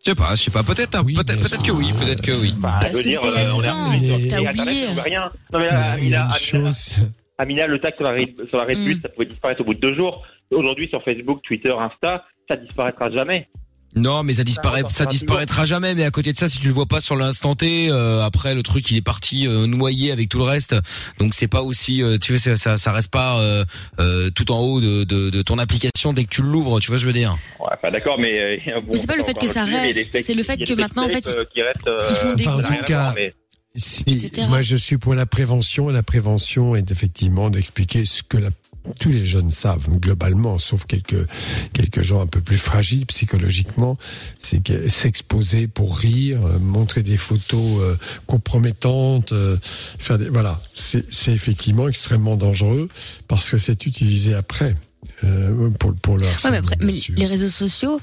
Je 0.03 0.09
sais 0.11 0.15
pas, 0.15 0.33
je 0.33 0.41
sais 0.43 0.51
pas. 0.51 0.63
Peut-être, 0.63 0.95
hein, 0.95 1.03
peut-être, 1.03 1.39
peut-être 1.47 1.63
que 1.63 1.71
oui, 1.71 1.93
peut-être 1.93 2.21
que 2.21 2.31
oui. 2.31 2.53
Bah, 2.57 2.79
je 2.91 2.97
veux 2.97 3.03
dire, 3.03 3.19
euh, 3.23 3.51
on 3.55 3.61
a- 3.63 3.89
Mais- 3.99 4.25
et 4.25 4.27
t'as 4.29 4.37
Internet, 4.39 4.61
oublié. 4.61 4.85
pouvait 4.87 5.01
rien. 5.01 5.31
Non, 5.53 5.59
mais 5.59 5.67
là, 5.67 5.97
il 5.99 6.09
y 6.09 6.15
a 6.15 6.21
Amina, 6.23 6.35
une 6.51 6.57
Amina, 6.57 6.69
chose. 6.71 6.95
Amina, 7.37 7.67
le 7.67 7.79
tag 7.79 7.93
sur 7.95 8.03
l'arrêt 8.03 8.33
sur 8.49 8.65
de 8.65 8.73
Mm. 8.81 8.85
bus, 8.85 9.01
ça 9.01 9.09
pouvait 9.09 9.25
disparaître 9.27 9.61
au 9.61 9.63
bout 9.63 9.73
de 9.75 9.79
deux 9.79 9.93
jours. 9.93 10.23
Aujourd'hui, 10.51 10.87
sur 10.89 11.01
Facebook, 11.03 11.41
Twitter, 11.43 11.71
Insta, 11.77 12.25
ça 12.47 12.55
disparaîtra 12.55 13.11
jamais. 13.11 13.47
Non, 13.95 14.23
mais 14.23 14.33
ça 14.33 14.43
disparaît, 14.43 14.83
Ça 14.89 15.05
disparaîtra 15.05 15.65
jamais. 15.65 15.95
Mais 15.95 16.03
à 16.05 16.11
côté 16.11 16.31
de 16.33 16.37
ça, 16.37 16.47
si 16.47 16.57
tu 16.59 16.67
le 16.67 16.73
vois 16.73 16.85
pas 16.85 16.99
sur 16.99 17.15
l'instant 17.15 17.55
T, 17.55 17.89
euh, 17.89 18.23
après 18.23 18.55
le 18.55 18.63
truc 18.63 18.89
il 18.91 18.97
est 18.97 19.01
parti 19.01 19.47
euh, 19.47 19.67
noyé 19.67 20.11
avec 20.11 20.29
tout 20.29 20.37
le 20.37 20.45
reste. 20.45 20.75
Donc 21.19 21.33
c'est 21.33 21.47
pas 21.47 21.61
aussi, 21.61 22.01
euh, 22.01 22.17
tu 22.17 22.31
vois, 22.33 22.39
ça, 22.39 22.55
ça, 22.55 22.77
ça 22.77 22.91
reste 22.91 23.11
pas 23.11 23.39
euh, 23.39 23.65
euh, 23.99 24.29
tout 24.29 24.51
en 24.51 24.59
haut 24.59 24.79
de, 24.79 25.03
de, 25.03 25.29
de 25.29 25.41
ton 25.41 25.57
application 25.57 26.13
dès 26.13 26.23
que 26.23 26.29
tu 26.29 26.41
l'ouvres. 26.41 26.79
Tu 26.79 26.87
vois, 26.87 26.97
ce 26.97 27.01
que 27.03 27.09
je 27.11 27.13
veux 27.13 27.19
dire? 27.19 27.37
Ouais, 27.59 27.67
enfin, 27.73 27.91
d'accord, 27.91 28.17
mais 28.17 28.39
euh, 28.67 28.79
bon, 28.81 28.91
Mais 28.91 28.97
c'est 28.97 29.07
pas 29.07 29.15
le 29.15 29.23
fait 29.23 29.37
que 29.37 29.47
ça 29.47 29.65
mais 29.65 29.91
reste, 29.91 30.23
c'est 30.23 30.33
le 30.33 30.43
fait 30.43 30.57
que 30.57 30.73
maintenant, 30.73 31.05
en 31.05 31.09
fait, 31.09 31.21
qui 31.53 31.61
restent, 31.61 31.89
ils 32.09 32.15
font 32.15 32.33
des 32.33 32.43
voir, 32.43 32.57
En 32.57 32.61
tout 32.61 32.73
mais- 33.15 33.33
Si, 33.73 34.03
etc. 34.05 34.47
moi, 34.49 34.61
je 34.61 34.75
suis 34.75 34.97
pour 34.97 35.13
la 35.15 35.25
prévention, 35.25 35.89
et 35.89 35.93
la 35.93 36.03
prévention 36.03 36.75
est 36.75 36.91
effectivement 36.91 37.49
d'expliquer 37.49 38.03
ce 38.03 38.21
que 38.21 38.37
la- 38.37 38.49
tous 38.99 39.09
les 39.09 39.25
jeunes 39.25 39.51
savent 39.51 39.89
globalement, 39.89 40.57
sauf 40.57 40.85
quelques 40.85 41.27
quelques 41.73 42.01
gens 42.01 42.21
un 42.21 42.27
peu 42.27 42.41
plus 42.41 42.57
fragiles 42.57 43.05
psychologiquement, 43.05 43.97
c'est 44.39 44.63
que 44.63 44.87
s'exposer 44.87 45.67
pour 45.67 45.97
rire, 45.97 46.45
euh, 46.45 46.59
montrer 46.59 47.03
des 47.03 47.17
photos 47.17 47.81
euh, 47.81 47.97
compromettantes, 48.25 49.31
euh, 49.31 49.57
faire 49.99 50.17
des 50.17 50.29
voilà, 50.29 50.61
c'est 50.73 51.05
c'est 51.11 51.31
effectivement 51.31 51.87
extrêmement 51.87 52.37
dangereux 52.37 52.89
parce 53.27 53.49
que 53.49 53.57
c'est 53.57 53.85
utilisé 53.85 54.33
après 54.33 54.75
euh, 55.23 55.69
pour 55.79 55.95
pour 55.95 56.17
leur 56.17 56.29
Ouais, 56.43 56.51
mais 56.51 56.57
après, 56.57 56.77
mais 56.81 56.93
les 57.09 57.27
réseaux 57.27 57.49
sociaux, 57.49 57.99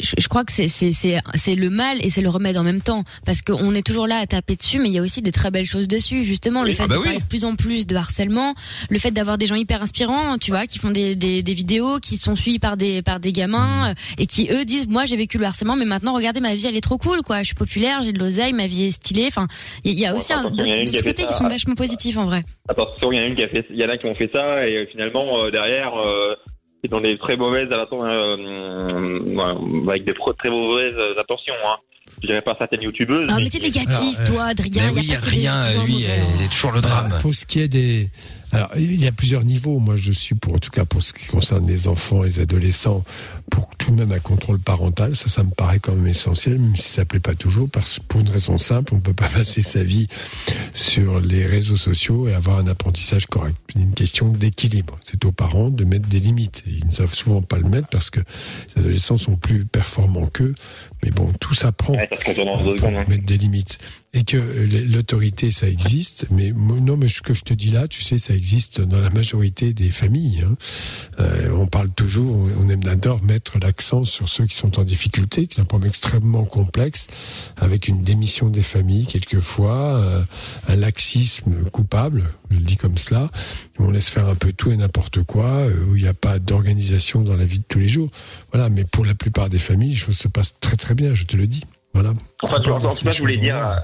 je, 0.00 0.14
je 0.18 0.28
crois 0.28 0.44
que 0.44 0.52
c'est 0.52 0.68
c'est 0.68 0.92
c'est 0.92 1.20
c'est 1.34 1.54
le 1.54 1.70
mal 1.70 1.98
et 2.04 2.10
c'est 2.10 2.20
le 2.22 2.28
remède 2.28 2.56
en 2.56 2.62
même 2.64 2.80
temps 2.80 3.04
parce 3.24 3.42
qu'on 3.42 3.74
est 3.74 3.86
toujours 3.86 4.06
là 4.06 4.16
à 4.18 4.26
taper 4.26 4.56
dessus, 4.56 4.78
mais 4.78 4.88
il 4.88 4.94
y 4.94 4.98
a 4.98 5.02
aussi 5.02 5.22
des 5.22 5.32
très 5.32 5.50
belles 5.50 5.66
choses 5.66 5.88
dessus. 5.88 6.24
Justement, 6.24 6.62
le 6.62 6.72
fait 6.72 6.84
Ah 6.84 6.88
bah 6.88 6.94
de 6.96 7.00
oui. 7.00 7.04
parler 7.06 7.20
de 7.20 7.24
plus 7.26 7.44
en 7.44 7.56
plus 7.56 7.86
de 7.86 7.96
harcèlement, 7.96 8.54
le 8.90 8.98
fait 8.98 9.10
d'avoir 9.10 9.38
des 9.38 9.46
gens 9.46 9.54
hyper 9.54 9.82
inspirants, 9.82 10.38
tu 10.38 10.50
vois, 10.50 10.66
qui 10.66 10.78
font 10.78 10.90
des, 10.90 11.14
des 11.16 11.42
des 11.42 11.54
vidéos, 11.54 11.98
qui 11.98 12.16
sont 12.16 12.36
suivis 12.36 12.58
par 12.58 12.76
des 12.76 13.02
par 13.02 13.20
des 13.20 13.32
gamins 13.32 13.90
euh, 13.90 13.94
et 14.18 14.26
qui 14.26 14.48
eux 14.50 14.64
disent 14.64 14.88
moi 14.88 15.04
j'ai 15.04 15.16
vécu 15.16 15.38
le 15.38 15.44
harcèlement, 15.46 15.76
mais 15.76 15.84
maintenant 15.84 16.14
regardez 16.14 16.40
ma 16.40 16.54
vie 16.54 16.66
elle 16.66 16.76
est 16.76 16.80
trop 16.80 16.98
cool 16.98 17.22
quoi. 17.22 17.38
Je 17.40 17.46
suis 17.46 17.54
populaire, 17.54 18.02
j'ai 18.02 18.12
de 18.12 18.18
l'oseille, 18.18 18.52
ma 18.52 18.66
vie 18.66 18.84
est 18.84 18.90
stylée. 18.90 19.26
Enfin, 19.28 19.46
il 19.84 19.92
y, 19.92 19.94
a- 19.94 19.94
il 19.94 20.00
y 20.00 20.06
a 20.06 20.12
Bon, 20.12 20.18
aussi 20.18 20.32
une 20.32 20.84
d'autres 20.84 21.04
côtés 21.04 21.22
qui 21.24 21.32
ça. 21.32 21.38
sont 21.38 21.48
vachement 21.48 21.74
positifs 21.74 22.16
en 22.16 22.26
vrai. 22.26 22.44
Attention, 22.68 23.12
il 23.12 23.16
y 23.16 23.20
en 23.20 23.24
a 23.24 23.26
une 23.26 23.36
qui 23.36 23.42
a 23.42 23.48
fait, 23.48 23.66
il 23.70 23.76
y 23.76 23.84
en 23.84 23.88
a 23.88 23.96
qui 23.98 24.06
ont 24.06 24.14
fait 24.14 24.30
ça 24.32 24.66
et 24.66 24.86
finalement 24.90 25.44
euh, 25.44 25.50
derrière, 25.50 25.94
euh, 25.96 26.34
c'est 26.84 26.90
dans 26.90 27.00
des 27.00 27.16
très 27.16 27.36
mauvaises, 27.36 27.68
euh, 27.72 29.18
ouais, 29.24 29.88
avec 29.88 30.04
des 30.04 30.12
très 30.12 30.50
mauvaises 30.50 30.94
euh, 30.96 31.18
intentions. 31.18 31.54
Hein. 31.66 31.76
Je 32.22 32.26
dirais 32.26 32.42
pas 32.42 32.54
certaines 32.58 32.82
youtubeuses. 32.82 33.26
Ah 33.30 33.38
mais 33.38 33.48
t'es 33.48 33.58
négatif 33.58 34.18
Alors, 34.18 34.20
euh, 34.20 34.32
toi, 34.32 34.42
Adrien. 34.44 34.90
y 34.90 34.92
oui, 34.92 34.98
a 34.98 35.02
des 35.02 35.14
Adrien, 35.14 35.64
gens 35.64 35.84
lui, 35.84 35.92
mauvais, 35.94 36.04
euh, 36.04 36.22
hein. 36.22 36.34
il 36.38 36.44
est 36.44 36.48
toujours 36.48 36.72
le 36.72 36.80
drame. 36.82 37.18
Pour 37.22 37.34
ce 37.34 37.46
qui 37.46 37.60
est 37.60 37.68
des 37.68 38.10
Alors, 38.52 38.70
il 38.76 39.02
y 39.02 39.06
a 39.06 39.12
plusieurs 39.12 39.44
niveaux. 39.44 39.78
Moi, 39.78 39.96
je 39.96 40.12
suis 40.12 40.34
pour, 40.34 40.54
en 40.54 40.58
tout 40.58 40.70
cas, 40.70 40.84
pour 40.84 41.00
ce 41.02 41.14
qui 41.14 41.26
concerne 41.26 41.66
les 41.66 41.88
enfants, 41.88 42.22
les 42.22 42.40
adolescents, 42.40 43.02
pour 43.50 43.68
tout 43.78 43.90
de 43.90 43.96
même 43.96 44.12
un 44.12 44.18
contrôle 44.20 44.58
parental. 44.58 45.14
Ça, 45.14 45.28
ça 45.28 45.42
me 45.42 45.50
paraît 45.50 45.78
quand 45.78 45.92
même 45.94 46.06
essentiel, 46.06 46.58
même 46.60 46.76
si 46.76 46.88
ça 46.88 47.04
plaît 47.04 47.20
pas 47.20 47.34
toujours, 47.34 47.68
parce 47.68 47.98
pour 48.00 48.20
une 48.20 48.28
raison 48.30 48.58
simple, 48.58 48.94
on 48.94 49.00
peut 49.00 49.12
pas 49.14 49.28
passer 49.28 49.62
sa 49.62 49.82
vie 49.84 50.08
sur 50.74 51.20
les 51.20 51.46
réseaux 51.46 51.76
sociaux 51.76 52.28
et 52.28 52.34
avoir 52.34 52.58
un 52.58 52.66
apprentissage 52.66 53.26
correct. 53.26 53.56
C'est 53.72 53.80
une 53.80 53.92
question 53.94 54.28
d'équilibre. 54.28 54.98
C'est 55.04 55.24
aux 55.24 55.32
parents 55.32 55.68
de 55.70 55.84
mettre 55.84 56.08
des 56.08 56.20
limites. 56.20 56.62
Et 56.66 56.70
ils 56.78 56.86
ne 56.86 56.90
savent 56.90 57.14
souvent 57.14 57.42
pas 57.42 57.58
le 57.58 57.68
mettre 57.68 57.88
parce 57.90 58.10
que 58.10 58.20
les 58.76 58.82
adolescents 58.82 59.16
sont 59.16 59.36
plus 59.36 59.64
performants 59.64 60.26
qu'eux. 60.26 60.54
Mais 61.02 61.10
bon, 61.10 61.32
tout 61.38 61.54
s'apprend 61.54 61.94
Ouais, 61.94 62.08
pour 62.78 62.88
hein. 62.88 63.04
mettre 63.08 63.24
des 63.26 63.36
limites. 63.36 63.78
Et 64.16 64.22
que 64.24 64.36
euh, 64.36 64.66
l'autorité, 64.88 65.50
ça 65.50 65.68
existe. 65.68 66.26
Mais 66.30 66.52
non, 66.52 66.96
mais 66.96 67.08
ce 67.08 67.20
que 67.20 67.34
je 67.34 67.42
te 67.42 67.52
dis 67.52 67.70
là, 67.72 67.88
tu 67.88 68.00
sais, 68.02 68.16
ça 68.16 68.32
existe 68.32 68.80
dans 68.80 69.00
la 69.00 69.10
majorité 69.10 69.74
des 69.74 69.90
familles. 69.90 70.44
hein. 70.48 70.56
Euh, 71.20 71.50
on 71.52 71.66
parle 71.66 71.90
toujours, 71.90 72.48
on 72.60 72.68
aime 72.68 72.82
d'adore 72.82 73.20
mettre 73.34 73.58
l'accent 73.58 74.04
sur 74.04 74.28
ceux 74.28 74.46
qui 74.46 74.54
sont 74.54 74.78
en 74.78 74.84
difficulté, 74.84 75.46
qui 75.48 75.58
est 75.58 75.62
un 75.62 75.66
problème 75.66 75.88
extrêmement 75.88 76.44
complexe, 76.44 77.08
avec 77.56 77.88
une 77.88 78.02
démission 78.04 78.48
des 78.48 78.62
familles 78.62 79.06
quelquefois, 79.06 79.96
euh, 79.96 80.22
un 80.68 80.76
laxisme 80.76 81.64
coupable, 81.72 82.30
je 82.50 82.58
le 82.58 82.64
dis 82.64 82.76
comme 82.76 82.96
cela, 82.96 83.28
où 83.78 83.86
on 83.86 83.90
laisse 83.90 84.08
faire 84.08 84.28
un 84.28 84.36
peu 84.36 84.52
tout 84.52 84.70
et 84.70 84.76
n'importe 84.76 85.24
quoi, 85.24 85.46
euh, 85.46 85.84
où 85.88 85.96
il 85.96 86.02
n'y 86.02 86.08
a 86.08 86.14
pas 86.14 86.38
d'organisation 86.38 87.22
dans 87.22 87.34
la 87.34 87.44
vie 87.44 87.58
de 87.58 87.64
tous 87.68 87.80
les 87.80 87.88
jours. 87.88 88.08
Voilà, 88.52 88.68
mais 88.68 88.84
pour 88.84 89.04
la 89.04 89.14
plupart 89.16 89.48
des 89.48 89.58
familles, 89.58 89.90
les 89.90 89.96
choses 89.96 90.16
se 90.18 90.28
passent 90.28 90.54
très 90.60 90.76
très 90.76 90.94
bien, 90.94 91.14
je 91.16 91.24
te 91.24 91.36
le 91.36 91.48
dis. 91.48 91.64
Voilà. 91.92 92.14
Enfin, 92.42 92.58
en, 92.66 92.84
en 92.84 92.94
tout 92.94 93.04
cas, 93.04 93.10
je 93.10 93.18
voulais 93.18 93.36
dire. 93.36 93.56
euh, 93.56 93.74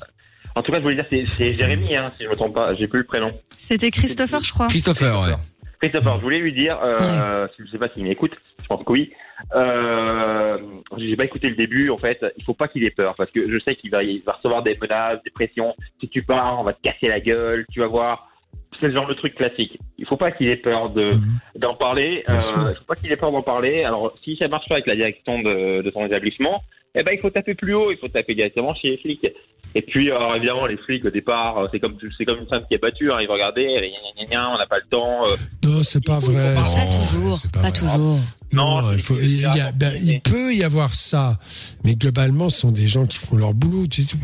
En 0.55 0.63
tout 0.63 0.71
cas, 0.71 0.79
je 0.79 0.83
voulais 0.85 0.95
dire, 0.97 1.07
c'est 1.11 1.55
Jérémy, 1.57 1.97
hein, 1.97 2.13
si 2.17 2.25
je 2.25 2.29
me 2.29 2.37
trompe 2.37 2.55
pas. 2.55 2.75
J'ai 2.77 2.87
plus 2.87 3.01
le 3.01 3.07
prénom. 3.07 3.33
C'était 3.57 3.91
Christopher, 3.91 4.43
je 4.45 4.53
crois. 4.53 4.69
Christopher, 4.69 5.21
ouais. 5.21 5.35
Christopher, 5.81 6.17
je 6.17 6.23
voulais 6.23 6.39
lui 6.39 6.53
dire, 6.53 6.79
euh, 6.83 7.49
je 7.59 7.71
sais 7.71 7.79
pas 7.79 7.89
s'il 7.89 8.05
m'écoute, 8.05 8.33
je 8.63 8.67
pense 8.67 8.85
que 8.85 8.93
oui. 8.93 9.13
Euh, 9.55 10.59
j'ai 10.99 11.17
pas 11.17 11.25
écouté 11.25 11.49
le 11.49 11.57
début, 11.57 11.89
en 11.89 11.97
fait. 11.97 12.25
Il 12.37 12.45
faut 12.45 12.55
pas 12.55 12.69
qu'il 12.69 12.85
ait 12.85 12.91
peur, 12.91 13.15
parce 13.17 13.31
que 13.31 13.51
je 13.51 13.59
sais 13.59 13.75
qu'il 13.75 13.91
va, 13.91 14.03
il 14.03 14.23
va 14.23 14.33
recevoir 14.33 14.63
des 14.63 14.77
menaces, 14.81 15.23
des 15.25 15.31
pressions. 15.31 15.75
Si 15.99 16.09
tu 16.09 16.23
pars, 16.23 16.61
on 16.61 16.65
va 16.65 16.75
te 16.75 16.83
casser 16.83 17.09
la 17.09 17.21
gueule, 17.21 17.65
tu 17.73 17.81
vas 17.81 17.87
voir. 17.87 18.29
C'est 18.73 18.89
le 18.89 18.93
genre 18.93 19.09
de 19.09 19.15
truc 19.15 19.35
classique. 19.35 19.79
Il 19.99 20.07
faut 20.07 20.17
pas 20.17 20.31
qu'il 20.31 20.49
ait 20.49 20.57
peur 20.57 20.91
de 20.91 21.11
d'en 21.57 21.75
parler. 21.75 22.25
Euh, 22.29 22.35
il 22.71 22.77
faut 22.77 22.85
pas 22.85 22.95
qu'il 22.95 23.11
ait 23.11 23.17
peur 23.17 23.33
d'en 23.33 23.43
parler. 23.43 23.83
Alors, 23.83 24.15
si 24.23 24.37
ça 24.37 24.49
marche 24.49 24.69
pas 24.69 24.75
avec 24.75 24.87
la 24.87 24.95
direction 24.95 25.41
de, 25.41 25.83
de 25.83 25.91
son 25.91 26.05
établissement, 26.05 26.63
eh 26.95 27.03
ben, 27.03 27.13
il 27.13 27.19
faut 27.19 27.31
taper 27.31 27.55
plus 27.55 27.75
haut. 27.75 27.91
Il 27.91 27.97
faut 27.97 28.09
taper 28.09 28.35
directement 28.35 28.75
chez 28.75 28.91
les 28.91 28.97
flics. 28.99 29.27
Et 29.75 29.83
puis, 29.83 30.11
alors, 30.11 30.35
évidemment, 30.35 30.67
les 30.67 30.77
flics 30.79 31.05
au 31.05 31.11
départ, 31.11 31.59
euh, 31.59 31.69
c'est 31.73 31.79
comme 31.79 31.97
c'est 32.19 32.25
comme 32.25 32.39
une 32.41 32.47
femme 32.49 32.65
qui 32.69 32.75
est 32.75 32.79
battue. 32.79 33.13
Hein, 33.13 33.19
ils 33.21 33.29
vont 33.29 33.35
regarder, 33.35 33.65
gna, 33.67 33.81
gna, 33.81 34.25
gna, 34.25 34.25
gna, 34.27 34.51
on 34.55 34.59
n'a 34.59 34.67
pas 34.67 34.79
le 34.79 34.87
temps. 34.91 35.27
euh, 35.27 35.37
Non, 35.65 35.83
c'est 35.85 36.05
pas 36.05 36.19
vrai. 36.19 36.55
Pas 36.55 36.87
toujours, 36.87 37.39
pas, 37.53 37.71
toujours. 37.71 38.19
Non, 38.53 38.91
il, 38.93 38.99
faut, 38.99 39.15
il, 39.21 39.41
y 39.41 39.45
a- 39.45 39.71
ben, 39.71 39.93
il 40.03 40.21
peut 40.23 40.53
y 40.53 40.65
avoir 40.65 40.93
ça, 40.97 41.39
mais 41.85 41.95
globalement, 41.95 42.49
ce 42.49 42.61
sont 42.63 42.73
des 42.73 42.89
gens 42.89 43.07
qui 43.07 43.19
font 43.19 43.37
leur 43.37 43.55
boulot. 43.55 43.87
Tu 43.87 44.03
sais, 44.03 44.17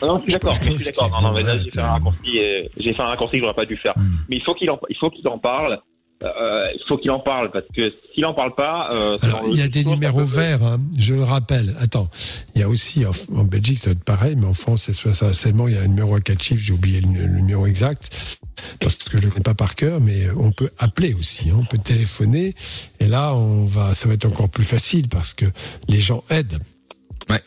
Non, 0.00 0.06
non, 0.08 0.16
je 0.18 0.22
suis 0.22 0.32
d'accord, 0.34 0.54
je 0.54 0.70
suis 0.76 0.84
d'accord. 0.84 1.10
Non, 1.10 1.28
non, 1.30 1.34
mais 1.34 1.42
là, 1.42 1.58
j'ai 1.58 1.70
fait 1.72 1.80
un 1.80 1.90
raccourci, 1.90 2.38
euh, 2.38 2.62
j'ai 2.76 2.94
fait 2.94 3.02
un 3.02 3.06
raccourci 3.06 3.32
que 3.36 3.40
j'aurais 3.40 3.54
pas 3.54 3.66
dû 3.66 3.76
faire. 3.76 3.94
Hmm. 3.96 4.18
Mais 4.28 4.36
il 4.36 4.42
faut 4.44 4.54
qu'il 4.54 4.70
en, 4.70 4.78
il 4.88 4.96
faut 4.96 5.10
qu'il 5.10 5.26
en 5.26 5.38
parle. 5.38 5.80
Euh, 6.24 6.66
il 6.74 6.80
faut 6.88 6.98
qu'il 6.98 7.10
en 7.10 7.20
parle 7.20 7.50
parce 7.50 7.64
que 7.74 7.92
s'il 8.14 8.24
en 8.24 8.34
parle 8.34 8.54
pas, 8.54 8.90
euh, 8.92 9.18
Alors, 9.22 9.42
il 9.48 9.56
y 9.58 9.62
a 9.62 9.68
des 9.68 9.84
numéros 9.84 10.18
peut- 10.20 10.24
verts, 10.24 10.62
hein, 10.62 10.80
je 10.96 11.14
le 11.14 11.24
rappelle. 11.24 11.74
Attends, 11.80 12.08
il 12.54 12.60
y 12.60 12.64
a 12.64 12.68
aussi 12.68 13.04
en, 13.04 13.10
en 13.36 13.44
Belgique, 13.44 13.78
ça 13.78 13.86
doit 13.86 13.92
être 13.94 14.04
pareil, 14.04 14.36
mais 14.38 14.46
en 14.46 14.54
France, 14.54 14.84
c'est 14.86 14.92
soit 14.92 15.14
ça 15.14 15.32
seulement. 15.32 15.66
Il 15.68 15.74
y 15.74 15.78
a 15.78 15.82
un 15.82 15.88
numéro 15.88 16.14
à 16.14 16.20
quatre 16.20 16.42
chiffres, 16.42 16.62
j'ai 16.64 16.72
oublié 16.72 17.00
le, 17.00 17.08
le 17.26 17.40
numéro 17.40 17.66
exact 17.66 18.38
parce 18.80 18.94
que 18.96 19.18
je 19.18 19.24
le 19.24 19.30
connais 19.30 19.42
pas 19.42 19.54
par 19.54 19.74
cœur, 19.74 20.00
mais 20.00 20.30
on 20.30 20.52
peut 20.52 20.70
appeler 20.78 21.14
aussi, 21.14 21.50
hein, 21.50 21.56
on 21.58 21.64
peut 21.64 21.78
téléphoner, 21.78 22.54
et 23.00 23.06
là, 23.08 23.34
on 23.34 23.66
va, 23.66 23.94
ça 23.94 24.06
va 24.06 24.14
être 24.14 24.24
encore 24.26 24.48
plus 24.48 24.64
facile 24.64 25.08
parce 25.08 25.34
que 25.34 25.46
les 25.88 25.98
gens 26.00 26.22
aident. 26.30 26.58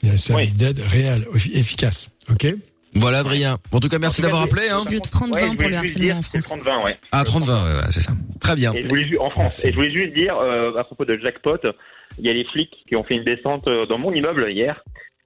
Il 0.03 0.09
y 0.09 0.11
a 0.11 0.15
un 0.15 0.17
service 0.17 0.57
d'aide 0.57 0.79
réel, 0.79 1.25
effi- 1.33 1.51
efficace. 1.55 2.09
Ok? 2.31 2.47
Voilà, 2.95 3.19
Adrien. 3.19 3.57
En 3.71 3.79
tout 3.79 3.89
cas, 3.89 3.99
merci 3.99 4.21
d'avoir 4.21 4.41
appelé. 4.43 4.69
Hein. 4.69 4.81
Le 4.89 4.97
30-20 4.97 5.31
Ouais, 5.33 5.41
je 5.51 5.57
pour 5.57 5.69
le 5.69 5.75
harcèlement 5.75 5.99
dire, 6.05 6.15
en 6.17 6.21
France. 6.21 6.35
le 6.53 6.61
30-20, 6.63 6.83
ouais. 6.85 6.97
Ah, 7.11 7.23
30-20, 7.23 7.39
ouais, 7.39 7.73
voilà, 7.73 7.91
c'est 7.91 7.99
ça. 7.99 8.11
Très 8.39 8.55
bien. 8.55 8.73
Et 8.73 8.81
je 8.83 8.87
voulais 8.87 9.17
en 9.19 9.29
France. 9.29 9.63
Et 9.65 9.71
je 9.71 9.75
voulais 9.75 9.91
juste 9.91 10.13
dire 10.13 10.37
euh, 10.37 10.75
à 10.77 10.83
propos 10.83 11.05
de 11.05 11.17
jackpot, 11.17 11.57
il 12.19 12.25
y 12.25 12.29
a 12.29 12.33
les 12.33 12.45
flics 12.45 12.73
qui 12.87 12.95
ont 12.95 13.03
fait 13.03 13.15
une 13.15 13.23
descente 13.23 13.67
euh, 13.67 13.85
dans 13.85 13.97
mon 13.97 14.13
immeuble 14.13 14.49
hier. 14.51 14.81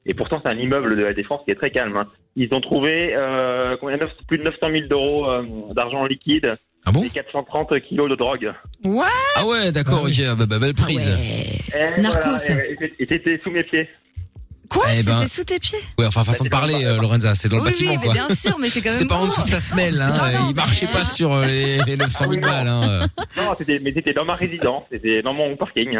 Et 0.05 0.13
pourtant, 0.13 0.39
c'est 0.41 0.49
un 0.49 0.57
immeuble 0.57 0.95
de 0.97 1.03
la 1.03 1.13
défense 1.13 1.41
qui 1.45 1.51
est 1.51 1.55
très 1.55 1.69
calme. 1.71 1.95
hein. 1.95 2.07
Ils 2.35 2.51
ont 2.53 2.61
trouvé 2.61 3.13
euh, 3.15 3.75
plus 4.27 4.37
de 4.39 4.43
900 4.43 4.57
000 4.71 4.83
euros 4.91 5.29
euh, 5.29 5.43
d'argent 5.75 6.05
liquide 6.05 6.55
Ah 6.85 6.91
bon? 6.91 7.03
Et 7.03 7.09
430 7.09 7.79
kilos 7.81 8.09
de 8.09 8.15
drogue. 8.15 8.51
What 8.85 9.05
Ah 9.35 9.45
ouais, 9.45 9.71
d'accord, 9.71 10.03
ok, 10.03 10.21
bah, 10.37 10.45
bah, 10.49 10.57
belle 10.59 10.73
prise. 10.73 11.07
Et 11.97 12.01
Narcos. 12.01 12.21
voilà, 12.23 12.65
et- 12.65 12.93
et 12.99 13.05
c'était 13.07 13.39
sous 13.43 13.51
mes 13.51 13.63
pieds. 13.63 13.87
Quoi 14.69 14.85
Eh 14.93 15.03
ben- 15.03 15.19
C'était 15.21 15.33
sous 15.33 15.43
tes 15.45 15.59
pieds 15.59 15.79
Ouais, 15.97 16.05
enfin, 16.05 16.23
façon 16.23 16.43
de 16.43 16.49
parler, 16.49 16.83
euh, 16.85 16.97
Lorenza, 16.99 17.35
c'est 17.35 17.49
dans 17.49 17.57
le 17.57 17.63
Oui, 17.63 17.69
bâtiment, 17.71 17.91
oui, 17.91 17.97
mais 17.99 18.05
quoi. 18.05 18.13
bien 18.13 18.29
sûr, 18.35 18.57
mais 18.59 18.69
c'est 18.69 18.81
quand 18.81 18.89
C'était 18.89 18.99
même 19.01 19.07
pas 19.09 19.15
en 19.15 19.25
dessous 19.27 19.41
de 19.43 19.47
sa 19.47 19.59
semelle, 19.59 20.01
hein. 20.01 20.09
Non, 20.15 20.39
non, 20.39 20.49
il 20.49 20.55
marchait 20.55 20.87
pas 20.87 21.03
sur 21.05 21.33
euh, 21.33 21.45
les, 21.45 21.77
les 21.85 21.97
900 21.97 22.25
000 22.29 22.41
balles, 22.41 22.67
hein. 22.67 22.89
euh. 22.89 23.07
Non, 23.37 23.53
c'était, 23.57 23.79
mais 23.79 23.91
c'était 23.93 24.13
dans 24.13 24.25
ma 24.25 24.35
résidence, 24.35 24.83
c'était 24.91 25.21
dans 25.21 25.33
mon 25.33 25.55
parking. 25.57 25.97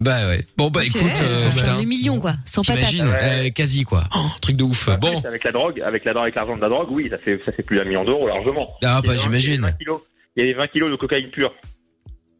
Bah 0.00 0.26
ouais. 0.26 0.44
Bon, 0.56 0.68
bah 0.68 0.84
écoute, 0.84 1.00
euh, 1.22 1.48
putain. 1.50 1.78
Le 1.78 1.84
million, 1.84 2.18
quoi. 2.18 2.34
Sans 2.44 2.62
patate. 2.64 2.88
T'imagines 2.90 3.14
euh, 3.22 3.50
Quasi, 3.50 3.84
quoi. 3.84 4.02
Oh, 4.16 4.26
truc 4.40 4.56
de 4.56 4.64
ouf. 4.64 4.88
Bon. 5.00 5.22
Avec 5.24 5.44
la 5.44 5.52
drogue, 5.52 5.80
avec 5.80 6.04
la 6.04 6.12
drogue, 6.12 6.22
avec 6.24 6.34
l'argent 6.34 6.56
de 6.56 6.60
la 6.60 6.68
drogue, 6.68 6.88
oui, 6.90 7.08
ça 7.08 7.18
fait, 7.18 7.40
ça 7.46 7.52
fait 7.52 7.62
plus 7.62 7.76
d'un 7.78 7.84
million 7.84 8.04
d'euros 8.04 8.26
largement. 8.26 8.68
Ah, 8.82 9.00
bah, 9.00 9.00
Il 9.04 9.10
y 9.12 9.14
a 9.14 9.16
j'imagine. 9.22 9.60
20 9.60 9.72
kilos- 9.72 10.00
Il 10.36 10.40
y 10.44 10.48
avait 10.48 10.58
20 10.58 10.66
kilos 10.68 10.90
de 10.90 10.96
cocaïne 10.96 11.30
pure. 11.30 11.54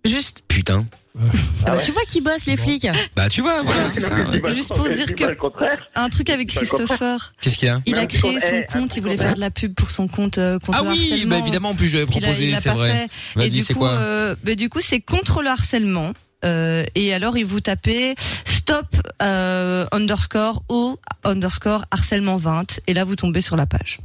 Juste. 0.05 0.43
Putain. 0.49 0.86
Ah 1.67 1.73
bah, 1.73 1.79
tu 1.85 1.93
vois 1.93 2.03
qui 2.09 2.21
bossent 2.21 2.47
les 2.47 2.57
flics. 2.57 2.87
Bah, 3.15 3.29
tu 3.29 3.43
vois, 3.43 3.63
voilà, 3.63 3.89
c'est 3.91 4.01
ça. 4.01 4.17
Juste 4.49 4.75
pour 4.75 4.89
dire 4.89 5.15
que 5.15 5.25
un 5.95 6.09
truc 6.09 6.31
avec. 6.31 6.49
Christopher. 6.49 7.33
Qu'est-ce 7.41 7.59
qu'il 7.59 7.69
y 7.69 7.71
a 7.71 7.81
Il 7.87 7.97
a 7.97 8.07
créé 8.07 8.39
son 8.41 8.63
compte, 8.81 8.97
il 8.97 9.03
voulait 9.03 9.17
faire 9.17 9.35
de 9.35 9.41
la 9.41 9.51
pub 9.51 9.75
pour 9.75 9.91
son 9.91 10.09
compte 10.09 10.39
euh, 10.39 10.59
contre 10.59 10.79
Ah 10.81 10.85
le 10.85 10.91
oui, 10.91 11.11
harcèlement. 11.13 11.37
bah 11.37 11.43
évidemment, 11.43 11.71
en 11.71 11.75
plus, 11.75 11.87
je 11.89 11.99
l'avais 11.99 12.11
proposé, 12.11 12.55
c'est 12.57 12.69
pas 12.71 12.75
vrai. 12.75 12.93
fait. 12.93 13.05
Et 13.05 13.09
Vas-y, 13.39 13.51
du 13.51 13.61
c'est 13.61 13.75
coup, 13.75 13.81
quoi 13.81 13.91
euh, 13.91 14.35
bah, 14.43 14.55
du 14.55 14.69
coup, 14.69 14.81
c'est 14.81 15.01
contre 15.01 15.43
le 15.43 15.49
harcèlement. 15.49 16.13
Euh, 16.45 16.85
et 16.95 17.15
alors, 17.15 17.37
il 17.39 17.45
vous 17.45 17.61
tapez 17.61 18.15
stop 18.45 18.87
euh, 19.23 19.87
underscore 19.93 20.63
o 20.69 20.99
underscore 21.25 21.85
harcèlement 21.91 22.37
20 22.37 22.81
et 22.87 22.95
là 22.95 23.05
vous 23.05 23.17
tombez 23.17 23.41
sur 23.41 23.57
la 23.57 23.67
page. 23.67 23.99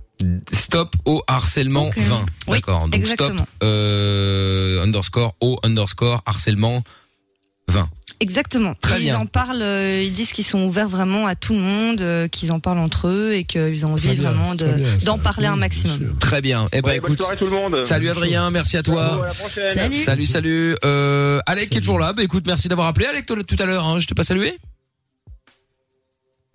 Stop 0.52 0.96
au 1.06 1.22
harcèlement 1.28 1.90
20. 1.96 2.26
D'accord. 2.48 2.84
Donc 2.88 2.96
exactement. 2.96 3.36
stop 3.38 3.48
euh, 3.64 4.84
underscore 4.84 5.36
au 5.42 5.58
underscore 5.64 6.22
harcèlement 6.26 6.84
20. 7.70 7.88
Exactement. 8.20 8.74
Très 8.82 9.00
bien. 9.00 9.16
Ils 9.16 9.22
en 9.22 9.26
parlent, 9.28 9.62
euh, 9.62 10.02
ils 10.04 10.14
disent 10.14 10.32
qu'ils 10.34 10.46
sont 10.46 10.62
ouverts 10.62 10.90
vraiment 10.90 11.28
à 11.28 11.36
tout 11.36 11.54
le 11.54 11.60
monde, 11.60 12.02
euh, 12.02 12.28
qu'ils 12.28 12.52
en 12.52 12.60
parlent 12.60 12.80
entre 12.80 13.10
eux 13.10 13.34
et 13.34 13.44
qu'ils 13.44 13.86
ont 13.86 13.94
envie 13.94 14.16
bien, 14.16 14.32
vraiment 14.32 14.56
de 14.56 14.66
d'en 15.06 15.20
parler 15.20 15.46
un 15.46 15.56
maximum. 15.56 16.16
Très 16.20 16.42
bien. 16.42 16.68
Eh 16.72 16.82
ben 16.82 16.90
Ouais, 16.90 16.98
écoute. 16.98 17.22
soirée 17.22 17.38
tout 17.38 17.46
le 17.46 17.52
monde. 17.52 17.86
Salut 17.86 18.10
Adrien, 18.10 18.50
merci 18.50 18.78
à 18.78 18.84
toi. 18.84 19.24
À 19.24 19.28
la 19.28 19.34
prochaine. 19.34 19.74
Salut. 19.74 19.96
Salut, 19.96 20.26
salut. 20.26 20.78
Euh, 20.84 21.40
Alec 21.46 21.70
qui 21.70 21.78
est 21.78 21.82
toujours 21.82 22.00
là. 22.00 22.14
Bah 22.14 22.24
écoute, 22.24 22.46
merci 22.48 22.68
d'avoir 22.70 22.88
appelé 22.88 23.06
Alec 23.06 23.26
toi, 23.26 23.38
tout 23.44 23.58
à 23.60 23.66
l'heure. 23.66 23.86
Hein. 23.86 24.00
Je 24.00 24.08
t'ai 24.08 24.16
pas 24.16 24.24
salué 24.24 24.58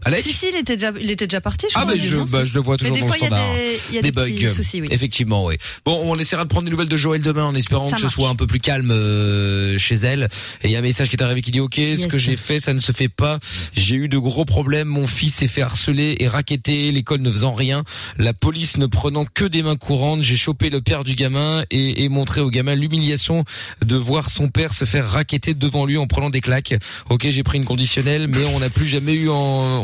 Alec 0.05 0.23
Si 0.24 0.33
si, 0.33 0.47
il 0.53 0.57
était 0.59 0.77
déjà, 0.77 0.91
il 1.01 1.11
était 1.11 1.27
déjà 1.27 1.41
parti. 1.41 1.66
Je 1.69 1.74
Ah 1.77 1.83
crois. 1.83 1.95
bah 1.95 2.01
je, 2.01 2.16
bah, 2.33 2.45
je 2.45 2.55
le 2.55 2.61
vois 2.61 2.77
Mais 2.81 2.89
toujours 2.89 2.95
des 2.97 3.01
dans 3.03 3.07
fois, 3.09 3.16
le 3.16 3.20
il 3.20 3.23
y 3.23 3.27
a 3.27 3.37
standard. 3.37 3.55
des, 3.55 3.79
il 3.91 3.95
y 3.95 3.99
a 3.99 4.03
des, 4.03 4.12
petits 4.12 4.45
bugs. 4.45 4.55
soucis, 4.55 4.81
oui. 4.81 4.89
Effectivement, 4.91 5.45
oui. 5.47 5.57
Bon, 5.85 6.01
on 6.05 6.16
essaiera 6.16 6.45
de 6.45 6.49
prendre 6.49 6.65
des 6.65 6.70
nouvelles 6.70 6.89
de 6.89 6.97
Joël 6.97 7.23
demain 7.23 7.45
en 7.45 7.55
espérant 7.55 7.89
Ça 7.91 7.95
que 7.97 8.01
ce 8.01 8.07
marche. 8.07 8.15
soit 8.15 8.29
un 8.29 8.35
peu 8.37 8.47
plus 8.47 8.61
calme 8.61 8.91
euh, 8.91 9.79
chez 9.79 9.95
elle. 9.97 10.29
Et 10.62 10.69
il 10.69 10.70
y 10.70 10.77
a 10.77 10.79
un 10.79 10.83
message 10.83 11.09
qui 11.09 11.16
est 11.16 11.23
arrivé 11.23 11.43
qui 11.43 11.51
dit 11.51 11.61
OK, 11.61 11.74
ce 11.77 11.81
Yes. 11.83 12.07
que 12.07 12.19
j'ai 12.19 12.37
fait, 12.37 12.59
ça 12.61 12.73
ne 12.74 12.81
se 12.81 12.93
fait 12.93 13.09
pas. 13.09 13.39
J'ai 13.74 13.97
eu 13.97 14.09
de 14.09 14.19
gros 14.19 14.45
problèmes. 14.45 14.89
Mon 14.89 15.07
fils 15.07 15.35
s'est 15.37 15.49
fait 15.49 15.62
harceler 15.62 16.16
et 16.20 16.29
raqueter. 16.29 16.91
L'école 16.93 17.20
ne 17.20 17.31
faisant 17.31 17.55
rien. 17.55 17.85
La 18.19 18.33
police 18.35 18.77
ne 18.79 18.87
prenant 18.87 19.24
que 19.24 19.45
des 19.45 19.62
mains 19.62 19.77
courantes. 19.77 20.23
J'ai 20.23 20.37
chopé 20.37 20.70
le 20.70 20.81
père 20.81 21.05
du 21.05 21.15
gamin 21.15 21.65
et, 21.70 22.05
et 22.05 22.09
montré 22.09 22.41
au 22.41 22.51
gamin 22.51 22.74
l'humiliation 22.74 23.45
de 23.85 23.97
voir 23.97 24.31
son 24.31 24.49
père 24.49 24.73
se 24.73 24.85
faire 24.85 25.09
raqueter 25.09 25.55
devant 25.55 25.85
lui 25.87 25.97
en 25.99 26.07
prenant 26.07 26.31
des 26.31 26.41
claques. 26.41 26.74
Ok, 27.11 27.27
j'ai 27.31 27.43
pris 27.43 27.59
une 27.59 27.65
conditionnelle, 27.65 28.27
mais 28.27 28.45
on 28.55 28.61
n'a 28.61 28.70
plus 28.70 28.87
jamais 28.87 29.12
eu 29.15 29.29
en, 29.29 29.35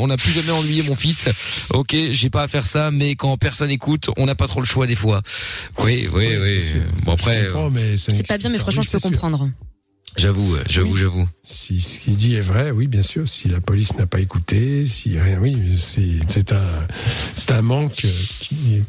on 0.01 0.08
n'a 0.09 0.17
plus 0.17 0.33
jamais 0.33 0.53
ennuyé 0.53 0.83
mon 0.83 0.95
fils. 0.95 1.27
Ok, 1.71 1.95
j'ai 2.11 2.31
pas 2.31 2.43
à 2.43 2.49
faire 2.49 2.67
ça, 2.67 2.91
mais 2.91 3.15
quand 3.15 3.37
personne 3.37 3.71
écoute, 3.71 4.11
on 4.17 4.27
n'a 4.27 4.35
pas 4.35 4.47
trop 4.47 4.61
le 4.61 4.67
choix 4.67 4.87
des 4.87 4.97
fois. 4.97 5.23
Oui, 5.79 6.09
oui, 6.13 6.37
oui. 6.37 6.65
Bon 7.05 7.13
après, 7.13 7.49
C'est 7.97 8.27
pas 8.27 8.39
bien, 8.39 8.51
mais 8.51 8.59
franchement, 8.59 8.83
je 8.83 8.91
peux 8.91 9.01
comprendre. 9.01 9.49
J'avoue, 10.19 10.57
euh, 10.57 10.63
j'avoue, 10.69 10.97
j'avoue. 10.97 11.29
Si 11.43 11.81
ce 11.81 11.99
qu'il 11.99 12.15
dit 12.17 12.35
est 12.35 12.41
vrai, 12.43 12.71
oui, 12.71 12.87
bien 12.87 13.03
sûr. 13.03 13.27
Si 13.29 13.49
la 13.49 13.61
police 13.61 13.95
n'a 13.97 14.07
pas 14.07 14.21
écouté, 14.21 14.85
si 14.87 15.19
rien, 15.19 15.39
oui, 15.41 15.57
c'est 15.77 16.19
c'est 16.29 16.53
un 16.53 16.87
c'est 17.37 17.53
un 17.53 17.63
manque 17.63 18.05
euh, 18.05 18.11
qui, 18.41 18.83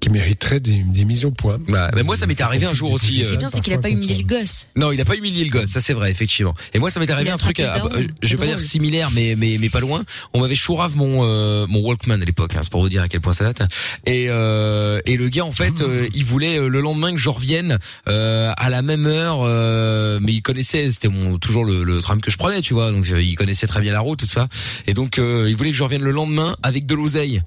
qui 0.00 0.10
mériterait 0.10 0.60
des, 0.60 0.76
des 0.84 1.04
mises 1.04 1.24
au 1.24 1.30
point. 1.30 1.58
Bah, 1.68 1.90
mais 1.94 2.02
moi, 2.02 2.14
ça 2.16 2.26
m'était 2.26 2.42
arrivé 2.42 2.66
un 2.66 2.72
jour 2.74 2.92
aussi. 2.92 3.06
Ce 3.06 3.10
qui 3.12 3.20
est 3.22 3.26
euh, 3.32 3.36
bien, 3.36 3.48
c'est 3.48 3.60
qu'il 3.60 3.72
a 3.72 3.78
pas 3.78 3.88
humilié 3.90 4.16
le 4.18 4.24
gosse. 4.24 4.68
Non, 4.76 4.92
il 4.92 5.00
a 5.00 5.04
pas 5.06 5.16
humilié 5.16 5.44
le 5.44 5.50
gosse, 5.50 5.70
ça 5.70 5.80
c'est 5.80 5.94
vrai, 5.94 6.10
effectivement. 6.10 6.54
Et 6.74 6.78
moi, 6.78 6.90
ça 6.90 7.00
m'est 7.00 7.10
arrivé 7.10 7.30
un 7.30 7.38
truc, 7.38 7.60
à- 7.60 7.82
euh, 7.84 8.06
je 8.22 8.28
vais 8.30 8.36
pas 8.36 8.46
dire 8.46 8.60
similaire, 8.60 9.10
mais 9.12 9.34
mais 9.38 9.56
mais 9.58 9.70
pas 9.70 9.80
loin. 9.80 10.04
On 10.34 10.40
m'avait 10.40 10.54
chourave 10.54 10.96
mon 10.96 11.24
euh, 11.24 11.66
mon 11.66 11.80
Walkman 11.80 12.20
à 12.20 12.24
l'époque, 12.24 12.54
hein, 12.56 12.60
c'est 12.62 12.70
pour 12.70 12.82
vous 12.82 12.88
dire 12.88 13.02
à 13.02 13.08
quel 13.08 13.20
point 13.20 13.32
ça 13.32 13.44
date. 13.44 13.62
Et 14.04 14.26
euh, 14.28 15.00
et 15.06 15.16
le 15.16 15.28
gars, 15.28 15.44
en 15.44 15.52
fait, 15.52 15.80
euh, 15.80 16.06
il 16.14 16.24
voulait 16.24 16.58
le 16.58 16.80
lendemain 16.80 17.12
que 17.12 17.18
je 17.18 17.28
revienne 17.30 17.78
euh, 18.08 18.52
à 18.56 18.68
la 18.70 18.82
même 18.82 19.06
heure, 19.06 19.38
euh, 19.42 20.18
mais 20.20 20.32
il 20.32 20.42
c'était 20.62 21.08
mon 21.08 21.38
toujours 21.38 21.64
le, 21.64 21.84
le 21.84 22.00
tram 22.00 22.20
que 22.20 22.30
je 22.30 22.38
prenais, 22.38 22.60
tu 22.60 22.74
vois, 22.74 22.90
donc 22.90 23.08
euh, 23.10 23.22
il 23.22 23.34
connaissait 23.36 23.66
très 23.66 23.80
bien 23.80 23.92
la 23.92 24.00
route, 24.00 24.20
tout 24.20 24.26
ça. 24.26 24.48
Et 24.86 24.94
donc 24.94 25.18
euh, 25.18 25.46
il 25.48 25.56
voulait 25.56 25.70
que 25.70 25.76
je 25.76 25.82
revienne 25.82 26.02
le 26.02 26.10
lendemain 26.12 26.56
avec 26.62 26.86
de 26.86 26.94
l'oseille. 26.94 27.42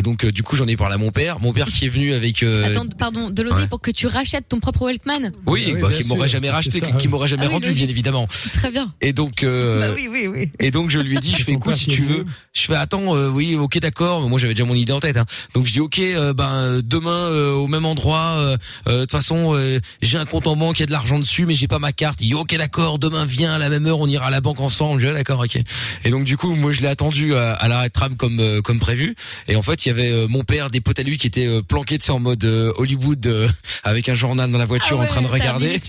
Et 0.00 0.02
donc 0.02 0.24
euh, 0.24 0.32
du 0.32 0.42
coup, 0.42 0.56
j'en 0.56 0.66
ai 0.66 0.76
parlé 0.78 0.94
à 0.94 0.98
mon 0.98 1.10
père, 1.10 1.40
mon 1.40 1.52
père 1.52 1.66
qui 1.66 1.84
est 1.84 1.88
venu 1.88 2.14
avec. 2.14 2.42
euh, 2.42 2.64
Attends, 2.64 2.86
pardon, 2.98 3.28
de 3.28 3.42
l'oseille 3.42 3.64
ouais. 3.64 3.68
pour 3.68 3.82
que 3.82 3.90
tu 3.90 4.06
rachètes 4.06 4.48
ton 4.48 4.58
propre 4.58 4.80
Walkman 4.86 5.30
oui, 5.46 5.66
Ah 5.68 5.72
oui, 5.74 5.80
bah, 5.82 5.88
qui 5.92 6.04
m'aurait 6.04 6.26
jamais 6.26 6.48
racheté, 6.48 6.80
qui 6.98 7.06
m'aurait 7.08 7.28
jamais 7.28 7.44
Ah 7.46 7.50
rendu, 7.52 7.70
bien 7.70 7.86
évidemment. 7.86 8.26
Très 8.54 8.70
bien. 8.70 8.94
Et 9.02 9.12
donc, 9.12 9.42
euh, 9.42 9.78
Bah 9.88 9.92
oui, 9.94 10.08
oui, 10.10 10.26
oui. 10.26 10.50
et 10.58 10.70
donc 10.70 10.88
je 10.88 10.98
lui 11.00 11.18
ai 11.18 11.20
dit, 11.20 11.34
je 11.38 11.44
fais 11.44 11.52
écoute 11.52 11.74
si 11.74 11.86
tu 11.88 12.02
veux. 12.06 12.24
Je 12.54 12.62
fais 12.62 12.76
attends, 12.76 13.14
euh, 13.14 13.28
oui, 13.28 13.56
ok 13.56 13.78
d'accord. 13.80 14.26
Moi 14.26 14.38
j'avais 14.38 14.54
déjà 14.54 14.64
mon 14.66 14.74
idée 14.74 14.92
en 14.92 15.00
tête. 15.00 15.18
Hein. 15.18 15.26
Donc 15.52 15.66
je 15.66 15.72
dis 15.74 15.80
ok, 15.80 15.98
euh, 15.98 16.32
ben 16.32 16.48
euh, 16.50 16.82
demain 16.82 17.28
euh, 17.30 17.52
au 17.52 17.66
même 17.66 17.84
endroit. 17.84 18.36
euh, 18.40 18.56
euh, 18.88 18.94
De 18.94 19.00
toute 19.02 19.10
façon, 19.12 19.54
euh, 19.54 19.80
j'ai 20.00 20.16
un 20.16 20.24
compte 20.24 20.46
en 20.46 20.56
banque, 20.56 20.78
il 20.78 20.82
y 20.82 20.84
a 20.84 20.86
de 20.86 20.92
l'argent 20.92 21.18
dessus, 21.18 21.44
mais 21.44 21.54
j'ai 21.54 21.68
pas 21.68 21.78
ma 21.78 21.92
carte. 21.92 22.20
Il 22.22 22.28
dit 22.28 22.34
ok 22.34 22.56
d'accord, 22.56 22.98
demain 22.98 23.26
viens 23.26 23.52
à 23.52 23.58
la 23.58 23.68
même 23.68 23.84
heure, 23.86 23.98
on 24.00 24.06
ira 24.06 24.28
à 24.28 24.30
la 24.30 24.40
banque 24.40 24.60
ensemble. 24.60 25.00
Je 25.02 25.06
dis 25.08 25.12
ah, 25.12 25.16
d'accord, 25.16 25.40
ok. 25.40 25.58
Et 26.04 26.10
donc 26.10 26.24
du 26.24 26.38
coup, 26.38 26.54
moi 26.54 26.72
je 26.72 26.80
l'ai 26.80 26.88
attendu 26.88 27.34
à, 27.34 27.52
à 27.52 27.68
l'arrêt 27.68 27.88
de 27.88 27.92
tram 27.92 28.16
comme 28.16 28.40
euh, 28.40 28.62
comme 28.62 28.78
prévu. 28.80 29.14
Et 29.48 29.56
en 29.56 29.62
fait, 29.62 29.84
il 29.84 29.89
y 29.90 30.00
avait 30.00 30.10
euh, 30.10 30.26
mon 30.28 30.44
père, 30.44 30.70
des 30.70 30.80
potes 30.80 30.98
à 30.98 31.02
lui 31.02 31.18
qui 31.18 31.26
étaient 31.26 31.46
euh, 31.46 31.62
planqués, 31.62 31.98
tu 31.98 32.06
sais, 32.06 32.12
en 32.12 32.18
mode 32.18 32.42
euh, 32.44 32.72
Hollywood, 32.76 33.24
euh, 33.26 33.48
avec 33.84 34.08
un 34.08 34.14
journal 34.14 34.50
dans 34.50 34.58
la 34.58 34.64
voiture 34.66 34.98
Ah 35.00 35.04
en 35.04 35.06
train 35.06 35.22
de 35.22 35.26
regarder. 35.26 35.80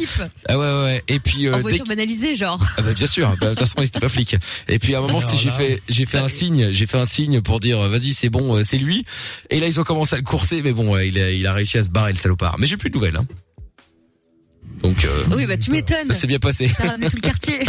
Ah 0.48 0.58
ouais 0.58 0.66
ouais. 0.66 0.84
ouais. 0.84 1.04
Et 1.08 1.20
puis 1.20 1.48
euh, 1.48 1.54
En 1.54 1.58
dès 1.58 1.62
voiture 1.62 1.86
banalisée, 1.86 2.36
genre. 2.36 2.62
ah 2.78 2.82
bah 2.82 2.94
bien 2.94 3.08
sûr, 3.08 3.30
bah, 3.40 3.48
de 3.48 3.50
toute 3.52 3.60
façon 3.60 3.76
il 3.80 3.86
était 3.86 4.00
pas 4.00 4.10
flic. 4.10 4.36
Et 4.68 4.80
puis 4.80 4.96
à 4.96 5.00
un 5.00 5.02
moment 5.02 5.22
tu 5.22 5.28
sais, 5.28 5.38
j'ai 5.38 5.52
fait 5.52 5.82
j'ai 5.90 6.06
fait 6.06 6.18
un 6.18 6.28
signe, 6.28 6.72
j'ai 6.72 6.86
fait 6.88 6.98
un 6.98 7.06
signe 7.06 7.42
pour 7.42 7.60
dire 7.60 7.80
vas-y 7.90 8.14
c'est 8.14 8.30
bon, 8.30 8.64
c'est 8.64 8.78
lui. 8.78 9.06
Et 9.50 9.60
là 9.60 9.68
ils 9.68 9.80
ont 9.80 9.84
commencé 9.84 10.16
à 10.16 10.18
le 10.18 10.24
courser, 10.24 10.62
mais 10.62 10.74
bon 10.74 10.94
ouais, 10.94 11.08
il 11.08 11.20
a 11.20 11.32
il 11.32 11.46
a 11.48 11.54
réussi 11.54 11.78
à 11.78 11.84
se 11.84 11.90
barrer 11.90 12.14
le 12.14 12.18
salopard. 12.20 12.58
Mais 12.60 12.66
j'ai 12.68 12.78
plus 12.78 12.90
de 12.90 12.96
nouvelles. 12.96 13.18
Hein. 13.18 13.26
Donc 14.82 15.06
euh, 15.06 15.24
Oui, 15.36 15.46
bah 15.46 15.58
tu 15.58 15.72
m'étonnes. 15.72 16.08
ça 16.12 16.14
s'est 16.14 16.28
bien 16.28 16.40
passé. 16.40 16.72
T'as 16.78 16.90
ramené 16.92 17.10
tout 17.10 17.18
le 17.18 17.22
quartier. 17.22 17.60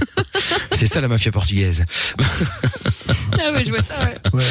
c'est 0.72 0.86
ça 0.86 1.00
la 1.00 1.08
mafia 1.08 1.30
portugaise. 1.32 1.84
ah 3.40 3.52
ouais, 3.52 3.64
je 3.64 3.70
vois 3.70 3.82
ça, 3.82 3.94
ouais. 4.04 4.42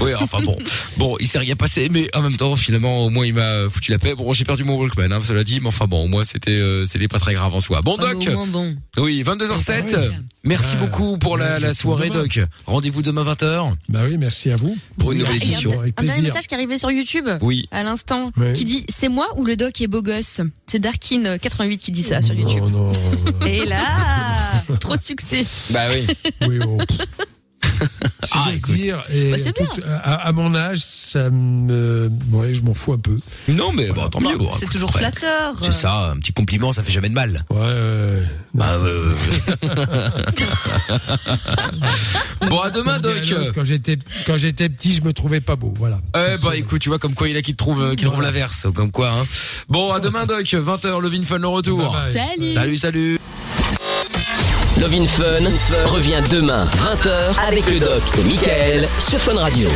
Oui 0.00 0.10
enfin 0.20 0.40
bon, 0.42 0.58
bon 0.98 1.16
il 1.20 1.26
s'est 1.26 1.38
rien 1.38 1.56
passé, 1.56 1.88
mais 1.90 2.08
en 2.14 2.20
même 2.22 2.36
temps 2.36 2.54
finalement 2.56 3.04
au 3.04 3.10
moins 3.10 3.24
il 3.26 3.34
m'a 3.34 3.68
foutu 3.70 3.90
la 3.92 3.98
paix. 3.98 4.14
Bon 4.14 4.32
j'ai 4.32 4.44
perdu 4.44 4.64
mon 4.64 4.76
Walkman, 4.76 5.10
hein, 5.12 5.20
cela 5.24 5.42
dit, 5.44 5.60
mais 5.60 5.68
enfin 5.68 5.86
bon 5.86 6.04
au 6.04 6.08
moins 6.08 6.24
c'était 6.24 6.50
euh, 6.50 6.84
c'était 6.86 7.08
pas 7.08 7.18
très 7.18 7.34
grave 7.34 7.54
en 7.54 7.60
soi. 7.60 7.80
Bon 7.82 7.96
Doc. 7.96 8.16
au 8.28 8.32
moins, 8.32 8.46
bon. 8.46 8.76
Oui, 8.98 9.22
22h07. 9.22 9.94
Ah 9.94 10.00
oui. 10.10 10.14
Merci 10.44 10.74
Ah, 10.76 10.84
beaucoup 10.84 11.18
pour 11.18 11.36
la, 11.38 11.58
ouais, 11.58 11.72
soirée. 11.74 12.10
Doc. 12.10 12.40
Rendez-vous 12.66 13.02
demain 13.02 13.24
20h 13.24 13.72
Bah 13.88 14.00
oui, 14.08 14.16
merci 14.18 14.50
à 14.50 14.56
vous. 14.56 14.76
pour 14.98 15.12
une 15.12 15.18
nouvelle 15.18 15.38
Ah, 15.40 15.42
a 15.42 15.46
un, 15.46 15.48
édition. 15.48 15.70
Un 15.70 15.74
dernier 15.74 15.92
plaisir. 15.92 16.22
message 16.22 16.46
qui 16.46 16.54
est 16.54 16.56
arrivé 16.58 16.78
sur 16.78 16.90
YouTube. 16.90 17.28
Oui. 17.40 17.66
À 17.72 17.82
l'instant. 17.82 18.30
Oui. 18.36 18.52
Qui 18.52 18.64
dit, 18.64 18.86
c'est 18.88 19.08
moi 19.08 19.26
ou 19.36 19.44
le 19.44 19.56
doc 19.56 19.80
est 19.80 19.86
beau 19.88 20.02
gosse? 20.02 20.40
C'est 20.66 20.78
Darkin88 20.82 21.78
qui 21.78 21.90
dit 21.90 22.02
ça 22.02 22.22
sur 22.22 22.34
YouTube. 22.34 22.62
Non, 22.70 22.92
non. 22.92 23.46
Et 23.46 23.64
là, 23.66 24.62
Trop 24.80 24.96
de 24.96 25.02
succès. 25.02 25.44
Bah 25.70 25.80
oui. 25.92 26.06
oui, 26.48 26.58
oh. 26.66 26.78
Si 28.24 28.32
Ah, 28.34 28.48
j'ose 28.50 28.62
dire, 28.74 29.02
et 29.12 29.30
Bah, 29.30 29.36
c'est 29.38 29.52
tout- 29.52 29.64
à, 29.86 30.26
à 30.26 30.32
mon 30.32 30.52
âge, 30.54 30.80
ça 30.84 31.30
me, 31.30 32.10
ouais, 32.32 32.54
je 32.54 32.62
m'en 32.62 32.74
fous 32.74 32.94
un 32.94 32.98
peu. 32.98 33.18
Non, 33.48 33.72
mais 33.72 33.90
bon, 33.92 34.08
tant 34.08 34.20
mieux. 34.20 34.36
bon, 34.36 34.50
c'est 34.58 34.68
toujours 34.68 34.88
après, 34.88 35.00
flatteur. 35.10 35.54
C'est 35.62 35.72
ça, 35.72 36.10
un 36.10 36.16
petit 36.18 36.32
compliment, 36.32 36.72
ça 36.72 36.82
fait 36.82 36.90
jamais 36.90 37.08
de 37.08 37.14
mal. 37.14 37.44
Ouais, 37.50 37.58
ouais. 37.58 38.22
Bah, 38.54 38.72
euh, 38.80 39.14
bon, 42.48 42.60
à 42.60 42.70
demain, 42.70 42.98
Doc. 42.98 43.12
Quand 43.54 43.64
j'étais, 43.64 43.98
quand 44.26 44.36
j'étais 44.38 44.68
petit, 44.68 44.92
je 44.94 45.02
me 45.02 45.12
trouvais 45.12 45.40
pas 45.40 45.54
beau, 45.56 45.72
voilà. 45.78 46.00
Eh 46.16 46.36
bah 46.42 46.56
écoute, 46.56 46.80
tu 46.80 46.88
vois 46.88 46.98
comme 46.98 47.14
quoi 47.14 47.28
il 47.28 47.34
y 47.34 47.36
en 47.36 47.38
a 47.38 47.42
qui 47.42 47.52
te 47.52 47.58
trouvent, 47.58 47.82
euh, 47.82 47.94
qui 47.94 48.04
trouvent 48.04 48.16
Voilà. 48.16 48.30
l'inverse, 48.32 48.66
comme 48.74 48.90
quoi. 48.90 49.10
Hein. 49.10 49.26
Bon, 49.68 49.92
à 49.92 50.00
demain, 50.00 50.26
Doc. 50.26 50.44
20h, 50.46 51.00
le 51.00 51.22
Fun 51.24 51.38
le 51.38 51.48
retour. 51.48 51.92
Bye 51.92 52.12
bye. 52.12 52.12
Salut. 52.12 52.54
Salut, 52.54 52.76
salut. 52.76 53.18
Love 54.78 54.92
in 54.94 55.06
Fun 55.06 55.50
revient 55.86 56.22
demain 56.30 56.66
20h 56.66 57.34
avec 57.48 57.66
le 57.70 57.80
doc 57.80 58.02
et 58.18 58.24
Michael 58.24 58.88
sur 58.98 59.18
Fun 59.18 59.38
Radio. 59.38 59.68